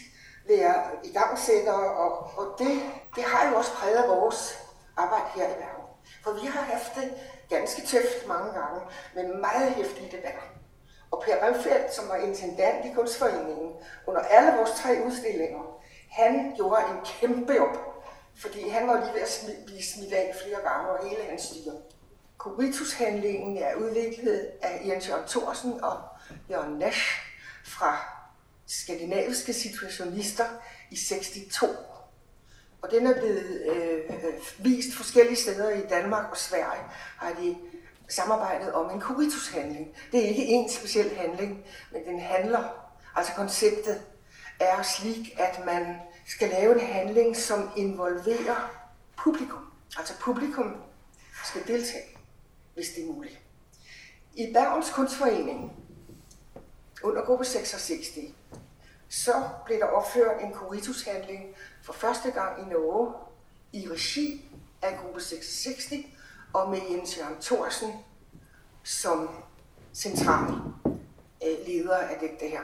være 0.48 0.82
igangsætter, 1.04 1.72
og, 1.72 2.30
og 2.36 2.46
det, 2.58 2.82
det 3.16 3.24
har 3.24 3.50
jo 3.50 3.56
også 3.56 3.72
præget 3.72 4.08
vores 4.08 4.58
arbejde 4.96 5.26
her 5.34 5.46
i 5.46 5.58
verden. 5.60 5.84
For 6.24 6.32
vi 6.32 6.46
har 6.46 6.60
haft 6.60 6.94
det 6.94 7.12
ganske 7.48 7.82
tøft 7.86 8.26
mange 8.28 8.52
gange, 8.52 8.80
med 9.14 9.34
meget 9.34 9.70
hæftige 9.70 10.16
debatter. 10.16 10.46
Og 11.10 11.22
Per 11.26 11.46
Remfeldt, 11.46 11.94
som 11.94 12.08
var 12.08 12.16
intendant 12.16 12.84
i 12.86 12.92
Kunstforeningen, 12.94 13.72
under 14.06 14.20
alle 14.20 14.56
vores 14.56 14.70
tre 14.70 14.90
udstillinger, 15.06 15.80
han 16.10 16.52
gjorde 16.56 16.82
en 16.90 16.98
kæmpe 17.04 17.52
job, 17.52 17.76
fordi 18.36 18.68
han 18.68 18.88
var 18.88 19.00
lige 19.00 19.14
ved 19.14 19.20
at 19.20 19.46
blive 19.66 19.82
smidt 19.82 20.12
af 20.12 20.36
flere 20.44 20.60
gange, 20.68 20.90
og 20.90 21.08
hele 21.08 21.22
hans 21.28 21.42
styre. 21.42 21.74
Koritushandlingen 22.40 23.58
er 23.58 23.74
udviklet 23.74 24.50
af 24.62 24.82
Jens 24.86 25.08
Jørgen 25.08 25.28
Thorsen 25.28 25.84
og 25.84 26.02
Jørgen 26.50 26.78
Nash 26.78 27.06
fra 27.64 27.98
skandinaviske 28.66 29.52
situationister 29.52 30.44
i 30.90 30.96
62. 30.96 31.70
Og 32.82 32.90
den 32.90 33.06
er 33.06 33.20
blevet 33.20 33.62
øh, 33.66 34.16
vist 34.58 34.96
forskellige 34.96 35.36
steder 35.36 35.70
i 35.70 35.86
Danmark 35.90 36.30
og 36.30 36.36
Sverige, 36.36 36.82
har 37.16 37.32
de 37.34 37.56
samarbejdet 38.08 38.72
om 38.72 38.90
en 38.90 39.00
kuritushandling. 39.00 39.88
Det 40.12 40.24
er 40.24 40.28
ikke 40.28 40.46
en 40.46 40.70
speciel 40.70 41.16
handling, 41.16 41.64
men 41.92 42.04
den 42.06 42.20
handler, 42.20 42.90
altså 43.16 43.32
konceptet 43.32 44.02
er 44.60 44.82
slik, 44.82 45.36
at 45.38 45.64
man 45.66 45.96
skal 46.26 46.48
lave 46.48 46.74
en 46.74 46.86
handling, 46.86 47.36
som 47.36 47.70
involverer 47.76 48.70
publikum. 49.16 49.72
Altså 49.98 50.14
publikum 50.20 50.76
skal 51.44 51.66
deltage, 51.66 52.19
hvis 52.74 52.88
det 52.88 53.02
er 53.04 53.12
muligt. 53.12 53.40
I 54.34 54.52
Bergens 54.52 54.90
Kunstforening 54.90 55.72
under 57.02 57.24
gruppe 57.24 57.44
66, 57.44 58.06
så 59.08 59.48
blev 59.66 59.78
der 59.78 59.86
opført 59.86 60.42
en 60.42 60.52
koritushandling 60.52 61.54
for 61.82 61.92
første 61.92 62.30
gang 62.30 62.62
i 62.62 62.72
Norge 62.72 63.12
i 63.72 63.88
regi 63.90 64.50
af 64.82 64.98
gruppe 65.02 65.20
66 65.20 65.92
og 66.52 66.70
med 66.70 66.78
Jens 66.90 67.18
Jørgen 67.18 67.40
Thorsen 67.40 67.92
som 68.82 69.28
central 69.94 70.54
øh, 71.46 71.66
leder 71.66 71.96
af 71.96 72.18
det, 72.20 72.30
det 72.40 72.50
her. 72.50 72.60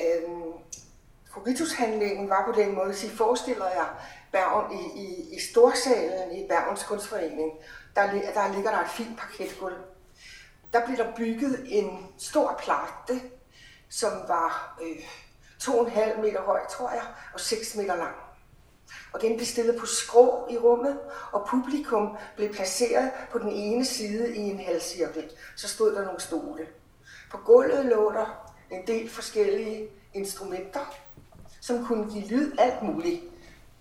Øhm, 0.00 0.52
koritushandlingen 1.30 2.30
var 2.30 2.52
på 2.52 2.60
den 2.60 2.74
måde, 2.74 2.94
sige, 2.94 3.16
forestiller 3.16 3.66
jeg 3.66 3.88
Bergen 4.32 4.78
i, 4.78 5.02
i, 5.02 5.36
i 5.36 5.40
storsalen 5.40 6.36
i 6.36 6.46
Bergens 6.48 6.82
Kunstforening, 6.82 7.52
der, 7.96 8.10
der 8.10 8.54
ligger 8.54 8.70
der 8.70 8.80
et 8.80 8.90
fint 8.90 9.18
parketgulv. 9.18 9.76
Der 10.72 10.86
blev 10.86 10.96
der 10.96 11.12
bygget 11.16 11.66
en 11.66 12.06
stor 12.18 12.60
plate 12.62 13.20
som 13.90 14.12
var 14.28 14.78
øh, 14.82 14.96
2,5 15.62 16.20
meter 16.20 16.42
høj, 16.42 16.60
tror 16.70 16.90
jeg, 16.90 17.02
og 17.34 17.40
6 17.40 17.76
meter 17.76 17.96
lang. 17.96 18.14
Og 19.12 19.20
den 19.20 19.36
blev 19.36 19.46
stillet 19.46 19.80
på 19.80 19.86
skrå 19.86 20.48
i 20.50 20.58
rummet, 20.58 21.00
og 21.32 21.46
publikum 21.48 22.16
blev 22.36 22.52
placeret 22.52 23.10
på 23.32 23.38
den 23.38 23.48
ene 23.48 23.84
side 23.84 24.36
i 24.36 24.40
en 24.40 24.60
halvcirkel. 24.60 25.30
Så 25.56 25.68
stod 25.68 25.94
der 25.94 26.04
nogle 26.04 26.20
stole. 26.20 26.66
På 27.30 27.36
gulvet 27.36 27.84
lå 27.84 28.12
der 28.12 28.50
en 28.70 28.86
del 28.86 29.10
forskellige 29.10 29.88
instrumenter, 30.14 30.94
som 31.60 31.86
kunne 31.86 32.12
give 32.12 32.26
lyd, 32.26 32.52
alt 32.58 32.82
muligt. 32.82 33.22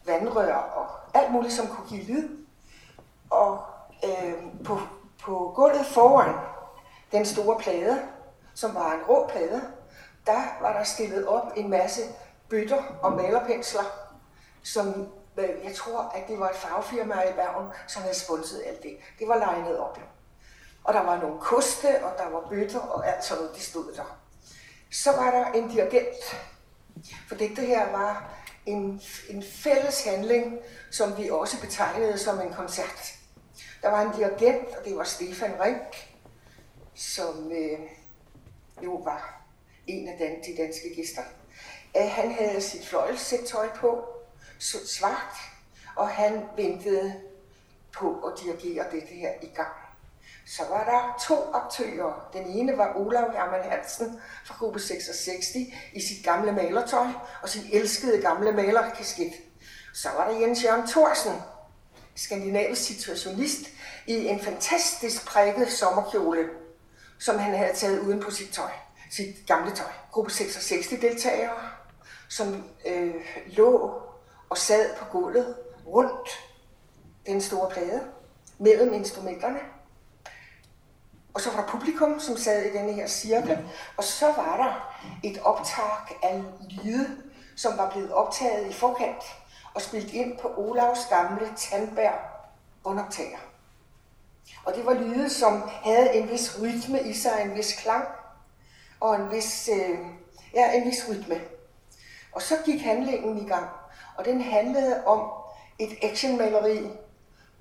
Vandrør 0.06 0.54
og 0.54 1.20
alt 1.20 1.32
muligt, 1.32 1.54
som 1.54 1.68
kunne 1.68 1.88
give 1.90 2.04
lyd. 2.04 2.30
Og 3.30 3.66
øh, 4.04 4.64
på, 4.66 4.80
på 5.24 5.52
gulvet 5.56 5.86
foran 5.86 6.36
den 7.12 7.26
store 7.26 7.60
plade, 7.60 8.02
som 8.56 8.76
var 8.76 8.94
en 8.94 9.04
rå 9.10 9.28
plade, 9.28 9.62
der 10.26 10.42
var 10.62 10.74
der 10.74 10.84
stillet 10.84 11.28
op 11.28 11.52
en 11.56 11.70
masse 11.70 12.02
bøtter 12.50 12.84
og 13.02 13.12
malerpensler, 13.12 13.84
som 14.64 15.08
øh, 15.38 15.50
jeg 15.64 15.76
tror, 15.76 16.12
at 16.16 16.28
det 16.28 16.40
var 16.40 16.50
et 16.50 16.56
farvefirma 16.56 17.22
i 17.22 17.34
Bergen, 17.34 17.72
som 17.88 18.02
havde 18.02 18.16
sponset 18.16 18.64
alt 18.66 18.84
det. 18.84 18.98
Det 19.20 19.28
var 19.28 19.38
legnet 19.38 19.80
op. 19.80 20.00
Og 20.84 20.94
der 20.94 21.04
var 21.04 21.22
nogle 21.22 21.42
koste, 21.42 22.06
og 22.06 22.12
der 22.18 22.30
var 22.30 22.48
bøtter, 22.50 22.80
og 22.80 23.08
alt 23.08 23.24
sådan 23.24 23.44
noget, 23.44 23.56
det 23.56 23.64
stod 23.64 23.94
der. 23.94 24.20
Så 24.92 25.12
var 25.12 25.32
der 25.32 25.46
en 25.46 25.70
dirigent, 25.70 26.38
for 27.28 27.36
det 27.36 27.58
her 27.58 27.92
var 27.92 28.30
en, 28.66 29.02
en 29.30 29.44
fælles 29.44 30.04
handling, 30.04 30.58
som 30.92 31.18
vi 31.18 31.30
også 31.30 31.62
betegnede 31.62 32.18
som 32.18 32.42
en 32.42 32.54
koncert. 32.54 33.19
Der 33.82 33.90
var 33.90 34.02
en 34.02 34.20
dirigent, 34.20 34.76
og 34.76 34.86
det 34.86 34.96
var 34.96 35.04
Stefan 35.04 35.62
Rink, 35.62 36.10
som 36.96 37.52
øh, 37.52 37.80
jo 38.84 38.96
var 38.96 39.42
en 39.88 40.08
af 40.08 40.40
de 40.46 40.64
danske 40.64 40.96
gæster. 40.96 41.22
Øh, 41.98 42.10
han 42.10 42.32
havde 42.32 42.62
sit 42.62 42.88
fløjelsæt 42.88 43.40
tøj 43.40 43.70
på, 43.76 44.06
svart, 44.60 45.36
og 45.96 46.10
han 46.10 46.44
ventede 46.56 47.14
på 47.92 48.22
at 48.28 48.40
dirigere 48.44 48.86
det 48.92 49.02
her 49.02 49.32
i 49.42 49.48
gang. 49.56 49.74
Så 50.48 50.64
var 50.70 50.84
der 50.84 51.24
to 51.28 51.54
aktører. 51.54 52.30
Den 52.34 52.48
ene 52.48 52.78
var 52.78 52.94
Olav 52.96 53.32
Hermann 53.32 53.70
Hansen 53.70 54.22
fra 54.46 54.56
gruppe 54.60 54.80
66 54.80 55.56
i 55.94 56.02
sit 56.02 56.26
gamle 56.26 56.52
malertøj 56.52 57.08
og 57.42 57.50
sin 57.50 57.62
elskede 57.74 58.22
gamle 58.22 58.52
malerkasket. 58.52 59.34
Så 59.94 60.10
var 60.18 60.32
der 60.32 60.40
Jens 60.40 60.64
Jørgen 60.64 60.88
Thorsen, 60.88 61.34
skandinavisk 62.24 62.82
situationist, 62.82 63.60
i 64.08 64.28
en 64.28 64.40
fantastisk 64.40 65.26
prikket 65.26 65.72
sommerkjole, 65.72 66.50
som 67.20 67.40
han 67.40 67.58
havde 67.58 67.74
taget 67.74 68.00
uden 68.00 68.20
på 68.20 68.32
sit 68.32 68.50
tøj, 68.50 68.72
sit 69.12 69.36
gamle 69.48 69.76
tøj. 69.76 69.92
Gruppe 70.12 70.32
66 70.32 70.88
deltagere, 70.88 71.60
som 72.30 72.64
øh, 72.86 73.16
lå 73.48 74.02
og 74.50 74.58
sad 74.58 74.96
på 74.98 75.06
gulvet 75.06 75.56
rundt 75.88 76.30
den 77.26 77.42
store 77.42 77.70
plade 77.70 78.02
mellem 78.58 78.94
instrumenterne. 78.94 79.60
Og 81.34 81.42
så 81.42 81.52
var 81.52 81.62
der 81.62 81.68
publikum, 81.68 82.20
som 82.20 82.38
sad 82.38 82.66
i 82.66 82.78
denne 82.78 82.94
her 82.94 83.08
cirkel, 83.08 83.58
og 83.98 84.04
så 84.04 84.26
var 84.26 84.58
der 84.58 84.96
et 85.30 85.42
optag 85.42 86.20
af 86.24 86.44
lyde, 86.70 87.18
som 87.56 87.78
var 87.78 87.92
blevet 87.92 88.12
optaget 88.12 88.70
i 88.70 88.74
forkant 88.74 89.24
og 89.74 89.82
spillet 89.82 90.14
ind 90.14 90.38
på 90.38 90.54
Olavs 90.58 91.08
gamle 91.10 91.48
Tandberg 91.58 92.14
båndoptager. 92.84 93.38
Og 94.66 94.76
det 94.76 94.86
var 94.86 94.94
lyde, 94.94 95.30
som 95.30 95.70
havde 95.84 96.14
en 96.14 96.30
vis 96.30 96.60
rytme 96.62 97.02
i 97.02 97.14
sig, 97.14 97.42
en 97.42 97.56
vis 97.56 97.74
klang 97.74 98.08
og 99.00 99.16
en 99.16 99.32
vis, 99.32 99.70
øh, 99.74 99.98
ja, 100.54 100.72
en 100.72 100.88
vis 100.88 101.06
rytme. 101.10 101.42
Og 102.32 102.42
så 102.42 102.58
gik 102.66 102.82
handlingen 102.82 103.46
i 103.46 103.48
gang, 103.48 103.70
og 104.18 104.26
den 104.26 104.42
handlede 104.42 105.06
om 105.06 105.30
et 105.80 105.98
actionmaleri, 106.02 106.90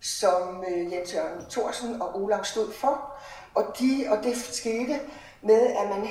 som 0.00 0.64
øh, 0.68 0.92
Jens 0.92 1.14
Jørgen 1.14 1.50
Thorsen 1.50 2.02
og 2.02 2.22
Olav 2.22 2.44
stod 2.44 2.72
for, 2.72 3.14
og, 3.54 3.64
de, 3.78 4.06
og 4.10 4.24
det 4.24 4.36
skete 4.36 5.00
med, 5.42 5.60
at 5.60 5.88
man 5.88 6.08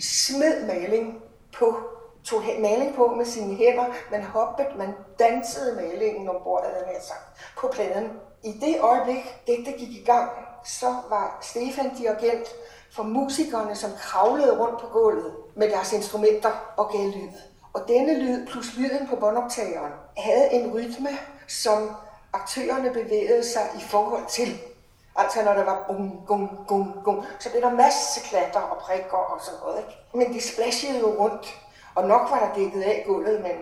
smed 0.00 0.66
maling 0.66 1.22
på, 1.52 1.80
tog 2.24 2.42
maling 2.60 2.94
på 2.94 3.06
med 3.06 3.24
sine 3.26 3.54
hænder, 3.54 3.84
man 4.10 4.22
hoppede, 4.22 4.68
man 4.78 4.94
dansede 5.18 5.76
malingen 5.76 6.28
ombord, 6.28 6.64
havde 6.64 6.94
jeg 6.94 7.02
sagt, 7.02 7.52
på 7.58 7.68
pladen. 7.72 8.10
I 8.42 8.52
det 8.52 8.80
øjeblik, 8.80 9.36
det 9.46 9.74
gik 9.78 9.88
i 9.88 10.04
gang, 10.04 10.30
så 10.64 10.94
var 11.08 11.38
Stefan 11.42 11.94
dirigent 11.98 12.48
for 12.92 13.02
musikerne, 13.02 13.76
som 13.76 13.90
kravlede 13.98 14.58
rundt 14.58 14.80
på 14.80 14.86
gulvet 14.86 15.34
med 15.54 15.70
deres 15.70 15.92
instrumenter 15.92 16.72
og 16.76 16.90
gav 16.92 17.06
lyd. 17.06 17.38
Og 17.72 17.88
denne 17.88 18.18
lyd 18.18 18.46
plus 18.46 18.76
lyden 18.76 19.08
på 19.08 19.16
båndoptageren 19.16 19.92
havde 20.16 20.52
en 20.52 20.74
rytme, 20.74 21.10
som 21.48 21.90
aktørerne 22.32 22.90
bevægede 22.90 23.44
sig 23.44 23.62
i 23.78 23.82
forhold 23.82 24.26
til. 24.28 24.58
Altså 25.16 25.42
når 25.42 25.52
der 25.52 25.64
var 25.64 25.84
bum, 25.86 26.26
bum, 26.26 26.48
bum, 26.68 26.92
bum, 27.04 27.24
så 27.38 27.50
blev 27.50 27.62
der 27.62 27.70
masse 27.70 28.20
klatter 28.20 28.60
og 28.60 28.78
prikker 28.78 29.16
og 29.16 29.40
sådan 29.40 29.60
noget. 29.60 29.78
Ikke? 29.78 29.98
Men 30.14 30.34
det 30.34 30.42
splashede 30.42 30.98
jo 31.00 31.06
rundt, 31.06 31.60
og 31.94 32.08
nok 32.08 32.30
var 32.30 32.38
der 32.38 32.54
dækket 32.54 32.82
af 32.82 33.04
gulvet, 33.06 33.40
men 33.40 33.52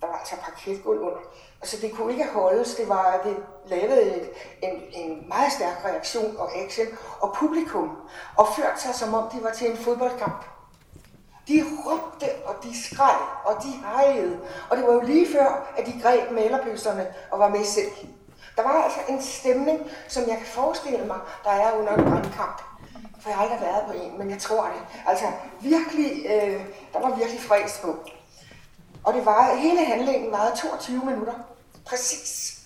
der 0.00 0.06
var 0.06 0.16
altså 0.18 0.36
parketgulv 0.42 1.00
under. 1.00 1.18
Altså 1.60 1.76
det 1.80 1.92
kunne 1.92 2.12
ikke 2.12 2.28
holdes, 2.32 2.74
det 2.74 2.88
var, 2.88 3.20
det 3.24 3.36
lavede 3.66 4.16
et, 4.16 4.30
en, 4.62 4.82
en 4.92 5.28
meget 5.28 5.52
stærk 5.52 5.84
reaktion 5.84 6.36
og 6.36 6.56
action, 6.56 6.86
og 7.20 7.34
publikum 7.36 7.96
opførte 8.36 8.80
sig 8.80 8.94
som 8.94 9.14
om 9.14 9.30
de 9.30 9.42
var 9.42 9.50
til 9.50 9.70
en 9.70 9.76
fodboldkamp. 9.76 10.44
De 11.48 11.64
råbte, 11.86 12.26
og 12.44 12.54
de 12.62 12.82
skreg, 12.84 13.16
og 13.44 13.62
de 13.62 13.68
hejede. 13.68 14.40
Og 14.70 14.76
det 14.76 14.86
var 14.86 14.92
jo 14.92 15.00
lige 15.00 15.32
før, 15.32 15.72
at 15.76 15.86
de 15.86 16.00
greb 16.02 16.30
malerbøsserne 16.30 17.14
og 17.30 17.38
var 17.38 17.48
med 17.48 17.64
selv. 17.64 17.90
Der 18.56 18.62
var 18.62 18.82
altså 18.82 19.00
en 19.08 19.22
stemning, 19.22 19.90
som 20.08 20.22
jeg 20.28 20.36
kan 20.36 20.46
forestille 20.46 21.06
mig, 21.06 21.18
der 21.44 21.50
er 21.50 21.78
under 21.78 21.94
en 21.96 22.04
brandkamp. 22.04 22.67
For 23.28 23.32
jeg 23.32 23.38
har 23.38 23.44
aldrig 23.44 23.60
været 23.60 23.86
på 23.86 23.92
en, 23.92 24.18
men 24.18 24.30
jeg 24.30 24.38
tror 24.38 24.64
det. 24.64 25.00
Altså 25.06 25.24
virkelig, 25.60 26.26
øh, 26.26 26.66
der 26.92 27.00
var 27.00 27.16
virkelig 27.16 27.40
fræs 27.40 27.80
på. 27.82 27.96
Og 29.04 29.14
det 29.14 29.26
var, 29.26 29.54
hele 29.54 29.84
handlingen 29.84 30.30
meget 30.30 30.54
22 30.54 31.04
minutter. 31.04 31.34
Præcis. 31.86 32.60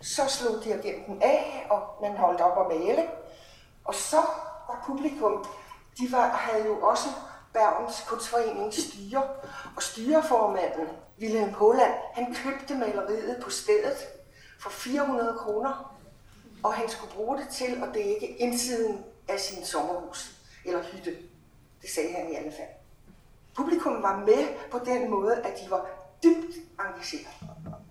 Så 0.00 0.22
slog 0.28 0.64
dirigenten 0.64 1.22
af, 1.22 1.66
og 1.70 1.82
man 2.02 2.16
holdt 2.16 2.40
op 2.40 2.56
og 2.56 2.72
male. 2.78 3.02
Og 3.84 3.94
så 3.94 4.16
var 4.68 4.82
publikum, 4.86 5.44
de 5.98 6.12
var, 6.12 6.28
havde 6.28 6.66
jo 6.66 6.80
også 6.80 7.08
Bergens 7.52 8.04
Kunstforening 8.08 8.74
styre, 8.74 9.22
og 9.76 9.82
styreformanden, 9.82 10.88
Wilhelm 11.20 11.52
Holland, 11.52 11.94
han 12.12 12.34
købte 12.34 12.74
maleriet 12.74 13.40
på 13.42 13.50
stedet 13.50 13.96
for 14.60 14.70
400 14.70 15.38
kroner, 15.38 15.94
og 16.62 16.74
han 16.74 16.88
skulle 16.88 17.14
bruge 17.14 17.38
det 17.38 17.48
til 17.48 17.82
at 17.82 17.94
dække 17.94 18.26
indsiden 18.26 19.04
af 19.30 19.40
sin 19.40 19.64
sommerhus, 19.64 20.36
eller 20.64 20.82
hytte. 20.82 21.16
Det 21.82 21.90
sagde 21.90 22.12
han 22.12 22.32
i 22.32 22.34
alle 22.34 22.52
fald. 22.52 22.68
Publikum 23.56 24.02
var 24.02 24.16
med 24.18 24.48
på 24.70 24.78
den 24.78 25.10
måde, 25.10 25.36
at 25.36 25.58
de 25.64 25.70
var 25.70 25.86
dybt 26.22 26.56
engageret. 26.80 27.34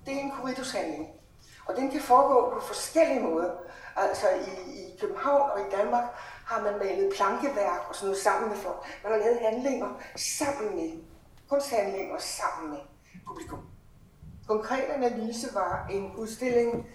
Det 0.06 0.14
er 0.14 0.20
en 0.20 0.32
korridushandling. 0.32 1.10
Og 1.66 1.76
den 1.76 1.92
kan 1.92 2.02
foregå 2.02 2.54
på 2.54 2.60
forskellige 2.66 3.20
måder. 3.20 3.52
Altså 3.96 4.28
i, 4.30 4.72
i 4.72 4.98
København 5.00 5.52
og 5.52 5.60
i 5.60 5.72
Danmark 5.72 6.04
har 6.46 6.62
man 6.62 6.78
malet 6.78 7.14
plankeværk 7.16 7.82
og 7.90 7.96
sådan 7.96 8.06
noget 8.06 8.22
sammen 8.22 8.50
med 8.50 8.58
folk. 8.58 8.78
Man 9.04 9.12
har 9.12 9.20
lavet 9.20 9.40
handlinger 9.40 9.90
sammen 10.16 10.76
med, 10.76 11.04
kunsthandlinger 11.50 12.18
sammen 12.18 12.72
med 12.72 12.80
publikum. 13.28 13.60
Konkret 14.48 14.84
analyse 14.84 15.48
var 15.54 15.88
en 15.92 16.16
udstilling, 16.16 16.88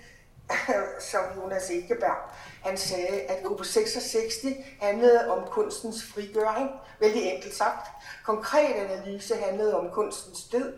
som 1.10 1.20
Jonas 1.36 1.70
Ekeberg, 1.70 2.16
han 2.62 2.76
sagde, 2.76 3.20
at 3.20 3.44
gruppe 3.44 3.64
66 3.64 4.34
handlede 4.80 5.30
om 5.30 5.48
kunstens 5.50 6.04
frigøring, 6.04 6.70
vældig 7.00 7.22
enkelt 7.22 7.54
sagt. 7.54 7.88
Konkret 8.24 8.74
analyse 8.74 9.36
handlede 9.36 9.76
om 9.76 9.90
kunstens 9.90 10.44
død, 10.44 10.74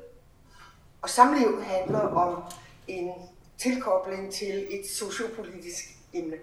og 1.03 1.11
samliv 1.11 1.63
handler 1.63 2.01
om 2.01 2.43
en 2.87 3.13
tilkobling 3.59 4.33
til 4.33 4.81
et 4.81 4.91
sociopolitisk 4.91 5.85
emne. 6.13 6.37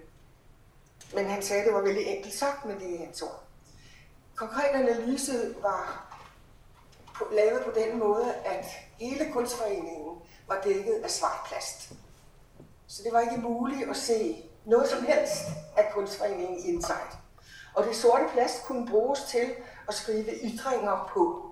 Men 1.14 1.26
han 1.26 1.42
sagde, 1.42 1.62
at 1.62 1.66
det 1.66 1.74
var 1.74 1.82
vældig 1.82 2.06
enkelt 2.06 2.34
sagt, 2.34 2.64
men 2.64 2.78
det 2.78 2.94
er 2.94 3.04
hans 3.04 3.22
ord. 3.22 3.42
Konkret 4.34 4.70
analyse 4.74 5.54
var 5.62 6.10
lavet 7.32 7.62
på 7.64 7.70
den 7.74 7.98
måde, 7.98 8.34
at 8.44 8.64
hele 9.00 9.32
kunstforeningen 9.32 10.18
var 10.48 10.60
dækket 10.64 11.00
af 11.04 11.10
svart 11.10 11.40
plast. 11.48 11.92
Så 12.86 13.02
det 13.04 13.12
var 13.12 13.20
ikke 13.20 13.36
muligt 13.36 13.90
at 13.90 13.96
se 13.96 14.44
noget 14.64 14.88
som 14.88 15.04
helst 15.04 15.42
af 15.76 15.90
kunstforeningen 15.94 16.58
Insight. 16.58 17.16
Og 17.74 17.84
det 17.84 17.96
sorte 17.96 18.24
plast 18.32 18.64
kunne 18.64 18.88
bruges 18.88 19.20
til 19.22 19.54
at 19.88 19.94
skrive 19.94 20.30
ytringer 20.44 21.10
på 21.14 21.50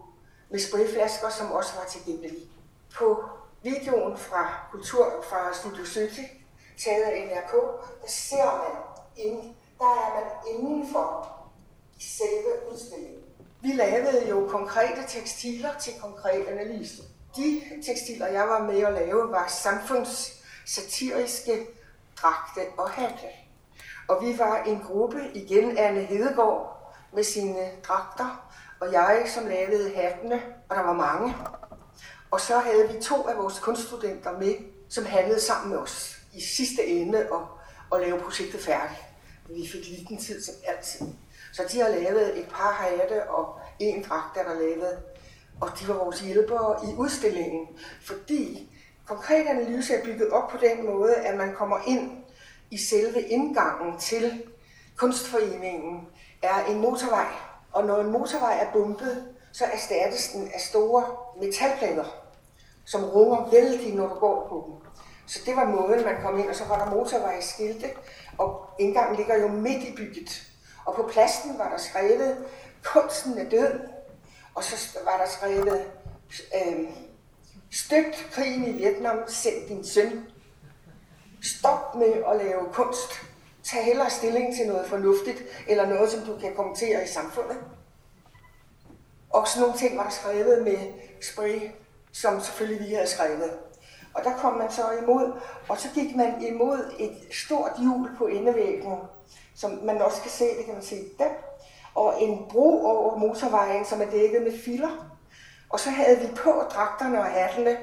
med 0.50 0.58
sprayflasker, 0.58 1.28
som 1.28 1.52
også 1.52 1.70
var 1.76 1.84
tilgængelige. 1.84 2.48
På 2.94 3.24
videoen 3.62 4.16
fra 4.18 4.68
Kultur 4.70 5.24
fra 5.28 5.54
Studio 5.54 5.84
City, 5.84 6.22
taget 6.84 7.02
af 7.02 7.26
NRK, 7.26 7.52
der 8.02 8.08
ser 8.08 8.44
man 8.44 8.82
ind, 9.16 9.54
der 9.78 9.84
er 9.84 10.14
man 10.14 10.54
indenfor 10.54 11.36
selve 12.00 12.72
udstillingen. 12.72 13.22
Vi 13.60 13.72
lavede 13.72 14.28
jo 14.28 14.46
konkrete 14.48 15.02
tekstiler 15.08 15.70
til 15.80 15.92
konkret 16.00 16.46
analyse. 16.46 17.02
De 17.36 17.62
tekstiler, 17.86 18.26
jeg 18.26 18.48
var 18.48 18.62
med 18.62 18.82
at 18.82 18.92
lave, 18.92 19.30
var 19.30 19.46
samfunds 19.48 20.41
satiriske 20.66 21.66
dragte 22.22 22.60
og 22.78 22.90
hatte. 22.90 23.26
Og 24.08 24.24
vi 24.24 24.38
var 24.38 24.62
en 24.62 24.80
gruppe, 24.80 25.30
igen 25.34 25.78
Anne 25.78 26.00
Hedegaard 26.00 26.94
med 27.12 27.24
sine 27.24 27.70
dragter, 27.82 28.48
og 28.80 28.92
jeg, 28.92 29.24
som 29.34 29.46
lavede 29.46 29.94
hattene, 29.94 30.42
og 30.68 30.76
der 30.76 30.82
var 30.82 30.92
mange. 30.92 31.36
Og 32.30 32.40
så 32.40 32.58
havde 32.58 32.88
vi 32.92 33.02
to 33.02 33.28
af 33.28 33.36
vores 33.36 33.58
kunststudenter 33.58 34.38
med, 34.38 34.54
som 34.88 35.04
handlede 35.04 35.40
sammen 35.40 35.70
med 35.70 35.78
os 35.78 36.16
i 36.34 36.40
sidste 36.40 36.86
ende 36.86 37.28
og, 37.30 37.48
at 37.94 38.00
lave 38.00 38.20
projektet 38.20 38.60
færdigt. 38.60 39.00
Vi 39.48 39.68
fik 39.72 39.88
liten 39.88 40.18
tid 40.18 40.42
som 40.42 40.54
altid. 40.66 41.06
Så 41.52 41.62
de 41.72 41.80
har 41.80 41.88
lavet 41.88 42.38
et 42.38 42.48
par 42.48 42.72
hatte 42.72 43.30
og 43.30 43.60
en 43.78 44.02
dragt, 44.02 44.34
der 44.34 44.40
er 44.40 44.54
lavet. 44.54 44.98
Og 45.60 45.70
de 45.80 45.88
var 45.88 45.94
vores 45.94 46.20
hjælpere 46.20 46.76
i 46.84 46.94
udstillingen, 46.96 47.68
fordi 48.02 48.71
konkret 49.06 49.46
analyse 49.46 49.94
er 49.94 50.04
bygget 50.04 50.30
op 50.30 50.48
på 50.48 50.56
den 50.56 50.86
måde, 50.86 51.14
at 51.14 51.36
man 51.36 51.54
kommer 51.54 51.78
ind 51.86 52.10
i 52.70 52.78
selve 52.78 53.20
indgangen 53.20 53.98
til 53.98 54.42
kunstforeningen, 54.96 56.08
er 56.42 56.64
en 56.64 56.80
motorvej. 56.80 57.26
Og 57.72 57.84
når 57.84 58.00
en 58.00 58.10
motorvej 58.10 58.58
er 58.60 58.72
bumpet, 58.72 59.24
så 59.52 59.64
erstattes 59.64 60.28
den 60.28 60.50
af 60.54 60.60
store 60.60 61.04
metalplader, 61.40 62.04
som 62.84 63.04
runger 63.04 63.50
vældig, 63.50 63.94
når 63.94 64.08
du 64.08 64.14
går 64.14 64.46
på 64.48 64.64
dem. 64.66 64.90
Så 65.26 65.40
det 65.46 65.56
var 65.56 65.64
måden, 65.64 66.04
man 66.04 66.22
kom 66.22 66.38
ind, 66.38 66.48
og 66.48 66.54
så 66.54 66.64
var 66.64 66.84
der 66.84 66.94
motorvejsskilte, 66.94 67.90
og 68.38 68.66
indgangen 68.78 69.16
ligger 69.16 69.40
jo 69.40 69.48
midt 69.48 69.84
i 69.84 69.94
bygget. 69.96 70.42
Og 70.84 70.94
på 70.94 71.08
pladsen 71.12 71.58
var 71.58 71.68
der 71.68 71.78
skrevet, 71.78 72.44
kunsten 72.84 73.38
er 73.38 73.50
død, 73.50 73.80
og 74.54 74.64
så 74.64 74.98
var 75.04 75.16
der 75.16 75.30
skrevet, 75.30 75.90
øh, 76.54 76.90
støt 77.72 78.26
krigen 78.32 78.66
i 78.66 78.72
Vietnam, 78.72 79.18
send 79.28 79.68
din 79.68 79.84
søn. 79.84 80.26
Stop 81.42 81.94
med 81.94 82.12
at 82.30 82.36
lave 82.36 82.72
kunst. 82.72 83.12
Tag 83.62 83.84
hellere 83.84 84.10
stilling 84.10 84.56
til 84.56 84.66
noget 84.66 84.86
fornuftigt, 84.86 85.42
eller 85.68 85.86
noget, 85.86 86.10
som 86.10 86.20
du 86.20 86.36
kan 86.36 86.54
kommentere 86.56 87.04
i 87.04 87.06
samfundet. 87.06 87.56
Og 89.30 89.48
sådan 89.48 89.60
nogle 89.62 89.78
ting 89.78 89.96
var 89.96 90.02
der 90.02 90.10
skrevet 90.10 90.64
med 90.64 90.78
spray, 91.22 91.60
som 92.12 92.40
selvfølgelig 92.40 92.88
vi 92.88 92.94
havde 92.94 93.06
skrevet. 93.06 93.50
Og 94.14 94.24
der 94.24 94.36
kom 94.36 94.52
man 94.58 94.72
så 94.72 94.82
imod, 95.02 95.32
og 95.68 95.78
så 95.78 95.88
gik 95.94 96.16
man 96.16 96.46
imod 96.46 96.94
et 96.98 97.16
stort 97.30 97.72
hjul 97.78 98.10
på 98.18 98.26
endevæggen, 98.26 98.96
som 99.54 99.80
man 99.84 100.02
også 100.02 100.22
kan 100.22 100.30
se, 100.30 100.44
det 100.44 100.64
kan 100.64 100.74
man 100.74 100.82
se 100.82 100.96
der, 101.18 101.30
og 101.94 102.22
en 102.22 102.44
bro 102.50 102.86
over 102.86 103.16
motorvejen, 103.16 103.84
som 103.84 104.02
er 104.02 104.10
dækket 104.10 104.42
med 104.42 104.58
filer. 104.58 105.11
Og 105.72 105.80
så 105.80 105.90
havde 105.90 106.20
vi 106.20 106.26
på 106.36 106.50
dragterne 106.50 107.18
og 107.18 107.24
hattene 107.24 107.78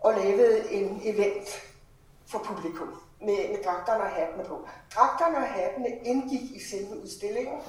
og 0.00 0.14
lavede 0.14 0.72
en 0.72 1.00
event 1.04 1.62
for 2.26 2.38
publikum 2.38 3.02
med, 3.20 3.48
med 3.48 3.64
dragterne 3.64 4.02
og 4.02 4.10
hattene 4.10 4.44
på. 4.44 4.68
Dragterne 4.94 5.36
og 5.36 5.42
hattene 5.42 5.88
indgik 5.88 6.40
i 6.40 6.60
selve 6.70 7.02
udstillingen 7.02 7.60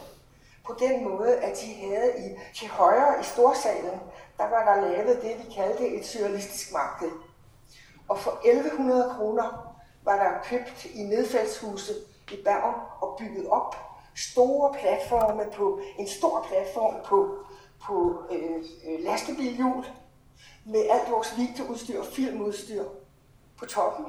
på 0.65 0.75
den 0.79 1.03
måde, 1.03 1.37
at 1.37 1.57
de 1.61 1.73
havde 1.73 2.11
i, 2.17 2.55
til 2.55 2.67
højre 2.67 3.19
i 3.21 3.23
storsalen, 3.23 3.99
der 4.37 4.49
var 4.49 4.73
der 4.75 4.89
lavet 4.89 5.21
det, 5.21 5.45
vi 5.45 5.53
kaldte 5.53 5.87
et 5.87 6.05
surrealistisk 6.05 6.73
marked. 6.73 7.11
Og 8.07 8.19
for 8.19 8.39
1100 8.45 9.13
kroner 9.17 9.75
var 10.03 10.15
der 10.15 10.43
købt 10.43 10.85
i 10.85 11.03
nedfaldshuset 11.03 11.95
i 12.31 12.43
Bergen 12.43 12.75
og 13.01 13.15
bygget 13.19 13.49
op 13.49 13.75
store 14.15 14.73
platforme 14.79 15.43
på, 15.53 15.79
en 15.99 16.07
stor 16.07 16.45
platform 16.49 16.95
på, 17.05 17.37
på 17.87 18.23
øh, 18.31 18.55
øh, 18.87 19.03
lastebilhjul 19.03 19.85
med 20.65 20.85
alt 20.89 21.11
vores 21.11 21.33
videoudstyr 21.37 21.99
og 21.99 22.05
filmudstyr 22.05 22.83
på 23.57 23.65
toppen. 23.65 24.05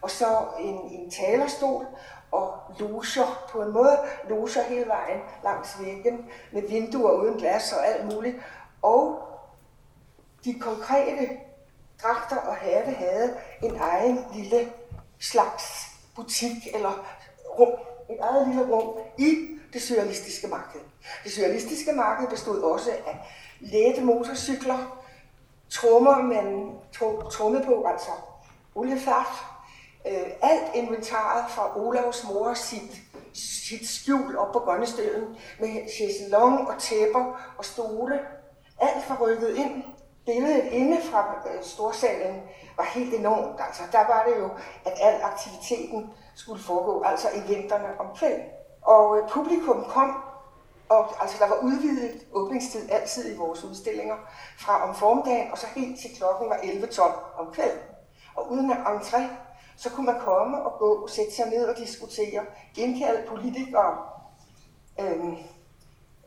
Og 0.00 0.10
så 0.10 0.48
en, 0.60 0.74
en 0.90 1.10
talerstol 1.10 1.86
og 2.32 2.58
loger 2.78 3.48
på 3.50 3.62
en 3.62 3.72
måde, 3.72 3.98
loger 4.28 4.62
hele 4.62 4.86
vejen 4.86 5.20
langs 5.44 5.80
væggen 5.80 6.30
med 6.52 6.68
vinduer 6.68 7.12
uden 7.12 7.38
glas 7.38 7.72
og 7.72 7.86
alt 7.86 8.14
muligt. 8.14 8.36
Og 8.82 9.28
de 10.44 10.60
konkrete 10.60 11.28
dragter 12.02 12.36
og 12.36 12.56
hatte 12.56 12.90
havde 12.90 13.36
en 13.62 13.76
egen 13.76 14.24
lille 14.34 14.72
slags 15.20 15.64
butik 16.16 16.74
eller 16.74 17.06
rum, 17.58 17.72
et 18.10 18.18
eget 18.20 18.48
lille 18.48 18.62
rum 18.62 18.98
i 19.18 19.58
det 19.72 19.82
surrealistiske 19.82 20.46
marked. 20.46 20.80
Det 21.24 21.32
surrealistiske 21.32 21.92
marked 21.92 22.28
bestod 22.28 22.62
også 22.62 22.90
af 22.90 23.18
lette 23.60 24.00
motorcykler, 24.00 25.02
trommer 25.70 26.22
man 26.22 26.70
tromme 27.30 27.62
på, 27.64 27.84
altså 27.84 28.10
oliefart, 28.74 29.44
øh, 30.06 30.26
alt 30.42 30.74
inventaret 30.74 31.50
fra 31.50 31.80
Olavs 31.80 32.26
mor 32.28 32.54
sit, 32.54 33.02
sit 33.34 33.88
skjul 33.88 34.36
op 34.36 34.52
på 34.52 34.58
Grønnestøden 34.58 35.36
med 35.60 35.68
chaiselong 35.96 36.68
og 36.68 36.78
tæpper 36.78 37.54
og 37.58 37.64
stole. 37.64 38.20
Alt 38.80 39.08
var 39.08 39.18
rykket 39.20 39.56
ind. 39.56 39.82
Billedet 40.26 40.64
inde 40.64 41.02
fra 41.02 41.34
øh, 41.46 41.62
storsalen 41.62 42.42
var 42.76 42.84
helt 42.84 43.14
enormt. 43.14 43.60
Altså, 43.66 43.82
der 43.92 43.98
var 43.98 44.24
det 44.28 44.40
jo, 44.40 44.48
at 44.84 44.92
al 45.00 45.20
aktiviteten 45.22 46.10
skulle 46.34 46.62
foregå, 46.62 47.02
altså 47.02 47.28
i 47.34 47.54
vinterne 47.54 48.00
om 48.00 48.06
kvelden. 48.16 48.46
Og 48.82 49.18
øh, 49.18 49.28
publikum 49.28 49.84
kom, 49.88 50.16
og 50.92 51.22
altså, 51.22 51.36
der 51.38 51.48
var 51.48 51.58
udvidet 51.62 52.26
åbningstid 52.32 52.90
altid 52.90 53.34
i 53.34 53.36
vores 53.36 53.64
udstillinger, 53.64 54.16
fra 54.58 54.88
om 54.88 54.94
formiddagen 54.94 55.52
og 55.52 55.58
så 55.58 55.66
helt 55.76 56.00
til 56.00 56.16
klokken 56.16 56.50
var 56.50 56.56
11 56.56 56.88
om 57.38 57.52
kvelden. 57.52 57.78
Og 58.34 58.52
uden 58.52 58.70
at 58.70 58.76
entré, 58.76 59.22
så 59.76 59.90
kunne 59.90 60.06
man 60.06 60.20
komme 60.20 60.62
og 60.62 60.78
gå, 60.78 61.08
sætte 61.08 61.34
sig 61.34 61.46
ned 61.50 61.64
og 61.68 61.76
diskutere, 61.76 62.44
indkalde 62.76 63.28
politikere. 63.28 63.98
Øhm, 65.00 65.36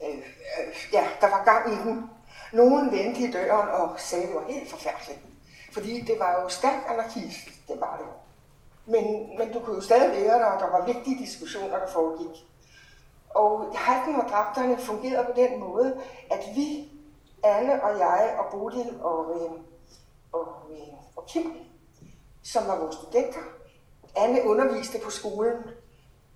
øh, 0.04 0.18
øh, 0.60 0.94
ja, 0.94 1.08
der 1.22 1.30
var 1.30 1.44
gang 1.44 1.74
i 1.74 1.78
den. 1.90 2.10
Nogen 2.54 2.92
vendte 2.92 3.22
i 3.22 3.32
døren 3.32 3.70
og 3.70 4.00
sagde, 4.00 4.24
at 4.24 4.30
det 4.30 4.36
var 4.36 4.52
helt 4.52 4.70
forfærdeligt. 4.70 5.20
Fordi 5.72 6.02
det 6.02 6.20
var 6.20 6.42
jo 6.42 6.50
stærkt 6.50 6.88
anarkist, 6.88 7.46
det 7.68 7.80
var 7.80 7.98
det. 7.98 8.08
Men, 8.86 9.38
men 9.38 9.54
du 9.54 9.60
kunne 9.60 9.76
jo 9.76 9.82
stadig 9.82 10.12
være 10.12 10.40
der, 10.40 10.46
og 10.46 10.60
der 10.60 10.70
var 10.70 10.86
vigtige 10.86 11.24
diskussioner, 11.24 11.80
der 11.80 11.88
foregik. 11.88 12.46
Og 13.36 13.66
hatten 13.76 14.16
og 14.16 14.30
dragterne 14.30 14.78
fungerede 14.78 15.26
på 15.26 15.32
den 15.36 15.60
måde, 15.60 16.02
at 16.32 16.44
vi, 16.56 16.92
Anne 17.44 17.84
og 17.84 18.00
jeg 18.00 18.36
og 18.40 18.46
Bodil 18.52 19.02
og, 19.02 19.36
øh, 19.36 19.52
og, 20.32 20.48
øh, 20.72 20.94
og 21.16 21.26
Kim, 21.28 21.54
som 22.44 22.68
var 22.68 22.80
vores 22.80 22.96
studenter. 22.96 23.40
Anne 24.16 24.44
underviste 24.46 25.00
på 25.04 25.10
skolen, 25.10 25.54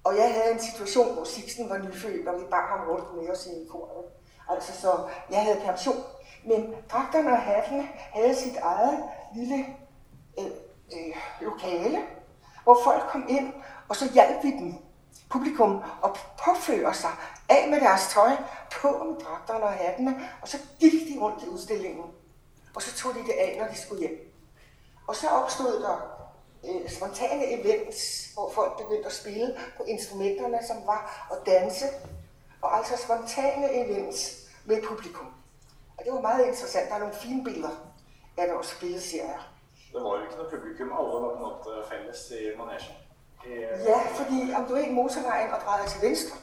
og 0.04 0.16
jeg 0.16 0.34
havde 0.34 0.54
en 0.54 0.60
situation, 0.60 1.14
hvor 1.14 1.24
Sixten 1.24 1.70
var 1.70 1.78
nyfødt, 1.78 2.28
og 2.28 2.40
vi 2.40 2.46
bare 2.52 2.68
ham 2.68 2.90
rundt 2.90 3.16
med 3.16 3.30
os 3.30 3.48
i 3.48 3.68
koret. 3.70 4.06
Altså, 4.50 4.82
så 4.82 5.08
jeg 5.32 5.44
havde 5.44 5.62
pension. 5.66 6.04
Men 6.46 6.76
dragterne 6.92 7.32
og 7.32 7.38
hattene 7.38 7.90
havde 7.94 8.36
sit 8.36 8.58
eget 8.58 9.04
lille 9.36 9.66
øh, 10.40 10.46
øh, 10.94 11.16
lokale, 11.42 12.00
hvor 12.64 12.78
folk 12.84 13.04
kom 13.10 13.26
ind, 13.30 13.54
og 13.90 13.96
så 13.96 14.12
hjalp 14.14 14.44
vi 14.44 14.52
dem, 14.52 14.89
publikum, 15.30 15.84
og 16.02 16.18
påføre 16.46 16.94
sig 16.94 17.12
af 17.50 17.70
med 17.70 17.80
deres 17.80 18.14
tøj, 18.14 18.32
på 18.82 19.04
med 19.04 19.26
dragterne 19.26 19.64
og 19.64 19.74
hattene, 19.74 20.30
og 20.42 20.48
så 20.48 20.58
gik 20.80 20.92
de 20.92 21.20
rundt 21.22 21.44
i 21.44 21.48
udstillingen. 21.48 22.06
Og 22.76 22.82
så 22.82 22.96
tog 22.96 23.14
de 23.14 23.20
det 23.20 23.34
af, 23.40 23.58
når 23.60 23.68
de 23.68 23.78
skulle 23.82 24.08
hjem. 24.08 24.34
Og 25.08 25.16
så 25.16 25.28
opstod 25.28 25.82
der 25.82 25.98
øh, 26.70 26.90
spontane 26.90 27.60
events, 27.60 28.30
hvor 28.34 28.52
folk 28.52 28.78
begyndte 28.78 29.06
at 29.06 29.14
spille 29.14 29.58
på 29.78 29.84
instrumenterne, 29.84 30.60
som 30.68 30.78
var 30.86 31.28
at 31.32 31.38
danse. 31.46 31.86
Og 32.62 32.78
altså 32.78 32.98
spontane 33.06 33.68
events 33.74 34.50
med 34.66 34.84
publikum. 34.84 35.28
Og 35.98 36.06
det 36.06 36.14
var 36.14 36.22
meget 36.22 36.46
interessant. 36.48 36.90
Der 36.90 36.96
er 36.96 37.00
nogle 37.00 37.16
fine 37.16 37.44
billeder 37.44 37.94
af 38.38 38.54
vores 38.54 38.68
spilleserier. 38.68 39.54
Det 39.94 40.02
var 40.04 40.18
jo 40.18 40.24
ikke 40.24 40.36
noget 40.36 40.52
publikum, 40.52 40.88
alle 40.88 41.10
var 41.14 41.20
på 41.20 41.34
en 41.34 41.40
måte 41.40 41.90
fælles 41.90 42.32
i 42.32 42.58
manesjen. 42.58 42.96
Øh. 43.48 43.86
Ja, 43.86 44.00
fordi 44.16 44.54
om 44.56 44.66
du 44.66 44.74
er 44.74 44.84
i 44.86 44.92
motorvejen 44.92 45.52
og 45.52 45.60
drejer 45.66 45.88
til 45.88 46.02
venstre, 46.02 46.38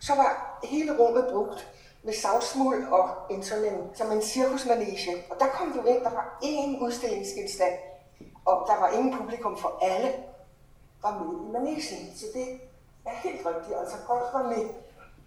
så 0.00 0.14
var 0.14 0.60
hele 0.64 0.98
rummet 0.98 1.24
brugt 1.32 1.68
med 2.02 2.12
savsmuld 2.12 2.88
og 2.88 3.08
en 3.30 3.42
sådan 3.42 3.64
en, 3.64 3.90
som 3.94 4.12
en 4.12 4.22
cirkusmanege. 4.22 5.24
Og 5.30 5.36
der 5.40 5.46
kom 5.46 5.72
du 5.72 5.88
ind, 5.88 6.04
der 6.04 6.10
var 6.10 6.38
én 6.44 6.84
udstillingsgenstand, 6.84 7.74
og 8.44 8.64
der 8.68 8.80
var 8.80 8.90
ingen 8.90 9.18
publikum 9.18 9.58
for 9.58 9.78
alle 9.82 10.12
var 11.02 11.18
med 11.18 11.48
i 11.48 11.52
manegen. 11.52 12.16
Så 12.16 12.26
det 12.34 12.60
er 13.06 13.10
helt 13.10 13.46
rigtigt, 13.46 13.78
altså 13.78 13.96
folk 14.06 14.24
var 14.32 14.48
med. 14.48 14.68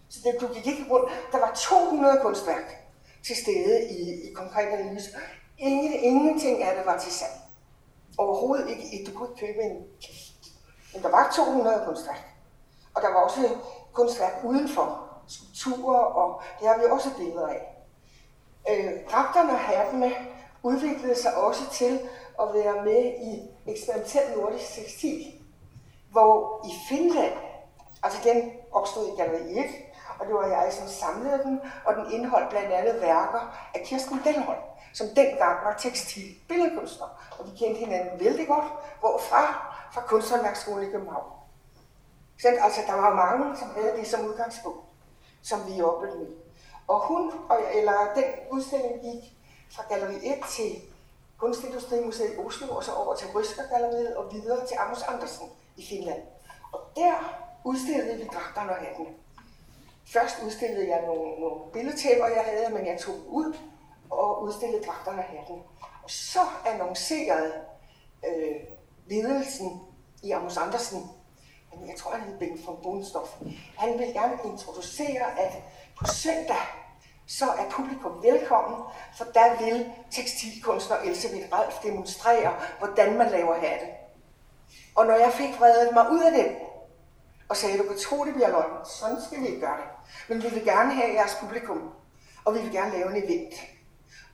Så 0.09 0.19
det, 0.23 0.41
du 0.41 0.53
gik 0.53 0.67
ikke 0.67 0.85
rundt. 0.89 1.11
Der 1.31 1.39
var 1.39 1.53
200 1.55 2.19
kunstværk 2.21 2.87
til 3.25 3.35
stede 3.35 3.89
i, 3.89 4.29
i 4.29 4.33
konkret 4.33 4.67
analyse. 4.67 5.09
Ingen, 5.57 5.93
ingenting 5.93 6.63
af 6.63 6.75
det 6.75 6.85
var 6.85 6.99
til 6.99 7.11
salg. 7.11 7.31
Overhovedet 8.17 8.69
ikke. 8.69 9.05
Du 9.11 9.17
kunne 9.17 9.29
ikke 9.29 9.39
købe 9.45 9.61
en 9.61 9.83
men 10.93 11.03
der 11.03 11.09
var 11.09 11.33
200 11.35 11.83
kunstværk. 11.85 12.33
Og 12.95 13.01
der 13.01 13.13
var 13.13 13.19
også 13.19 13.49
kunstværk 13.93 14.33
udenfor. 14.43 14.99
Skulpturer, 15.27 15.99
og 15.99 16.41
det 16.59 16.67
har 16.67 16.77
vi 16.77 16.83
også 16.91 17.09
billeder 17.17 17.47
af. 17.47 17.73
Øh, 18.69 19.09
dragterne 19.11 19.51
og 19.51 19.59
hattene 19.59 20.11
udviklede 20.63 21.21
sig 21.21 21.35
også 21.37 21.69
til 21.71 21.99
at 22.41 22.53
være 22.53 22.85
med 22.85 23.03
i 23.03 23.49
eksperimentel 23.71 24.37
nordisk 24.37 24.75
tekstil, 24.75 25.25
hvor 26.11 26.65
i 26.65 26.71
Finland, 26.89 27.33
altså 28.03 28.19
den 28.23 28.51
opstod 28.71 29.07
i 29.07 29.15
Galleri 29.21 29.59
1, 29.59 29.65
og 30.19 30.25
det 30.25 30.35
var 30.35 30.47
jeg, 30.47 30.73
som 30.73 30.87
samlede 30.87 31.43
den, 31.43 31.61
og 31.85 31.95
den 31.95 32.11
indeholdt 32.11 32.49
blandt 32.49 32.71
andet 32.71 33.01
værker 33.01 33.57
af 33.75 33.81
Kirsten 33.85 34.21
Delholm, 34.23 34.59
som 34.93 35.07
dengang 35.07 35.65
var 35.65 35.75
tekstil 35.79 36.35
billedkunstner, 36.49 37.07
og 37.39 37.45
vi 37.45 37.57
kendte 37.57 37.79
hinanden 37.79 38.19
vældig 38.19 38.47
godt, 38.47 38.65
hvorfra 38.99 39.72
fra 39.93 40.01
Kunsthåndværksskolen 40.01 40.87
i 40.87 40.91
København. 40.91 41.31
Så, 42.41 42.47
altså, 42.47 42.81
der 42.87 42.93
var 42.93 43.15
mange, 43.15 43.57
som 43.57 43.69
havde 43.69 43.97
det 43.97 44.07
som 44.07 44.25
udgangspunkt, 44.25 44.85
som 45.41 45.59
vi 45.67 45.73
jobbede 45.73 46.17
med. 46.17 46.27
Og 46.87 47.07
hun, 47.07 47.31
eller 47.73 48.13
den 48.15 48.23
udstilling 48.51 49.01
gik 49.01 49.37
fra 49.71 49.83
Galeri 49.89 50.15
1 50.15 50.39
til 50.49 50.81
Kunstindustrimuseet 51.37 52.33
i 52.33 52.37
Oslo, 52.37 52.75
og 52.75 52.83
så 52.83 52.91
over 52.93 53.15
til 53.15 53.27
Ryskergalleriet 53.35 54.15
og 54.15 54.33
videre 54.33 54.67
til 54.67 54.77
Amos 54.79 55.01
Andersen 55.03 55.47
i 55.77 55.85
Finland. 55.89 56.21
Og 56.71 56.79
der 56.95 57.13
udstillede 57.63 58.17
vi 58.17 58.29
dragterne 58.33 58.71
og 58.71 58.77
hattene. 58.77 59.09
Først 60.13 60.35
udstillede 60.45 60.89
jeg 60.89 61.01
nogle, 61.01 61.39
nogle 61.39 61.71
billedtæpper, 61.73 62.27
jeg 62.27 62.43
havde, 62.47 62.73
men 62.73 62.87
jeg 62.87 62.99
tog 62.99 63.15
ud 63.27 63.57
og 64.09 64.43
udstillede 64.43 64.83
dragterne 64.83 65.17
og 65.17 65.23
hatten. 65.23 65.63
Og 66.03 66.09
så 66.09 66.39
annoncerede 66.65 67.53
øh, 68.27 68.55
ledelsen 69.05 69.81
i 70.23 70.31
Amos 70.31 70.57
Andersen, 70.57 71.09
men 71.79 71.89
jeg 71.89 71.97
tror, 71.97 72.11
han 72.11 72.21
hed 72.21 72.39
Bengt 72.39 72.67
von 72.67 72.77
Bohnstoff, 72.83 73.31
han 73.77 73.99
vil 73.99 74.13
gerne 74.13 74.37
introducere, 74.45 75.39
at 75.39 75.63
på 75.99 76.05
søndag, 76.05 76.63
så 77.27 77.45
er 77.45 77.69
publikum 77.69 78.23
velkommen, 78.23 78.79
for 79.17 79.25
der 79.25 79.65
vil 79.65 79.91
tekstilkunstner 80.11 80.97
Elisabeth 80.97 81.53
Ralf 81.53 81.75
demonstrere, 81.83 82.53
hvordan 82.79 83.17
man 83.17 83.31
laver 83.31 83.55
hatte. 83.55 83.85
Og 84.95 85.05
når 85.05 85.15
jeg 85.15 85.33
fik 85.33 85.59
vredet 85.59 85.93
mig 85.93 86.11
ud 86.11 86.21
af 86.21 86.31
den, 86.31 86.55
og 87.49 87.57
sagde, 87.57 87.77
du 87.77 87.83
kan 87.83 87.97
tro, 87.97 88.25
det 88.25 88.33
bliver 88.33 88.49
løgn, 88.49 88.85
sådan 88.85 89.17
skal 89.25 89.41
vi 89.41 89.47
ikke 89.47 89.59
gøre 89.59 89.77
det. 89.77 89.85
Men 90.29 90.43
vi 90.43 90.49
vil 90.49 90.65
gerne 90.65 90.93
have 90.93 91.13
jeres 91.13 91.37
publikum, 91.39 91.93
og 92.45 92.55
vi 92.55 92.59
vil 92.59 92.71
gerne 92.71 92.91
lave 92.91 93.15
en 93.15 93.23
event. 93.23 93.53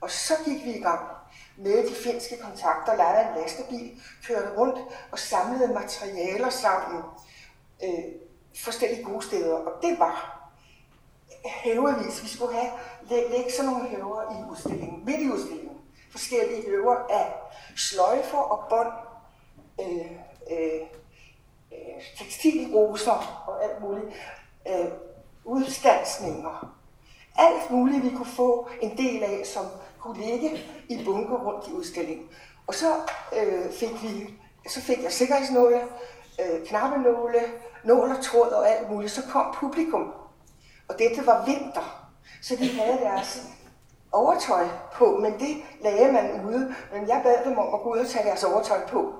Og 0.02 0.12
så 0.12 0.34
gik 0.46 0.66
vi 0.66 0.72
i 0.72 0.82
gang 0.82 1.19
med 1.60 1.90
de 1.90 1.95
finske 1.95 2.38
kontakter, 2.38 2.95
lejede 2.95 3.30
en 3.30 3.41
lastebil, 3.41 4.02
kørte 4.27 4.57
rundt 4.57 4.80
og 5.11 5.19
samlede 5.19 5.73
materialer 5.73 6.49
sammen 6.49 7.02
øh, 7.84 8.06
forskellige 8.56 9.03
gode 9.03 9.26
steder. 9.26 9.56
Og 9.56 9.81
det 9.81 9.99
var 9.99 10.40
hævervis. 11.45 12.23
Vi 12.23 12.27
skulle 12.27 12.53
have, 12.53 12.72
lægge, 13.10 13.30
lægge 13.30 13.52
sådan 13.52 13.72
nogle 13.72 13.90
hæver 13.90 14.22
i 14.22 14.52
udstillingen, 14.52 15.06
midt 15.06 15.22
i 15.22 15.30
udstillingen. 15.30 15.77
Forskellige 16.11 16.61
hæver 16.61 16.95
af 17.10 17.34
sløjfer 17.76 18.38
og 18.38 18.69
bånd, 18.69 18.94
øh, 19.81 20.11
øh, 20.52 20.81
øh, 21.72 22.03
tekstilroser 22.18 23.44
og 23.48 23.64
alt 23.64 23.81
muligt. 23.81 24.07
Øh, 24.68 24.91
udstansninger. 25.44 26.76
Alt 27.36 27.72
muligt, 27.72 28.03
vi 28.03 28.10
kunne 28.10 28.26
få 28.26 28.69
en 28.81 28.98
del 28.98 29.23
af, 29.23 29.45
som 29.45 29.65
kunne 30.01 30.17
ligge 30.17 30.59
i 30.89 31.05
bunker 31.05 31.38
rundt 31.38 31.67
i 31.67 31.71
udstillingen. 31.71 32.27
Og 32.67 32.76
så 32.76 32.93
øh, 33.38 33.71
fik 33.71 34.03
vi, 34.03 34.34
så 34.69 34.81
fik 34.81 35.03
jeg 35.03 35.11
sikkerhedsnåle, 35.11 35.81
øh, 36.39 36.67
knappenåle, 36.67 37.39
nål 37.84 38.09
og 38.09 38.23
tråd 38.23 38.49
og 38.49 38.69
alt 38.69 38.91
muligt. 38.91 39.11
Så 39.11 39.21
kom 39.31 39.55
publikum, 39.55 40.11
og 40.88 40.99
dette 40.99 41.26
var 41.26 41.45
vinter, 41.45 42.09
så 42.41 42.55
de 42.55 42.80
havde 42.80 42.97
deres 42.97 43.47
overtøj 44.11 44.67
på, 44.93 45.17
men 45.17 45.34
det 45.34 45.57
lagde 45.81 46.11
man 46.11 46.45
ude. 46.45 46.76
Men 46.93 47.07
jeg 47.07 47.21
bad 47.23 47.49
dem 47.49 47.57
om 47.57 47.73
at 47.73 47.81
gå 47.81 47.93
ud 47.93 47.97
og 47.97 48.07
tage 48.07 48.26
deres 48.26 48.43
overtøj 48.43 48.88
på. 48.88 49.13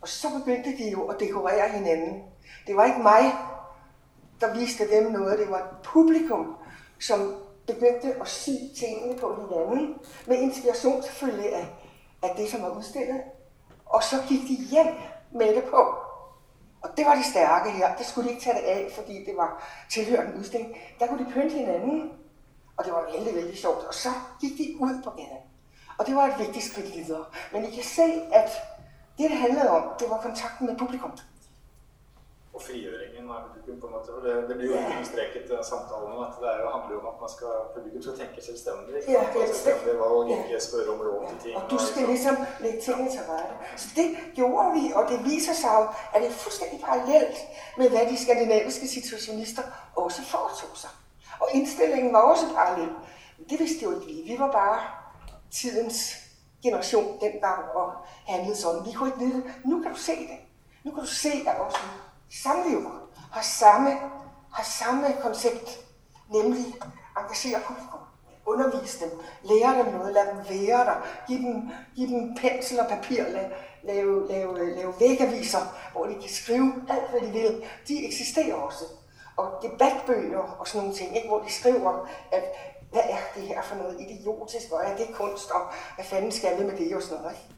Og 0.00 0.08
så 0.08 0.28
begyndte 0.38 0.70
de 0.70 0.90
jo 0.90 1.06
at 1.06 1.20
dekorere 1.20 1.68
hinanden. 1.68 2.22
Det 2.66 2.76
var 2.76 2.84
ikke 2.84 3.02
mig, 3.02 3.32
der 4.40 4.54
viste 4.54 4.90
dem 4.90 5.12
noget. 5.12 5.38
Det 5.38 5.50
var 5.50 5.80
publikum, 5.84 6.56
som 7.00 7.34
begyndte 7.66 8.20
at 8.20 8.28
sy 8.28 8.50
tingene 8.78 9.18
på 9.18 9.34
hinanden, 9.34 9.94
med 10.26 10.36
inspiration 10.36 11.02
selvfølgelig 11.02 11.54
af, 11.54 11.66
af 12.22 12.34
det, 12.36 12.48
som 12.48 12.62
var 12.62 12.68
udstillet. 12.68 13.20
Og 13.86 14.02
så 14.02 14.16
gik 14.28 14.40
de 14.40 14.64
hjem 14.70 14.94
med 15.32 15.54
det 15.54 15.64
på. 15.64 15.94
Og 16.82 16.90
det 16.96 17.06
var 17.06 17.14
de 17.14 17.24
stærke 17.30 17.70
her. 17.70 17.96
Det 17.96 18.06
skulle 18.06 18.28
de 18.28 18.32
ikke 18.32 18.44
tage 18.44 18.56
det 18.56 18.64
af, 18.64 18.92
fordi 18.94 19.24
det 19.24 19.36
var 19.36 19.68
tilhørende 19.90 20.38
udstilling. 20.38 20.76
Der 20.98 21.06
kunne 21.06 21.24
de 21.24 21.30
pynte 21.30 21.54
hinanden, 21.58 22.12
og 22.76 22.84
det 22.84 22.92
var 22.92 23.10
vældig, 23.12 23.34
vældig 23.34 23.58
sjovt. 23.58 23.84
Og 23.84 23.94
så 23.94 24.08
gik 24.40 24.58
de 24.58 24.76
ud 24.80 25.02
på 25.04 25.10
gaden. 25.10 25.42
Og 25.98 26.06
det 26.06 26.16
var 26.16 26.26
et 26.26 26.38
vigtigt 26.38 26.64
skridt 26.64 26.94
videre. 26.94 27.24
Men 27.52 27.64
I 27.64 27.70
kan 27.70 27.84
se, 27.84 28.02
at 28.32 28.50
det, 29.18 29.30
det 29.30 29.38
handlede 29.38 29.70
om, 29.70 29.82
det 29.98 30.10
var 30.10 30.20
kontakten 30.20 30.66
med 30.66 30.76
publikum. 30.76 31.12
Og 32.54 32.62
frigjøringen 32.66 33.30
av 33.30 33.42
publikum, 33.46 33.76
på 33.80 33.86
en 33.86 33.92
måte. 33.94 34.10
For 34.14 34.22
det, 34.26 34.32
det 34.48 34.54
blir 34.58 34.68
jo 34.72 34.78
understreket 34.78 35.44
i 35.46 35.58
samtalen 35.72 36.22
at 36.26 36.34
det 36.40 36.48
er 36.52 36.56
jo, 36.62 36.66
handler 36.74 36.92
jo 36.96 37.00
om 37.02 37.08
at 37.12 37.18
man 37.24 37.30
skal, 37.36 37.52
publikum 37.74 38.02
skal 38.06 38.16
tenke 38.22 38.38
selvstendig. 38.48 38.92
Ikke? 38.98 39.12
Ja? 39.12 39.20
Og 39.20 39.46
selvstendig 39.50 39.94
valg, 40.02 40.30
ikke 40.34 40.60
spørre 40.68 40.88
om 40.94 41.00
lov 41.08 41.20
til 41.28 41.38
ting. 41.44 41.54
Og 41.58 41.62
du 41.72 41.78
skal 41.88 42.02
ligesom 42.12 42.36
lægge 42.64 42.80
tingene 42.86 43.10
til 43.14 43.22
rette. 43.30 43.54
Så 43.82 43.88
det 43.98 44.08
gjorde 44.38 44.68
vi, 44.78 44.84
og 44.98 45.02
det 45.10 45.18
viser 45.30 45.54
sig 45.62 45.72
jo, 45.78 45.84
at 46.12 46.18
det 46.22 46.28
er 46.32 46.36
fuldstændig 46.44 46.78
parallelt 46.88 47.38
med, 47.78 47.86
hvad 47.92 48.04
de 48.10 48.16
skandinaviske 48.24 48.86
situationister 48.96 49.64
også 50.04 50.20
foretog 50.32 50.72
sig. 50.82 50.92
Og 51.42 51.48
indstillingen 51.58 52.10
var 52.16 52.22
også 52.32 52.46
parallel. 52.54 52.92
Men 53.38 53.44
det 53.50 53.58
vidste 53.62 53.80
jo 53.84 53.90
ikke 53.94 54.06
vi. 54.06 54.16
Vi 54.30 54.36
var 54.38 54.50
bare 54.52 54.78
tidens 55.60 55.98
generation 56.62 57.18
dengang 57.20 57.64
og 57.74 57.92
handlede 58.26 58.56
sådan. 58.56 58.86
Vi 58.86 58.92
kunne 58.92 59.08
ikke 59.08 59.18
vide 59.18 59.34
det. 59.34 59.44
Nu 59.64 59.82
kan 59.82 59.90
du 59.92 59.98
se 59.98 60.16
det. 60.32 60.38
Nu 60.84 60.90
kan 60.94 61.00
du 61.00 61.08
se, 61.08 61.32
at 61.46 61.56
også 61.66 61.78
samlever 62.42 63.08
har 63.32 63.42
samme, 63.42 63.90
har 64.52 64.64
samme 64.64 65.06
koncept, 65.22 65.80
nemlig 66.32 66.64
engagere 67.18 67.60
publikum, 67.66 68.00
undervise 68.46 69.04
dem, 69.04 69.10
lære 69.42 69.78
dem 69.78 69.94
noget, 69.94 70.14
lad 70.14 70.26
dem 70.26 70.38
være 70.48 70.84
der, 70.84 71.06
give 71.26 71.38
dem, 71.38 71.70
give 71.96 72.08
dem 72.08 72.34
pensel 72.34 72.80
og 72.80 72.88
papir, 72.88 73.24
lave, 73.82 74.28
lave, 74.28 74.28
lave, 74.28 74.76
lave 74.76 74.94
vægaviser, 75.00 75.58
hvor 75.92 76.06
de 76.06 76.14
kan 76.14 76.30
skrive 76.30 76.72
alt, 76.88 77.10
hvad 77.10 77.20
de 77.20 77.32
vil. 77.32 77.64
De 77.88 78.06
eksisterer 78.06 78.54
også. 78.54 78.84
Og 79.36 79.62
debatbøger 79.62 80.38
og 80.38 80.68
sådan 80.68 80.80
nogle 80.80 80.96
ting, 80.96 81.16
ikke? 81.16 81.28
hvor 81.28 81.38
de 81.38 81.52
skriver, 81.52 82.08
at 82.32 82.44
hvad 82.90 83.02
er 83.04 83.18
det 83.34 83.42
her 83.42 83.62
for 83.62 83.76
noget 83.76 84.00
idiotisk, 84.00 84.72
og 84.72 84.84
er 84.84 84.96
det 84.96 85.14
kunst, 85.14 85.50
og 85.50 85.60
hvad 85.94 86.04
fanden 86.04 86.32
skal 86.32 86.58
vi 86.58 86.64
med 86.64 86.76
det 86.76 86.96
og 86.96 87.02
sådan 87.02 87.22
noget. 87.22 87.36
Ikke? 87.36 87.54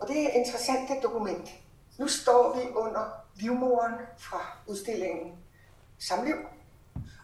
Og 0.00 0.08
det 0.08 0.22
er 0.22 0.28
et 0.28 0.34
interessant 0.34 1.02
dokument. 1.02 1.50
Nu 1.98 2.08
står 2.08 2.56
vi 2.56 2.60
under 2.74 3.21
livmoren 3.34 3.94
fra 4.18 4.56
udstillingen 4.66 5.34
Samliv, 5.98 6.34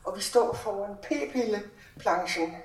og 0.05 0.17
vi 0.17 0.21
står 0.21 0.53
foran 0.55 0.97
p-pilleplanchen, 1.03 2.57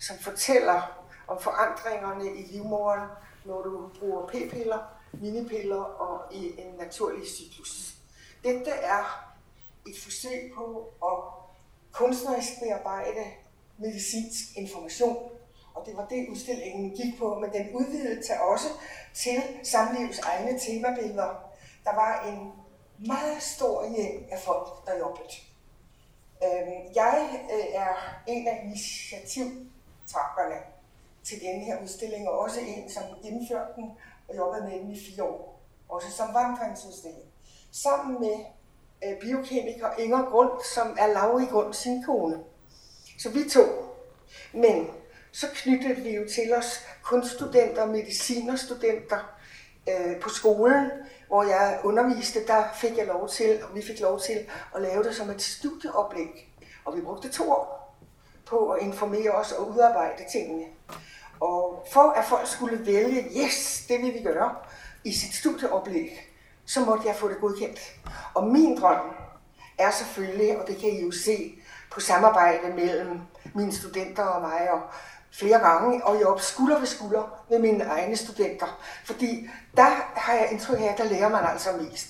som 0.00 0.18
fortæller 0.18 1.06
om 1.28 1.40
forandringerne 1.40 2.36
i 2.36 2.42
livmoren, 2.42 3.08
når 3.44 3.62
du 3.62 3.90
bruger 3.98 4.26
p-piller, 4.26 4.78
minipiller 5.12 5.82
og 5.82 6.34
i 6.34 6.60
en 6.60 6.74
naturlig 6.78 7.26
cyklus. 7.26 7.94
Dette 8.44 8.70
er 8.70 9.34
et 9.86 9.94
forsøg 10.02 10.52
på 10.56 10.92
at 11.04 11.18
kunstnerisk 11.92 12.52
bearbejde 12.62 13.24
medicinsk 13.78 14.56
information, 14.56 15.30
og 15.74 15.86
det 15.86 15.96
var 15.96 16.06
det, 16.06 16.28
udstillingen 16.28 16.90
gik 16.90 17.18
på, 17.18 17.38
men 17.38 17.52
den 17.52 17.74
udvidede 17.74 18.22
til 18.22 18.34
også 18.40 18.68
til 19.14 19.42
samlivets 19.62 20.18
egne 20.18 20.58
temabilleder. 20.58 21.34
Der 21.84 21.94
var 21.94 22.22
en 22.26 22.52
meget 23.06 23.42
stor 23.42 23.88
hjem 23.96 24.28
af 24.30 24.38
folk, 24.38 24.86
der 24.86 24.98
jobbede. 24.98 25.28
Øhm, 26.44 26.94
jeg 26.94 27.28
øh, 27.52 27.74
er 27.74 28.22
en 28.26 28.48
af 28.48 28.60
initiativtagerne 28.64 30.60
til 31.24 31.40
denne 31.40 31.64
her 31.64 31.82
udstilling, 31.82 32.28
og 32.28 32.38
også 32.38 32.60
en, 32.60 32.90
som 32.90 33.02
indførte 33.22 33.72
den 33.76 33.90
og 34.28 34.36
jobbede 34.36 34.64
med 34.64 34.80
den 34.80 34.90
i 34.90 35.00
fire 35.00 35.24
år, 35.24 35.60
også 35.88 36.10
som 36.10 36.34
vandringsudstilling. 36.34 37.24
Sammen 37.72 38.20
med 38.20 38.44
øh, 39.04 39.20
biokemiker 39.20 39.96
Inger 39.98 40.30
Grund, 40.30 40.50
som 40.74 40.96
er 40.98 41.06
Lauri 41.06 41.44
Grund 41.44 41.74
sin 41.74 42.04
kone. 42.04 42.38
Så 43.18 43.30
vi 43.30 43.48
to. 43.50 43.62
Men 44.52 44.86
så 45.32 45.46
knyttede 45.54 45.94
vi 45.94 46.10
jo 46.10 46.28
til 46.34 46.54
os 46.54 46.80
kunststudenter, 47.02 47.86
medicinerstudenter 47.86 49.36
øh, 49.88 50.20
på 50.20 50.28
skolen, 50.28 50.90
hvor 51.32 51.42
jeg 51.42 51.80
underviste, 51.84 52.46
der 52.46 52.64
fik 52.74 52.96
jeg 52.98 53.06
lov 53.06 53.28
til, 53.28 53.62
og 53.62 53.74
vi 53.74 53.82
fik 53.82 54.00
lov 54.00 54.20
til 54.20 54.38
at 54.74 54.82
lave 54.82 55.04
det 55.04 55.14
som 55.14 55.30
et 55.30 55.42
studieoplæg. 55.42 56.54
Og 56.84 56.96
vi 56.96 57.00
brugte 57.00 57.28
to 57.28 57.50
år 57.50 57.96
på 58.46 58.70
at 58.70 58.82
informere 58.82 59.30
os 59.30 59.52
og 59.52 59.70
udarbejde 59.70 60.24
tingene. 60.32 60.64
Og 61.40 61.86
for 61.92 62.10
at 62.10 62.24
folk 62.24 62.46
skulle 62.46 62.86
vælge, 62.86 63.44
yes, 63.44 63.84
det 63.88 64.02
vil 64.02 64.14
vi 64.14 64.22
gøre, 64.22 64.54
i 65.04 65.12
sit 65.12 65.34
studieoplæg, 65.34 66.32
så 66.66 66.80
måtte 66.80 67.08
jeg 67.08 67.16
få 67.16 67.28
det 67.28 67.40
godkendt. 67.40 67.80
Og 68.34 68.46
min 68.46 68.80
drøm 68.80 69.00
er 69.78 69.90
selvfølgelig, 69.90 70.60
og 70.60 70.68
det 70.68 70.76
kan 70.76 70.88
I 70.88 71.04
jo 71.04 71.10
se 71.10 71.54
på 71.90 72.00
samarbejde 72.00 72.74
mellem 72.74 73.20
mine 73.54 73.72
studenter 73.72 74.24
og 74.24 74.40
mig, 74.40 74.70
og 74.70 74.80
flere 75.32 75.58
gange, 75.58 76.04
og 76.04 76.18
jeg 76.18 76.26
op 76.26 76.40
skulder 76.40 76.78
ved 76.78 76.86
skulder 76.86 77.44
med 77.50 77.58
mine 77.58 77.84
egne 77.84 78.16
studenter. 78.16 78.80
Fordi 79.04 79.48
der 79.76 79.88
har 80.14 80.34
jeg 80.34 80.48
indtryk 80.52 80.80
af, 80.80 80.84
at 80.84 80.98
der 80.98 81.04
lærer 81.04 81.28
man 81.28 81.44
altså 81.44 81.68
mest. 81.72 82.08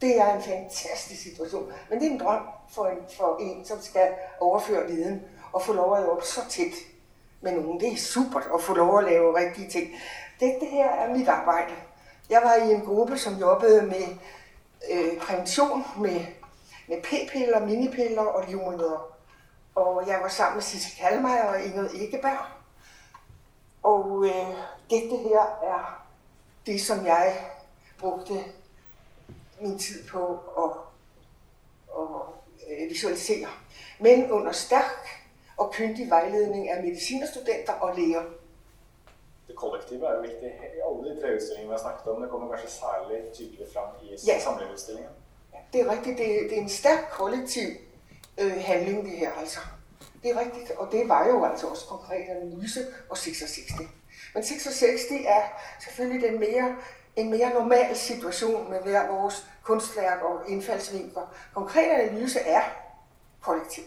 Det 0.00 0.20
er 0.20 0.34
en 0.34 0.42
fantastisk 0.42 1.22
situation. 1.22 1.72
Men 1.90 2.00
det 2.00 2.06
er 2.06 2.10
en 2.10 2.20
drøm 2.20 2.42
for 2.74 2.86
en, 2.86 2.98
for 3.16 3.36
en 3.40 3.64
som 3.64 3.82
skal 3.82 4.08
overføre 4.40 4.86
viden 4.86 5.22
og 5.52 5.62
få 5.62 5.72
lov 5.72 5.96
at 5.96 6.04
jobbe 6.04 6.26
så 6.26 6.40
tæt 6.48 6.72
med 7.40 7.52
nogen. 7.52 7.80
Det 7.80 7.92
er 7.92 7.96
super 7.96 8.54
at 8.54 8.62
få 8.62 8.74
lov 8.74 8.98
at 8.98 9.04
lave 9.04 9.36
rigtige 9.36 9.70
ting. 9.70 9.90
Det, 10.40 10.56
det 10.60 10.68
her 10.68 10.88
er 10.88 11.14
mit 11.16 11.28
arbejde. 11.28 11.72
Jeg 12.30 12.40
var 12.44 12.54
i 12.54 12.72
en 12.72 12.80
gruppe, 12.80 13.18
som 13.18 13.34
jobbede 13.34 13.82
med 13.82 14.06
øh, 14.90 15.18
prævention, 15.18 15.84
med 15.98 16.20
med 16.88 17.02
p-piller, 17.02 17.66
minipiller 17.66 18.22
og 18.22 18.44
livmoder. 18.48 19.13
Og 19.74 20.08
jeg 20.08 20.18
var 20.22 20.28
sammen 20.28 20.56
med 20.56 20.62
Sisse 20.62 20.96
Kalmeier 21.00 21.44
og 21.44 21.62
Ingrid 21.62 21.90
Egeberg. 21.94 22.46
Og 23.82 24.24
øh, 24.26 24.56
dette 24.90 25.16
her 25.16 25.40
er 25.62 26.06
det, 26.66 26.80
som 26.80 27.06
jeg 27.06 27.50
brugte 27.98 28.44
min 29.60 29.78
tid 29.78 30.08
på 30.08 30.38
at, 30.58 30.70
at, 32.00 32.08
at 32.82 32.88
visualisere. 32.88 33.48
Men 34.00 34.30
under 34.30 34.52
stærk 34.52 35.08
og 35.56 35.72
kyndig 35.72 36.10
vejledning 36.10 36.70
af 36.70 36.82
medicinerstudenter 36.82 37.72
og 37.72 37.96
læger. 37.96 38.22
Det 39.48 39.56
kollektive 39.56 40.06
er 40.06 40.14
jo 40.14 40.20
vigtig 40.20 40.48
i 40.48 40.80
alle 40.88 41.14
de 41.16 41.20
tre 41.20 41.34
utstillingene 41.34 41.68
vi 41.68 41.72
har 41.72 41.78
snakket 41.78 42.12
om. 42.12 42.22
Det 42.22 42.30
kommer 42.30 42.48
kanskje 42.48 42.70
særlig 42.70 43.32
tydelig 43.34 43.66
frem 43.74 43.88
i 44.02 44.16
Ja. 44.26 44.40
samlerudstillingen. 44.40 45.10
Det 45.72 45.80
er 45.80 45.90
rigtigt, 45.92 46.18
det, 46.18 46.26
det 46.50 46.58
er 46.58 46.62
en 46.62 46.68
stærk 46.68 47.08
kollektiv 47.10 47.68
øh, 48.38 48.62
handling, 48.64 49.04
det 49.04 49.18
her 49.18 49.32
altså. 49.32 49.60
Det 50.22 50.30
er 50.30 50.40
rigtigt, 50.40 50.70
og 50.70 50.88
det 50.92 51.08
var 51.08 51.26
jo 51.26 51.44
altså 51.44 51.66
også 51.66 51.86
konkret 51.86 52.24
analyse 52.28 52.86
og 53.10 53.18
66. 53.18 53.88
Men 54.34 54.44
66 54.44 55.00
er 55.26 55.42
selvfølgelig 55.80 56.30
den 56.30 56.40
mere, 56.40 56.76
en 57.16 57.30
mere 57.30 57.50
normal 57.54 57.96
situation 57.96 58.70
med 58.70 58.80
hver 58.82 59.08
vores 59.12 59.46
kunstværk 59.62 60.22
og 60.22 60.48
indfaldsvinkler. 60.48 61.34
Konkret 61.54 61.90
analyse 61.90 62.40
er 62.40 62.62
kollektiv. 63.40 63.84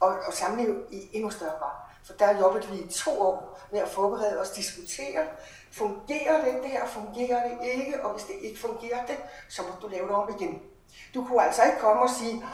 Og, 0.00 0.08
og 0.26 0.32
samliv 0.32 0.82
i 0.90 1.08
endnu 1.12 1.30
større 1.30 1.58
grad. 1.58 1.70
For 2.04 2.12
der 2.12 2.38
jobbede 2.38 2.68
vi 2.68 2.78
i 2.78 2.88
to 2.88 3.20
år 3.20 3.60
med 3.72 3.80
at 3.80 3.88
forberede 3.88 4.40
os, 4.40 4.50
diskutere, 4.50 5.26
fungerer 5.72 6.44
det 6.44 6.62
der, 6.62 6.86
fungerer 6.86 7.48
det 7.48 7.58
ikke, 7.62 8.04
og 8.04 8.12
hvis 8.12 8.24
det 8.24 8.34
ikke 8.40 8.60
fungerer 8.60 9.06
det, 9.06 9.16
så 9.48 9.62
må 9.62 9.68
du 9.82 9.88
lave 9.88 10.08
det 10.08 10.14
om 10.14 10.34
igen. 10.40 10.62
Du 11.14 11.24
kunne 11.24 11.42
altså 11.42 11.62
ikke 11.62 11.78
komme 11.78 12.02
og 12.02 12.10
sige, 12.10 12.44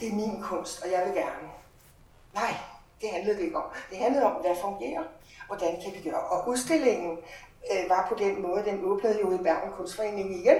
det 0.00 0.08
er 0.08 0.14
min 0.14 0.42
kunst, 0.42 0.82
og 0.82 0.90
jeg 0.90 1.02
vil 1.06 1.14
gerne. 1.14 1.48
Nej, 2.34 2.54
det 3.00 3.10
handlede 3.10 3.36
det 3.36 3.44
ikke 3.44 3.56
om. 3.56 3.64
Det 3.90 3.98
handlede 3.98 4.24
om, 4.24 4.32
hvad 4.32 4.56
fungerer, 4.60 5.02
hvordan 5.46 5.82
kan 5.82 5.92
vi 5.94 6.10
gøre. 6.10 6.20
Og 6.20 6.48
udstillingen 6.48 7.18
øh, 7.72 7.88
var 7.88 8.06
på 8.08 8.14
den 8.14 8.42
måde, 8.42 8.64
den 8.64 8.84
åbnede 8.84 9.20
jo 9.20 9.34
i 9.34 9.38
Bergen 9.38 9.72
Kunstforening 9.72 10.36
igen. 10.36 10.58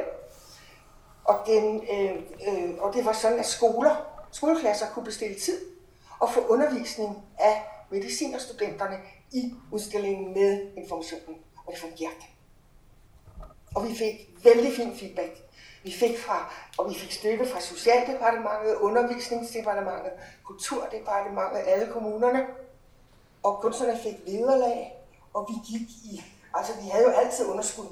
Og, 1.25 1.39
den, 1.47 1.83
øh, 1.93 2.17
øh, 2.49 2.71
og 2.79 2.95
det 2.95 3.05
var 3.05 3.13
sådan, 3.13 3.39
at 3.39 3.47
skoler, 3.47 3.97
skoleklasser 4.33 4.87
kunne 4.95 5.05
bestille 5.05 5.39
tid 5.41 5.61
og 6.21 6.31
få 6.33 6.41
undervisning 6.41 7.23
af 7.39 7.63
medicinerstudenterne 7.91 8.97
i 9.33 9.55
udstillingen 9.73 10.35
med 10.35 10.67
informationen. 10.77 11.37
Og 11.67 11.73
det 11.73 11.81
fungerede. 11.81 12.25
Og 13.75 13.89
vi 13.89 13.95
fik 13.95 14.45
vældig 14.45 14.73
fin 14.77 14.97
feedback. 14.97 15.50
Vi 15.83 15.93
fik 15.93 16.19
fra, 16.19 16.53
og 16.79 16.91
vi 16.91 16.95
fik 16.95 17.13
støtte 17.13 17.47
fra 17.53 17.61
Socialdepartementet, 17.61 18.75
Undervisningsdepartementet, 18.75 20.13
Kulturdepartementet, 20.45 21.63
alle 21.67 21.87
kommunerne. 21.93 22.47
Og 23.43 23.61
kunstnerne 23.63 23.99
fik 23.99 24.17
vederlag, 24.27 24.93
og 25.35 25.47
vi 25.49 25.55
gik 25.73 25.89
i, 26.13 26.23
altså 26.55 26.73
vi 26.83 26.89
havde 26.89 27.05
jo 27.05 27.11
altid 27.11 27.47
underskud, 27.47 27.87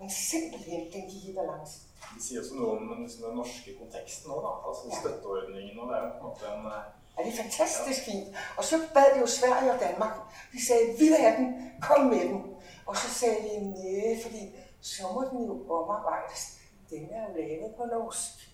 men 0.00 0.10
simpelthen 0.10 0.80
den 0.92 1.02
gik 1.10 1.24
i 1.30 1.34
balance. 1.40 1.72
Det 2.14 2.22
sier 2.24 2.40
også 2.40 2.54
noe 2.54 2.70
om 2.76 2.78
den, 2.88 3.08
den 3.08 3.36
norske 3.36 3.70
konteksten 3.80 4.30
òg, 4.30 4.40
da. 4.46 4.50
Altså 4.68 4.82
Ja. 4.90 4.96
støtteordningen. 5.00 5.78
Og 5.80 5.84
det 5.88 5.94
er 5.98 6.02
jo 6.04 6.10
på 6.10 6.16
en 6.18 6.30
måte 6.30 6.44
en 6.58 6.66
eh, 6.66 6.84
Ja, 7.14 7.18
det 7.24 7.30
er 7.34 7.42
fantastisk 7.44 8.00
fint. 8.08 8.28
Og 8.58 8.64
så 8.64 8.76
bad 8.94 9.08
de 9.14 9.18
jo 9.24 9.26
Sverige 9.26 9.72
og 9.74 9.80
Danmark. 9.86 10.14
De 10.52 10.58
sagde, 10.66 10.84
vi 10.98 11.04
vil 11.12 11.16
have 11.24 11.36
den, 11.40 11.48
kom 11.88 12.00
med 12.12 12.20
den. 12.30 12.40
Og 12.86 12.96
så 12.96 13.08
sagde 13.20 13.38
de, 13.46 13.52
nej, 13.76 14.22
fordi 14.24 14.42
så 14.80 15.02
må 15.14 15.20
den 15.30 15.40
jo 15.48 15.54
omarbejdes. 15.78 16.42
Den 16.90 17.08
er 17.10 17.28
jo 17.28 17.36
lavet 17.36 17.74
på 17.76 17.84
norsk. 17.84 18.50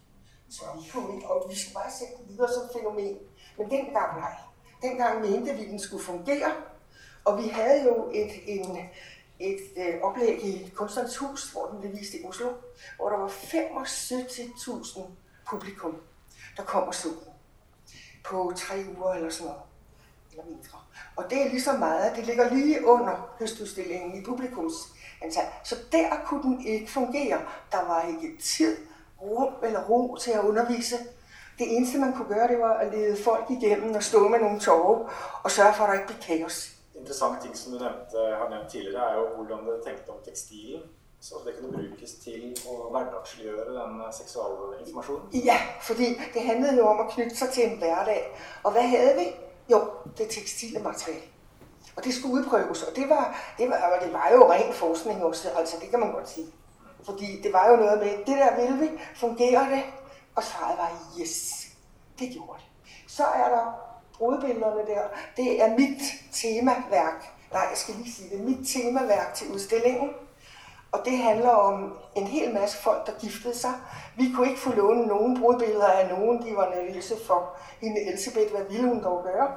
Så 0.51 0.65
og 1.24 1.51
vi 1.51 1.57
skulle 1.57 1.74
bare 1.74 1.93
sætte 1.98 2.15
den 2.19 2.28
videre 2.28 2.52
som 2.52 2.62
fænomen. 2.78 3.19
Men 3.59 3.70
dengang 3.70 4.20
nej. 4.20 4.35
Dengang 4.82 5.20
mente 5.20 5.55
vi, 5.55 5.65
at 5.65 5.70
den 5.70 5.78
skulle 5.78 6.05
fungere. 6.05 6.52
Og 7.24 7.43
vi 7.43 7.48
havde 7.48 7.85
jo 7.85 8.11
et, 8.15 8.31
en, 8.47 8.78
et 9.40 9.61
øh, 9.77 10.01
oplæg 10.02 10.44
i 10.44 10.70
Kunstnernes 10.74 11.16
Hus, 11.16 11.52
hvor 11.52 11.66
den 11.66 11.81
blev 11.81 11.93
vist 11.93 12.15
i 12.15 12.24
Oslo, 12.24 12.52
hvor 12.97 13.09
der 13.09 13.16
var 13.16 13.28
75.000 13.28 15.01
publikum, 15.51 16.01
der 16.57 16.62
kom 16.62 16.82
og 16.82 16.94
så 16.94 17.09
den 17.09 17.32
på 18.24 18.52
tre 18.57 18.85
uger 18.97 19.12
eller 19.12 19.31
sådan 19.31 19.47
noget, 19.47 19.62
eller 20.31 20.44
mindre. 20.44 20.78
Og 21.16 21.31
det 21.31 21.43
er 21.43 21.48
lige 21.48 21.62
så 21.62 21.73
meget, 21.73 22.16
det 22.16 22.27
ligger 22.27 22.55
lige 22.55 22.86
under 22.86 23.35
høstudstillingen 23.39 24.23
i 24.23 24.24
publikums 24.24 24.74
publikumsantal. 25.20 25.52
Så 25.64 25.76
der 25.92 26.09
kunne 26.26 26.42
den 26.42 26.66
ikke 26.66 26.92
fungere. 26.92 27.38
Der 27.72 27.86
var 27.88 28.02
ikke 28.09 28.42
tid, 28.42 28.76
rum 29.22 29.55
eller 29.62 29.84
ro 29.84 30.16
til 30.16 30.30
at 30.30 30.44
undervise. 30.44 30.97
Det 31.59 31.76
eneste, 31.76 31.98
man 31.98 32.12
kunne 32.12 32.28
gøre, 32.28 32.48
det 32.48 32.59
var 32.59 32.74
at 32.74 32.92
lede 32.92 33.22
folk 33.24 33.44
igennem 33.51 33.94
og 33.94 34.02
stå 34.02 34.28
med 34.28 34.38
nogle 34.38 34.60
tårer 34.60 35.12
og 35.42 35.51
sørge 35.51 35.74
for, 35.74 35.84
at 35.84 35.88
der 35.88 35.94
ikke 35.94 36.06
blev 36.06 36.20
kaos. 36.20 36.76
interessant 36.94 37.42
ting 37.42 37.56
som 37.56 37.72
du 37.72 37.78
nevnte, 37.78 38.16
har 38.38 38.48
nevnt 38.51 38.70
tidligere, 38.70 39.10
er 39.10 39.14
jo 39.14 39.26
hvordan 39.36 39.66
det 39.66 39.82
tenkte 39.86 40.09
om 40.09 40.16
tekstilen. 40.24 40.82
Så 41.20 41.34
det 41.47 41.55
kunne 41.60 41.72
brukes 41.72 42.12
til 42.24 42.56
å 42.68 42.74
hverdagsliggjøre 42.92 43.64
den 43.76 43.98
eh, 44.01 44.12
seksualinformasjonen. 44.12 45.42
Ja, 45.44 45.59
fordi 45.82 46.06
det 46.34 46.42
handlede 46.42 46.76
jo 46.76 46.86
om 46.88 47.01
at 47.01 47.12
knytte 47.12 47.36
sig 47.36 47.48
til 47.48 47.64
en 47.64 47.78
hverdag. 47.78 48.38
Og 48.64 48.72
hvad 48.72 48.82
havde 48.82 49.14
vi? 49.18 49.26
Jo, 49.72 49.80
det 50.18 50.28
tekstile 50.30 50.80
materiale. 50.80 51.39
Og 51.96 52.04
det 52.04 52.14
skulle 52.14 52.34
udprøves, 52.34 52.82
og 52.82 52.96
det 52.96 53.08
var, 53.08 53.36
det 53.58 53.70
var, 53.70 53.76
og 53.76 54.04
det 54.04 54.12
var 54.12 54.30
jo 54.32 54.52
ren 54.52 54.72
forskning 54.72 55.24
også, 55.24 55.48
altså 55.50 55.76
det 55.80 55.90
kan 55.90 56.00
man 56.00 56.12
godt 56.12 56.28
sige. 56.28 56.46
Fordi 57.04 57.40
det 57.42 57.52
var 57.52 57.70
jo 57.70 57.76
noget 57.76 57.98
med, 57.98 58.10
det 58.10 58.26
der 58.26 58.56
vil 58.56 58.80
vi, 58.80 58.88
fungerer 59.16 59.68
det? 59.68 59.82
Og 60.36 60.42
svaret 60.42 60.78
var, 60.78 60.90
yes, 61.20 61.66
det 62.18 62.30
gjorde 62.32 62.58
det. 62.58 62.92
Så 63.08 63.24
er 63.24 63.48
der 63.48 63.74
brudbillederne 64.18 64.86
der, 64.86 65.02
det 65.36 65.62
er 65.62 65.70
mit 65.70 66.02
temaværk, 66.32 67.34
nej, 67.52 67.66
jeg 67.70 67.78
skal 67.78 67.94
lige 67.94 68.12
sige 68.12 68.30
det, 68.30 68.40
mit 68.44 68.68
temaværk 68.68 69.34
til 69.34 69.52
udstillingen. 69.52 70.10
Og 70.92 71.00
det 71.04 71.18
handler 71.18 71.50
om 71.50 71.96
en 72.14 72.26
hel 72.26 72.54
masse 72.54 72.78
folk, 72.78 73.06
der 73.06 73.12
giftede 73.20 73.58
sig. 73.58 73.72
Vi 74.16 74.32
kunne 74.34 74.48
ikke 74.48 74.60
få 74.60 74.72
låne 74.74 75.06
nogen 75.06 75.40
brudbilleder 75.40 75.86
af 75.86 76.08
nogen. 76.08 76.42
De 76.42 76.56
var 76.56 76.74
nervøse 76.74 77.14
for 77.26 77.56
hende 77.80 78.00
Elisabeth, 78.00 78.50
hvad 78.50 78.64
ville 78.70 78.88
hun 78.88 79.02
dog 79.04 79.22
gøre. 79.24 79.48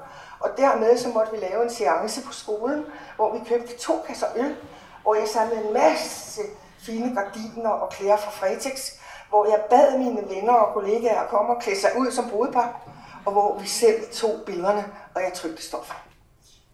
Og 0.44 0.50
dermed 0.58 0.98
så 0.98 1.10
måtte 1.10 1.32
vi 1.32 1.38
lave 1.38 1.64
en 1.64 1.70
seance 1.70 2.22
på 2.22 2.34
skolen, 2.34 2.86
hvor 3.16 3.34
vi 3.34 3.40
købte 3.48 3.78
to 3.78 4.04
kasser 4.08 4.28
øl, 4.36 4.56
hvor 5.02 5.16
jeg 5.16 5.28
samlede 5.28 5.68
en 5.68 5.74
masse 5.74 6.42
fine 6.80 7.16
gardiner 7.16 7.70
og 7.70 7.90
klæder 7.90 8.18
fra 8.18 8.32
Fretex, 8.32 8.92
hvor 9.30 9.46
jeg 9.46 9.64
bad 9.70 9.98
mine 9.98 10.30
venner 10.30 10.54
og 10.54 10.74
kollegaer 10.74 11.28
komme 11.28 11.56
og 11.56 11.62
klæde 11.62 11.80
sig 11.80 11.92
ud 11.98 12.12
som 12.12 12.30
brudepar, 12.30 12.82
og 13.26 13.32
hvor 13.32 13.60
vi 13.60 13.68
selv 13.68 14.12
tog 14.12 14.40
billederne, 14.46 14.86
og 15.16 15.22
jeg 15.22 15.34
trykte 15.34 15.64
stoffer. 15.64 15.94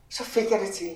Så 0.09 0.23
fik 0.23 0.51
jeg 0.51 0.59
det 0.59 0.73
til. 0.73 0.95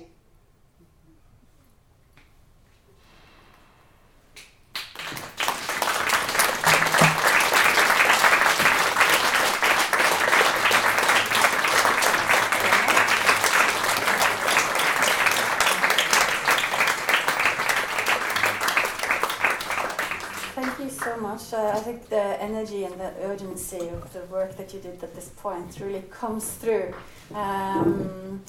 Think 21.84 22.10
the 22.10 22.41
energy 22.41 22.85
and 22.85 22.99
the 22.99 23.14
urgency 23.22 23.89
of 23.89 24.11
the 24.14 24.22
work 24.38 24.57
that 24.57 24.73
you 24.73 24.80
did 24.80 25.03
at 25.03 25.14
this 25.14 25.30
point 25.30 25.80
really 25.80 26.03
comes 26.10 26.49
through. 26.51 26.93
Um, 27.34 28.41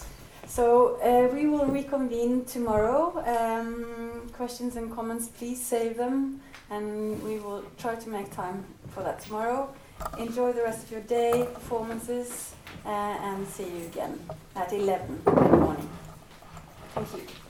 so 0.46 0.96
uh, 1.00 1.34
we 1.34 1.46
will 1.46 1.66
reconvene 1.66 2.44
tomorrow. 2.44 3.00
Um, 3.26 4.30
questions 4.32 4.76
and 4.76 4.94
comments, 4.94 5.28
please 5.28 5.60
save 5.64 5.96
them, 5.96 6.40
and 6.70 7.22
we 7.22 7.38
will 7.38 7.64
try 7.78 7.94
to 7.96 8.08
make 8.08 8.32
time 8.34 8.64
for 8.90 9.02
that 9.02 9.20
tomorrow. 9.20 9.74
Enjoy 10.18 10.52
the 10.52 10.62
rest 10.62 10.84
of 10.84 10.90
your 10.90 11.00
day, 11.02 11.46
performances, 11.54 12.54
uh, 12.84 12.88
and 12.88 13.46
see 13.48 13.64
you 13.64 13.86
again 13.86 14.18
at 14.54 14.72
11 14.72 15.22
in 15.26 15.34
the 15.34 15.56
morning. 15.56 15.88
Thank 16.94 17.12
you. 17.14 17.43